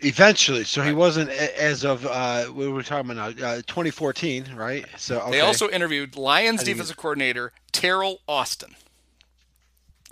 Eventually, 0.00 0.64
so 0.64 0.82
he 0.82 0.92
wasn't 0.92 1.30
as 1.30 1.82
of 1.82 2.04
uh, 2.04 2.44
what 2.44 2.68
were 2.68 2.74
we 2.74 2.82
talking 2.82 3.10
about 3.10 3.38
now? 3.38 3.46
Uh, 3.46 3.56
2014, 3.56 4.54
right? 4.54 4.84
So 4.98 5.20
okay. 5.20 5.30
They 5.30 5.40
also 5.40 5.70
interviewed 5.70 6.16
Lions 6.16 6.62
defensive 6.62 6.98
coordinator 6.98 7.52
Teryl 7.72 8.18
Austin. 8.28 8.74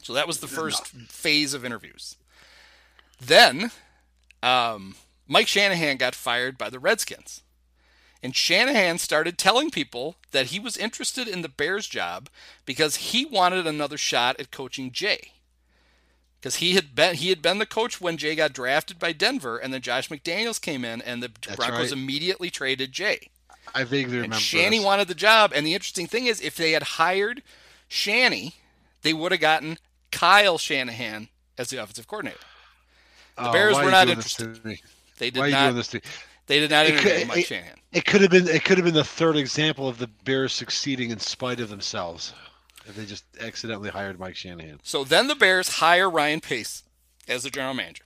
So 0.03 0.15
that 0.15 0.27
was 0.27 0.41
the 0.41 0.47
first 0.47 0.87
phase 0.87 1.53
of 1.53 1.67
interviews. 1.67 2.17
Then 3.21 3.71
um, 4.43 4.97
Mike 5.29 5.49
Shanahan 5.49 5.99
got 5.99 6.15
fired 6.15 6.57
by 6.57 6.71
the 6.71 6.79
Redskins. 6.79 7.43
And 8.25 8.35
Shanahan 8.35 8.97
started 8.97 9.37
telling 9.37 9.71
people 9.71 10.17
that 10.31 10.47
he 10.47 10.59
was 10.59 10.79
interested 10.79 11.29
in 11.29 11.43
the 11.43 11.49
Bears 11.49 11.87
job 11.87 12.31
because 12.65 12.97
he 12.97 13.27
wanted 13.27 13.67
another 13.67 13.99
shot 13.99 14.41
at 14.41 14.51
coaching 14.51 14.93
Jay. 14.93 15.33
Because 16.41 16.57
he 16.57 16.75
had 16.75 16.95
been 16.95 17.17
he 17.17 17.29
had 17.29 17.43
been 17.43 17.59
the 17.59 17.67
coach 17.67 18.01
when 18.01 18.17
Jay 18.17 18.35
got 18.35 18.55
drafted 18.55 18.99
by 18.99 19.13
Denver, 19.13 19.59
and 19.59 19.75
then 19.75 19.83
Josh 19.83 20.09
McDaniels 20.09 20.59
came 20.59 20.87
in, 20.87 21.03
and 21.03 21.23
the 21.23 21.31
That's 21.47 21.57
Broncos 21.57 21.91
right. 21.91 21.93
immediately 21.93 22.49
traded 22.49 22.93
Jay. 22.93 23.31
I 23.75 23.85
vaguely 23.85 24.15
And 24.15 24.23
remember. 24.23 24.37
Shanny 24.37 24.79
this. 24.79 24.87
wanted 24.87 25.09
the 25.09 25.15
job, 25.15 25.53
and 25.55 25.67
the 25.67 25.75
interesting 25.75 26.07
thing 26.07 26.25
is, 26.25 26.41
if 26.41 26.57
they 26.57 26.73
had 26.73 26.83
hired 26.83 27.43
Shanny, 27.89 28.55
they 29.03 29.13
would 29.13 29.33
have 29.33 29.41
gotten 29.43 29.77
Kyle 30.11 30.57
Shanahan 30.57 31.29
as 31.59 31.69
the 31.69 31.77
offensive 31.77 32.09
coordinator. 32.09 32.41
Oh, 33.37 33.53
Bears 33.53 33.75
why 33.75 33.85
were 33.85 33.91
are 33.91 33.91
you 33.91 33.91
not 33.91 34.05
doing 34.07 34.17
this 34.17 34.41
interested. 34.41 34.81
They 35.19 35.31
did 35.31 35.41
Why 35.41 35.47
are 35.47 35.49
you 35.49 35.55
not. 35.55 35.75
Doing 36.47 36.61
this 36.61 36.61
to 36.61 36.61
me? 36.61 36.61
They 36.61 36.61
did 36.61 36.71
not 36.71 36.87
interview 36.87 37.19
could- 37.19 37.29
Mike 37.29 37.39
it- 37.39 37.47
Shanahan. 37.47 37.81
It 37.93 38.05
could 38.05 38.21
have 38.23 38.31
been. 38.31 38.49
It 38.49 38.65
could 38.65 38.77
have 38.79 38.85
been 38.85 38.95
the 38.95 39.05
third 39.05 39.37
example 39.37 39.89
of 39.89 39.99
the 39.99 40.09
Bears 40.09 40.53
succeeding 40.53 41.11
in 41.11 41.21
spite 41.21 41.61
of 41.61 41.69
themselves. 41.69 42.33
If 42.87 42.97
they 42.97 43.07
just 43.07 43.25
accidentally 43.41 43.89
hired 43.89 44.19
Mike 44.19 44.37
Shanahan. 44.37 44.81
So 44.83 45.05
then 45.05 45.29
the 45.29 45.35
Bears 45.35 45.77
hire 45.77 46.11
Ryan 46.11 46.41
Pace 46.41 46.83
as 47.29 47.45
the 47.45 47.51
general 47.51 47.73
manager. 47.73 48.05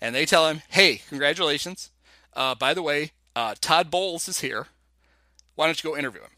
And 0.00 0.14
they 0.14 0.24
tell 0.24 0.48
him, 0.48 0.62
hey, 0.68 1.02
congratulations. 1.08 1.90
Uh, 2.32 2.54
by 2.54 2.72
the 2.74 2.82
way, 2.82 3.10
uh, 3.34 3.54
Todd 3.60 3.90
Bowles 3.90 4.28
is 4.28 4.40
here. 4.40 4.68
Why 5.56 5.66
don't 5.66 5.82
you 5.82 5.90
go 5.90 5.96
interview 5.96 6.22
him? 6.22 6.30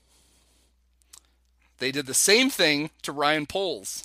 They 1.79 1.93
did 1.93 2.07
the 2.07 2.15
same 2.15 2.51
thing 2.51 2.91
to 3.03 3.13
Ryan 3.13 3.47
Poles 3.47 4.05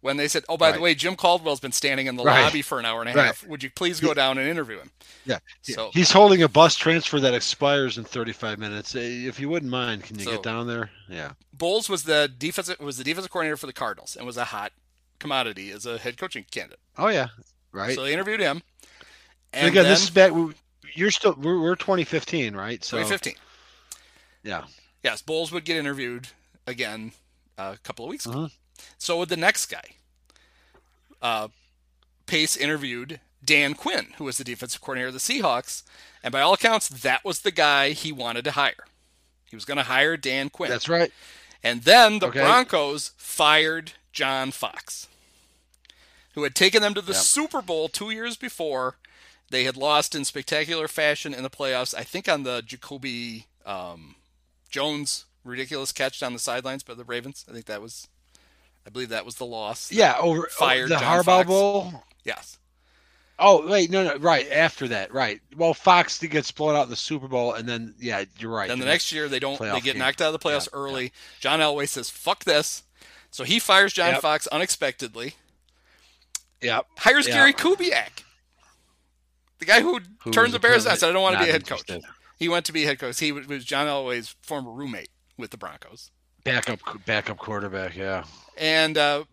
when 0.00 0.16
they 0.16 0.28
said, 0.28 0.44
oh, 0.48 0.56
by 0.56 0.72
the 0.72 0.80
way, 0.80 0.94
Jim 0.94 1.14
Caldwell's 1.16 1.60
been 1.60 1.72
standing 1.72 2.06
in 2.06 2.16
the 2.16 2.24
Right. 2.24 2.42
lobby 2.42 2.62
for 2.62 2.78
an 2.78 2.86
hour 2.86 3.00
and 3.02 3.10
a 3.10 3.14
Right. 3.14 3.26
half. 3.26 3.46
Would 3.46 3.62
you 3.62 3.70
please 3.70 4.00
go 4.00 4.14
down 4.14 4.38
and 4.38 4.48
interview 4.48 4.78
him? 4.78 4.90
Yeah. 5.26 5.38
So- 5.62 5.90
he's 5.92 6.10
holding 6.10 6.42
a 6.42 6.48
bus 6.48 6.74
transfer 6.76 7.20
that 7.20 7.34
expires 7.34 7.98
in 7.98 8.04
35 8.04 8.58
minutes. 8.58 8.94
Eh, 8.94 9.00
If 9.28 9.38
you 9.38 9.48
wouldn't 9.50 9.70
mind, 9.70 10.04
can 10.04 10.18
you 10.18 10.24
So- 10.24 10.30
get 10.32 10.42
down 10.42 10.66
there? 10.66 10.90
Yeah. 11.08 11.32
Bowles 11.52 11.88
was 11.88 12.04
the 12.04 12.32
defensive 12.38 12.80
was 12.80 12.96
the 12.96 13.04
defensive 13.04 13.30
coordinator 13.30 13.56
for 13.58 13.66
the 13.66 13.72
Cardinals 13.74 14.16
and 14.16 14.24
was 14.26 14.36
a 14.38 14.46
hot 14.46 14.72
commodity 15.18 15.70
as 15.70 15.84
a 15.84 15.98
head 15.98 16.16
coaching 16.16 16.46
candidate. 16.50 16.80
Oh 16.96 17.08
yeah. 17.08 17.28
Right. 17.72 17.94
So 17.94 18.02
they 18.04 18.12
interviewed 18.14 18.40
him. 18.40 18.62
And 19.52 19.66
And 19.66 19.68
again, 19.68 19.82
then, 19.84 19.92
this 19.92 20.02
is 20.04 20.10
back. 20.10 20.32
You're 20.94 21.10
still. 21.10 21.34
We're, 21.34 21.60
we're 21.60 21.76
2015, 21.76 22.54
right? 22.56 22.82
So 22.84 22.96
2015. 22.96 23.34
yeah. 24.42 24.64
Yes, 25.02 25.22
Bowles 25.22 25.52
would 25.52 25.64
get 25.64 25.76
interviewed 25.76 26.28
again 26.66 27.12
a 27.58 27.76
couple 27.82 28.04
of 28.04 28.10
weeks 28.10 28.26
ago. 28.26 28.48
So 28.98 29.18
would 29.18 29.28
the 29.28 29.36
next 29.36 29.66
guy. 29.66 29.82
Uh, 31.22 31.48
Pace 32.26 32.56
interviewed 32.56 33.20
Dan 33.44 33.74
Quinn, 33.74 34.08
who 34.18 34.24
was 34.24 34.38
the 34.38 34.44
defensive 34.44 34.80
coordinator 34.80 35.08
of 35.08 35.14
the 35.14 35.18
Seahawks, 35.20 35.82
and 36.22 36.32
by 36.32 36.40
all 36.40 36.52
accounts, 36.54 36.88
that 36.88 37.24
was 37.24 37.40
the 37.40 37.50
guy 37.50 37.90
he 37.90 38.12
wanted 38.12 38.44
to 38.44 38.52
hire. 38.52 38.86
He 39.48 39.56
was 39.56 39.64
going 39.64 39.78
to 39.78 39.82
hire 39.84 40.16
Dan 40.16 40.48
Quinn. 40.50 40.70
That's 40.70 40.88
right. 40.88 41.12
And 41.62 41.82
then 41.82 42.18
the 42.20 42.26
Okay. 42.28 42.40
Broncos 42.40 43.12
fired 43.16 43.92
John 44.12 44.50
Fox, 44.50 45.08
who 46.34 46.42
had 46.44 46.54
taken 46.54 46.80
them 46.82 46.94
to 46.94 47.00
the 47.02 47.12
Yep. 47.12 47.22
Super 47.22 47.60
Bowl 47.62 47.88
two 47.88 48.10
years 48.10 48.36
before. 48.36 48.96
They 49.50 49.64
had 49.64 49.76
lost 49.76 50.14
in 50.14 50.24
spectacular 50.24 50.86
fashion 50.86 51.34
in 51.34 51.42
the 51.42 51.50
playoffs, 51.50 51.92
I 51.94 52.04
think 52.04 52.28
on 52.28 52.44
the 52.44 52.62
Jacoby 52.62 53.46
um, 53.66 54.14
Jones 54.70 55.24
ridiculous 55.44 55.90
catch 55.90 56.20
down 56.20 56.32
the 56.32 56.38
sidelines 56.38 56.82
by 56.84 56.94
the 56.94 57.02
Ravens. 57.04 57.44
I 57.48 57.52
think 57.52 57.66
that 57.66 57.82
was, 57.82 58.06
I 58.86 58.90
believe 58.90 59.10
that 59.10 59.24
was 59.24 59.36
the 59.36 59.46
loss. 59.46 59.92
Yeah. 59.92 60.16
Over 60.18 60.42
oh, 60.42 60.46
Fired 60.50 60.90
the 60.90 60.96
John 60.96 61.20
Harbaugh 61.20 61.24
Fox. 61.24 61.48
Bowl. 61.48 62.04
Yes. 62.24 62.58
Oh 63.42 63.66
wait, 63.66 63.90
no, 63.90 64.04
no, 64.04 64.16
right 64.16 64.46
after 64.52 64.86
that, 64.88 65.14
right. 65.14 65.40
Well, 65.56 65.72
Fox 65.72 66.18
gets 66.18 66.52
blown 66.52 66.76
out 66.76 66.84
in 66.84 66.90
the 66.90 66.96
Super 66.96 67.26
Bowl, 67.26 67.54
and 67.54 67.66
then 67.66 67.94
yeah, 67.98 68.24
you're 68.38 68.50
right. 68.50 68.68
Then 68.68 68.78
the 68.78 68.84
next 68.84 69.12
year 69.12 69.28
they 69.30 69.38
don't 69.38 69.58
they 69.58 69.72
get 69.80 69.94
game. 69.94 69.98
knocked 69.98 70.20
out 70.20 70.34
of 70.34 70.38
the 70.38 70.46
playoffs 70.46 70.68
Yeah, 70.70 70.78
early. 70.78 71.12
John 71.40 71.58
Elway 71.60 71.88
says, 71.88 72.10
"Fuck 72.10 72.44
this." 72.44 72.82
So 73.30 73.44
he 73.44 73.58
fires 73.58 73.94
John 73.94 74.12
Yep. 74.12 74.20
Fox 74.20 74.46
unexpectedly. 74.48 75.36
Yeah. 76.60 76.80
hires 76.98 77.26
Yeah. 77.26 77.34
Gary 77.34 77.54
Kubiak, 77.54 78.24
the 79.58 79.64
guy 79.64 79.80
who, 79.80 80.00
Who 80.24 80.32
turned 80.32 80.52
the 80.52 80.58
Bears 80.58 80.86
out. 80.86 80.96
apparently 80.96 80.98
Said, 80.98 81.08
"I 81.08 81.12
don't 81.14 81.22
want 81.22 81.38
to 81.38 81.42
be 81.44 81.48
a 81.48 81.52
head 81.52 81.66
coach." 81.66 81.90
He 82.36 82.48
went 82.50 82.66
to 82.66 82.72
be 82.72 82.84
head 82.84 82.98
coach. 82.98 83.18
He 83.18 83.32
was 83.32 83.64
John 83.64 83.86
Elway's 83.86 84.36
former 84.42 84.70
roommate 84.70 85.08
with 85.38 85.50
the 85.50 85.56
Broncos, 85.56 86.10
Backup, 86.44 86.80
backup 87.06 87.38
quarterback. 87.38 87.96
Yeah. 87.96 88.24
and 88.56 88.96
uh, 88.96 89.24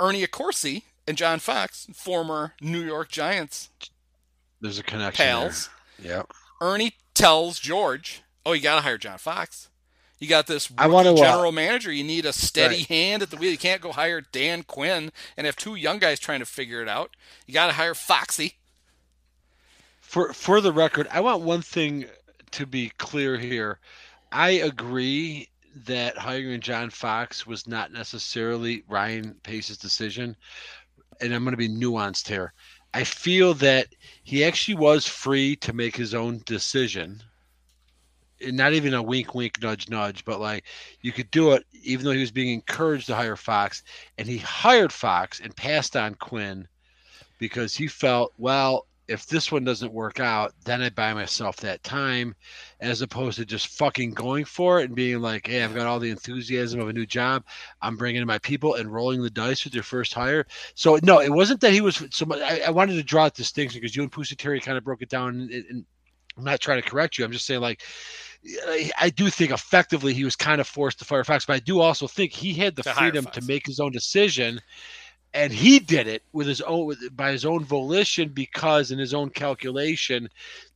Ernie 0.00 0.26
Accorsi 0.26 0.82
and 1.06 1.16
John 1.16 1.38
Fox, 1.38 1.86
former 1.94 2.54
New 2.60 2.80
York 2.82 3.10
Giants 3.10 3.70
There's 4.60 4.78
a 4.78 4.82
connection. 4.82 5.24
pals. 5.24 5.68
There. 5.98 6.16
Yep. 6.18 6.32
Ernie 6.60 6.92
tells 7.14 7.58
George, 7.58 8.22
"Oh, 8.46 8.52
you 8.52 8.62
got 8.62 8.76
to 8.76 8.80
hire 8.82 8.98
John 8.98 9.18
Fox. 9.18 9.68
You 10.18 10.28
got 10.28 10.46
this 10.46 10.70
I 10.78 10.86
wanna, 10.86 11.12
uh, 11.12 11.16
general 11.16 11.52
manager. 11.52 11.92
You 11.92 12.04
need 12.04 12.24
a 12.24 12.32
steady 12.32 12.76
Right. 12.76 12.86
hand 12.86 13.22
at 13.22 13.30
the 13.30 13.36
wheel. 13.36 13.50
You 13.50 13.58
can't 13.58 13.82
go 13.82 13.92
hire 13.92 14.20
Dan 14.22 14.62
Quinn 14.62 15.12
and 15.36 15.44
have 15.46 15.56
two 15.56 15.74
young 15.74 15.98
guys 15.98 16.18
trying 16.18 16.40
to 16.40 16.46
figure 16.46 16.80
it 16.80 16.88
out. 16.88 17.14
You 17.46 17.52
got 17.54 17.66
to 17.66 17.72
hire 17.74 17.94
Foxy." 17.94 18.54
For 20.00 20.32
for 20.32 20.60
the 20.60 20.72
record, 20.72 21.08
I 21.10 21.20
want 21.20 21.42
one 21.42 21.62
thing 21.62 22.06
to 22.52 22.66
be 22.66 22.90
clear 22.98 23.36
here. 23.38 23.80
I 24.32 24.50
agree 24.50 25.48
that 25.86 26.16
hiring 26.16 26.60
John 26.60 26.90
Fox 26.90 27.46
was 27.46 27.66
not 27.66 27.92
necessarily 27.92 28.84
Ryan 28.88 29.34
Pace's 29.42 29.78
decision, 29.78 30.36
and 31.20 31.34
I'm 31.34 31.44
going 31.44 31.52
to 31.52 31.56
be 31.56 31.68
nuanced 31.68 32.28
here. 32.28 32.52
I 32.92 33.02
feel 33.04 33.54
that 33.54 33.88
he 34.22 34.44
actually 34.44 34.76
was 34.76 35.06
free 35.06 35.56
to 35.56 35.72
make 35.72 35.96
his 35.96 36.14
own 36.14 36.42
decision. 36.46 37.22
And 38.40 38.56
not 38.56 38.72
even 38.72 38.94
a 38.94 39.02
wink, 39.02 39.34
wink, 39.34 39.60
nudge, 39.62 39.88
nudge, 39.88 40.24
but 40.24 40.40
like 40.40 40.64
you 41.00 41.12
could 41.12 41.30
do 41.30 41.52
it, 41.52 41.64
even 41.82 42.04
though 42.04 42.12
he 42.12 42.20
was 42.20 42.30
being 42.30 42.52
encouraged 42.52 43.06
to 43.06 43.16
hire 43.16 43.36
Fox, 43.36 43.82
and 44.18 44.28
he 44.28 44.38
hired 44.38 44.92
Fox 44.92 45.40
and 45.40 45.56
passed 45.56 45.96
on 45.96 46.14
Quinn 46.14 46.68
because 47.38 47.74
he 47.74 47.88
felt, 47.88 48.32
well, 48.38 48.86
if 49.06 49.26
this 49.26 49.52
one 49.52 49.64
doesn't 49.64 49.92
work 49.92 50.18
out, 50.18 50.54
then 50.64 50.80
I 50.80 50.88
buy 50.88 51.12
myself 51.12 51.56
that 51.58 51.82
time, 51.82 52.34
as 52.80 53.02
opposed 53.02 53.36
to 53.38 53.44
just 53.44 53.68
fucking 53.68 54.12
going 54.12 54.44
for 54.44 54.80
it 54.80 54.84
and 54.84 54.94
being 54.94 55.20
like, 55.20 55.46
hey, 55.46 55.62
I've 55.62 55.74
got 55.74 55.86
all 55.86 55.98
the 56.00 56.10
enthusiasm 56.10 56.80
of 56.80 56.88
a 56.88 56.92
new 56.92 57.04
job. 57.04 57.44
I'm 57.82 57.96
bringing 57.96 58.22
in 58.22 58.26
my 58.26 58.38
people 58.38 58.74
and 58.74 58.92
rolling 58.92 59.22
the 59.22 59.30
dice 59.30 59.64
with 59.64 59.74
your 59.74 59.82
first 59.82 60.14
hire. 60.14 60.46
So 60.74 60.98
no, 61.02 61.20
it 61.20 61.32
wasn't 61.32 61.60
that 61.60 61.72
he 61.72 61.82
was. 61.82 62.02
So 62.10 62.26
I, 62.32 62.62
I 62.66 62.70
wanted 62.70 62.94
to 62.94 63.02
draw 63.02 63.26
a 63.26 63.30
distinction 63.30 63.80
because 63.80 63.94
you 63.94 64.02
and 64.02 64.10
Pusa 64.12 64.36
Terry 64.36 64.60
kind 64.60 64.78
of 64.78 64.84
broke 64.84 65.02
it 65.02 65.10
down, 65.10 65.28
and, 65.36 65.50
and 65.52 65.84
I'm 66.38 66.44
not 66.44 66.60
trying 66.60 66.82
to 66.82 66.88
correct 66.88 67.18
you. 67.18 67.24
I'm 67.24 67.32
just 67.32 67.46
saying 67.46 67.60
like. 67.60 67.82
I- 68.68 68.90
I 69.00 69.08
do 69.08 69.30
think 69.30 69.52
effectively 69.52 70.12
he 70.12 70.22
was 70.22 70.36
kind 70.36 70.60
of 70.60 70.66
forced 70.68 70.98
to 70.98 71.06
fire 71.06 71.24
Fox, 71.24 71.46
but 71.46 71.56
I 71.56 71.60
do 71.60 71.80
also 71.80 72.06
think 72.06 72.30
he 72.30 72.52
had 72.52 72.76
the 72.76 72.82
To 72.82 72.92
freedom 72.92 73.24
to 73.32 73.40
make 73.40 73.66
his 73.66 73.80
own 73.80 73.90
decision 73.90 74.60
and 75.34 75.52
he 75.52 75.78
did 75.80 76.06
it 76.06 76.22
with 76.32 76.46
his 76.46 76.60
own 76.60 76.86
with, 76.86 77.14
by 77.16 77.32
his 77.32 77.44
own 77.44 77.64
volition 77.64 78.28
because 78.28 78.90
in 78.92 78.98
his 78.98 79.12
own 79.12 79.28
calculation 79.30 80.28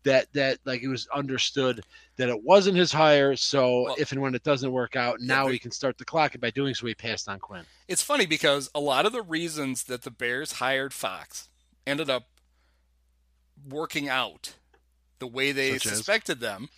that 0.02 0.26
that 0.34 0.58
like 0.64 0.82
it 0.82 0.88
was 0.88 1.06
understood 1.14 1.82
that 2.16 2.28
it 2.28 2.42
wasn't 2.42 2.76
his 2.76 2.92
hire 2.92 3.36
so 3.36 3.82
Well- 3.82 3.96
if 3.98 4.10
and 4.12 4.20
when 4.20 4.34
it 4.34 4.42
doesn't 4.42 4.70
work 4.72 4.96
out 4.96 5.20
now 5.20 5.44
but- 5.44 5.52
he 5.52 5.58
can 5.58 5.70
start 5.70 5.96
the 5.98 6.04
clock 6.04 6.34
and 6.34 6.40
by 6.40 6.50
doing 6.50 6.74
so 6.74 6.86
he 6.86 6.94
passed 6.94 7.28
on 7.28 7.38
quinn 7.38 7.64
It's 7.86 8.02
funny 8.02 8.26
because 8.26 8.68
a 8.74 8.80
lot 8.80 9.06
of 9.06 9.12
the 9.12 9.22
reasons 9.22 9.84
that 9.84 10.02
the 10.02 10.10
Bears 10.10 10.54
hired 10.54 10.92
Fox 10.92 11.48
ended 11.86 12.10
up 12.10 12.28
working 13.68 14.08
out 14.08 14.54
the 15.18 15.26
way 15.26 15.52
they 15.52 15.72
Such 15.78 15.86
as? 15.86 15.96
suspected 15.98 16.40
them. 16.40 16.68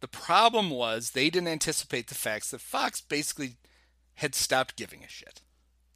The 0.00 0.08
problem 0.08 0.70
was 0.70 1.10
they 1.10 1.30
didn't 1.30 1.48
anticipate 1.48 2.08
the 2.08 2.14
facts 2.14 2.50
that 2.50 2.60
Fox 2.60 3.00
basically 3.00 3.56
had 4.14 4.34
stopped 4.34 4.76
giving 4.76 5.04
a 5.04 5.08
shit. 5.08 5.40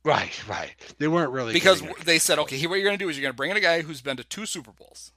Right 0.04 0.46
right 0.48 0.74
they 0.98 1.08
weren't 1.08 1.32
really 1.32 1.52
Because 1.52 1.82
they 2.04 2.18
said, 2.18 2.38
okay, 2.38 2.56
here 2.56 2.68
what 2.68 2.76
you're 2.76 2.84
going 2.84 2.98
to 2.98 3.04
do 3.04 3.08
is 3.08 3.16
you're 3.16 3.22
going 3.22 3.32
to 3.32 3.36
bring 3.36 3.50
in 3.50 3.56
a 3.56 3.60
guy 3.60 3.82
who's 3.82 4.00
been 4.00 4.16
to 4.16 4.24
two 4.24 4.46
Super 4.46 4.72
Bowls. 4.72 5.12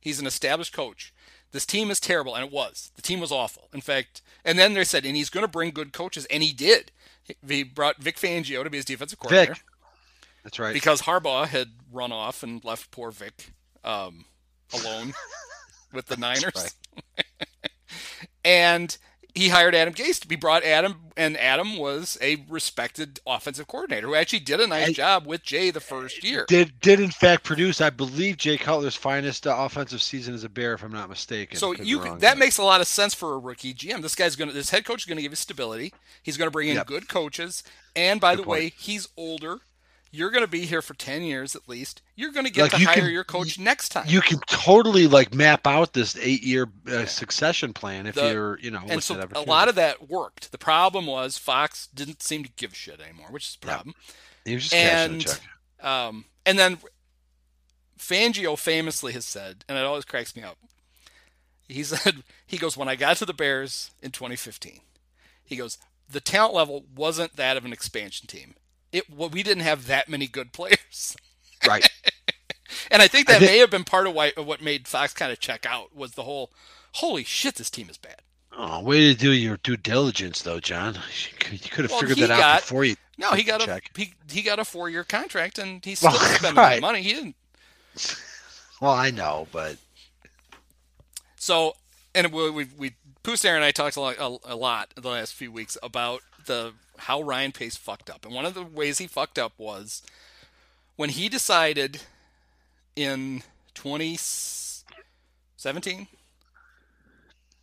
He's 0.00 0.20
an 0.20 0.26
established 0.26 0.72
coach. 0.72 1.14
This 1.52 1.64
team 1.64 1.90
is 1.90 2.00
terrible, 2.00 2.34
and 2.34 2.44
it 2.44 2.52
was. 2.52 2.90
The 2.96 3.02
team 3.02 3.20
was 3.20 3.30
awful. 3.30 3.68
In 3.72 3.80
fact, 3.80 4.22
and 4.44 4.58
then 4.58 4.74
they 4.74 4.84
said, 4.84 5.06
and 5.06 5.16
he's 5.16 5.30
going 5.30 5.44
to 5.44 5.50
bring 5.50 5.70
good 5.70 5.92
coaches, 5.92 6.26
and 6.26 6.42
he 6.42 6.52
did. 6.52 6.90
He 7.48 7.62
brought 7.62 8.02
Vic 8.02 8.16
Fangio 8.16 8.64
to 8.64 8.70
be 8.70 8.78
his 8.78 8.84
defensive 8.84 9.18
coordinator 9.18 9.54
Vic. 9.54 9.62
that's 10.42 10.58
right 10.58 10.74
because 10.74 11.02
Harbaugh 11.02 11.46
had 11.46 11.68
run 11.92 12.12
off 12.12 12.42
and 12.42 12.62
left 12.64 12.90
poor 12.90 13.10
Vic 13.10 13.52
um, 13.84 14.24
alone 14.72 15.14
with 15.92 16.06
the 16.06 16.16
Niners. 16.16 16.74
and 18.44 18.98
he 19.34 19.48
hired 19.48 19.74
Adam 19.74 19.92
Gase. 19.94 20.28
He 20.28 20.36
brought 20.36 20.64
Adam, 20.64 21.00
and 21.16 21.36
Adam 21.38 21.76
was 21.76 22.16
a 22.22 22.44
respected 22.48 23.20
offensive 23.26 23.66
coordinator 23.66 24.06
who 24.06 24.14
actually 24.14 24.38
did 24.40 24.60
a 24.60 24.66
nice 24.66 24.86
And- 24.88 24.94
job 24.96 25.26
with 25.26 25.42
Jay 25.42 25.70
the 25.70 25.80
first 25.80 26.22
year. 26.22 26.44
Did 26.48 26.80
did 26.80 27.00
in 27.00 27.10
fact 27.10 27.42
produce, 27.44 27.80
I 27.80 27.90
believe, 27.90 28.36
Jay 28.36 28.56
Cutler's 28.56 28.94
finest 28.96 29.46
uh, 29.46 29.54
offensive 29.58 30.02
season 30.02 30.34
as 30.34 30.44
a 30.44 30.48
Bear, 30.48 30.74
if 30.74 30.82
I'm 30.82 30.92
not 30.92 31.08
mistaken. 31.08 31.58
So 31.58 31.72
you 31.72 32.16
that 32.18 32.38
makes 32.38 32.58
a 32.58 32.62
lot 32.62 32.80
of 32.80 32.86
sense 32.86 33.12
for 33.14 33.34
a 33.34 33.38
rookie 33.38 33.74
GM. 33.74 34.02
This 34.02 34.14
guy's 34.14 34.36
gonna, 34.36 34.52
this 34.52 34.70
head 34.70 34.84
coach 34.84 35.02
is 35.02 35.06
gonna 35.06 35.22
give 35.22 35.32
you 35.32 35.36
stability. 35.36 35.92
He's 36.22 36.36
gonna 36.36 36.50
bring 36.50 36.68
in 36.68 36.76
Yep. 36.76 36.86
good 36.86 37.08
coaches, 37.08 37.62
and 37.96 38.20
by 38.20 38.36
Good 38.36 38.44
the 38.44 38.48
way, 38.48 38.72
he's 38.78 39.08
older. 39.16 39.58
You're 40.14 40.30
gonna 40.30 40.46
be 40.46 40.64
here 40.64 40.80
for 40.80 40.94
ten 40.94 41.22
years 41.22 41.56
at 41.56 41.68
least. 41.68 42.00
You're 42.14 42.30
gonna 42.30 42.50
get 42.50 42.62
Like, 42.62 42.70
to 42.72 42.78
you 42.80 42.86
hire 42.86 42.94
can- 42.96 43.10
your 43.10 43.24
coach 43.24 43.58
next 43.58 43.88
time. 43.88 44.04
you 44.08 44.20
can 44.20 44.38
totally 44.46 45.08
like 45.08 45.34
map 45.34 45.66
out 45.66 45.92
this 45.92 46.16
eight 46.16 46.42
year 46.44 46.68
uh, 46.86 47.04
succession 47.06 47.72
plan 47.72 48.06
if 48.06 48.14
The- 48.14 48.30
you're 48.32 48.58
you 48.60 48.70
know 48.70 48.82
and 48.88 49.02
so 49.02 49.20
a 49.34 49.40
lot 49.42 49.68
of 49.68 49.74
that 49.74 50.08
worked. 50.08 50.52
The 50.52 50.58
problem 50.58 51.06
was 51.06 51.36
Fox 51.36 51.88
didn't 51.88 52.22
seem 52.22 52.44
to 52.44 52.50
give 52.56 52.72
a 52.72 52.74
shit 52.76 53.00
anymore, 53.00 53.26
which 53.30 53.48
is 53.48 53.58
Yeah. 53.62 53.68
problem. 53.74 53.94
he 54.44 54.54
was 54.54 54.62
just 54.64 54.74
cashing 54.74 55.10
a 55.10 55.14
and 55.14 55.20
check. 55.26 55.40
um, 55.84 56.24
and 56.46 56.58
then 56.58 56.78
Fangio 57.98 58.58
famously 58.58 59.12
has 59.14 59.24
said, 59.24 59.64
and 59.68 59.78
it 59.78 59.84
always 59.84 60.04
cracks 60.04 60.36
me 60.36 60.42
up. 60.42 60.58
He 61.68 61.82
said 61.82 62.22
he 62.46 62.58
goes 62.58 62.76
when 62.76 62.88
I 62.88 62.96
got 62.96 63.16
to 63.18 63.24
the 63.26 63.32
Bears 63.34 63.90
in 64.02 64.10
2015. 64.10 64.80
He 65.44 65.56
goes 65.56 65.78
the 66.08 66.20
talent 66.20 66.54
level 66.54 66.84
wasn't 66.94 67.36
that 67.36 67.56
of 67.56 67.64
an 67.64 67.72
expansion 67.72 68.26
team. 68.26 68.54
It 68.94 69.10
well, 69.10 69.28
we 69.28 69.42
didn't 69.42 69.64
have 69.64 69.86
that 69.88 70.08
many 70.08 70.26
good 70.28 70.52
players, 70.52 71.16
Right. 71.66 71.86
and 72.90 73.02
I 73.02 73.08
think 73.08 73.28
I 73.28 73.34
that 73.34 73.38
think- 73.40 73.50
may 73.50 73.58
have 73.58 73.70
been 73.70 73.84
part 73.84 74.06
of 74.06 74.14
why 74.14 74.32
what 74.36 74.62
made 74.62 74.86
Fox 74.86 75.12
kind 75.12 75.32
of 75.32 75.40
check 75.40 75.66
out 75.66 75.94
was 75.96 76.12
the 76.12 76.22
whole 76.22 76.52
holy 76.92 77.24
shit 77.24 77.56
this 77.56 77.70
team 77.70 77.90
is 77.90 77.98
bad. 77.98 78.22
Oh, 78.56 78.80
way 78.80 79.00
to 79.12 79.14
do 79.14 79.32
your 79.32 79.56
due 79.56 79.76
diligence, 79.76 80.42
though, 80.42 80.60
John. 80.60 80.94
You 80.94 81.58
could, 81.58 81.82
have 81.86 81.90
Well, 81.90 82.00
figured 82.02 82.18
that 82.18 82.28
got- 82.28 82.40
out 82.40 82.60
before 82.60 82.84
you. 82.84 82.94
No, 83.18 83.32
he 83.32 83.42
got 83.42 83.60
the 83.60 83.74
a 83.76 83.80
he, 83.96 84.14
he 84.30 84.42
got 84.42 84.58
a 84.60 84.64
four 84.64 84.88
year 84.88 85.02
contract 85.04 85.58
and 85.58 85.84
he's 85.84 85.98
still 86.00 86.12
Well, 86.12 86.20
spending 86.20 86.56
right. 86.56 86.80
money. 86.80 87.02
He 87.02 87.12
didn't 87.14 87.34
Well, 88.80 88.92
I 88.92 89.10
know, 89.10 89.48
but 89.50 89.76
So, 91.36 91.74
and 92.14 92.32
we 92.32 92.50
we, 92.50 92.66
we 92.76 92.94
and 93.26 93.64
I 93.64 93.70
talked 93.70 93.96
a 93.96 94.00
lot, 94.00 94.16
a, 94.18 94.36
a 94.44 94.56
lot 94.56 94.92
the 94.96 95.08
last 95.08 95.34
few 95.34 95.50
weeks 95.50 95.76
about 95.82 96.20
the 96.46 96.72
how 96.98 97.20
Ryan 97.22 97.52
Pace 97.52 97.76
fucked 97.76 98.08
up, 98.10 98.24
and 98.24 98.34
one 98.34 98.44
of 98.46 98.54
the 98.54 98.62
ways 98.62 98.98
he 98.98 99.06
fucked 99.06 99.38
up 99.38 99.52
was 99.58 100.02
when 100.96 101.10
he 101.10 101.28
decided 101.28 102.00
in 102.96 103.42
2017 103.74 106.06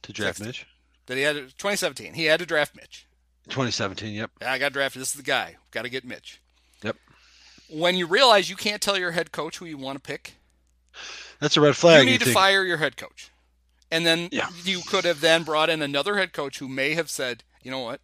to 0.01 0.13
draft 0.13 0.37
Sixty. 0.37 0.47
Mitch, 0.49 0.65
that 1.05 1.17
he 1.17 1.23
had 1.23 1.35
2017 1.35 2.13
he 2.13 2.25
had 2.25 2.39
to 2.39 2.45
draft 2.45 2.75
Mitch. 2.75 3.05
2017. 3.45 4.13
Yep. 4.13 4.29
I 4.45 4.59
got 4.59 4.71
drafted. 4.71 5.01
This 5.01 5.09
is 5.09 5.15
the 5.15 5.23
guy. 5.23 5.55
Got 5.71 5.81
to 5.81 5.89
get 5.89 6.05
Mitch. 6.05 6.39
Yep. 6.83 6.95
When 7.71 7.95
you 7.95 8.05
realize 8.05 8.51
you 8.51 8.55
can't 8.55 8.79
tell 8.81 8.97
your 8.99 9.11
head 9.11 9.31
coach 9.31 9.57
who 9.57 9.65
you 9.65 9.77
want 9.79 9.95
to 9.97 10.01
pick, 10.01 10.35
That's 11.39 11.57
a 11.57 11.61
red 11.61 11.75
flag. 11.75 12.05
you 12.05 12.11
need 12.11 12.19
to 12.19 12.25
think. 12.25 12.35
fire 12.35 12.63
your 12.63 12.77
head 12.77 12.97
coach. 12.97 13.31
And 13.89 14.05
then 14.05 14.29
Yeah. 14.31 14.49
you 14.63 14.81
could 14.87 15.05
have 15.05 15.21
then 15.21 15.41
brought 15.43 15.71
in 15.71 15.81
another 15.81 16.17
head 16.17 16.33
coach 16.33 16.59
who 16.59 16.67
may 16.69 16.93
have 16.93 17.09
said, 17.09 17.43
you 17.63 17.71
know 17.71 17.79
what, 17.79 17.99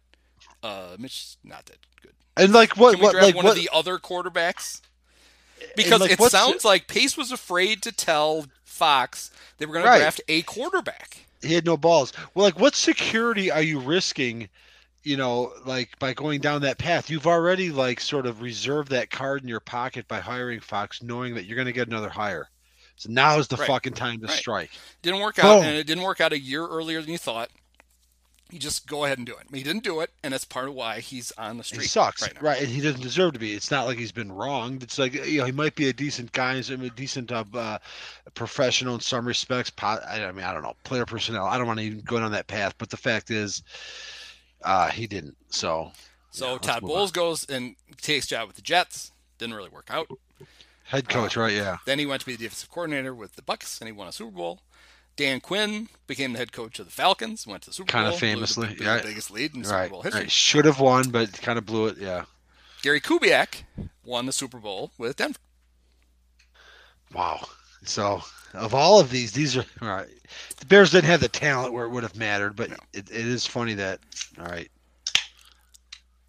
uh, 0.62 0.96
Mitch's 0.98 1.36
not 1.44 1.66
that 1.66 1.78
good. 2.02 2.12
And 2.36 2.52
like 2.52 2.76
what? 2.76 2.92
Can 2.92 3.00
we 3.00 3.06
What? 3.06 3.12
draft 3.12 3.26
Like 3.26 3.34
one 3.34 3.46
what? 3.46 3.56
of 3.56 3.56
the 3.56 3.70
other 3.72 3.98
quarterbacks? 3.98 4.80
Because 5.74 6.00
like, 6.00 6.10
it 6.12 6.20
sounds 6.22 6.64
like 6.64 6.86
Pace 6.86 7.16
was 7.16 7.32
afraid 7.32 7.82
to 7.82 7.92
tell 7.92 8.46
Fox 8.64 9.30
they 9.58 9.66
were 9.66 9.72
going 9.74 9.84
Right. 9.84 9.94
to 9.98 9.98
draft 9.98 10.20
a 10.28 10.42
quarterback. 10.42 11.26
he 11.42 11.54
had 11.54 11.64
no 11.66 11.76
balls. 11.76 12.12
Well, 12.34 12.44
like 12.44 12.58
what 12.58 12.74
security 12.74 13.50
are 13.50 13.62
you 13.62 13.80
risking? 13.80 14.48
You 15.04 15.16
know, 15.16 15.52
like 15.64 15.98
by 15.98 16.12
going 16.14 16.40
down 16.40 16.62
that 16.62 16.78
path, 16.78 17.08
you've 17.10 17.26
already 17.26 17.70
like 17.70 18.00
sort 18.00 18.26
of 18.26 18.42
reserved 18.42 18.90
that 18.90 19.10
card 19.10 19.42
in 19.42 19.48
your 19.48 19.60
pocket 19.60 20.06
by 20.08 20.20
hiring 20.20 20.60
Fox, 20.60 21.02
knowing 21.02 21.34
that 21.34 21.46
you're 21.46 21.56
going 21.56 21.66
to 21.66 21.72
get 21.72 21.88
another 21.88 22.10
hire. 22.10 22.50
So 22.96 23.10
now 23.10 23.38
is 23.38 23.48
the 23.48 23.56
Right. 23.56 23.66
fucking 23.66 23.94
time 23.94 24.20
to 24.20 24.26
Right. 24.26 24.36
strike. 24.36 24.82
Didn't 25.02 25.20
work 25.20 25.38
out, 25.38 25.60
Boom. 25.60 25.62
and 25.62 25.76
it 25.76 25.86
didn't 25.86 26.02
work 26.04 26.20
out 26.20 26.32
a 26.32 26.38
year 26.38 26.66
earlier 26.66 27.00
than 27.00 27.10
you 27.12 27.18
thought. 27.18 27.50
You 28.50 28.58
just 28.58 28.86
go 28.86 29.04
ahead 29.04 29.18
and 29.18 29.26
do 29.26 29.34
it. 29.36 29.46
He 29.54 29.62
didn't 29.62 29.84
do 29.84 30.00
it, 30.00 30.10
and 30.22 30.32
that's 30.32 30.44
part 30.44 30.68
of 30.68 30.74
why 30.74 31.00
he's 31.00 31.32
on 31.32 31.58
the 31.58 31.64
street. 31.64 31.82
He 31.82 31.88
sucks, 31.88 32.22
right 32.22 32.42
right. 32.42 32.60
And 32.60 32.68
he 32.68 32.80
doesn't 32.80 33.02
deserve 33.02 33.34
to 33.34 33.38
be. 33.38 33.52
It's 33.52 33.70
not 33.70 33.84
like 33.86 33.98
he's 33.98 34.12
been 34.12 34.32
wronged. 34.32 34.82
It's 34.82 34.98
like 34.98 35.12
you 35.12 35.38
know 35.38 35.44
he 35.44 35.52
might 35.52 35.74
be 35.74 35.88
a 35.88 35.92
decent 35.92 36.32
guy, 36.32 36.56
he's 36.56 36.70
a 36.70 36.76
decent 36.90 37.30
uh, 37.30 37.44
uh, 37.52 37.78
professional 38.34 38.94
in 38.94 39.00
some 39.00 39.26
respects. 39.26 39.70
I 39.82 40.32
mean, 40.32 40.44
I 40.44 40.54
don't 40.54 40.62
know, 40.62 40.74
player 40.84 41.04
personnel. 41.04 41.44
I 41.44 41.58
don't 41.58 41.66
want 41.66 41.78
to 41.80 41.84
even 41.84 42.00
go 42.00 42.18
down 42.18 42.32
that 42.32 42.46
path. 42.46 42.74
But 42.78 42.88
the 42.88 42.96
fact 42.96 43.30
is, 43.30 43.62
uh, 44.62 44.88
he 44.88 45.06
didn't. 45.06 45.36
So 45.50 45.92
So 46.30 46.52
Yeah, 46.52 46.58
Todd 46.58 46.82
move 46.82 46.90
on. 46.90 46.96
Bowles 46.96 47.12
goes 47.12 47.44
and 47.50 47.76
takes 48.00 48.26
job 48.26 48.46
with 48.46 48.56
the 48.56 48.62
Jets. 48.62 49.12
Didn't 49.36 49.54
really 49.54 49.70
work 49.70 49.88
out. 49.90 50.08
head 50.84 51.08
coach, 51.08 51.36
right? 51.36 51.52
Yeah. 51.52 51.76
Then 51.84 51.98
he 51.98 52.06
went 52.06 52.20
to 52.20 52.26
be 52.26 52.32
the 52.32 52.44
defensive 52.44 52.70
coordinator 52.70 53.14
with 53.14 53.36
the 53.36 53.42
Bucks, 53.42 53.78
and 53.80 53.88
he 53.88 53.92
won 53.92 54.08
a 54.08 54.12
Super 54.12 54.30
Bowl. 54.30 54.60
Dan 55.18 55.40
Quinn 55.40 55.88
became 56.06 56.32
the 56.32 56.38
head 56.38 56.52
coach 56.52 56.78
of 56.78 56.86
the 56.86 56.92
Falcons, 56.92 57.44
went 57.46 57.64
to 57.64 57.70
the 57.70 57.74
Super 57.74 57.92
Bowl. 57.92 58.00
Kinda 58.00 58.10
Bowl, 58.10 58.18
blew 58.20 58.28
the- 58.28 58.34
famously, 58.34 58.74
blew 58.74 58.86
yeah. 58.86 58.96
the 58.98 59.02
biggest 59.08 59.30
lead 59.32 59.54
in 59.54 59.62
Right. 59.62 59.68
Super 59.68 59.88
Bowl 59.88 60.02
history. 60.02 60.20
right. 60.22 60.30
Should 60.32 60.64
have 60.64 60.78
won, 60.80 61.10
but 61.10 61.32
kind 61.42 61.58
of 61.58 61.66
blew 61.66 61.88
it. 61.88 61.98
Yeah. 61.98 62.24
Gary 62.82 63.00
Kubiak 63.00 63.64
won 64.04 64.26
the 64.26 64.32
Super 64.32 64.58
Bowl 64.58 64.92
with 64.96 65.16
Denver. 65.16 65.40
Wow. 67.12 67.46
So 67.84 68.22
of 68.54 68.74
all 68.74 69.00
of 69.00 69.10
these, 69.10 69.32
these 69.32 69.56
are 69.56 69.64
all 69.82 69.88
right. 69.88 70.08
The 70.58 70.66
Bears 70.66 70.92
didn't 70.92 71.06
have 71.10 71.20
the 71.20 71.28
talent 71.28 71.72
where 71.72 71.84
it 71.84 71.90
would 71.90 72.02
have 72.04 72.16
mattered, 72.16 72.54
but 72.56 72.70
it, 72.92 73.10
it 73.10 73.10
is 73.10 73.44
funny 73.46 73.74
that 73.74 74.00
all 74.38 74.46
right. 74.46 74.70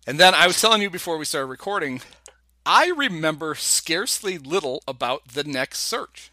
And 0.07 0.19
then 0.19 0.33
I 0.33 0.47
was 0.47 0.59
telling 0.59 0.81
you 0.81 0.89
before 0.89 1.17
we 1.19 1.25
started 1.25 1.45
recording, 1.47 2.01
I 2.65 2.87
remember 2.87 3.53
scarcely 3.55 4.37
little 4.39 4.81
about 4.87 5.27
the 5.29 5.43
next 5.43 5.79
search, 5.81 6.31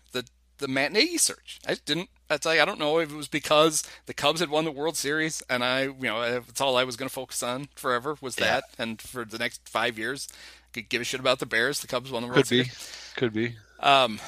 the 0.58 0.68
Matt 0.68 0.92
Nagy 0.92 1.18
search. 1.18 1.60
I 1.66 1.76
didn't. 1.84 2.08
I 2.28 2.38
tell 2.38 2.54
you, 2.54 2.60
I 2.60 2.64
don't 2.64 2.80
know 2.80 2.98
if 2.98 3.10
it 3.12 3.16
was 3.16 3.28
because 3.28 3.84
the 4.06 4.14
Cubs 4.14 4.40
had 4.40 4.50
won 4.50 4.64
the 4.64 4.72
World 4.72 4.96
Series, 4.96 5.42
and 5.48 5.62
I, 5.62 5.82
you 5.82 5.94
know, 6.02 6.22
it's 6.48 6.60
all 6.60 6.76
I 6.76 6.82
was 6.84 6.96
going 6.96 7.08
to 7.08 7.12
focus 7.14 7.42
on 7.42 7.68
forever 7.76 8.16
was 8.20 8.36
Yeah. 8.38 8.46
that, 8.46 8.64
and 8.78 9.00
for 9.00 9.24
the 9.24 9.38
next 9.38 9.68
five 9.68 9.96
years, 9.98 10.28
could 10.72 10.88
give 10.88 11.00
a 11.00 11.04
shit 11.04 11.20
about 11.20 11.38
the 11.38 11.46
Bears. 11.46 11.80
The 11.80 11.86
Cubs 11.86 12.10
won 12.10 12.22
the 12.22 12.28
World 12.28 12.38
Could 12.44 12.50
be. 12.50 12.64
Series. 12.64 13.12
Could 13.16 13.32
be. 13.32 13.54
Um, 13.80 14.18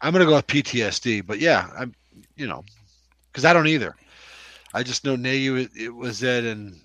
I'm 0.00 0.12
gonna 0.12 0.24
go 0.24 0.36
with 0.36 0.46
PTSD, 0.46 1.26
but 1.26 1.38
yeah, 1.40 1.68
I'm 1.76 1.94
you 2.36 2.46
know, 2.46 2.64
because 3.30 3.44
I 3.44 3.52
don't 3.52 3.66
either. 3.66 3.94
I 4.74 4.82
just 4.82 5.04
know 5.04 5.16
Nagy 5.16 5.68
it 5.74 5.94
was 5.94 6.22
it, 6.22 6.44
and 6.44 6.80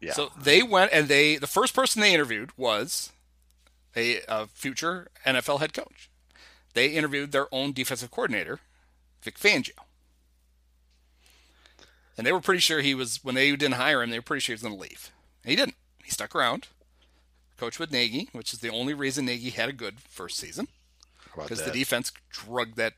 yeah, 0.00 0.12
So 0.12 0.30
they 0.40 0.62
went 0.62 0.92
and 0.92 1.06
they 1.08 1.36
the 1.36 1.46
first 1.46 1.74
person 1.74 2.02
they 2.02 2.12
interviewed 2.12 2.50
was 2.56 3.12
a, 3.96 4.20
a 4.28 4.46
future 4.48 5.08
NFL 5.26 5.60
head 5.60 5.72
coach. 5.72 6.10
They 6.74 6.88
interviewed 6.88 7.32
their 7.32 7.46
own 7.52 7.72
defensive 7.72 8.10
coordinator, 8.10 8.60
Vic 9.22 9.38
Fangio. 9.38 9.72
And 12.16 12.26
they 12.26 12.32
were 12.32 12.40
pretty 12.40 12.60
sure 12.60 12.80
he 12.80 12.94
was 12.94 13.20
when 13.24 13.34
they 13.34 13.50
didn't 13.50 13.74
hire 13.74 14.02
him, 14.02 14.10
they 14.10 14.18
were 14.18 14.22
pretty 14.22 14.40
sure 14.40 14.52
he 14.52 14.56
was 14.56 14.62
going 14.62 14.74
to 14.74 14.80
leave. 14.80 15.10
And 15.44 15.50
he 15.50 15.56
didn't. 15.56 15.76
He 16.04 16.10
stuck 16.10 16.34
around. 16.34 16.68
Coached 17.58 17.78
with 17.78 17.92
Nagy, 17.92 18.28
which 18.32 18.52
is 18.52 18.58
the 18.58 18.70
only 18.70 18.92
reason 18.92 19.24
Nagy 19.26 19.50
had 19.50 19.68
a 19.68 19.72
good 19.72 20.00
first 20.00 20.36
season 20.36 20.66
because 21.44 21.60
the 21.64 21.70
defense 21.78 22.10
drugged 22.30 22.76
that 22.76 22.94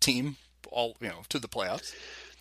team 0.00 0.36
all 0.70 0.96
you 1.00 1.08
know 1.08 1.22
to 1.28 1.38
the 1.38 1.48
playoffs, 1.48 1.92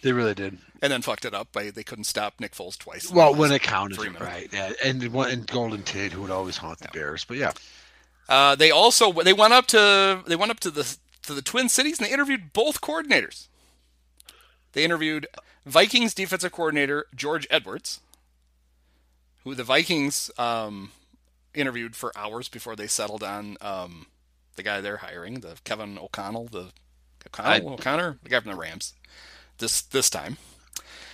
they 0.02 0.12
really 0.14 0.34
did. 0.34 0.58
and 0.82 0.92
then 0.94 1.02
fucked 1.02 1.26
it 1.26 1.34
up 1.34 1.52
by 1.52 1.70
they 1.72 1.84
couldn't 1.84 2.06
stop 2.06 2.36
Nick 2.40 2.54
Foles 2.54 2.78
twice. 2.78 3.12
Well, 3.12 3.36
when 3.36 3.52
it 3.52 3.62
counted, 3.64 3.98
right? 4.20 4.48
Yeah, 4.54 4.72
and 4.84 5.06
one- 5.12 5.30
and 5.30 5.46
Golden 5.48 5.84
Tate, 5.84 6.14
who 6.14 6.22
would 6.22 6.32
always 6.32 6.56
haunt 6.58 6.80
the 6.80 6.88
Bears, 6.94 7.26
but 7.26 7.36
yeah, 7.38 7.52
Uh, 8.30 8.56
they 8.56 8.72
also 8.72 9.12
they 9.12 9.34
went 9.34 9.54
up 9.54 9.68
to 9.68 10.22
they 10.28 10.36
went 10.36 10.52
up 10.52 10.60
to 10.62 10.72
the 10.72 10.98
to 11.24 11.34
the 11.34 11.42
Twin 11.42 11.70
Cities 11.70 12.00
and 12.00 12.08
they 12.08 12.12
interviewed 12.14 12.54
both 12.54 12.82
coordinators. 12.82 13.48
They 14.74 14.84
interviewed 14.84 15.28
Vikings 15.66 16.14
defensive 16.14 16.52
coordinator 16.52 17.06
George 17.16 17.48
Edwards, 17.50 18.00
who 19.44 19.56
the 19.56 19.64
Vikings 19.64 20.30
um, 20.38 20.92
interviewed 21.54 21.96
for 21.96 22.12
hours 22.18 22.48
before 22.50 22.76
they 22.76 22.88
settled 22.88 23.24
on 23.24 23.58
um, 23.62 24.08
the 24.56 24.64
guy 24.64 24.82
they're 24.82 24.98
hiring, 24.98 25.40
the 25.40 25.58
Kevin 25.64 25.98
O'Connell, 25.98 26.48
the 26.48 26.72
O'Connell, 27.26 27.70
I- 27.70 27.74
O'Connor, 27.74 28.18
the 28.24 28.30
guy 28.30 28.40
from 28.40 28.52
the 28.52 28.58
Rams. 28.58 28.94
This 29.58 29.82
this 29.82 30.10
time, 30.10 30.38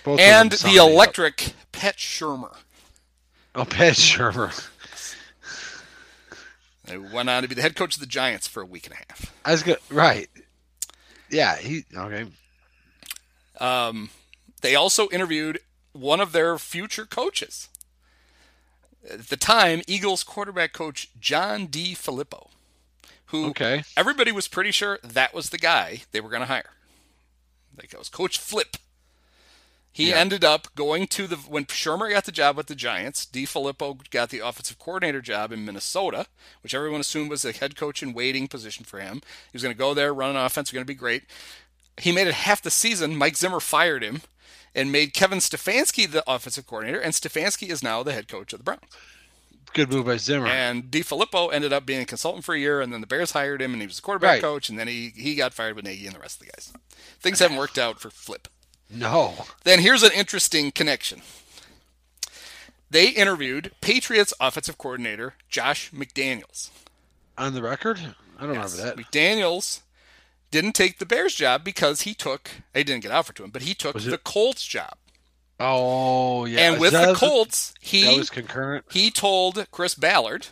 both 0.04 0.20
and 0.20 0.50
the 0.52 0.56
sound 0.58 0.74
made 0.74 0.80
up. 0.80 0.90
electric 0.90 1.52
Pet 1.72 1.96
Shermer. 1.96 2.56
Oh, 3.54 3.64
Pat 3.64 3.94
Shurmur. 3.94 4.68
They 6.84 6.98
went 6.98 7.30
on 7.30 7.42
to 7.42 7.48
be 7.48 7.54
the 7.54 7.62
head 7.62 7.76
coach 7.76 7.94
of 7.94 8.00
the 8.00 8.06
Giants 8.06 8.46
for 8.46 8.62
a 8.62 8.66
week 8.66 8.86
and 8.86 8.94
a 8.94 8.96
half. 8.96 9.32
I 9.44 9.52
was 9.52 9.62
good. 9.62 9.78
Right. 9.90 10.28
Yeah. 11.30 11.56
He 11.56 11.84
okay. 11.96 12.26
Um, 13.58 14.10
they 14.60 14.74
also 14.74 15.08
interviewed 15.10 15.60
one 15.92 16.20
of 16.20 16.32
their 16.32 16.58
future 16.58 17.06
coaches. 17.06 17.68
At 19.10 19.28
the 19.28 19.36
time, 19.36 19.82
Eagles 19.86 20.24
quarterback 20.24 20.72
coach 20.72 21.10
John 21.20 21.68
DeFilippo, 21.68 22.48
who 23.26 23.46
Okay. 23.50 23.84
everybody 23.96 24.32
was 24.32 24.48
pretty 24.48 24.70
sure 24.70 24.98
that 25.02 25.34
was 25.34 25.50
the 25.50 25.58
guy 25.58 26.02
they 26.12 26.20
were 26.20 26.30
going 26.30 26.40
to 26.40 26.46
hire. 26.46 26.70
Like 27.76 27.92
it 27.92 27.98
was 27.98 28.08
Coach 28.08 28.38
Flip. 28.38 28.76
He 29.94 30.08
Yeah. 30.10 30.16
ended 30.16 30.42
up 30.42 30.74
going 30.74 31.06
to 31.06 31.28
the 31.28 31.36
when 31.36 31.66
Shurmur 31.66 32.10
got 32.10 32.24
the 32.24 32.32
job 32.32 32.56
with 32.56 32.66
the 32.66 32.74
Giants. 32.74 33.24
DeFilippo 33.32 34.10
got 34.10 34.28
the 34.30 34.40
offensive 34.40 34.76
coordinator 34.76 35.22
job 35.22 35.52
in 35.52 35.64
Minnesota, 35.64 36.26
which 36.62 36.74
everyone 36.74 37.00
assumed 37.00 37.30
was 37.30 37.44
a 37.44 37.52
head 37.52 37.76
coach 37.76 38.02
in 38.02 38.12
waiting 38.12 38.48
position 38.48 38.84
for 38.84 38.98
him. 38.98 39.22
He 39.52 39.54
was 39.54 39.62
going 39.62 39.72
to 39.72 39.78
go 39.78 39.94
there, 39.94 40.12
run 40.12 40.30
an 40.30 40.36
offense, 40.36 40.72
going 40.72 40.82
to 40.82 40.84
be 40.84 40.94
great. 40.96 41.22
He 41.96 42.10
made 42.10 42.26
it 42.26 42.34
half 42.34 42.60
the 42.60 42.72
season. 42.72 43.16
Mike 43.16 43.36
Zimmer 43.36 43.60
fired 43.60 44.02
him 44.02 44.22
and 44.74 44.90
made 44.90 45.14
Kevin 45.14 45.38
Stefanski 45.38 46.10
the 46.10 46.24
offensive 46.28 46.66
coordinator, 46.66 46.98
and 46.98 47.14
Stefanski 47.14 47.68
is 47.70 47.80
now 47.80 48.02
the 48.02 48.12
head 48.12 48.26
coach 48.26 48.52
of 48.52 48.58
the 48.58 48.64
Browns. 48.64 48.80
Good 49.74 49.92
move 49.92 50.06
by 50.06 50.16
Zimmer. 50.16 50.48
And 50.48 50.84
DeFilippo 50.90 51.52
ended 51.52 51.72
up 51.72 51.86
being 51.86 52.00
a 52.00 52.04
consultant 52.04 52.44
for 52.44 52.56
a 52.56 52.58
year, 52.58 52.80
and 52.80 52.92
then 52.92 53.00
the 53.00 53.06
Bears 53.06 53.30
hired 53.30 53.62
him, 53.62 53.72
and 53.72 53.80
he 53.80 53.86
was 53.86 53.96
the 53.96 54.02
quarterback 54.02 54.30
Right. 54.32 54.42
coach, 54.42 54.68
and 54.68 54.76
then 54.76 54.88
he, 54.88 55.12
he 55.14 55.36
got 55.36 55.54
fired 55.54 55.76
with 55.76 55.84
Nagy 55.84 56.06
and 56.06 56.16
the 56.16 56.20
rest 56.20 56.40
of 56.40 56.46
the 56.48 56.52
guys. 56.52 56.72
Things 57.20 57.38
haven't 57.38 57.56
worked 57.58 57.78
out 57.78 58.00
for 58.00 58.10
Flip. 58.10 58.48
No. 58.90 59.34
Then 59.64 59.80
here's 59.80 60.02
an 60.02 60.12
interesting 60.12 60.70
connection. 60.72 61.22
They 62.90 63.08
interviewed 63.08 63.72
Patriots 63.80 64.32
offensive 64.40 64.78
coordinator 64.78 65.34
Josh 65.48 65.90
McDaniels. 65.90 66.70
On 67.36 67.52
the 67.54 67.62
record? 67.62 67.98
I 68.38 68.42
don't 68.42 68.50
remember 68.50 68.68
that. 68.76 68.96
McDaniels 68.96 69.80
didn't 70.50 70.74
take 70.74 70.98
the 70.98 71.06
Bears 71.06 71.34
job 71.34 71.64
because 71.64 72.02
he 72.02 72.14
took, 72.14 72.50
he 72.72 72.84
didn't 72.84 73.02
get 73.02 73.10
offered 73.10 73.34
to 73.36 73.44
him, 73.44 73.50
but 73.50 73.62
he 73.62 73.74
took 73.74 74.00
the 74.00 74.18
Colts 74.18 74.64
job. 74.64 74.94
Oh, 75.58 76.44
yeah. 76.44 76.70
and 76.72 76.80
with 76.80 76.92
That 76.92 77.08
the 77.08 77.14
Colts, 77.14 77.72
That 77.72 77.78
he 77.86 78.18
was 78.18 78.30
concurrent. 78.30 78.84
he 78.92 79.10
told 79.10 79.66
Chris 79.70 79.94
Ballard, 79.94 80.48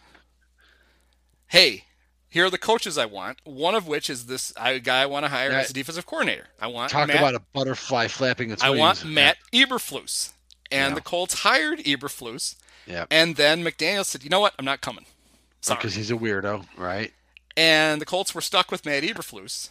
"Hey, 1.49 1.85
here 2.33 2.47
are 2.47 2.51
the 2.51 2.57
coaches 2.59 2.97
I 2.97 3.05
want. 3.05 3.39
One 3.45 3.75
of 3.75 3.87
which 3.87 4.09
is 4.09 4.25
this 4.27 4.53
guy 4.53 5.03
I 5.03 5.07
want 5.07 5.25
to 5.25 5.29
hire 5.29 5.51
as 5.51 5.69
a 5.69 5.73
defensive 5.75 6.07
coordinator. 6.07 6.47
I 6.61 6.67
want 6.67 6.91
Talk 6.91 7.09
Matt, 7.09 7.19
about 7.19 7.35
a 7.35 7.41
butterfly 7.53 8.09
flapping 8.09 8.51
its 8.51 8.63
I 8.63 8.71
wings. 8.71 8.81
I 8.81 8.83
want 8.83 9.05
Matt 9.05 9.37
Eberflus." 9.53 10.31
And 10.71 10.93
Yeah. 10.93 10.95
the 10.95 11.01
Colts 11.03 11.35
hired 11.41 11.81
Eberflus, 11.81 12.55
Yeah. 12.87 13.05
and 13.11 13.37
then 13.37 13.63
McDaniel 13.63 14.07
said, 14.07 14.25
"You 14.25 14.31
know 14.31 14.41
what? 14.41 14.55
I'm 14.59 14.65
not 14.65 14.81
coming." 14.81 15.05
Sorry. 15.61 15.77
Because 15.77 15.95
he's 15.95 16.11
a 16.11 16.15
weirdo, 16.15 16.67
right? 16.77 17.13
and 17.55 18.01
the 18.01 18.07
Colts 18.07 18.35
were 18.35 18.41
stuck 18.41 18.71
with 18.71 18.87
Matt 18.87 19.03
Eberflus, 19.03 19.69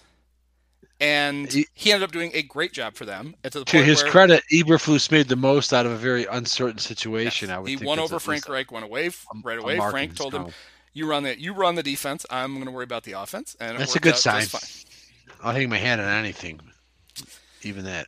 and 0.99 1.51
He- 1.51 1.67
he 1.73 1.91
ended 1.91 2.07
up 2.07 2.11
doing 2.13 2.29
a 2.35 2.43
great 2.43 2.73
job 2.73 2.95
for 2.95 3.05
them. 3.05 3.35
To 3.43 3.49
the 3.49 3.65
To 3.65 3.83
his 3.83 4.03
where 4.03 4.11
credit, 4.11 4.43
Eberflus 4.53 5.09
made 5.09 5.27
the 5.29 5.35
most 5.35 5.73
out 5.73 5.88
of 5.88 5.91
a 5.91 5.97
very 5.97 6.25
uncertain 6.25 6.77
situation. 6.77 7.49
I 7.49 7.57
would 7.57 7.67
he 7.69 7.75
won 7.77 7.97
over 7.97 8.19
Frank 8.19 8.47
Reich, 8.47 8.71
went 8.71 8.85
away 8.85 9.09
right 9.43 9.57
away. 9.57 9.77
Frank 9.89 10.15
told 10.15 10.33
him. 10.35 10.53
"You 10.93 11.07
run 11.07 11.23
the 11.23 11.39
you 11.39 11.53
run 11.53 11.76
the 11.76 11.84
defense. 11.84 12.26
I'm 12.30 12.53
going 12.55 12.65
to 12.65 12.72
worry 12.72 12.84
about 12.84 13.03
the 13.03 13.13
offense." 13.13 13.55
And 13.59 13.77
That's 13.77 13.95
a 13.95 13.99
good 13.99 14.18
sign. 14.18 14.45
I'll 15.43 15.53
hang 15.53 15.69
my 15.69 15.77
hand 15.77 16.01
on 16.01 16.07
anything, 16.07 16.59
even 17.63 17.85
that. 17.85 18.07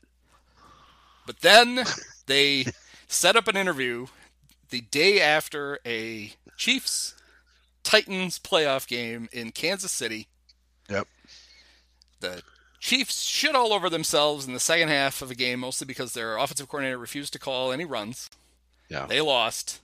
But 1.26 1.40
then 1.40 1.84
they 2.28 2.66
set 3.08 3.36
up 3.36 3.48
an 3.48 3.58
interview 3.58 4.08
the 4.70 4.82
day 4.82 5.22
after 5.22 5.80
a 5.86 6.34
Chiefs 6.58 7.16
Titans 7.84 8.40
playoff 8.40 8.88
game 8.88 9.30
in 9.32 9.52
Kansas 9.52 9.92
City. 9.92 10.28
Yep. 10.90 11.08
The 12.20 12.42
Chiefs 12.80 13.24
shit 13.24 13.56
all 13.56 13.72
over 13.72 13.90
themselves 13.90 14.46
in 14.46 14.54
the 14.54 14.60
second 14.60 14.90
half 14.90 15.22
of 15.22 15.32
a 15.32 15.36
game, 15.36 15.60
mostly 15.60 15.86
because 15.86 16.14
their 16.14 16.38
offensive 16.38 16.68
coordinator 16.68 16.98
refused 16.98 17.34
to 17.34 17.40
call 17.40 17.72
any 17.72 17.86
runs. 17.86 18.30
Yeah. 18.90 19.06
They 19.06 19.22
lost. 19.22 19.80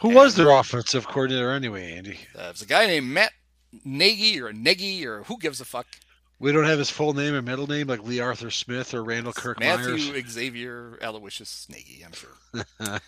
Who 0.00 0.10
was 0.10 0.34
their 0.34 0.50
offensive 0.50 1.06
coordinator 1.06 1.50
anyway, 1.52 1.92
Andy? 1.96 2.18
Uh, 2.38 2.42
it 2.44 2.52
was 2.52 2.62
a 2.62 2.66
guy 2.66 2.86
named 2.86 3.06
Matt 3.06 3.32
Nagy 3.84 4.40
or 4.40 4.52
Nagy 4.52 5.06
or 5.06 5.22
who 5.24 5.38
gives 5.38 5.60
a 5.60 5.64
fuck. 5.64 5.86
We 6.38 6.52
don't 6.52 6.64
have 6.64 6.78
his 6.78 6.90
full 6.90 7.14
name 7.14 7.32
or 7.34 7.42
middle 7.42 7.66
name 7.66 7.86
like 7.86 8.02
Lee 8.02 8.20
Arthur 8.20 8.50
Smith 8.50 8.92
or 8.92 9.02
Randall 9.04 9.32
Kirk 9.32 9.60
Myers. 9.60 9.86
Matthew 10.06 10.28
Xavier 10.28 10.98
Aloysius 11.00 11.66
Nagy, 11.70 12.04
I'm 12.04 12.12
sure. 12.12 13.00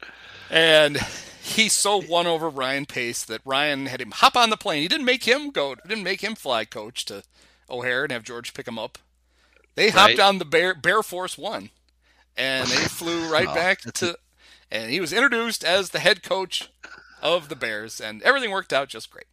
and 0.50 0.96
he 1.42 1.68
so 1.68 1.98
won 1.98 2.26
over 2.26 2.48
Ryan 2.48 2.86
Pace 2.86 3.24
that 3.24 3.42
Ryan 3.44 3.86
had 3.86 4.00
him 4.00 4.10
hop 4.12 4.36
on 4.36 4.50
the 4.50 4.56
plane. 4.56 4.82
He 4.82 4.88
didn't 4.88 5.04
make 5.04 5.24
him 5.24 5.50
go. 5.50 5.74
Didn't 5.86 6.02
make 6.02 6.22
him 6.22 6.34
fly 6.34 6.64
coach 6.64 7.04
to 7.06 7.22
O'Hare 7.70 8.04
and 8.04 8.12
have 8.12 8.24
George 8.24 8.54
pick 8.54 8.66
him 8.66 8.78
up. 8.78 8.98
They 9.74 9.90
hopped 9.90 10.18
Right. 10.18 10.20
on 10.20 10.38
the 10.38 10.44
Bear 10.44 10.74
Bear 10.74 11.02
Force 11.02 11.38
One, 11.38 11.70
and 12.36 12.66
they 12.68 12.76
flew 12.88 13.30
right 13.30 13.46
Oh, 13.50 13.54
back 13.54 13.80
to. 13.94 14.18
And 14.70 14.90
he 14.90 15.00
was 15.00 15.12
introduced 15.12 15.64
as 15.64 15.90
the 15.90 15.98
head 15.98 16.22
coach 16.22 16.70
of 17.22 17.48
the 17.48 17.56
Bears, 17.56 18.00
and 18.00 18.22
everything 18.22 18.50
worked 18.50 18.72
out 18.72 18.88
just 18.88 19.10
great. 19.10 19.26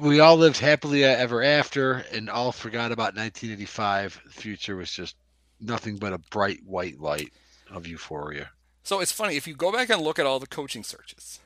We 0.00 0.20
all 0.20 0.36
lived 0.36 0.58
happily 0.58 1.04
uh, 1.04 1.08
ever 1.08 1.42
after 1.42 2.04
and 2.12 2.30
all 2.30 2.52
forgot 2.52 2.92
about 2.92 3.16
1985. 3.16 4.20
The 4.26 4.30
future 4.32 4.76
was 4.76 4.90
just 4.90 5.16
nothing 5.60 5.96
but 5.96 6.12
a 6.12 6.18
bright 6.18 6.60
white 6.64 7.00
light 7.00 7.32
of 7.70 7.86
euphoria. 7.86 8.50
So 8.82 9.00
it's 9.00 9.12
funny 9.12 9.36
if 9.36 9.46
you 9.48 9.54
go 9.54 9.72
back 9.72 9.88
and 9.90 10.02
look 10.02 10.18
at 10.18 10.26
all 10.26 10.38
the 10.38 10.46
coaching 10.46 10.84
searches, 10.84 11.40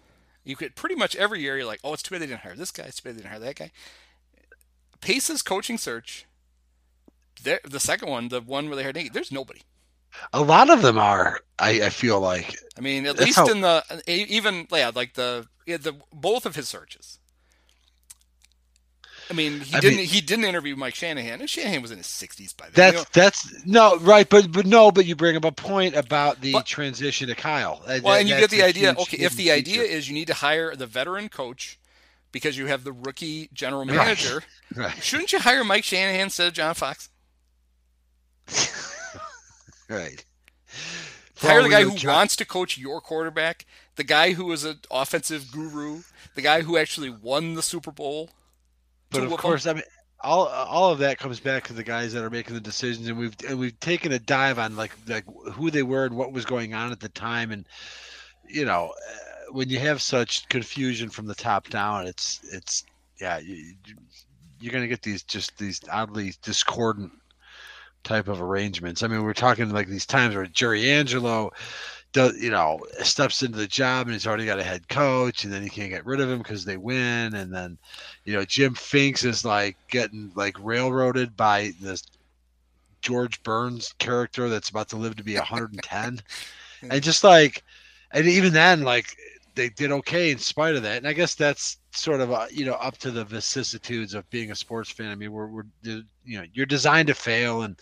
you 0.45 0.57
could 0.57 0.75
pretty 0.75 0.95
much 0.97 1.15
every 1.17 1.41
year 1.41 1.57
you're 1.57 1.67
like, 1.67 1.81
oh, 1.85 1.93
it's 1.95 2.03
too 2.03 2.15
bad 2.15 2.23
they 2.23 2.27
didn't 2.27 2.41
hire 2.41 2.57
this 2.57 2.71
guy. 2.73 2.85
It's 2.85 3.01
too 3.01 3.09
bad 3.09 3.17
they 3.17 3.23
didn't 3.23 3.31
hire 3.31 3.41
that 3.41 3.57
guy. 3.57 3.71
Pace's 5.01 5.43
coaching 5.43 5.79
search, 5.79 6.27
there- 7.43 7.61
the 7.65 7.81
second 7.81 8.09
one, 8.09 8.29
the 8.29 8.41
one 8.41 8.67
where 8.67 8.77
they 8.77 8.83
hired 8.83 8.97
Nagy, 8.97 9.09
there's 9.09 9.31
nobody. 9.33 9.61
A 10.33 10.43
lot 10.43 10.71
of 10.71 10.83
them 10.83 10.99
are, 10.99 11.41
I, 11.59 11.83
I 11.83 11.89
feel 11.91 12.21
like. 12.21 12.57
I 12.77 12.81
mean, 12.81 13.07
at 13.07 13.19
least 13.19 13.37
how- 13.37 13.49
in 13.49 13.61
the 13.61 13.83
even 14.07 14.67
yeah, 14.73 14.91
like 14.95 15.15
the 15.15 15.47
yeah, 15.67 15.77
the 15.79 15.95
both 16.13 16.47
of 16.47 16.55
his 16.57 16.69
searches. 16.69 17.19
I 19.31 19.35
mean, 19.35 19.61
he 19.61 19.77
I 19.77 19.81
didn't 19.81 19.99
mean- 19.99 20.07
he 20.07 20.21
didn't 20.23 20.47
interview 20.47 20.75
Mike 20.75 20.95
Shanahan, 20.95 21.41
and 21.41 21.51
Shanahan 21.51 21.83
was 21.83 21.91
in 21.91 21.99
his 21.99 22.07
60s 22.07 22.57
by 22.57 22.69
then. 22.73 22.93
You 22.95 22.99
That's 22.99 23.11
that's 23.11 23.67
no 23.67 23.99
right, 23.99 24.27
but 24.29 24.51
but 24.53 24.65
no, 24.65 24.91
but 24.91 25.05
you 25.07 25.15
bring 25.17 25.37
up 25.37 25.45
a 25.45 25.53
point 25.53 25.95
about 25.97 26.41
the 26.41 26.53
But- 26.53 26.67
transition 26.67 27.29
to 27.29 27.35
Kyle. 27.35 27.83
Well, 27.87 28.01
that- 28.01 28.21
and 28.21 28.29
you 28.29 28.37
get 28.39 28.49
the 28.51 28.63
idea. 28.63 28.95
huge 28.95 28.99
Okay, 29.01 29.19
if 29.19 29.35
the 29.35 29.45
hidden 29.49 29.59
idea 29.59 29.83
is 29.83 30.09
you 30.09 30.15
need 30.15 30.29
to 30.29 30.35
hire 30.35 30.75
the 30.77 30.87
veteran 30.87 31.29
coach 31.29 31.79
because 32.33 32.57
you 32.57 32.67
have 32.67 32.85
the 32.85 32.93
rookie 32.93 33.51
general 33.53 33.85
Right. 33.85 33.97
manager, 33.97 34.43
right, 34.75 35.03
shouldn't 35.03 35.33
you 35.33 35.41
hire 35.41 35.63
Mike 35.65 35.85
Shanahan 35.85 36.21
instead 36.23 36.47
of 36.49 36.55
John 36.55 36.75
Fox? 36.75 37.09
right. 39.97 40.25
Hire 41.39 41.63
the 41.63 41.69
guy 41.69 41.83
who 41.85 41.95
John- 41.95 42.15
wants 42.15 42.37
to 42.37 42.45
coach 42.45 42.77
your 42.77 43.01
quarterback, 43.01 43.65
the 43.97 44.05
guy 44.05 44.33
who 44.33 44.51
is 44.53 44.65
an 44.65 44.81
offensive 44.91 45.53
guru, 45.53 46.03
the 46.35 46.43
guy 46.43 46.63
who 46.63 46.77
actually 46.77 47.11
won 47.11 47.55
the 47.55 47.63
Super 47.63 47.93
Bowl. 47.93 48.31
But 49.11 49.23
of 49.23 49.31
them. 49.31 49.39
course, 49.39 49.67
I 49.67 49.75
mean, 49.75 49.85
all 50.21 50.47
all 50.49 50.91
of 50.91 50.99
that 50.99 51.19
comes 51.19 51.41
back 51.41 51.65
to 51.69 51.73
the 51.73 51.85
guys 51.85 52.13
that 52.13 52.25
are 52.25 52.31
making 52.31 52.55
the 52.55 52.61
decisions, 52.61 53.09
and 53.09 53.19
we've 53.19 53.37
and 53.47 53.59
we've 53.59 53.79
taken 53.81 54.13
a 54.13 54.19
dive 54.19 54.59
on 54.59 54.77
like 54.77 54.93
like 55.07 55.25
who 55.53 55.71
they 55.71 55.83
were 55.83 56.07
and 56.07 56.17
what 56.17 56.33
was 56.33 56.45
going 56.45 56.75
on 56.75 56.91
at 56.91 57.01
the 57.01 57.09
time, 57.09 57.53
and 57.53 57.67
you 58.49 58.65
know, 58.65 58.93
uh, 59.11 59.53
when 59.53 59.69
you 59.69 59.79
have 59.79 60.03
such 60.03 60.49
confusion 60.49 61.09
from 61.09 61.27
the 61.27 61.35
top 61.35 61.69
down, 61.69 62.07
it's 62.07 62.41
it's 62.53 62.85
yeah, 63.21 63.39
you, 63.39 63.75
you're 64.61 64.73
gonna 64.73 64.89
get 64.89 65.03
these 65.03 65.23
just 65.23 65.57
these 65.57 65.81
oddly 65.91 66.35
discordant 66.43 67.13
type 68.05 68.29
of 68.29 68.41
arrangements. 68.41 69.03
I 69.03 69.09
mean, 69.09 69.23
we're 69.23 69.35
talking 69.35 69.71
like 69.71 69.89
these 69.89 70.07
times 70.07 70.35
where 70.35 70.47
Jerry 70.47 70.91
Angelo 70.91 71.53
does 72.13 72.41
you 72.41 72.51
know 72.51 72.81
steps 73.03 73.43
into 73.43 73.59
the 73.59 73.67
job 73.67 74.07
and 74.07 74.15
he's 74.15 74.27
already 74.27 74.47
got 74.47 74.59
a 74.59 74.65
head 74.65 74.89
coach 74.89 75.45
and 75.45 75.53
then 75.53 75.63
he 75.63 75.69
can't 75.69 75.91
get 75.91 76.07
rid 76.07 76.21
of 76.21 76.31
him 76.31 76.39
because 76.39 76.65
they 76.65 76.77
win 76.77 77.35
and 77.35 77.53
then 77.53 77.77
you 78.25 78.33
know 78.33 78.45
Jim 78.45 78.75
Finks 78.75 79.25
is 79.25 79.45
like 79.45 79.77
getting 79.89 80.33
like 80.35 80.57
railroaded 80.59 81.37
by 81.37 81.73
this 81.81 82.03
George 83.03 83.43
Burns 83.43 83.93
character 83.99 84.49
that's 84.49 84.71
about 84.71 84.89
to 84.89 84.97
live 84.97 85.17
to 85.17 85.25
be 85.25 85.35
110 85.35 86.21
and 86.91 87.03
just 87.03 87.25
like 87.25 87.63
and 88.11 88.27
even 88.27 88.53
then 88.55 88.83
like 88.83 89.15
they 89.59 89.69
did 89.69 89.93
okay 89.93 90.31
in 90.31 90.39
spite 90.39 90.77
of 90.77 90.83
that 90.83 90.99
and 90.99 91.07
I 91.07 91.13
guess 91.13 91.35
that's 91.35 91.79
sort 91.93 92.21
of 92.21 92.33
uh, 92.33 92.47
you 92.51 92.65
know 92.65 92.75
up 92.75 92.97
to 92.99 93.11
the 93.11 93.25
vicissitudes 93.25 94.15
of 94.15 94.29
being 94.31 94.51
a 94.51 94.57
sports 94.57 94.91
fan 94.91 95.11
I 95.11 95.15
mean 95.15 95.33
we're, 95.33 95.49
we're 95.49 95.67
you 95.83 96.05
know 96.27 96.45
you're 96.53 96.67
designed 96.67 97.09
to 97.09 97.15
fail 97.15 97.63
and 97.63 97.79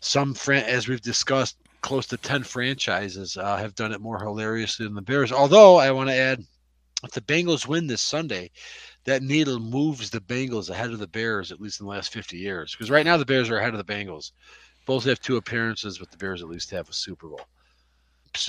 some 0.00 0.34
fran- 0.34 0.64
as 0.64 0.88
we've 0.88 1.00
discussed 1.00 1.56
close 1.86 2.06
to 2.06 2.16
10 2.16 2.42
franchises 2.42 3.36
uh, 3.36 3.56
have 3.56 3.74
done 3.76 3.92
it 3.92 4.00
more 4.00 4.18
hilariously 4.18 4.84
than 4.84 4.96
the 4.96 5.02
Bears. 5.02 5.30
Although 5.30 5.76
I 5.76 5.92
want 5.92 6.08
to 6.08 6.16
add, 6.16 6.44
if 7.04 7.12
the 7.12 7.20
Bengals 7.20 7.68
win 7.68 7.86
this 7.86 8.02
Sunday, 8.02 8.50
that 9.04 9.22
needle 9.22 9.60
moves 9.60 10.10
the 10.10 10.20
Bengals 10.20 10.68
ahead 10.68 10.90
of 10.90 10.98
the 10.98 11.06
Bears, 11.06 11.52
at 11.52 11.60
least 11.60 11.78
in 11.78 11.86
the 11.86 11.90
last 11.90 12.12
50 12.12 12.38
years. 12.38 12.72
Because 12.72 12.90
right 12.90 13.06
now 13.06 13.16
the 13.16 13.24
Bears 13.24 13.50
are 13.50 13.58
ahead 13.58 13.74
of 13.74 13.86
the 13.86 13.92
Bengals. 13.92 14.32
Both 14.84 15.04
have 15.04 15.20
two 15.20 15.36
appearances, 15.36 15.98
but 15.98 16.10
the 16.10 16.16
Bears 16.16 16.42
at 16.42 16.48
least 16.48 16.70
have 16.70 16.88
a 16.88 16.92
Super 16.92 17.28
Bowl. 17.28 17.46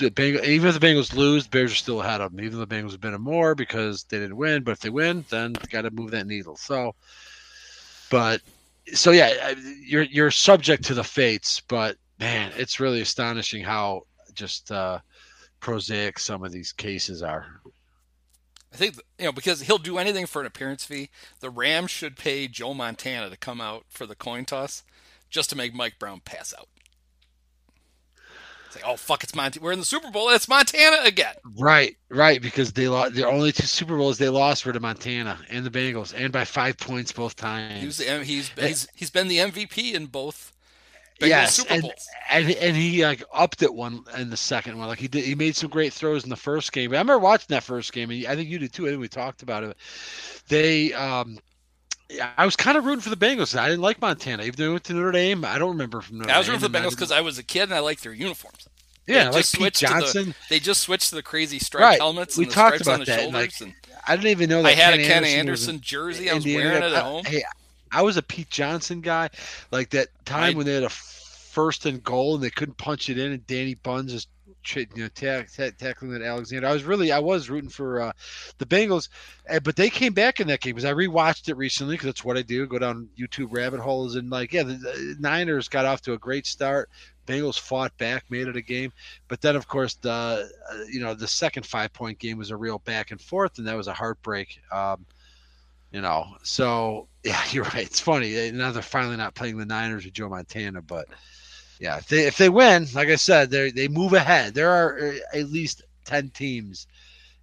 Even 0.00 0.68
if 0.68 0.80
the 0.80 0.86
Bengals 0.86 1.14
lose, 1.14 1.44
the 1.44 1.50
Bears 1.50 1.72
are 1.72 1.76
still 1.76 2.00
ahead 2.00 2.20
of 2.20 2.30
them. 2.30 2.44
Even 2.44 2.58
though 2.58 2.64
the 2.64 2.74
Bengals 2.74 2.92
have 2.92 3.00
been 3.00 3.14
in 3.14 3.20
more 3.20 3.54
because 3.54 4.04
they 4.04 4.18
didn't 4.18 4.36
win, 4.36 4.62
but 4.62 4.72
if 4.72 4.80
they 4.80 4.90
win, 4.90 5.24
then 5.30 5.54
got 5.70 5.82
to 5.82 5.90
move 5.90 6.10
that 6.12 6.26
needle. 6.26 6.56
So, 6.56 6.94
but 8.10 8.40
so 8.94 9.10
yeah, 9.10 9.54
you're 9.84 10.02
you're 10.02 10.30
subject 10.30 10.84
to 10.84 10.94
the 10.94 11.04
fates, 11.04 11.60
but 11.60 11.96
man, 12.18 12.52
it's 12.56 12.80
really 12.80 13.00
astonishing 13.00 13.62
how 13.62 14.02
just 14.34 14.70
uh, 14.70 14.98
prosaic 15.60 16.18
some 16.18 16.44
of 16.44 16.52
these 16.52 16.72
cases 16.72 17.22
are. 17.22 17.46
I 18.72 18.76
think 18.76 18.96
you 19.18 19.26
know 19.26 19.32
because 19.32 19.62
he'll 19.62 19.78
do 19.78 19.98
anything 19.98 20.26
for 20.26 20.40
an 20.40 20.46
appearance 20.46 20.84
fee. 20.84 21.10
The 21.40 21.50
Rams 21.50 21.90
should 21.90 22.16
pay 22.16 22.48
Joe 22.48 22.74
Montana 22.74 23.30
to 23.30 23.36
come 23.36 23.60
out 23.60 23.84
for 23.88 24.06
the 24.06 24.14
coin 24.14 24.44
toss, 24.44 24.82
just 25.30 25.50
to 25.50 25.56
make 25.56 25.74
Mike 25.74 25.98
Brown 25.98 26.20
pass 26.20 26.54
out. 26.56 26.68
It's 28.68 28.76
like, 28.76 28.84
oh 28.86 28.96
fuck, 28.96 29.24
it's 29.24 29.34
Montana. 29.34 29.64
We're 29.64 29.72
in 29.72 29.78
the 29.78 29.84
Super 29.86 30.10
Bowl. 30.10 30.28
It's 30.28 30.46
Montana 30.46 30.98
again. 31.04 31.34
Right, 31.56 31.96
right, 32.10 32.42
because 32.42 32.74
they 32.74 32.86
lost. 32.86 33.14
their 33.14 33.26
only 33.26 33.50
two 33.50 33.66
Super 33.66 33.96
Bowls 33.96 34.18
they 34.18 34.28
lost 34.28 34.66
were 34.66 34.74
to 34.74 34.80
Montana 34.80 35.38
and 35.48 35.64
the 35.64 35.70
Bengals, 35.70 36.12
and 36.14 36.30
by 36.30 36.44
five 36.44 36.76
points 36.76 37.10
both 37.10 37.34
times. 37.34 37.80
He 37.80 37.86
was 37.86 37.96
the, 37.96 38.22
he's 38.24 38.50
he's 38.50 38.86
he's 38.94 39.10
been 39.10 39.28
the 39.28 39.38
MVP 39.38 39.94
in 39.94 40.04
both. 40.06 40.52
Bengals 41.18 41.28
yes, 41.28 41.54
Super 41.54 41.72
and, 41.72 41.82
Bowls. 41.82 42.08
and 42.30 42.50
and 42.50 42.76
he 42.76 43.02
like 43.06 43.24
upped 43.32 43.62
it 43.62 43.72
one 43.72 44.04
in 44.18 44.28
the 44.28 44.36
second 44.36 44.76
one. 44.76 44.86
Like 44.86 44.98
he 44.98 45.08
did, 45.08 45.24
he 45.24 45.34
made 45.34 45.56
some 45.56 45.70
great 45.70 45.94
throws 45.94 46.24
in 46.24 46.30
the 46.30 46.36
first 46.36 46.70
game. 46.72 46.90
I 46.90 46.98
remember 46.98 47.18
watching 47.18 47.46
that 47.48 47.62
first 47.64 47.94
game, 47.94 48.10
and 48.10 48.26
I 48.26 48.36
think 48.36 48.50
you 48.50 48.58
did 48.58 48.74
too. 48.74 48.86
I 48.86 48.90
think 48.90 49.00
we 49.00 49.08
talked 49.08 49.42
about 49.42 49.64
it. 49.64 49.78
They, 50.48 50.92
um, 50.92 51.38
yeah, 52.10 52.30
I 52.36 52.44
was 52.44 52.56
kind 52.56 52.76
of 52.78 52.84
rooting 52.84 53.00
for 53.02 53.10
the 53.10 53.16
Bengals. 53.16 53.56
I 53.58 53.68
didn't 53.68 53.82
like 53.82 54.00
Montana, 54.00 54.42
even 54.44 54.56
though 54.56 54.64
they 54.66 54.72
went 54.72 54.84
to 54.84 54.92
Notre 54.94 55.12
Dame. 55.12 55.44
I 55.44 55.58
don't 55.58 55.70
remember 55.70 56.00
from 56.00 56.18
Notre 56.18 56.30
I 56.32 56.38
was 56.38 56.48
rooting 56.48 56.60
for 56.62 56.68
the 56.68 56.78
Bengals 56.78 56.90
because 56.90 57.12
I 57.12 57.20
was 57.20 57.38
a 57.38 57.42
kid 57.42 57.64
and 57.64 57.74
I 57.74 57.80
liked 57.80 58.02
their 58.02 58.12
uniforms. 58.12 58.68
Yeah, 59.06 59.24
They 59.24 59.30
like 59.30 59.34
just 59.36 59.52
Pete 59.54 59.60
switched 59.60 59.78
to 59.80 59.86
the- 59.86 60.00
Johnson. 60.00 60.34
they 60.50 60.58
just 60.60 60.80
switched 60.82 61.08
to 61.10 61.14
the 61.14 61.22
crazy 61.22 61.58
striped 61.58 61.82
Right. 61.82 61.98
helmets 61.98 62.36
We 62.36 62.44
and 62.44 62.50
the 62.50 62.54
talked 62.54 62.76
stripes 62.76 62.82
about 62.86 62.92
on 62.94 63.00
the 63.00 63.04
that, 63.06 63.20
shoulders. 63.20 63.32
like, 63.32 63.60
and 63.62 63.74
I 64.06 64.16
didn't 64.16 64.30
even 64.30 64.50
know 64.50 64.62
that 64.62 64.68
I 64.68 64.72
had 64.72 64.94
a 64.94 64.96
Ken 64.98 65.06
Ken 65.06 65.24
Anderson, 65.24 65.38
Anderson, 65.38 65.80
jersey. 65.80 66.30
I 66.30 66.34
was 66.34 66.44
Indiana. 66.44 66.64
wearing 66.70 66.82
it 66.82 66.86
at 66.86 66.94
I- 66.94 67.00
home. 67.00 67.24
Hey, 67.24 67.42
I 67.90 68.02
was 68.02 68.16
a 68.18 68.22
Pete 68.22 68.50
Johnson 68.50 69.00
guy. 69.00 69.30
Like 69.70 69.90
that 69.90 70.08
time 70.26 70.54
I- 70.54 70.56
when 70.56 70.66
they 70.66 70.74
had 70.74 70.82
a 70.84 70.90
first 70.90 71.86
and 71.86 72.02
goal 72.04 72.34
and 72.34 72.44
they 72.44 72.50
couldn't 72.50 72.76
punch 72.76 73.08
it 73.08 73.18
in, 73.18 73.32
and 73.32 73.46
Danny 73.46 73.74
Bunz 73.76 74.12
is 74.12 74.26
tra- 74.26 74.32
you 74.76 74.88
know 74.96 75.08
tack, 75.08 75.50
tack, 75.50 75.76
tackling 75.76 76.12
that 76.12 76.22
Alexander. 76.22 76.66
I 76.66 76.72
was 76.72 76.84
really 76.84 77.12
I 77.12 77.18
was 77.18 77.50
rooting 77.50 77.70
for 77.70 78.00
uh, 78.00 78.12
the 78.58 78.66
Bengals, 78.66 79.08
uh, 79.48 79.60
but 79.60 79.76
they 79.76 79.90
came 79.90 80.12
back 80.12 80.40
in 80.40 80.48
that 80.48 80.60
game 80.60 80.74
because 80.74 80.84
I 80.84 80.92
rewatched 80.92 81.48
it 81.48 81.56
recently 81.56 81.94
because 81.94 82.06
that's 82.06 82.24
what 82.24 82.36
I 82.36 82.42
do. 82.42 82.66
Go 82.66 82.78
down 82.78 83.08
YouTube 83.18 83.48
rabbit 83.50 83.80
holes 83.80 84.16
and 84.16 84.30
like 84.30 84.52
yeah, 84.52 84.64
the, 84.64 85.16
Niners 85.18 85.68
got 85.68 85.84
off 85.84 86.02
to 86.02 86.12
a 86.12 86.18
great 86.18 86.46
start. 86.46 86.88
Bengals 87.26 87.60
fought 87.60 87.96
back, 87.98 88.24
made 88.30 88.48
it 88.48 88.56
a 88.56 88.62
game, 88.62 88.92
but 89.28 89.40
then 89.40 89.54
of 89.54 89.68
course 89.68 89.94
the 89.94 90.10
uh, 90.10 90.78
you 90.90 91.00
know 91.00 91.14
the 91.14 91.28
second 91.28 91.66
five 91.66 91.92
point 91.92 92.18
game 92.18 92.38
was 92.38 92.50
a 92.50 92.56
real 92.56 92.78
back 92.78 93.10
and 93.10 93.20
forth, 93.20 93.58
and 93.58 93.66
that 93.66 93.76
was 93.76 93.88
a 93.88 93.94
heartbreak. 93.94 94.60
Um, 94.72 95.04
you 95.92 96.00
know, 96.00 96.36
so 96.42 97.08
yeah, 97.24 97.42
you're 97.50 97.64
right. 97.64 97.86
It's 97.86 98.00
funny 98.00 98.50
now 98.52 98.72
they're 98.72 98.82
finally 98.82 99.16
not 99.16 99.34
playing 99.34 99.58
the 99.58 99.66
Niners 99.66 100.04
with 100.04 100.14
Joe 100.14 100.28
Montana, 100.28 100.82
but 100.82 101.06
yeah, 101.80 101.98
if 101.98 102.08
they 102.08 102.26
if 102.26 102.36
they 102.36 102.48
win, 102.48 102.86
like 102.94 103.08
I 103.08 103.16
said, 103.16 103.50
they 103.50 103.70
they 103.70 103.88
move 103.88 104.12
ahead. 104.12 104.54
There 104.54 104.70
are 104.70 104.98
uh, 104.98 105.38
at 105.38 105.50
least 105.50 105.82
ten 106.04 106.30
teams 106.30 106.86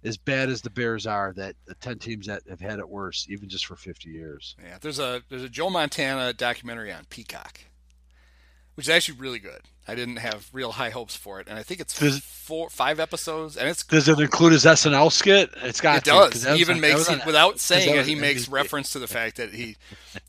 as 0.04 0.16
bad 0.16 0.48
as 0.48 0.62
the 0.62 0.70
Bears 0.70 1.06
are 1.06 1.32
that 1.36 1.56
the 1.66 1.74
ten 1.76 1.98
teams 1.98 2.26
that 2.26 2.42
have 2.48 2.60
had 2.60 2.78
it 2.78 2.88
worse, 2.88 3.26
even 3.30 3.48
just 3.48 3.66
for 3.66 3.76
fifty 3.76 4.10
years. 4.10 4.56
Yeah, 4.62 4.78
there's 4.80 4.98
a 4.98 5.22
there's 5.28 5.42
a 5.42 5.48
Joe 5.48 5.70
Montana 5.70 6.32
documentary 6.32 6.92
on 6.92 7.04
Peacock, 7.06 7.60
which 8.76 8.86
is 8.86 8.90
actually 8.90 9.18
really 9.18 9.40
good. 9.40 9.60
I 9.88 9.94
didn't 9.94 10.16
have 10.16 10.48
real 10.52 10.72
high 10.72 10.90
hopes 10.90 11.14
for 11.14 11.38
it, 11.40 11.46
and 11.48 11.56
I 11.58 11.62
think 11.62 11.80
it's 11.80 11.96
Does- 11.98 12.18
four 12.20 12.68
five 12.70 12.98
episodes, 12.98 13.56
and 13.56 13.68
it's 13.68 13.84
Does 13.84 14.08
it 14.08 14.18
include 14.18 14.52
his 14.52 14.64
SNL 14.64 15.10
skit? 15.12 15.50
It's 15.62 15.80
got 15.80 15.98
it 15.98 16.04
to, 16.04 16.10
does. 16.10 16.44
He 16.44 16.60
even 16.60 16.76
on- 16.76 16.80
makes 16.80 16.94
was 16.98 17.08
he, 17.08 17.14
on- 17.14 17.26
without 17.26 17.60
saying 17.60 17.94
it, 17.96 18.04
he 18.06 18.14
makes 18.16 18.46
MVP. 18.46 18.52
reference 18.52 18.90
to 18.90 18.98
the 18.98 19.06
fact 19.06 19.36
that 19.36 19.52
he 19.54 19.76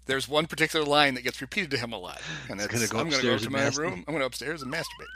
there's 0.05 0.27
one 0.27 0.45
particular 0.47 0.85
line 0.85 1.15
that 1.15 1.21
gets 1.23 1.41
repeated 1.41 1.71
to 1.71 1.77
him 1.77 1.91
a 1.91 1.97
lot, 1.97 2.21
and 2.49 2.59
it's 2.61 2.67
gonna 2.73 2.87
go 2.87 2.99
I'm 2.99 3.09
going 3.09 3.21
to 3.21 3.27
go 3.27 3.37
to 3.37 3.49
my 3.49 3.59
masturbate." 3.61 3.77
room. 3.77 3.93
I'm 4.07 4.13
going 4.13 4.19
to 4.19 4.25
upstairs 4.25 4.61
and 4.61 4.71
masturbate. 4.71 5.07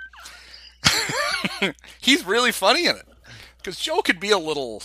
He's 2.01 2.25
really 2.25 2.51
funny 2.51 2.85
in 2.87 2.95
it 2.95 3.05
because 3.57 3.77
Joe 3.79 4.01
could 4.01 4.19
be 4.19 4.31
a 4.31 4.37
little 4.39 4.81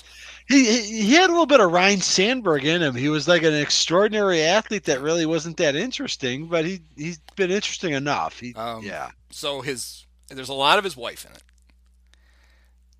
He, 0.48 0.81
he 1.02 1.14
had 1.14 1.28
a 1.28 1.32
little 1.32 1.47
bit 1.47 1.60
of 1.60 1.73
Ryne 1.73 2.01
Sandberg 2.01 2.64
in 2.64 2.81
him. 2.81 2.94
He 2.94 3.09
was 3.09 3.27
like 3.27 3.43
an 3.43 3.55
extraordinary 3.55 4.43
athlete 4.43 4.85
that 4.85 5.01
really 5.01 5.27
wasn't 5.27 5.56
that 5.56 5.74
interesting, 5.74 6.47
but 6.47 6.64
he 6.64 6.81
he's 6.97 7.18
been 7.35 7.51
interesting 7.51 7.93
enough. 7.94 8.39
He, 8.39 8.55
Um, 8.55 8.82
yeah, 8.85 9.10
so 9.31 9.60
his 9.60 10.06
there's 10.28 10.48
a 10.48 10.55
lot 10.55 10.78
of 10.78 10.85
his 10.85 10.97
wife 10.97 11.24
in 11.24 11.32
it, 11.32 11.43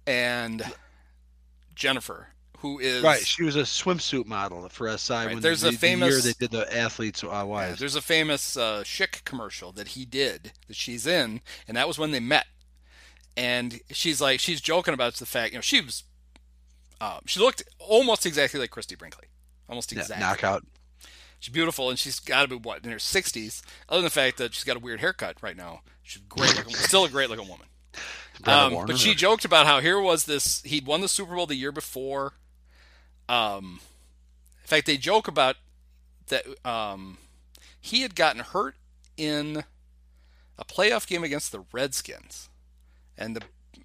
and 0.07 0.63
Jennifer, 1.75 2.29
who 2.59 2.79
is 2.79 3.03
right. 3.03 3.25
She 3.25 3.45
was 3.45 3.55
a 3.57 3.61
swimsuit 3.63 4.27
model 4.27 4.69
for 4.69 4.89
SI. 4.97 5.13
Right, 5.15 5.27
When 5.35 5.41
there's 5.41 5.61
the, 5.61 5.69
a 5.69 5.73
famous- 5.73 6.13
year 6.13 6.21
they 6.21 6.33
did 6.39 6.51
the 6.51 6.77
athletes' 6.77 7.23
uh, 7.23 7.47
Yeah, 7.49 7.75
there's 7.79 7.95
a 7.97 8.03
famous 8.03 8.57
uh, 8.57 8.83
Schick 8.85 9.25
commercial 9.25 9.73
that 9.73 9.89
he 9.89 10.05
did 10.05 10.53
that 10.67 10.77
she's 10.77 11.07
in, 11.07 11.41
and 11.69 11.77
that 11.77 11.87
was 11.87 11.99
when 11.99 12.11
they 12.11 12.21
met. 12.21 12.47
And 13.37 13.81
she's 13.91 14.21
like, 14.21 14.41
she's 14.41 14.63
joking 14.63 14.95
about 14.95 15.15
the 15.15 15.27
fact, 15.27 15.53
you 15.53 15.59
know, 15.59 15.63
she 15.63 15.83
was, 15.83 16.05
um, 17.01 17.21
she 17.27 17.41
looked 17.41 17.63
almost 17.79 18.27
exactly 18.27 18.61
like 18.61 18.71
Christie 18.71 18.97
Brinkley, 18.97 19.27
almost 19.69 19.93
exactly. 19.93 20.17
Yeah, 20.23 20.29
knockout. 20.29 20.65
She's 21.39 21.53
beautiful, 21.53 21.91
and 21.91 21.99
she's 21.99 22.19
got 22.19 22.43
to 22.43 22.49
be 22.49 22.57
what 22.57 22.85
in 22.85 22.91
her 22.91 22.97
60s. 22.97 23.63
Other 23.89 23.99
than 23.99 24.05
the 24.05 24.11
fact 24.11 24.39
that 24.39 24.55
she's 24.55 24.65
got 24.65 24.77
a 24.77 24.81
weird 24.81 25.01
haircut 25.01 25.37
right 25.43 25.57
now, 25.57 25.81
she's 26.03 26.23
great, 26.23 26.57
looking, 26.57 26.75
still 26.75 27.05
a 27.05 27.11
great 27.11 27.29
looking 27.29 27.49
woman. 27.49 27.67
Um, 28.45 28.73
Warner. 28.73 28.87
but 28.89 28.99
she 28.99 29.15
joked 29.15 29.45
about 29.45 29.67
how 29.67 29.81
here 29.81 30.01
was 30.01 30.25
this 30.25 30.63
he'd 30.63 30.87
won 30.87 31.01
the 31.01 31.09
Super 31.09 31.35
Bowl 31.35 31.47
the 31.47 31.55
year 31.55 31.73
before. 31.73 32.35
Um, 33.29 33.81
in 34.63 34.69
fact, 34.69 34.87
they 34.87 34.97
joke 34.97 35.29
about 35.29 35.57
that 36.29 36.45
um, 36.65 37.19
he 37.81 38.03
had 38.03 38.15
gotten 38.15 38.43
hurt 38.43 38.75
in 39.17 39.65
a 40.59 40.65
playoff 40.65 41.07
game 41.07 41.25
against 41.25 41.53
the 41.53 41.65
Redskins, 41.73 42.49
and 43.17 43.37
the 43.37 43.43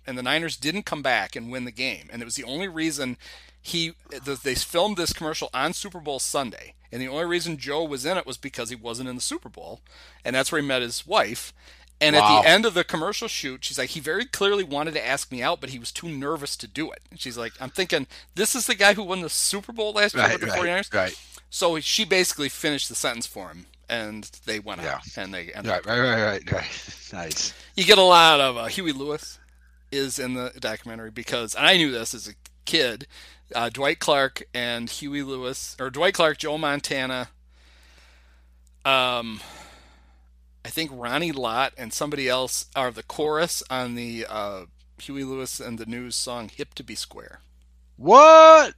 and 0.07 0.17
the 0.17 0.23
Niners 0.23 0.57
didn't 0.57 0.83
come 0.83 1.01
back 1.01 1.35
and 1.35 1.51
win 1.51 1.65
the 1.65 1.71
game, 1.71 2.07
and 2.11 2.21
it 2.21 2.25
was 2.25 2.35
the 2.35 2.43
only 2.43 2.67
reason 2.67 3.17
he 3.61 3.93
the, 4.09 4.39
they 4.41 4.55
filmed 4.55 4.97
this 4.97 5.13
commercial 5.13 5.49
on 5.53 5.73
Super 5.73 5.99
Bowl 5.99 6.19
Sunday, 6.19 6.73
and 6.91 7.01
the 7.01 7.07
only 7.07 7.25
reason 7.25 7.57
Joe 7.57 7.83
was 7.83 8.05
in 8.05 8.17
it 8.17 8.25
was 8.25 8.37
because 8.37 8.69
he 8.69 8.75
wasn't 8.75 9.09
in 9.09 9.15
the 9.15 9.21
Super 9.21 9.49
Bowl, 9.49 9.81
and 10.25 10.35
that's 10.35 10.51
where 10.51 10.61
he 10.61 10.67
met 10.67 10.81
his 10.81 11.05
wife. 11.05 11.53
And 12.03 12.15
Wow. 12.15 12.39
at 12.39 12.41
the 12.43 12.49
end 12.49 12.65
of 12.65 12.73
the 12.73 12.83
commercial 12.83 13.27
shoot, 13.27 13.63
she's 13.63 13.77
like, 13.77 13.91
he 13.91 13.99
very 13.99 14.25
clearly 14.25 14.63
wanted 14.63 14.95
to 14.95 15.05
ask 15.05 15.31
me 15.31 15.43
out, 15.43 15.61
but 15.61 15.69
he 15.69 15.77
was 15.77 15.91
too 15.91 16.09
nervous 16.09 16.57
to 16.57 16.67
do 16.67 16.91
it. 16.91 17.01
And 17.11 17.19
she's 17.19 17.37
like, 17.37 17.53
I'm 17.59 17.69
thinking, 17.69 18.07
this 18.33 18.55
is 18.55 18.65
the 18.65 18.73
guy 18.73 18.95
who 18.95 19.03
won 19.03 19.21
the 19.21 19.29
Super 19.29 19.71
Bowl 19.71 19.93
last 19.93 20.19
year 20.23 20.27
right, 20.27 20.31
with 20.31 20.41
the 20.41 20.47
right, 20.47 20.59
49ers? 20.67 20.91
right, 20.91 21.15
So 21.51 21.79
she 21.79 22.03
basically 22.03 22.49
finished 22.49 22.89
the 22.89 22.95
sentence 22.95 23.27
for 23.27 23.49
him, 23.49 23.67
and 23.87 24.23
they 24.47 24.59
went 24.59 24.81
Yeah. 24.81 24.95
out. 24.95 25.03
And 25.15 25.31
they 25.31 25.51
and 25.53 25.67
right, 25.67 25.85
right, 25.85 25.99
right, 25.99 26.23
right, 26.23 26.51
right. 26.51 26.95
Nice. 27.13 27.53
you 27.75 27.83
get 27.85 27.97
a 27.97 28.03
lot 28.03 28.39
of 28.39 28.57
uh, 28.57 28.65
Huey 28.67 28.93
Lewis 28.93 29.37
is 29.91 30.19
in 30.19 30.33
the 30.33 30.51
documentary 30.59 31.11
because 31.11 31.55
I 31.57 31.77
knew 31.77 31.91
this 31.91 32.13
as 32.13 32.27
a 32.27 32.33
kid. 32.65 33.07
Uh, 33.53 33.69
Dwight 33.69 33.99
Clark 33.99 34.43
and 34.53 34.89
Huey 34.89 35.23
Lewis, 35.23 35.75
or 35.79 35.89
Dwight 35.89 36.13
Clark, 36.13 36.37
Joe 36.37 36.57
Montana. 36.57 37.29
Um, 38.85 39.41
I 40.63 40.69
think 40.69 40.91
Ronnie 40.93 41.31
Lott 41.31 41.73
and 41.77 41.91
somebody 41.91 42.29
else 42.29 42.67
are 42.75 42.91
the 42.91 43.03
chorus 43.03 43.61
on 43.69 43.95
the 43.95 44.25
uh, 44.29 44.65
Huey 44.99 45.23
Lewis 45.23 45.59
and 45.59 45.77
the 45.77 45.85
News 45.85 46.15
song 46.15 46.49
"Hip 46.49 46.73
to 46.75 46.83
Be 46.83 46.95
Square." 46.95 47.41
What? 47.97 48.75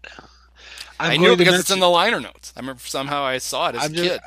I'm 0.99 1.11
i 1.11 1.17
knew 1.17 1.35
because 1.35 1.59
it's 1.59 1.71
in 1.71 1.79
the 1.79 1.89
liner 1.89 2.19
notes. 2.19 2.53
I 2.55 2.59
remember 2.59 2.81
somehow 2.81 3.23
I 3.23 3.37
saw 3.37 3.69
it 3.69 3.75
as 3.75 3.85
I'm 3.85 3.91
a 3.91 3.95
just, 3.95 4.09
kid. 4.09 4.21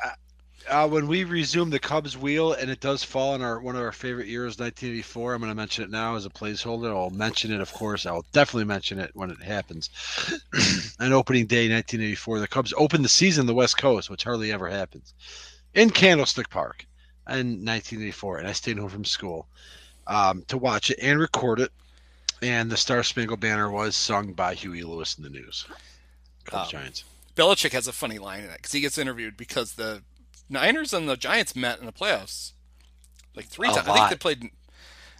Uh, 0.69 0.87
when 0.87 1.07
we 1.07 1.23
resume 1.23 1.69
the 1.69 1.79
Cubs 1.79 2.17
wheel, 2.17 2.53
and 2.53 2.69
it 2.69 2.79
does 2.79 3.03
fall 3.03 3.35
in 3.35 3.41
our 3.41 3.59
one 3.59 3.75
of 3.75 3.81
our 3.81 3.91
favorite 3.91 4.27
years, 4.27 4.57
1984. 4.59 5.33
I'm 5.33 5.41
going 5.41 5.51
to 5.51 5.55
mention 5.55 5.83
it 5.83 5.89
now 5.89 6.15
as 6.15 6.25
a 6.25 6.29
placeholder. 6.29 6.89
I'll 6.95 7.09
mention 7.09 7.51
it, 7.51 7.61
of 7.61 7.71
course. 7.73 8.05
I'll 8.05 8.25
definitely 8.31 8.65
mention 8.65 8.99
it 8.99 9.11
when 9.13 9.31
it 9.31 9.41
happens. 9.41 9.89
on 10.99 11.13
opening 11.13 11.45
day, 11.45 11.69
1984, 11.69 12.39
the 12.39 12.47
Cubs 12.47 12.73
opened 12.77 13.05
the 13.05 13.09
season 13.09 13.41
on 13.41 13.47
the 13.47 13.53
West 13.53 13.77
Coast, 13.77 14.09
which 14.09 14.23
hardly 14.23 14.51
ever 14.51 14.69
happens, 14.69 15.13
in 15.73 15.89
Candlestick 15.89 16.49
Park 16.49 16.85
in 17.27 17.65
1984, 17.65 18.39
and 18.39 18.47
I 18.47 18.53
stayed 18.53 18.77
home 18.77 18.89
from 18.89 19.05
school 19.05 19.47
um, 20.07 20.43
to 20.47 20.57
watch 20.57 20.91
it 20.91 20.99
and 21.01 21.19
record 21.19 21.59
it. 21.59 21.71
And 22.41 22.69
the 22.69 22.77
Star 22.77 23.01
Spangled 23.03 23.39
Banner 23.39 23.71
was 23.71 23.95
sung 23.95 24.33
by 24.33 24.53
Huey 24.53 24.83
Lewis 24.83 25.17
in 25.17 25.23
the 25.23 25.29
news. 25.29 25.65
Cubs 26.45 26.73
Um, 26.73 26.79
Giants. 26.79 27.03
Belichick 27.35 27.71
has 27.71 27.87
a 27.87 27.93
funny 27.93 28.19
line 28.19 28.43
in 28.43 28.49
it 28.49 28.57
because 28.57 28.71
he 28.71 28.79
gets 28.81 28.97
interviewed 28.97 29.37
because 29.37 29.73
the 29.73 30.03
Niners 30.49 30.93
and 30.93 31.07
the 31.09 31.17
Giants 31.17 31.55
met 31.55 31.79
in 31.79 31.85
the 31.85 31.91
playoffs 31.93 32.53
like 33.35 33.45
three 33.47 33.67
times. 33.69 33.87
I 33.87 33.93
think 33.93 34.09
they 34.09 34.15
played 34.15 34.49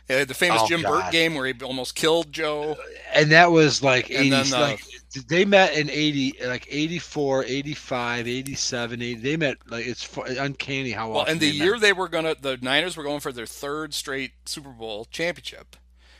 uh, 0.09 0.25
the 0.25 0.33
famous 0.33 0.61
Oh, 0.63 0.67
Jim 0.67 0.81
God. 0.81 1.03
Burt 1.03 1.11
game 1.11 1.35
where 1.35 1.45
he 1.45 1.53
almost 1.61 1.95
killed 1.95 2.31
Joe. 2.31 2.77
and 3.13 3.31
that 3.31 3.51
was 3.51 3.83
like 3.83 4.09
And 4.09 4.19
80 4.19 4.29
then, 4.29 4.53
uh, 4.53 4.59
like 4.59 4.83
they 5.29 5.45
met 5.45 5.73
in 5.75 5.89
80 5.89 6.35
like 6.45 6.67
84 6.69 7.43
85 7.45 8.27
87 8.27 9.01
80 9.01 9.15
they 9.21 9.35
met 9.37 9.57
like 9.69 9.85
it's 9.87 10.07
uncanny 10.17 10.91
how 10.91 11.09
Well, 11.09 11.19
often 11.21 11.33
and 11.33 11.39
the 11.41 11.47
year 11.47 11.73
met. 11.73 11.81
they 11.81 11.93
were 11.93 12.07
gonna, 12.07 12.35
the 12.39 12.57
Niners 12.61 12.95
were 12.95 13.03
going 13.03 13.19
for 13.19 13.31
their 13.31 13.45
third 13.45 13.93
straight 13.93 14.31
Super 14.45 14.69
Bowl 14.69 15.05
championship. 15.05 15.75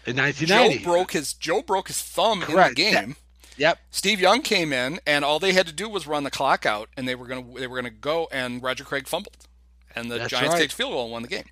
in 0.06 0.16
Joe 0.34 0.74
broke 0.84 1.12
his 1.12 1.34
Joe 1.34 1.62
broke 1.62 1.88
his 1.90 2.02
thumb 2.02 2.42
Correct. 2.42 2.78
in 2.80 2.86
the 2.86 2.92
game. 2.92 3.16
Yep 3.58 3.80
Steve 3.92 4.20
Young 4.20 4.42
came 4.42 4.72
in, 4.74 5.00
and 5.06 5.26
all 5.26 5.40
they 5.40 5.54
had 5.54 5.68
to 5.68 5.74
do 5.74 5.90
was 5.90 6.08
run 6.08 6.24
the 6.24 6.32
clock 6.32 6.66
out, 6.66 6.90
and 6.96 7.08
they 7.08 7.16
were 7.16 7.28
gonna 7.28 7.46
they 7.56 7.68
were 7.68 7.76
gonna 7.76 7.90
go, 7.90 8.28
and 8.32 8.62
Roger 8.64 8.84
Craig 8.84 9.08
fumbled, 9.08 9.48
and 9.96 10.10
the 10.12 10.18
That's 10.20 10.30
Giants 10.32 10.54
right. 10.54 10.62
kicked 10.62 10.74
field 10.74 10.92
goal 10.94 11.04
and 11.04 11.12
won 11.12 11.22
the 11.24 11.28
game. 11.28 11.46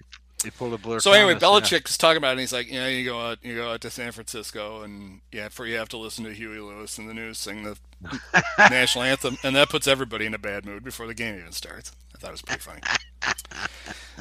they 0.44 0.50
pulled 0.52 0.74
a 0.74 0.78
blur 0.78 1.00
So 1.00 1.12
anyway, 1.14 1.40
Thomas, 1.40 1.70
Belichick 1.70 1.90
is 1.90 1.98
talking 1.98 2.18
about 2.18 2.30
it, 2.30 2.32
and 2.34 2.40
he's 2.42 2.54
like, 2.54 2.72
know, 2.72 2.88
you 2.88 3.06
go 3.06 3.20
out, 3.20 3.40
you 3.44 3.56
go 3.56 3.72
out 3.72 3.82
to 3.82 3.90
San 3.90 4.12
Francisco, 4.12 4.84
and 4.84 5.22
yeah, 5.32 5.50
for 5.50 5.66
you 5.66 5.78
have 5.78 5.90
to 5.90 5.98
listen 5.98 6.24
to 6.26 6.34
Huey 6.34 6.60
Lewis 6.60 6.98
and 6.98 7.10
the 7.10 7.14
news 7.14 7.38
sing 7.40 7.64
the 7.64 7.78
national 8.60 9.04
anthem, 9.04 9.38
and 9.44 9.56
that 9.56 9.70
puts 9.70 9.88
everybody 9.88 10.26
in 10.26 10.34
a 10.34 10.40
bad 10.40 10.66
mood 10.66 10.84
before 10.84 11.08
the 11.08 11.14
game 11.14 11.38
even 11.38 11.52
starts. 11.52 11.92
I 12.14 12.18
thought 12.20 12.30
it 12.30 12.34
was 12.34 12.42
pretty 12.42 12.62
funny. 12.62 12.82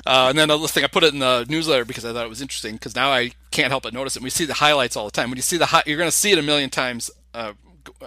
Uh, 0.07 0.27
and 0.29 0.39
then 0.39 0.49
the 0.49 0.59
thing 0.69 0.83
I 0.85 0.89
put 0.89 1.05
it 1.05 1.13
in 1.15 1.21
the 1.21 1.47
newsletter 1.49 1.85
because 1.85 2.05
I 2.05 2.13
thought 2.13 2.27
it 2.27 2.29
was 2.29 2.43
interesting 2.43 2.75
because 2.75 2.97
now 2.97 3.13
I 3.13 3.31
can't 3.53 3.71
help 3.71 3.85
but 3.85 3.95
notice 3.95 4.17
it. 4.17 4.23
We 4.23 4.29
see 4.31 4.45
the 4.45 4.55
highlights 4.55 4.97
all 4.97 5.05
the 5.05 5.13
time. 5.13 5.31
When 5.31 5.37
you 5.37 5.43
see 5.43 5.57
the 5.57 5.67
hi- 5.67 5.85
you're 5.87 5.97
going 5.97 6.11
to 6.11 6.17
see 6.17 6.33
it 6.33 6.39
a 6.39 6.43
million 6.43 6.69
times 6.69 7.11
uh, 7.33 7.53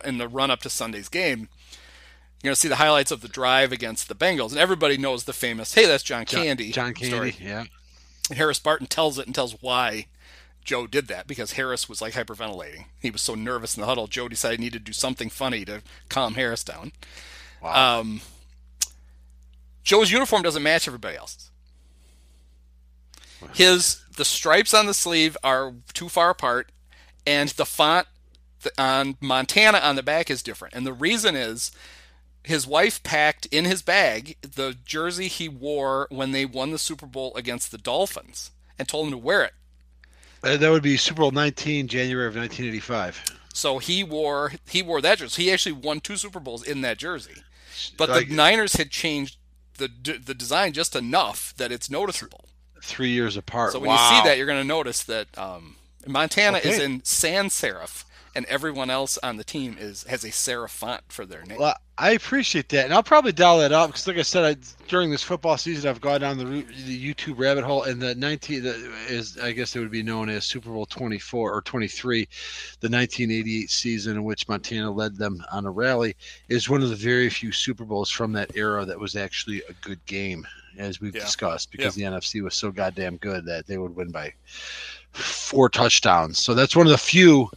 in 0.04 0.18
the 0.18 0.28
run 0.28 0.52
up 0.52 0.62
to 0.62 0.70
Sunday's 0.70 1.10
game. 1.10 1.50
You're 2.42 2.50
going 2.50 2.56
to 2.56 2.60
see 2.62 2.68
the 2.68 2.76
highlights 2.76 3.12
of 3.12 3.22
the 3.22 3.28
drive 3.28 3.72
against 3.72 4.08
the 4.08 4.16
Bengals, 4.16 4.52
and 4.52 4.60
everybody 4.60 4.98
knows 4.98 5.24
the 5.24 5.34
famous 5.34 5.74
"Hey, 5.74 5.86
that's 5.86 6.04
John 6.04 6.26
Candy." 6.26 6.72
John 6.72 6.94
Candy, 6.94 7.10
story. 7.10 7.36
yeah. 7.40 7.66
Harris 8.32 8.60
Barton 8.60 8.88
tells 8.88 9.18
it 9.18 9.26
and 9.26 9.34
tells 9.34 9.62
why 9.62 10.08
Joe 10.64 10.86
did 10.86 11.08
that 11.08 11.28
because 11.28 11.54
Harris 11.54 11.88
was 11.90 12.02
like 12.02 12.14
hyperventilating. 12.14 12.86
He 13.00 13.10
was 13.10 13.22
so 13.22 13.36
nervous 13.36 13.76
in 13.76 13.82
the 13.82 13.88
huddle. 13.88 14.08
Joe 14.08 14.28
decided 14.28 14.60
he 14.60 14.66
needed 14.66 14.80
to 14.80 14.86
do 14.86 14.94
something 14.94 15.30
funny 15.30 15.66
to 15.66 15.82
calm 16.10 16.36
Harris 16.36 16.64
down. 16.64 16.92
Wow. 17.64 18.00
Um, 18.02 18.22
Joe's 19.84 20.12
uniform 20.12 20.44
doesn't 20.44 20.62
match 20.62 20.88
everybody 20.88 21.18
else's. 21.18 21.50
His 23.54 24.02
the 24.16 24.26
stripes 24.26 24.74
on 24.74 24.86
the 24.88 24.94
sleeve 24.94 25.38
are 25.44 25.74
too 25.94 26.10
far 26.10 26.30
apart, 26.30 26.72
and 27.26 27.50
the 27.50 27.66
font 27.66 28.08
on 28.78 29.16
Montana 29.22 29.80
on 29.80 29.96
the 29.96 30.04
back 30.04 30.30
is 30.30 30.44
different. 30.44 30.74
And 30.74 30.86
the 30.86 30.94
reason 30.94 31.36
is 31.36 31.72
his 32.44 32.66
wife 32.66 33.04
packed 33.04 33.46
in 33.48 33.66
his 33.66 33.82
bag 33.82 34.38
the 34.42 34.76
jersey 34.86 35.28
he 35.28 35.50
wore 35.50 36.08
when 36.10 36.32
they 36.32 36.46
won 36.46 36.72
the 36.72 36.80
Super 36.80 37.06
Bowl 37.06 37.34
against 37.36 37.72
the 37.72 37.78
Dolphins 37.78 38.52
and 38.80 38.88
told 38.88 39.08
him 39.08 39.12
to 39.12 39.18
wear 39.18 39.44
it. 39.44 39.54
Uh, 40.44 40.58
that 40.58 40.70
would 40.70 40.84
be 40.84 40.98
Super 40.98 41.22
Bowl 41.22 41.32
19, 41.32 41.88
January 41.88 42.28
of 42.28 42.36
1985. 42.36 43.24
So 43.54 43.80
he 43.80 44.04
wore 44.04 44.54
he 44.70 44.84
wore 44.84 45.02
that 45.02 45.18
jersey. 45.18 45.44
He 45.44 45.52
actually 45.52 45.74
won 45.74 46.00
two 46.00 46.16
Super 46.16 46.40
Bowls 46.40 46.64
in 46.64 46.82
that 46.82 46.98
jersey. 46.98 47.42
But 47.98 48.08
the 48.08 48.34
Niners 48.34 48.74
had 48.74 48.92
changed 48.92 49.38
the 49.78 49.90
the 50.24 50.34
design 50.34 50.74
just 50.74 50.96
enough 50.96 51.54
that 51.58 51.72
it's 51.72 51.90
noticeable. 51.90 52.46
Three 52.84 53.10
years 53.10 53.36
apart. 53.36 53.72
So 53.74 53.80
when 53.80 53.90
wow. 53.90 53.96
you 53.96 54.16
see 54.16 54.28
that, 54.28 54.38
you're 54.38 54.46
going 54.46 54.62
to 54.62 54.68
notice 54.68 55.04
that 55.04 55.36
um, 55.38 55.76
Montana 56.06 56.60
is 56.60 56.80
in 56.80 57.04
sans 57.04 57.54
serif, 57.54 58.04
and 58.38 58.46
everyone 58.46 58.92
else 58.92 59.18
on 59.24 59.36
the 59.36 59.44
team 59.44 59.76
is 59.80 60.04
has 60.04 60.24
a 60.24 60.30
serif 60.30 60.70
font 60.70 61.02
for 61.08 61.26
their 61.26 61.42
name. 61.42 61.58
Well, 61.58 61.76
I 61.98 62.12
appreciate 62.12 62.70
that, 62.70 62.86
and 62.86 62.94
I'll 62.94 63.02
probably 63.02 63.32
dial 63.32 63.58
that 63.58 63.72
up 63.72 63.90
because, 63.90 64.06
like 64.06 64.18
I 64.18 64.22
said, 64.22 64.46
I, 64.46 64.56
during 64.88 65.10
this 65.10 65.24
football 65.24 65.58
season, 65.58 65.90
I've 65.90 66.00
gone 66.00 66.22
down 66.22 66.38
the 66.38 66.46
the 66.46 67.14
YouTube 67.14 67.40
rabbit 67.40 67.64
hole, 67.64 67.84
and 67.84 68.00
the 68.00 68.14
19 68.14 68.62
the, 68.62 68.94
is 69.10 69.40
I 69.40 69.54
guess 69.54 69.76
it 69.76 69.80
would 69.80 69.90
be 69.90 70.04
known 70.04 70.30
as 70.30 70.46
Super 70.46 70.70
Bowl 70.70 70.86
24 70.86 71.52
or 71.52 71.62
23, 71.64 72.20
the 72.80 72.90
1988 72.90 73.72
season 73.72 74.18
in 74.18 74.24
which 74.24 74.48
Montana 74.48 74.92
led 74.92 75.18
them 75.18 75.44
on 75.52 75.66
a 75.66 75.72
rally, 75.72 76.16
is 76.48 76.70
one 76.70 76.84
of 76.84 76.90
the 76.90 76.96
very 76.96 77.32
few 77.32 77.52
Super 77.52 77.86
Bowls 77.86 78.12
from 78.12 78.32
that 78.34 78.56
era 78.56 78.86
that 78.86 79.00
was 79.00 79.16
actually 79.16 79.64
a 79.68 79.74
good 79.82 80.06
game, 80.06 80.46
as 80.78 81.02
we've 81.02 81.16
Yeah. 81.16 81.22
discussed, 81.22 81.72
because 81.72 81.96
the 81.96 82.04
NFC 82.04 82.44
was 82.44 82.56
so 82.56 82.70
goddamn 82.70 83.18
good 83.18 83.46
that 83.46 83.66
they 83.66 83.80
would 83.80 83.96
win 83.96 84.12
by 84.12 84.32
four 85.14 85.70
touchdowns. 85.70 86.38
So 86.38 86.54
that's 86.54 86.76
one 86.76 86.86
of 86.86 86.92
the 86.92 87.00
few. 87.00 87.50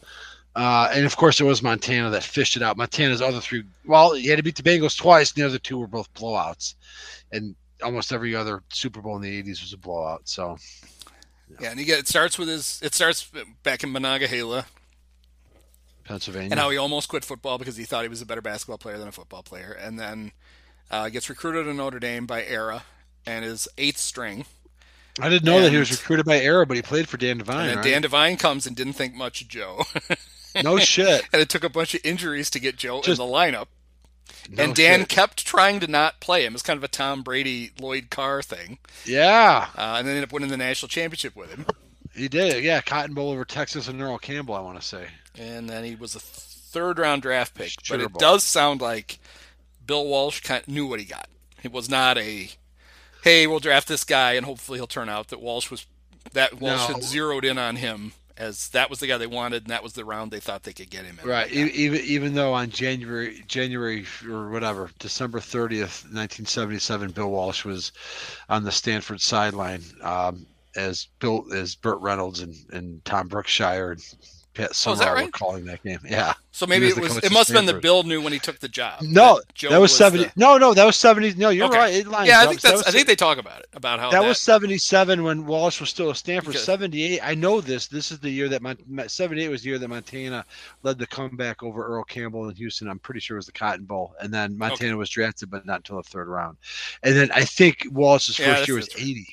Uh, 0.56 0.90
and 0.93 1.06
of 1.06 1.16
course, 1.16 1.40
it 1.40 1.44
was 1.44 1.62
Montana 1.62 2.10
that 2.10 2.24
fished 2.24 2.56
it 2.56 2.62
out. 2.62 2.77
Montana's 2.77 3.22
other 3.22 3.40
three, 3.40 3.62
well, 3.86 4.14
he 4.14 4.27
had 4.27 4.36
to 4.36 4.43
beat 4.43 4.56
the 4.56 4.62
Bengals 4.62 4.97
twice, 4.97 5.32
and 5.32 5.43
the 5.43 5.47
other 5.47 5.59
two 5.59 5.78
were 5.78 5.86
both 5.86 6.12
blowouts. 6.14 6.74
And 7.32 7.55
almost 7.82 8.12
every 8.12 8.35
other 8.35 8.62
Super 8.70 9.01
Bowl 9.01 9.16
in 9.16 9.22
the 9.22 9.43
80s 9.43 9.62
was 9.62 9.72
a 9.72 9.78
blowout. 9.78 10.22
So, 10.24 10.59
Yeah, 11.60 11.70
and 11.70 11.78
you 11.78 11.86
get 11.86 12.01
it 12.01 12.09
starts 12.09 12.39
with 12.39 12.48
his 12.48 12.81
it 12.82 12.94
starts 12.94 13.31
back 13.62 13.82
in 13.82 13.93
Monongahela 13.93 14.66
Pennsylvania. 16.05 16.51
and 16.51 16.60
how 16.60 16.70
he 16.70 16.77
almost 16.77 17.09
quit 17.09 17.24
football 17.24 17.59
because 17.59 17.77
he 17.77 17.85
thought 17.85 18.02
he 18.02 18.09
was 18.09 18.22
a 18.22 18.27
better 18.27 18.43
basketball 18.43 18.78
player 18.78 18.98
than 18.98 19.09
a 19.09 19.12
football 19.12 19.43
player, 19.43 19.72
and 19.72 19.98
then 19.98 20.32
uh, 20.90 21.09
gets 21.09 21.28
recruited 21.28 21.66
to 21.66 21.74
Notre 21.74 22.01
Dame 22.01 22.27
by 22.27 22.44
Ara 22.44 22.82
and 23.27 23.44
is 23.44 23.68
eighth 23.78 23.98
string. 23.98 24.44
I 25.20 25.28
didn't 25.28 25.44
know 25.44 25.60
that 25.60 25.70
he 25.70 25.77
was 25.77 25.90
recruited 25.90 26.24
by 26.24 26.39
Ara, 26.40 26.66
but 26.66 26.77
he 26.77 26.82
played 26.82 27.09
for 27.09 27.16
Dan 27.16 27.39
Devine. 27.39 27.60
And 27.60 27.68
then 27.68 27.77
right? 27.77 27.85
Dan 27.85 28.02
Devine 28.02 28.36
comes 28.36 28.66
and 28.66 28.74
didn't 28.74 28.94
think 28.94 29.14
much 29.14 29.43
of 29.43 29.48
Joe. 29.48 29.85
no 30.62 30.78
shit. 30.78 31.22
and 31.32 31.40
it 31.43 31.48
took 31.48 31.64
a 31.64 31.68
bunch 31.68 31.94
of 31.94 32.01
injuries 32.05 32.51
to 32.51 32.60
get 32.60 32.77
Joe 32.77 33.01
Just- 33.02 33.20
in 33.20 33.27
the 33.27 33.32
lineup. 33.32 33.66
No 34.48 34.64
and 34.64 34.74
Dan 34.74 35.01
shit. 35.01 35.09
kept 35.10 35.44
trying 35.47 35.81
to 35.81 35.86
not 35.86 36.18
play 36.20 36.44
him. 36.44 36.55
It's 36.55 36.62
kind 36.62 36.77
of 36.77 36.82
a 36.85 36.89
Tom 36.89 37.22
Brady 37.22 37.70
Lloyd 37.81 38.10
Carr 38.10 38.43
thing. 38.43 38.78
Yeah, 39.05 39.68
Uh, 39.77 39.97
and 39.98 40.06
then 40.06 40.16
ended 40.16 40.28
up 40.28 40.32
winning 40.32 40.48
the 40.51 40.56
national 40.56 40.89
championship 40.89 41.36
with 41.36 41.51
him. 41.51 41.66
he 42.16 42.27
did. 42.28 42.64
Yeah, 42.64 42.81
Cotton 42.81 43.14
Bowl 43.14 43.31
over 43.31 43.44
Texas 43.44 43.86
and 43.86 44.01
Earl 44.01 44.18
Campbell, 44.18 44.55
I 44.55 44.60
want 44.60 44.81
to 44.81 44.86
say. 44.86 45.06
And 45.39 45.68
then 45.68 45.85
he 45.85 45.94
was 45.94 46.14
a 46.16 46.20
third 46.20 46.98
round 46.98 47.22
draft 47.22 47.55
pick. 47.55 47.72
But 47.89 48.01
it 48.01 48.12
Bowl. 48.12 48.18
does 48.18 48.43
sound 48.43 48.81
like 48.81 49.18
Bill 49.86 50.06
Walsh 50.06 50.40
kind 50.40 50.66
knew 50.66 50.86
what 50.86 51.01
he 51.01 51.06
got. 51.06 51.28
It 51.62 51.70
was 51.72 51.89
not 51.90 52.16
a, 52.18 52.51
hey, 53.22 53.47
we'll 53.47 53.60
draft 53.60 53.89
this 53.89 54.05
guy 54.05 54.32
and 54.32 54.47
hopefully 54.47 54.78
he'll 54.78 54.86
turn 54.86 55.09
out. 55.09 55.28
That 55.28 55.40
Walsh 55.40 55.70
was 55.70 55.86
that 56.32 56.55
Walsh 56.60 56.89
No. 56.89 56.94
had 56.94 57.02
zeroed 57.05 57.44
in 57.44 57.59
on 57.59 57.77
him 57.77 58.12
as 58.41 58.71
that 58.71 58.89
was 58.89 59.01
the 59.01 59.07
guy 59.07 59.19
they 59.19 59.27
wanted 59.27 59.65
and 59.65 59.71
that 59.71 59.83
was 59.83 59.93
the 59.93 60.05
round 60.05 60.31
they 60.31 60.41
thought 60.41 60.62
they 60.62 60.73
could 60.73 60.91
get 60.91 61.05
him 61.05 61.19
in. 61.23 61.29
Right. 61.29 61.51
Even 61.53 62.01
even 62.01 62.35
though 62.35 62.55
on 62.55 62.71
January 62.71 63.45
January 63.47 64.07
or 64.29 64.49
whatever 64.51 64.91
December 64.99 65.41
thirtieth, 65.41 66.07
nineteen 66.11 66.47
seventy 66.47 66.79
seven, 66.79 67.11
Bill 67.11 67.31
Walsh 67.31 67.65
was 67.65 67.93
on 68.49 68.65
the 68.65 68.73
Stanford 68.73 69.21
sideline 69.21 69.83
um, 70.03 70.47
as 70.75 71.09
Bill 71.19 71.45
as 71.55 71.75
Burt 71.75 72.01
Reynolds 72.01 72.41
and, 72.41 72.55
and 72.73 73.05
Tom 73.05 73.29
Brookshier 73.29 73.93
and 73.93 74.03
Pat 74.52 74.72
Oh, 74.85 74.93
is 74.93 74.98
that 74.98 75.09
were 75.09 75.14
right? 75.14 75.32
calling 75.32 75.64
that 75.66 75.81
game. 75.85 76.01
Yeah. 76.05 76.32
So 76.51 76.66
maybe 76.66 76.86
was 76.86 76.98
it 76.98 77.01
was. 77.02 77.16
It 77.18 77.32
must 77.32 77.48
have 77.51 77.55
been 77.56 77.66
that 77.66 77.81
Bill 77.81 78.02
knew 78.02 78.20
when 78.20 78.32
he 78.32 78.40
took 78.40 78.59
the 78.59 78.68
job. 78.68 79.01
No, 79.02 79.40
Joe 79.55 79.70
that 79.70 79.81
was, 79.81 79.97
seventy. 79.97 80.24
the- 80.24 80.32
No, 80.35 80.59
no, 80.59 80.74
that 80.74 80.85
was 80.85 80.97
seventy. 80.97 81.32
No, 81.35 81.51
you're 81.51 81.66
Okay. 81.68 81.78
right. 81.78 81.94
It 81.94 82.09
lines 82.09 82.28
yeah, 82.28 82.40
I 82.40 82.43
up. 82.43 82.48
think 82.48 82.60
So 82.60 82.68
that 82.68 82.77
was 82.78 82.86
I 82.86 82.90
think 82.90 83.06
they 83.06 83.14
talk 83.14 83.39
about 83.39 83.60
it 83.60 83.66
about 83.74 84.01
how 84.01 84.10
that, 84.10 84.22
that, 84.22 84.27
was 84.28 84.40
77 84.40 85.22
when 85.22 85.47
Walsh 85.47 85.78
was 85.81 85.89
still 85.89 86.10
at 86.10 86.16
Stanford. 86.16 86.55
Because- 86.55 86.64
78. 86.64 87.20
I 87.22 87.35
know 87.36 87.60
this. 87.60 87.86
This 87.86 88.10
is 88.10 88.18
the 88.18 88.28
year 88.31 88.48
that 88.48 88.60
Mon- 88.60 89.09
78 89.09 89.48
was 89.48 89.62
the 89.62 89.68
year 89.68 89.78
that 89.78 89.89
Montana 89.89 90.44
led 90.82 90.98
the 90.98 91.06
comeback 91.06 91.62
over 91.62 91.86
Earl 91.86 92.02
Campbell 92.05 92.48
in 92.48 92.56
Houston. 92.56 92.89
I'm 92.89 92.98
pretty 92.98 93.20
sure 93.20 93.36
it 93.36 93.39
was 93.39 93.47
the 93.47 93.52
Cotton 93.52 93.85
Bowl. 93.85 94.14
And 94.20 94.35
then 94.35 94.59
Montana 94.59 94.97
was 94.97 95.10
drafted, 95.10 95.48
but 95.48 95.64
not 95.64 95.77
until 95.77 95.98
the 95.98 96.02
third 96.02 96.27
round. 96.27 96.56
And 97.05 97.14
then 97.14 97.31
I 97.32 97.44
think 97.44 97.86
Walsh's 97.93 98.36
Yeah, 98.39 98.56
first 98.56 98.68
year 98.68 98.77
was 98.77 98.89
right. 98.97 99.05
80. 99.05 99.28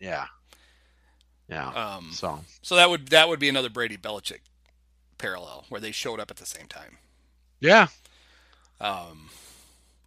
Yeah. 0.00 0.26
Yeah. 1.48 1.68
Um, 1.68 2.10
so 2.12 2.40
so 2.62 2.74
that 2.74 2.90
would 2.90 3.06
that 3.10 3.28
would 3.28 3.38
be 3.38 3.48
another 3.48 3.70
Brady 3.70 3.96
Belichick 3.96 4.40
parallel 5.18 5.64
where 5.68 5.80
they 5.80 5.92
showed 5.92 6.20
up 6.20 6.30
at 6.30 6.36
the 6.38 6.46
same 6.46 6.66
time. 6.66 6.98
yeah. 7.60 7.88
Um, 8.80 9.30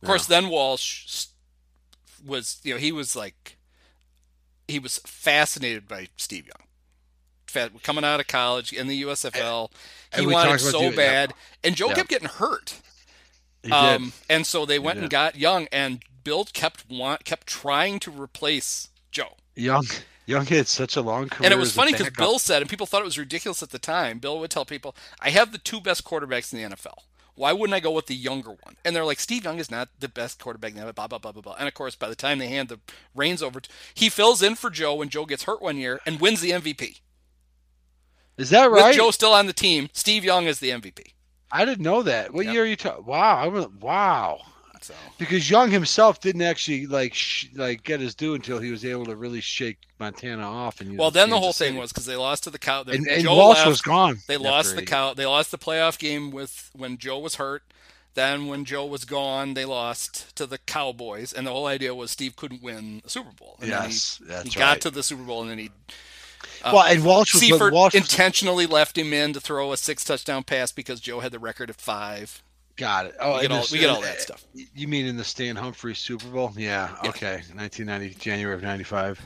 of 0.02 0.08
course, 0.08 0.26
then 0.28 0.50
Walsh 0.50 1.26
was 2.26 2.60
you 2.64 2.74
know 2.74 2.80
he 2.80 2.92
was 2.92 3.16
like 3.16 3.58
he 4.68 4.78
was 4.80 5.00
fascinated 5.00 5.88
by 5.88 6.08
Steve 6.18 6.46
Young. 6.46 6.68
Fa- 7.48 7.72
Coming 7.82 8.04
out 8.04 8.20
of 8.20 8.28
college 8.28 8.72
in 8.72 8.88
the 8.88 9.02
USFL, 9.02 9.72
and 10.12 10.22
he 10.22 10.28
we 10.28 10.34
wanted 10.34 10.50
talked 10.52 10.62
so 10.62 10.78
the- 10.80 10.86
yeah. 10.92 10.96
bad, 10.96 11.34
and 11.64 11.76
Joe 11.76 11.88
Yeah. 11.90 11.96
kept 11.96 12.10
getting 12.10 12.30
hurt. 12.30 12.76
He 13.64 13.72
Um, 13.72 14.04
did. 14.06 14.14
and 14.30 14.48
so 14.48 14.66
they 14.68 14.78
went 14.80 15.00
and 15.00 15.10
got 15.10 15.36
Young, 15.36 15.68
and 15.72 16.04
Bill 16.24 16.46
kept 16.46 16.88
want 16.90 17.26
kept 17.26 17.48
trying 17.48 18.00
to 18.02 18.12
replace 18.12 18.90
Joe. 19.12 19.36
Young. 19.56 19.88
Young 20.30 20.46
had 20.46 20.68
such 20.68 20.96
a 20.96 21.02
long 21.02 21.28
career. 21.28 21.48
And 21.48 21.54
it 21.54 21.58
was 21.60 21.74
funny 21.74 21.92
because. 21.92 22.12
Bill 22.12 22.38
said, 22.38 22.62
and 22.62 22.70
people 22.70 22.86
thought 22.86 23.02
it 23.02 23.06
was 23.06 23.18
ridiculous 23.18 23.64
at 23.64 23.72
the 23.72 23.80
time. 23.80 24.20
Bill 24.20 24.40
would 24.40 24.52
tell 24.52 24.64
people, 24.64 24.96
"I 25.20 25.32
have 25.32 25.52
the 25.52 25.58
two 25.58 25.82
best 25.82 26.04
quarterbacks 26.04 26.54
in 26.54 26.60
the 26.60 26.76
NFL. 26.76 27.04
Why 27.34 27.52
wouldn't 27.52 27.74
I 27.74 27.80
go 27.80 27.90
with 27.92 28.06
the 28.06 28.16
younger 28.16 28.52
one?" 28.52 28.76
And 28.86 28.96
they're 28.96 29.06
like, 29.06 29.20
"Steve 29.20 29.44
Young 29.46 29.58
is 29.58 29.72
not 29.72 29.90
the 30.00 30.08
best 30.08 30.40
quarterback 30.40 30.72
in 30.72 30.78
the 30.78 30.84
NFL." 30.84 30.94
Blah 30.94 31.08
blah 31.08 31.18
blah 31.18 31.32
blah 31.32 31.42
blah. 31.42 31.56
And 31.58 31.68
of 31.68 31.74
course, 31.74 31.96
by 31.96 32.10
the 32.10 32.16
time 32.16 32.38
they 32.38 32.48
hand 32.48 32.70
the 32.70 32.80
reins 33.16 33.42
over, 33.42 33.60
to, 33.60 33.70
he 33.94 34.08
fills 34.10 34.44
in 34.44 34.54
for 34.56 34.70
Joe 34.70 34.94
when 34.96 35.10
Joe 35.10 35.26
gets 35.26 35.44
hurt 35.44 35.62
one 35.62 35.78
year 35.78 36.00
and 36.06 36.20
wins 36.20 36.42
the 36.42 36.52
MVP. 36.52 37.00
Is 38.38 38.52
that 38.52 38.70
right? 38.70 38.88
With 38.88 38.96
Joe 38.96 39.12
still 39.12 39.34
on 39.34 39.48
the 39.48 39.54
team, 39.54 39.90
Steve 39.94 40.24
Young 40.24 40.46
is 40.46 40.60
the 40.60 40.70
MVP. 40.70 41.14
I 41.52 41.66
didn't 41.66 41.84
know 41.84 42.04
that. 42.04 42.34
What 42.34 42.46
Yep. 42.46 42.54
year 42.54 42.64
are 42.64 42.68
you 42.68 42.76
talking? 42.76 43.06
Wow. 43.06 43.38
I 43.38 43.48
went, 43.48 43.82
wow. 43.82 44.42
So 44.82 44.94
because 45.18 45.50
Young 45.50 45.72
himself 45.72 46.20
didn't 46.20 46.42
actually 46.42 46.88
like 46.88 47.14
sh- 47.14 47.48
like 47.56 47.84
get 47.84 48.00
his 48.00 48.16
due 48.16 48.36
until 48.36 48.60
he 48.60 48.72
was 48.72 48.86
able 48.86 49.06
to 49.06 49.16
really 49.16 49.42
shake 49.42 49.78
Montana 50.00 50.44
off. 50.44 50.82
And 50.82 50.98
well, 50.98 51.12
then 51.12 51.30
the 51.30 51.40
whole 51.40 51.54
thing 51.54 51.76
was 51.76 51.92
because 51.92 52.06
they 52.06 52.16
lost 52.16 52.44
to 52.46 52.50
the 52.50 52.60
cow. 52.60 52.84
and, 52.88 53.08
and 53.08 53.24
Joe 53.24 53.36
Walsh 53.36 53.58
left, 53.58 53.68
was 53.68 53.82
gone. 53.82 54.20
They 54.28 54.38
lost 54.38 54.76
the 54.76 54.82
80. 54.82 54.86
cow. 54.86 55.14
They 55.14 55.26
lost 55.26 55.52
the 55.52 55.58
playoff 55.58 55.98
game 56.00 56.32
with 56.32 56.70
when 56.74 56.98
Joe 56.98 57.20
was 57.20 57.36
hurt. 57.36 57.64
Then 58.16 58.48
when 58.48 58.66
Joe 58.66 58.86
was 58.86 59.06
gone, 59.06 59.54
they 59.54 59.66
lost 59.66 60.36
to 60.36 60.46
the 60.46 60.58
Cowboys, 60.58 61.32
and 61.32 61.46
the 61.46 61.52
whole 61.52 61.68
idea 61.68 61.94
was 61.94 62.12
Steve 62.12 62.36
couldn't 62.36 62.62
win 62.62 63.02
a 63.06 63.10
Super 63.10 63.32
Bowl. 63.32 63.58
And 63.62 63.72
then 63.72 63.84
Yes, 63.84 64.18
he, 64.18 64.26
that's 64.26 64.54
he 64.54 64.60
got 64.60 64.82
to 64.82 64.90
the 64.90 65.04
Super 65.04 65.24
Bowl, 65.24 65.42
and 65.42 65.52
then 65.52 65.60
he. 65.60 65.70
Uh, 66.64 66.72
Well, 66.74 66.84
and 66.84 67.06
Walsh 67.06 67.34
was 67.34 67.48
Seifert 67.48 67.72
Walsh 67.72 67.94
was, 67.94 68.02
intentionally 68.02 68.66
left 68.66 68.98
him 68.98 69.14
in 69.14 69.34
to 69.34 69.40
throw 69.40 69.72
a 69.72 69.78
six 69.78 70.04
touchdown 70.04 70.44
pass 70.44 70.72
because 70.72 71.00
Joe 71.00 71.20
had 71.20 71.32
the 71.32 71.40
record 71.40 71.70
of 71.70 71.76
five. 71.76 72.42
Got 72.80 73.08
it. 73.08 73.16
Oh, 73.20 73.36
We 73.36 73.42
get 73.42 73.52
all, 73.52 73.58
this- 73.60 73.72
we 73.72 73.80
get 73.80 73.90
all 73.90 74.02
that 74.02 74.22
stuff. 74.22 74.44
You 74.54 74.88
mean 74.88 75.06
in 75.06 75.18
the 75.18 75.24
Stan 75.24 75.56
Humphries 75.56 76.00
Super 76.00 76.28
Bowl? 76.28 76.52
Yeah. 76.56 76.90
Yeah. 77.04 77.10
Okay. 77.10 77.34
1990, 77.54 78.16
January 78.16 78.56
of 78.56 78.64
'95. 78.64 79.20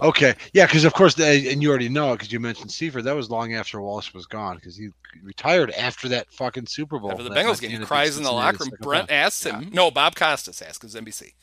Okay. 0.00 0.34
Yeah, 0.52 0.66
because 0.66 0.84
of 0.84 0.94
course, 0.94 1.14
they, 1.14 1.52
and 1.52 1.60
you 1.62 1.68
already 1.68 1.88
know 1.88 2.12
it 2.12 2.16
because 2.16 2.32
you 2.32 2.40
mentioned 2.40 2.70
Seifert. 2.70 3.04
That 3.04 3.14
was 3.16 3.30
long 3.30 3.54
after 3.54 3.80
Walsh 3.80 4.14
was 4.14 4.26
gone 4.26 4.56
because 4.56 4.76
he 4.76 4.88
retired 5.22 5.70
after 5.72 6.08
that 6.08 6.32
fucking 6.32 6.66
Super 6.66 6.98
Bowl. 6.98 7.10
After 7.10 7.24
the 7.24 7.30
Bengals 7.30 7.60
game, 7.60 7.72
he 7.72 7.78
cries 7.84 8.16
in 8.16 8.22
the 8.22 8.32
locker 8.32 8.58
room. 8.60 8.70
second 8.70 8.84
Brent 8.84 9.08
time. 9.08 9.16
asks 9.16 9.44
him. 9.44 9.70
No, 9.72 9.90
Bob 9.90 10.14
Costas 10.14 10.62
asked 10.62 10.80
because 10.80 10.94
NBC. 10.94 11.34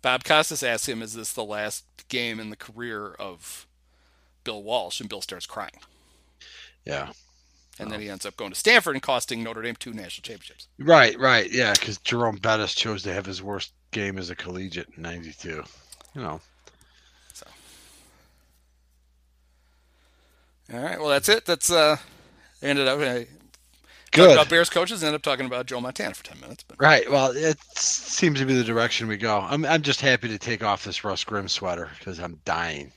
Bob 0.00 0.22
Costas 0.24 0.62
asks 0.62 0.88
him, 0.88 1.02
"Is 1.02 1.14
this 1.14 1.32
the 1.32 1.44
last 1.44 1.84
game 2.08 2.38
in 2.40 2.50
the 2.50 2.56
career 2.56 3.08
of 3.18 3.66
Bill 4.44 4.62
Walsh?" 4.62 5.00
And 5.00 5.08
Bill 5.08 5.20
starts 5.20 5.44
crying. 5.46 5.72
Yeah. 6.84 7.10
And 7.78 7.90
then 7.90 8.00
he 8.00 8.08
ends 8.08 8.26
up 8.26 8.36
going 8.36 8.50
to 8.50 8.58
Stanford 8.58 8.96
and 8.96 9.02
costing 9.02 9.42
Notre 9.42 9.62
Dame 9.62 9.76
two 9.76 9.92
national 9.92 10.22
championships. 10.22 10.66
Right, 10.78 11.18
right, 11.18 11.50
yeah, 11.50 11.72
because 11.72 11.98
Jerome 11.98 12.36
Bettis 12.36 12.74
chose 12.74 13.02
to 13.04 13.12
have 13.12 13.24
his 13.24 13.42
worst 13.42 13.72
game 13.92 14.18
as 14.18 14.30
a 14.30 14.34
collegiate 14.34 14.88
in 14.96 15.02
'92. 15.02 15.62
You 16.14 16.20
know. 16.20 16.40
So. 17.34 17.46
All 20.72 20.80
right. 20.80 20.98
Well, 20.98 21.08
that's 21.08 21.28
it. 21.28 21.44
That's 21.44 21.70
uh, 21.70 21.96
ended 22.62 22.88
up. 22.88 22.98
Uh, 23.00 23.24
Good. 24.10 24.32
About 24.32 24.48
Bears 24.48 24.70
coaches, 24.70 25.04
ended 25.04 25.16
up 25.16 25.22
talking 25.22 25.44
about 25.44 25.66
Joe 25.66 25.82
Montana 25.82 26.14
for 26.14 26.24
ten 26.24 26.40
minutes. 26.40 26.64
But 26.66 26.80
Right. 26.80 27.08
Well, 27.10 27.30
it 27.36 27.58
seems 27.76 28.40
to 28.40 28.46
be 28.46 28.54
the 28.54 28.64
direction 28.64 29.06
we 29.06 29.18
go. 29.18 29.38
I'm 29.38 29.66
I'm 29.66 29.82
just 29.82 30.00
happy 30.00 30.28
to 30.28 30.38
take 30.38 30.64
off 30.64 30.82
this 30.82 31.04
Russ 31.04 31.24
Grimm 31.24 31.46
sweater 31.46 31.90
because 31.98 32.18
I'm 32.18 32.40
dying. 32.46 32.90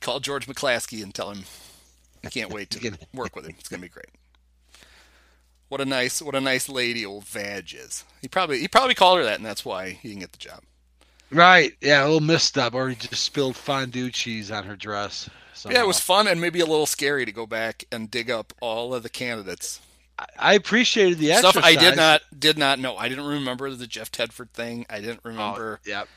call 0.00 0.20
George 0.20 0.46
McCaskey 0.46 1.02
and 1.02 1.14
tell 1.14 1.30
him 1.30 1.44
I 2.26 2.30
can't 2.30 2.52
wait 2.52 2.70
to 2.70 2.98
work 3.12 3.34
with 3.36 3.46
him. 3.46 3.54
It's 3.58 3.68
gonna 3.68 3.82
be 3.82 3.88
great. 3.88 4.06
What 5.68 5.80
a 5.80 5.84
nice, 5.84 6.20
what 6.22 6.34
a 6.34 6.40
nice 6.40 6.68
lady 6.68 7.04
old 7.04 7.24
Vag 7.24 7.74
is. 7.74 8.04
He 8.20 8.28
probably 8.28 8.60
he 8.60 8.68
probably 8.68 8.94
called 8.94 9.18
her 9.18 9.24
that, 9.24 9.36
and 9.36 9.46
that's 9.46 9.64
why 9.64 9.90
he 9.90 10.08
didn't 10.08 10.20
get 10.20 10.32
the 10.32 10.38
job. 10.38 10.62
Right. 11.30 11.72
Yeah, 11.80 12.02
a 12.02 12.04
little 12.04 12.20
misstep, 12.20 12.74
or 12.74 12.88
he 12.90 12.94
just 12.94 13.22
spilled 13.24 13.56
fondue 13.56 14.10
cheese 14.10 14.50
on 14.50 14.64
her 14.64 14.76
dress. 14.76 15.28
Yeah, 15.68 15.80
it 15.80 15.86
was 15.86 15.98
fun 16.00 16.28
and 16.28 16.40
maybe 16.40 16.60
a 16.60 16.66
little 16.66 16.86
scary 16.86 17.24
to 17.24 17.32
go 17.32 17.46
back 17.46 17.84
and 17.90 18.10
dig 18.10 18.30
up 18.30 18.52
all 18.60 18.92
of 18.94 19.02
the 19.02 19.08
candidates. 19.08 19.80
I- 20.38 20.54
appreciated 20.54 21.18
the 21.18 21.32
Stuff 21.34 21.56
I 21.56 21.74
did 21.74 21.96
not 21.96 22.22
did 22.38 22.58
not 22.58 22.78
know. 22.78 22.96
I 22.96 23.08
didn't 23.08 23.26
remember 23.26 23.70
the 23.70 23.86
Jeff 23.86 24.12
Tedford 24.12 24.50
thing. 24.50 24.86
I 24.90 25.00
didn't 25.00 25.20
Oh, 25.24 25.28
remember. 25.30 25.80
yep. 25.84 26.08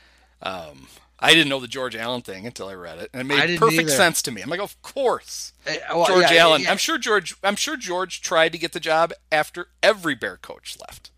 Um, 0.42 0.86
I 1.20 1.34
didn't 1.34 1.48
know 1.48 1.58
the 1.58 1.66
George 1.68 1.96
Allen 1.96 2.22
thing 2.22 2.46
until 2.46 2.68
I 2.68 2.74
read 2.74 2.98
it, 2.98 3.10
and 3.12 3.20
it 3.22 3.24
made 3.24 3.58
perfect 3.58 3.80
either. 3.82 3.90
sense 3.90 4.22
to 4.22 4.30
me. 4.30 4.40
I'm 4.40 4.48
like, 4.50 4.60
of 4.60 4.80
course, 4.82 5.52
Eh, 5.66 5.78
well, 5.92 6.06
George 6.06 6.30
yeah, 6.30 6.42
Allen. 6.42 6.62
yeah, 6.62 6.70
I'm 6.70 6.76
sure 6.76 6.96
George. 6.98 7.34
I'm 7.42 7.56
sure 7.56 7.76
George 7.76 8.20
tried 8.20 8.52
to 8.52 8.58
get 8.58 8.72
the 8.72 8.80
job 8.80 9.12
after 9.32 9.68
every 9.82 10.14
Bear 10.14 10.36
coach 10.36 10.76
left. 10.80 11.10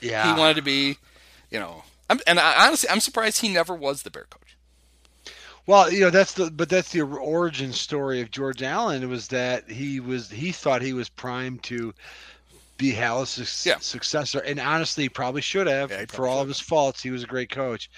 Yeah. 0.00 0.32
He 0.34 0.38
wanted 0.38 0.56
to 0.56 0.62
be, 0.62 0.98
you 1.50 1.58
know. 1.58 1.84
I'm, 2.10 2.20
and 2.26 2.38
I, 2.38 2.66
honestly, 2.66 2.88
I'm 2.90 3.00
surprised 3.00 3.40
he 3.40 3.48
never 3.48 3.74
was 3.74 4.02
the 4.02 4.10
Bear 4.10 4.26
coach. 4.28 4.56
Well, 5.66 5.90
you 5.90 6.00
know 6.00 6.10
that's 6.10 6.34
the 6.34 6.50
but 6.50 6.68
that's 6.68 6.90
the 6.92 7.00
origin 7.00 7.72
story 7.72 8.20
of 8.20 8.30
George 8.30 8.62
Allen. 8.62 9.02
It 9.02 9.08
was 9.08 9.26
that 9.28 9.68
he 9.68 9.98
was 9.98 10.30
he 10.30 10.52
thought 10.52 10.80
he 10.82 10.92
was 10.92 11.08
primed 11.08 11.64
to 11.64 11.92
be 12.76 12.92
Halas' 12.92 13.64
Yeah. 13.66 13.78
successor, 13.80 14.38
and 14.40 14.60
honestly, 14.60 15.04
he 15.04 15.08
probably 15.08 15.40
should 15.40 15.66
have. 15.66 15.90
Yeah, 15.90 16.00
he 16.00 16.06
for 16.06 16.28
all 16.28 16.40
of 16.40 16.46
his 16.46 16.60
faults, 16.60 17.02
he 17.02 17.10
was 17.10 17.24
a 17.24 17.26
great 17.26 17.50
coach, 17.50 17.90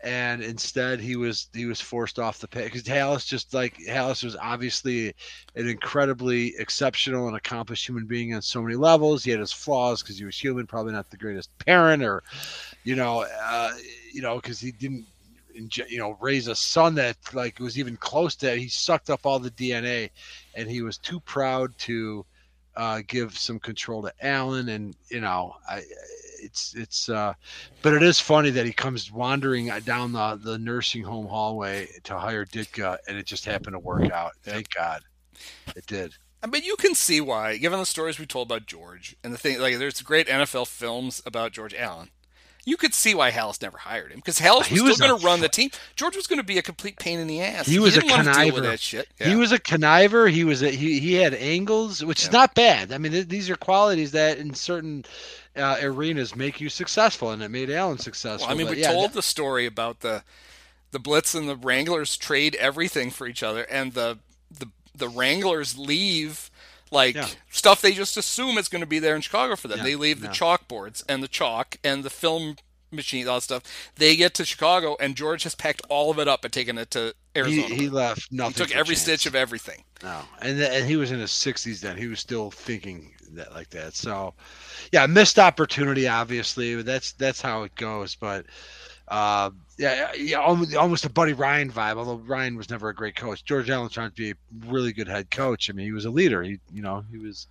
and 0.00 0.42
instead 0.42 1.00
he 1.00 1.16
was 1.16 1.48
he 1.54 1.64
was 1.64 1.80
forced 1.80 2.18
off 2.18 2.38
the 2.38 2.48
pit 2.48 2.64
because 2.64 2.82
Halas 2.82 3.26
just 3.26 3.54
like 3.54 3.78
Halas 3.88 4.22
was 4.22 4.36
obviously 4.36 5.14
an 5.54 5.68
incredibly 5.68 6.54
exceptional 6.58 7.28
and 7.28 7.36
accomplished 7.36 7.86
human 7.86 8.06
being 8.06 8.34
on 8.34 8.42
so 8.42 8.60
many 8.62 8.76
levels. 8.76 9.24
He 9.24 9.30
had 9.30 9.40
his 9.40 9.52
flaws 9.52 10.02
because 10.02 10.18
he 10.18 10.24
was 10.24 10.38
human, 10.38 10.66
probably 10.66 10.92
not 10.92 11.10
the 11.10 11.16
greatest 11.16 11.56
parent, 11.58 12.02
or 12.02 12.22
you 12.84 12.94
know, 12.94 13.26
uh, 13.42 13.72
you 14.12 14.20
know, 14.20 14.36
because 14.36 14.60
he 14.60 14.70
didn't 14.70 15.06
you 15.88 15.98
know 15.98 16.18
raise 16.20 16.48
a 16.48 16.54
son 16.54 16.94
that 16.96 17.16
like 17.32 17.58
was 17.58 17.78
even 17.78 17.96
close 17.96 18.36
to 18.36 18.46
that. 18.46 18.58
He 18.58 18.68
sucked 18.68 19.10
up 19.10 19.24
all 19.24 19.38
the 19.38 19.50
DNA, 19.50 20.10
and 20.54 20.68
he 20.68 20.82
was 20.82 20.98
too 20.98 21.20
proud 21.20 21.76
to 21.78 22.26
uh, 22.76 23.00
give 23.06 23.36
some 23.36 23.58
control 23.58 24.02
to 24.02 24.12
Allen. 24.20 24.68
And 24.68 24.94
you 25.10 25.20
know, 25.20 25.56
I 25.68 25.82
it's 26.40 26.74
it's 26.74 27.08
uh, 27.08 27.34
but 27.82 27.94
it 27.94 28.02
is 28.02 28.20
funny 28.20 28.50
that 28.50 28.66
he 28.66 28.72
comes 28.72 29.10
wandering 29.10 29.70
down 29.84 30.12
the 30.12 30.38
the 30.42 30.58
nursing 30.58 31.02
home 31.02 31.26
hallway 31.26 31.88
to 32.04 32.18
hire 32.18 32.44
Ditka, 32.44 32.98
and 33.08 33.16
it 33.16 33.26
just 33.26 33.44
happened 33.44 33.74
to 33.74 33.78
work 33.78 34.10
out. 34.10 34.32
Thank 34.42 34.74
God, 34.74 35.02
it 35.74 35.86
did. 35.86 36.12
I 36.42 36.48
mean, 36.48 36.62
you 36.62 36.76
can 36.76 36.94
see 36.94 37.20
why, 37.20 37.56
given 37.56 37.78
the 37.78 37.86
stories 37.86 38.18
we 38.18 38.26
told 38.26 38.48
about 38.48 38.66
George 38.66 39.16
and 39.24 39.32
the 39.32 39.38
thing. 39.38 39.60
Like, 39.60 39.78
there's 39.78 40.00
great 40.02 40.28
NFL 40.28 40.68
films 40.68 41.22
about 41.26 41.52
George 41.52 41.74
Allen. 41.74 42.10
You 42.64 42.76
could 42.76 42.94
see 42.94 43.14
why 43.14 43.30
Halas 43.30 43.62
never 43.62 43.78
hired 43.78 44.10
him 44.10 44.18
because 44.18 44.40
Halas 44.40 44.58
was, 44.58 44.66
He 44.66 44.80
was 44.80 44.96
still 44.96 45.08
going 45.08 45.20
to 45.20 45.24
run 45.24 45.40
the 45.40 45.48
team. 45.48 45.70
George 45.94 46.16
was 46.16 46.26
going 46.26 46.40
to 46.40 46.44
be 46.44 46.58
a 46.58 46.62
complete 46.62 46.98
pain 46.98 47.20
in 47.20 47.28
the 47.28 47.40
ass. 47.40 47.66
He 47.66 47.78
was 47.78 47.96
a 47.96 48.00
didn't 48.00 48.10
want 48.10 48.26
to 48.26 48.32
deal 48.32 48.54
with 48.54 48.64
conniver. 48.64 48.70
that 48.70 48.80
shit. 48.80 49.08
He 49.20 49.36
was 49.36 49.52
a 49.52 49.58
conniver. 49.60 50.28
He 50.28 50.42
was 50.42 50.62
a, 50.62 50.70
he 50.70 50.98
he 50.98 51.14
had 51.14 51.32
angles, 51.32 52.04
which 52.04 52.24
is 52.24 52.32
not 52.32 52.56
bad. 52.56 52.90
I 52.90 52.98
mean, 52.98 53.12
th- 53.12 53.28
these 53.28 53.48
are 53.50 53.56
qualities 53.56 54.10
that 54.12 54.38
in 54.38 54.52
certain 54.52 55.04
uh, 55.56 55.76
arenas 55.82 56.36
make 56.36 56.60
you 56.60 56.68
successful, 56.68 57.30
and 57.30 57.42
it 57.42 57.50
made 57.50 57.70
Allen 57.70 57.98
successful. 57.98 58.46
Well, 58.46 58.54
I 58.54 58.58
mean, 58.58 58.68
we 58.68 58.80
yeah, 58.80 58.92
told 58.92 59.12
the 59.12 59.22
story 59.22 59.66
about 59.66 60.00
the 60.00 60.22
the 60.92 60.98
Blitz 60.98 61.34
and 61.34 61.48
the 61.48 61.56
Wranglers 61.56 62.16
trade 62.16 62.54
everything 62.56 63.10
for 63.10 63.26
each 63.26 63.42
other, 63.42 63.62
and 63.64 63.92
the 63.94 64.18
the 64.50 64.68
the 64.94 65.08
Wranglers 65.08 65.76
leave 65.78 66.50
like 66.90 67.16
Yeah. 67.16 67.28
stuff 67.50 67.82
they 67.82 67.92
just 67.92 68.16
assume 68.16 68.58
is 68.58 68.68
going 68.68 68.80
to 68.80 68.86
be 68.86 68.98
there 69.00 69.16
in 69.16 69.20
Chicago 69.20 69.56
for 69.56 69.68
them. 69.68 69.78
Yeah, 69.78 69.84
They 69.84 69.96
leave 69.96 70.20
the 70.20 70.28
chalkboards 70.28 71.02
and 71.08 71.22
the 71.22 71.28
chalk 71.28 71.76
and 71.82 72.04
the 72.04 72.10
film 72.10 72.56
machine, 72.92 73.26
all 73.26 73.34
that 73.34 73.42
stuff. 73.42 73.62
They 73.96 74.14
get 74.14 74.34
to 74.34 74.44
Chicago, 74.44 74.96
and 75.00 75.16
George 75.16 75.42
has 75.42 75.56
packed 75.56 75.82
all 75.88 76.12
of 76.12 76.18
it 76.20 76.28
up 76.28 76.44
and 76.44 76.52
taken 76.52 76.78
it 76.78 76.92
to 76.92 77.12
he, 77.34 77.40
Arizona. 77.40 77.74
he 77.74 77.88
left 77.88 78.30
nothing. 78.30 78.54
He 78.54 78.58
took 78.58 78.76
every 78.76 78.94
chance. 78.94 79.02
stitch 79.02 79.26
of 79.26 79.34
everything. 79.34 79.82
No, 80.02 80.20
and 80.40 80.56
th- 80.58 80.70
and 80.70 80.86
he 80.88 80.94
was 80.96 81.10
in 81.10 81.18
his 81.18 81.32
sixties 81.32 81.80
then. 81.80 81.96
He 81.96 82.06
was 82.06 82.20
still 82.20 82.52
thinking 82.52 83.15
that 83.34 83.52
like 83.52 83.70
that. 83.70 83.94
So, 83.94 84.34
yeah, 84.92 85.06
missed 85.06 85.38
opportunity. 85.38 86.08
Obviously, 86.08 86.82
that's 86.82 87.12
that's 87.12 87.40
how 87.40 87.64
it 87.64 87.74
goes. 87.74 88.14
But 88.14 88.46
uh, 89.08 89.50
yeah, 89.78 90.12
yeah, 90.14 90.38
almost, 90.38 91.04
a 91.04 91.10
Buddy 91.10 91.32
Ryan 91.32 91.70
vibe. 91.70 91.96
Although 91.96 92.16
Ryan 92.16 92.56
was 92.56 92.70
never 92.70 92.88
a 92.88 92.94
great 92.94 93.14
coach. 93.14 93.44
George 93.44 93.70
Allen 93.70 93.88
trying 93.88 94.10
to 94.10 94.16
be 94.16 94.30
a 94.30 94.34
really 94.66 94.92
good 94.92 95.08
head 95.08 95.30
coach. 95.30 95.70
I 95.70 95.74
mean, 95.74 95.86
he 95.86 95.92
was 95.92 96.06
a 96.06 96.10
leader. 96.10 96.42
He, 96.42 96.58
you 96.72 96.82
know, 96.82 97.04
he 97.10 97.18
was 97.18 97.46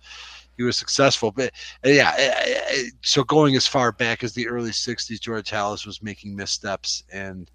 he 0.56 0.62
was 0.64 0.76
successful. 0.76 1.32
But 1.32 1.52
uh, 1.84 1.90
yeah, 1.90 2.14
uh, 2.18 2.74
uh, 2.74 2.82
so 3.02 3.24
going 3.24 3.56
as 3.56 3.66
far 3.66 3.92
back 3.92 4.22
as 4.22 4.34
the 4.34 4.48
early 4.48 4.70
'60s, 4.70 5.20
George 5.20 5.50
Halas 5.50 5.86
was 5.86 6.02
making 6.02 6.36
missteps 6.36 7.04
and. 7.12 7.50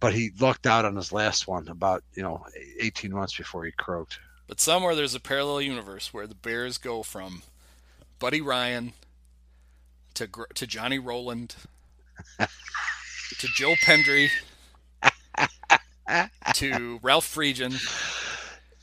But 0.00 0.14
he 0.14 0.30
lucked 0.40 0.66
out 0.66 0.86
on 0.86 0.96
his 0.96 1.12
last 1.12 1.46
one 1.46 1.68
about 1.68 2.02
you 2.14 2.22
know 2.22 2.42
18 2.80 3.12
months 3.12 3.36
before 3.36 3.66
he 3.66 3.72
croaked. 3.72 4.18
But 4.46 4.58
somewhere 4.58 4.94
there's 4.94 5.14
a 5.14 5.20
parallel 5.20 5.60
universe 5.60 6.12
where 6.12 6.26
the 6.26 6.34
Bears 6.34 6.78
go 6.78 7.02
from 7.02 7.42
Buddy 8.20 8.40
Ryan 8.40 8.92
to 10.14 10.28
to 10.54 10.66
Johnny 10.66 10.98
Roland 11.00 11.56
to 12.38 13.48
Joe 13.56 13.74
Pendry 13.84 14.28
to 16.54 16.98
Ralph 17.02 17.26
Friedgen 17.34 17.74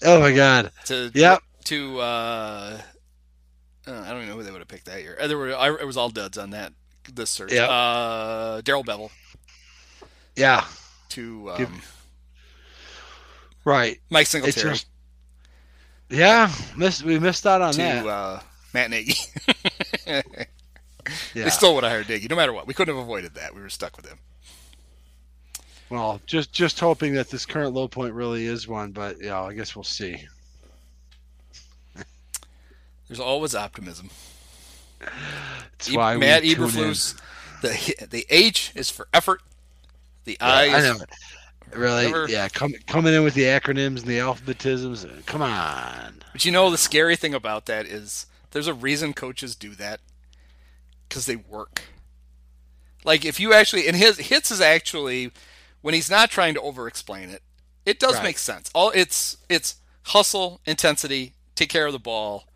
Oh 0.03 0.19
my 0.19 0.31
God! 0.33 0.71
to 0.85 1.11
Yep. 1.13 1.41
to 1.65 1.99
uh, 1.99 2.81
uh, 3.87 3.91
I 3.91 4.09
don't 4.09 4.17
even 4.17 4.27
know 4.29 4.35
who 4.35 4.43
they 4.43 4.51
would 4.51 4.61
have 4.61 4.67
picked 4.67 4.85
that 4.85 5.01
year. 5.01 5.17
Uh, 5.19 5.27
There 5.27 5.37
were 5.37 5.55
I, 5.55 5.73
it 5.73 5.85
was 5.87 5.97
all 5.97 6.09
duds 6.09 6.37
on 6.37 6.51
that 6.51 6.73
this 7.13 7.29
search. 7.31 7.51
Yep. 7.53 7.67
Uh, 7.69 8.61
Darrell 8.61 8.83
Bevell 8.83 9.09
Yeah, 10.35 10.65
to 11.09 11.51
um, 11.51 11.81
right. 13.65 13.99
Mike 14.11 14.27
Singletary 14.27 14.69
just, 14.71 14.87
yeah, 16.09 16.51
missed 16.75 17.03
we 17.03 17.17
missed 17.19 17.47
out 17.47 17.61
on 17.61 17.73
to 17.73 17.77
that. 17.79 18.05
uh, 18.05 18.39
Matt 18.73 18.89
Nagy. 18.89 19.15
yeah. 20.07 20.21
They 21.33 21.49
still 21.49 21.75
would 21.75 21.83
have 21.83 21.91
hired 21.91 22.09
Nagy, 22.09 22.27
no 22.27 22.35
matter 22.35 22.53
what. 22.53 22.67
We 22.67 22.73
couldn't 22.73 22.95
have 22.95 23.03
avoided 23.03 23.35
that. 23.35 23.55
We 23.55 23.61
were 23.61 23.69
stuck 23.69 23.95
with 23.97 24.05
him. 24.07 24.17
well, 25.89 26.21
just 26.25 26.51
just 26.51 26.79
hoping 26.79 27.13
that 27.15 27.29
this 27.29 27.45
current 27.45 27.73
low 27.73 27.87
point 27.87 28.13
really 28.13 28.45
is 28.45 28.67
one, 28.67 28.91
but 28.91 29.21
yeah, 29.21 29.41
I 29.41 29.53
guess 29.53 29.75
we'll 29.75 29.83
see. 29.83 30.25
There's 33.07 33.19
always 33.21 33.55
optimism. 33.55 34.09
That's 34.99 35.89
E- 35.89 35.95
why 35.95 36.15
we 36.15 36.19
Matt. 36.21 36.43
Eberflus. 36.43 37.19
The 37.61 38.05
the 38.09 38.25
H 38.29 38.71
is 38.75 38.89
for 38.89 39.07
effort. 39.13 39.41
The 40.25 40.37
I 40.41 40.65
Yeah, 40.65 40.75
I 40.75 40.79
is 40.79 40.99
know. 40.99 41.05
Really, 41.73 42.31
yeah, 42.31 42.47
com- 42.47 42.73
coming 42.87 43.13
in 43.13 43.23
with 43.23 43.33
the 43.33 43.43
acronyms 43.43 43.97
and 43.99 44.05
the 44.07 44.19
alphabetisms. 44.19 45.25
Come 45.25 45.41
on. 45.41 46.21
But 46.31 46.45
you 46.45 46.51
know 46.51 46.69
the 46.69 46.77
scary 46.77 47.15
thing 47.17 47.33
about 47.33 47.65
that 47.65 47.85
is 47.85 48.25
there's 48.51 48.67
a 48.67 48.73
reason 48.73 49.13
coaches 49.13 49.55
do 49.55 49.71
that 49.75 49.99
because 51.07 51.25
they 51.25 51.35
work. 51.35 51.83
Like 53.03 53.25
if 53.25 53.39
you 53.39 53.53
actually 53.53 53.87
and 53.87 53.95
his 53.95 54.17
hits 54.17 54.51
is 54.51 54.61
actually 54.61 55.31
when 55.81 55.93
he's 55.93 56.09
not 56.09 56.29
trying 56.29 56.53
to 56.55 56.61
over 56.61 56.87
explain 56.87 57.29
it, 57.29 57.41
it 57.85 57.99
does 57.99 58.15
Right. 58.15 58.23
make 58.23 58.37
sense. 58.37 58.69
All 58.73 58.91
it's 58.93 59.37
it's 59.49 59.75
hustle, 60.03 60.59
intensity, 60.65 61.33
take 61.55 61.69
care 61.69 61.85
of 61.87 61.93
the 61.93 61.99
ball, 61.99 62.46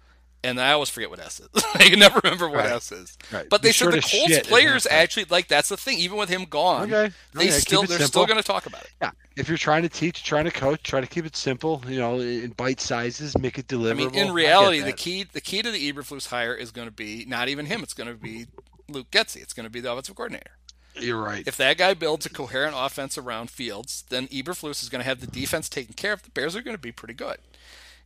and 0.43 0.59
I 0.59 0.71
always 0.71 0.89
forget 0.89 1.09
what 1.09 1.19
S 1.19 1.39
is. 1.39 1.49
I 1.75 1.89
can 1.89 1.99
never 1.99 2.19
remember 2.23 2.47
what 2.49 2.57
Right. 2.59 2.71
S 2.71 2.91
is. 2.91 3.17
Right. 3.31 3.47
But 3.49 3.61
Be 3.61 3.69
they 3.69 3.71
said 3.73 3.91
the 3.93 4.01
Colts 4.01 4.47
players 4.47 4.87
actually 4.89 5.25
like 5.29 5.47
that's 5.47 5.69
the 5.69 5.77
thing. 5.77 5.97
Even 5.99 6.17
with 6.17 6.29
him 6.29 6.45
gone, 6.45 6.91
Okay. 6.91 7.13
they 7.33 7.45
okay. 7.45 7.51
still 7.51 7.81
they're 7.81 7.97
simple. 7.99 8.07
still 8.07 8.25
going 8.25 8.37
to 8.41 8.43
talk 8.47 8.65
about 8.65 8.81
it. 8.83 8.91
Yeah, 9.01 9.11
if 9.35 9.47
you're 9.47 9.57
trying 9.57 9.83
to 9.83 9.89
teach, 9.89 10.23
trying 10.23 10.45
to 10.45 10.51
coach, 10.51 10.83
try 10.83 11.01
to 11.01 11.07
keep 11.07 11.25
it 11.25 11.35
simple. 11.35 11.83
You 11.87 11.99
know, 11.99 12.19
in 12.19 12.51
bite 12.51 12.79
sizes, 12.81 13.37
make 13.37 13.57
it 13.59 13.67
deliverable. 13.67 13.91
I 13.91 13.93
mean, 13.93 14.15
in 14.15 14.31
reality, 14.33 14.81
the 14.81 14.93
key 14.93 15.23
the 15.23 15.41
key 15.41 15.61
to 15.61 15.71
the 15.71 15.91
Eberflus 15.93 16.27
hire 16.27 16.53
is 16.55 16.71
going 16.71 16.87
to 16.87 16.93
be 16.93 17.25
not 17.27 17.47
even 17.49 17.65
him. 17.67 17.83
It's 17.83 17.93
going 17.93 18.09
to 18.09 18.15
be 18.15 18.47
Luke 18.89 19.11
Getsy. 19.11 19.41
It's 19.41 19.53
going 19.53 19.65
to 19.65 19.69
be 19.69 19.79
the 19.79 19.91
offensive 19.91 20.15
coordinator. 20.15 20.51
You're 20.95 21.21
right. 21.23 21.47
If 21.47 21.55
that 21.55 21.77
guy 21.77 21.93
builds 21.93 22.25
a 22.25 22.29
coherent 22.29 22.75
offense 22.77 23.17
around 23.17 23.49
Fields, 23.49 24.03
then 24.09 24.27
Eberflus 24.27 24.83
is 24.83 24.89
going 24.89 24.99
to 25.01 25.05
have 25.07 25.21
the 25.21 25.27
defense 25.27 25.69
taken 25.69 25.93
care 25.93 26.11
of. 26.11 26.21
The 26.23 26.31
Bears 26.31 26.53
are 26.53 26.61
going 26.61 26.75
to 26.75 26.81
be 26.81 26.91
pretty 26.91 27.13
good. 27.13 27.37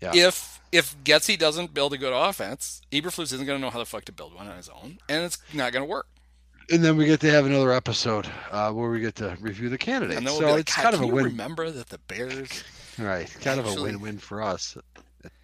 Yeah. 0.01 0.11
If 0.13 0.61
if 0.71 0.95
Getsy 1.03 1.37
doesn't 1.37 1.73
build 1.73 1.93
a 1.93 1.97
good 1.97 2.13
offense, 2.13 2.81
Eberflus 2.91 3.31
isn't 3.33 3.45
going 3.45 3.57
to 3.59 3.61
know 3.61 3.69
how 3.69 3.79
the 3.79 3.85
fuck 3.85 4.05
to 4.05 4.11
build 4.11 4.33
one 4.35 4.47
on 4.47 4.57
his 4.57 4.69
own, 4.69 4.97
and 5.09 5.23
it's 5.23 5.37
not 5.53 5.71
going 5.71 5.83
to 5.85 5.89
work. 5.89 6.07
and 6.69 6.83
then 6.83 6.97
we 6.97 7.05
get 7.05 7.19
to 7.21 7.29
have 7.31 7.45
another 7.45 7.71
episode 7.71 8.27
uh, 8.51 8.71
where 8.71 8.89
we 8.89 8.99
get 8.99 9.15
to 9.15 9.37
review 9.39 9.69
the 9.69 9.77
candidates. 9.77 10.17
And 10.17 10.27
then 10.27 10.33
we'll 10.33 10.41
so 10.41 10.51
like, 10.51 10.61
it's 10.61 10.73
kind 10.75 10.93
of 10.95 11.01
a 11.01 11.07
win. 11.07 11.25
remember 11.25 11.69
that 11.71 11.89
the 11.89 11.99
Bears 11.99 12.63
Right, 12.99 13.29
kind 13.41 13.59
of 13.59 13.67
a 13.67 13.81
win-win 13.81 14.17
for 14.19 14.41
us. 14.41 14.77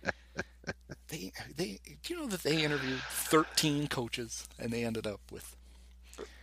they 1.10 1.32
they 1.58 1.80
do 2.04 2.14
you 2.14 2.20
know 2.22 2.28
that 2.28 2.44
they 2.44 2.64
interviewed 2.64 3.02
13 3.10 3.88
coaches 3.88 4.48
and 4.58 4.72
they 4.72 4.84
ended 4.86 5.06
up 5.06 5.20
with 5.32 5.56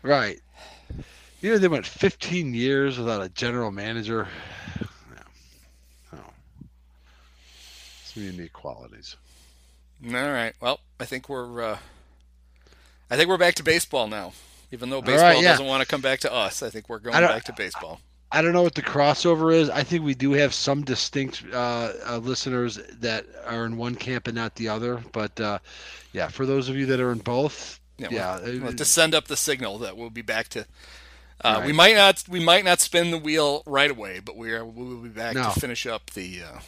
Right. 0.03 0.41
You 1.41 1.53
know, 1.53 1.59
they 1.59 1.69
went 1.69 1.87
15 1.87 2.53
years 2.53 2.99
without 2.99 3.23
a 3.23 3.29
general 3.29 3.71
manager. 3.71 4.27
Yeah. 4.81 5.23
Oh. 6.15 6.33
Unique 8.19 8.53
qualities. 8.53 9.17
All 10.07 10.13
right. 10.13 10.55
Well, 10.61 10.81
I 11.01 11.05
think 11.05 11.29
we're 11.29 11.63
uh, 11.63 11.79
I 13.11 13.17
think 13.17 13.29
we're 13.29 13.39
back 13.39 13.55
to 13.57 13.63
baseball 13.63 14.07
now. 14.09 14.33
Even 14.71 14.91
though 14.91 15.01
baseball 15.01 15.31
right, 15.31 15.43
yeah. 15.43 15.53
doesn't 15.53 15.67
want 15.67 15.81
to 15.83 15.89
come 15.89 16.03
back 16.03 16.21
to 16.21 16.33
us, 16.33 16.63
I 16.63 16.69
think 16.69 16.89
we're 16.89 16.99
going 16.99 17.15
back 17.15 17.45
to 17.45 17.55
baseball. 17.55 18.01
I 18.31 18.43
don't 18.43 18.53
know 18.53 18.63
what 18.63 18.75
the 18.75 18.83
crossover 18.83 19.55
is. 19.55 19.71
I 19.71 19.83
think 19.83 20.05
we 20.05 20.15
do 20.15 20.33
have 20.33 20.53
some 20.53 20.83
distinct 20.83 21.43
uh, 21.51 21.93
uh, 22.07 22.19
listeners 22.19 22.79
that 23.01 23.25
are 23.47 23.65
in 23.65 23.79
one 23.79 23.95
camp 23.95 24.27
and 24.27 24.37
not 24.37 24.55
the 24.57 24.69
other. 24.69 25.03
But 25.13 25.41
uh, 25.41 25.59
yeah, 26.13 26.29
for 26.29 26.45
those 26.45 26.69
of 26.69 26.77
you 26.77 26.85
that 26.87 27.01
are 27.01 27.11
in 27.11 27.19
both, 27.19 27.81
Yeah, 27.97 28.09
yeah, 28.11 28.41
we'll, 28.41 28.61
we'll 28.61 28.73
to 28.75 28.85
send 28.85 29.15
up 29.15 29.29
the 29.29 29.37
signal 29.37 29.79
that 29.79 29.97
we'll 29.97 30.11
be 30.11 30.21
back 30.23 30.49
to. 30.51 30.67
Uh, 31.41 31.63
We 31.65 31.73
might 31.73 31.95
not 31.95 32.25
we 32.29 32.41
might 32.41 32.65
not 32.65 32.81
spin 32.81 33.11
the 33.11 33.19
wheel 33.19 33.63
right 33.65 33.91
away, 33.91 34.21
but 34.21 34.37
we 34.37 34.53
are 34.53 34.65
we 34.65 34.85
will 34.85 34.97
be 35.03 35.09
back 35.09 35.35
No. 35.35 35.45
to 35.55 35.61
finish 35.61 35.87
up 35.87 36.11
the 36.11 36.43
uh, 36.43 36.59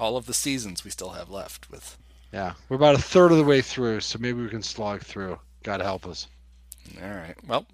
all 0.00 0.16
of 0.16 0.26
the 0.26 0.34
seasons 0.34 0.84
we 0.84 0.90
still 0.90 1.10
have 1.10 1.30
left 1.30 1.70
with. 1.70 1.96
yeah, 2.32 2.54
we're 2.68 2.76
about 2.76 2.94
a 2.94 2.98
third 3.02 3.32
of 3.32 3.38
the 3.38 3.44
way 3.44 3.60
through, 3.60 4.00
so 4.00 4.18
maybe 4.18 4.42
we 4.42 4.48
can 4.48 4.62
slog 4.62 5.02
through. 5.02 5.38
God 5.62 5.80
help 5.80 6.06
us. 6.06 6.26
All 7.02 7.08
right. 7.10 7.34
Well, 7.46 7.66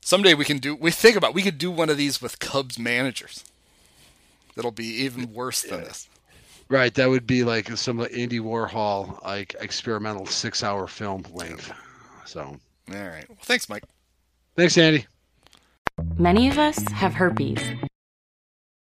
someday 0.00 0.34
we 0.34 0.44
can 0.44 0.58
do. 0.58 0.74
We 0.74 0.90
think 0.90 1.16
about 1.16 1.34
we 1.34 1.42
could 1.42 1.58
do 1.58 1.70
one 1.70 1.90
of 1.90 1.96
these 1.96 2.20
with 2.20 2.38
Cubs 2.38 2.78
managers. 2.78 3.44
That'll 4.56 4.70
be 4.70 4.86
even 5.02 5.32
worse 5.32 5.62
than 5.62 5.80
this. 5.82 6.08
Right, 6.68 6.94
that 6.94 7.08
would 7.10 7.26
be 7.26 7.44
like 7.44 7.68
some 7.76 8.00
Andy 8.00 8.40
Warhol 8.40 9.22
like 9.22 9.54
experimental 9.60 10.26
six-hour 10.26 10.86
film 10.86 11.24
length. 11.32 11.70
So, 12.24 12.40
All 12.40 12.58
right. 12.88 13.28
Well, 13.28 13.38
thanks, 13.42 13.68
Mike. 13.68 13.84
thanks, 14.56 14.78
Andy. 14.78 15.06
Many 16.16 16.48
of 16.48 16.58
us 16.58 16.78
have 16.92 17.14
herpes. 17.14 17.60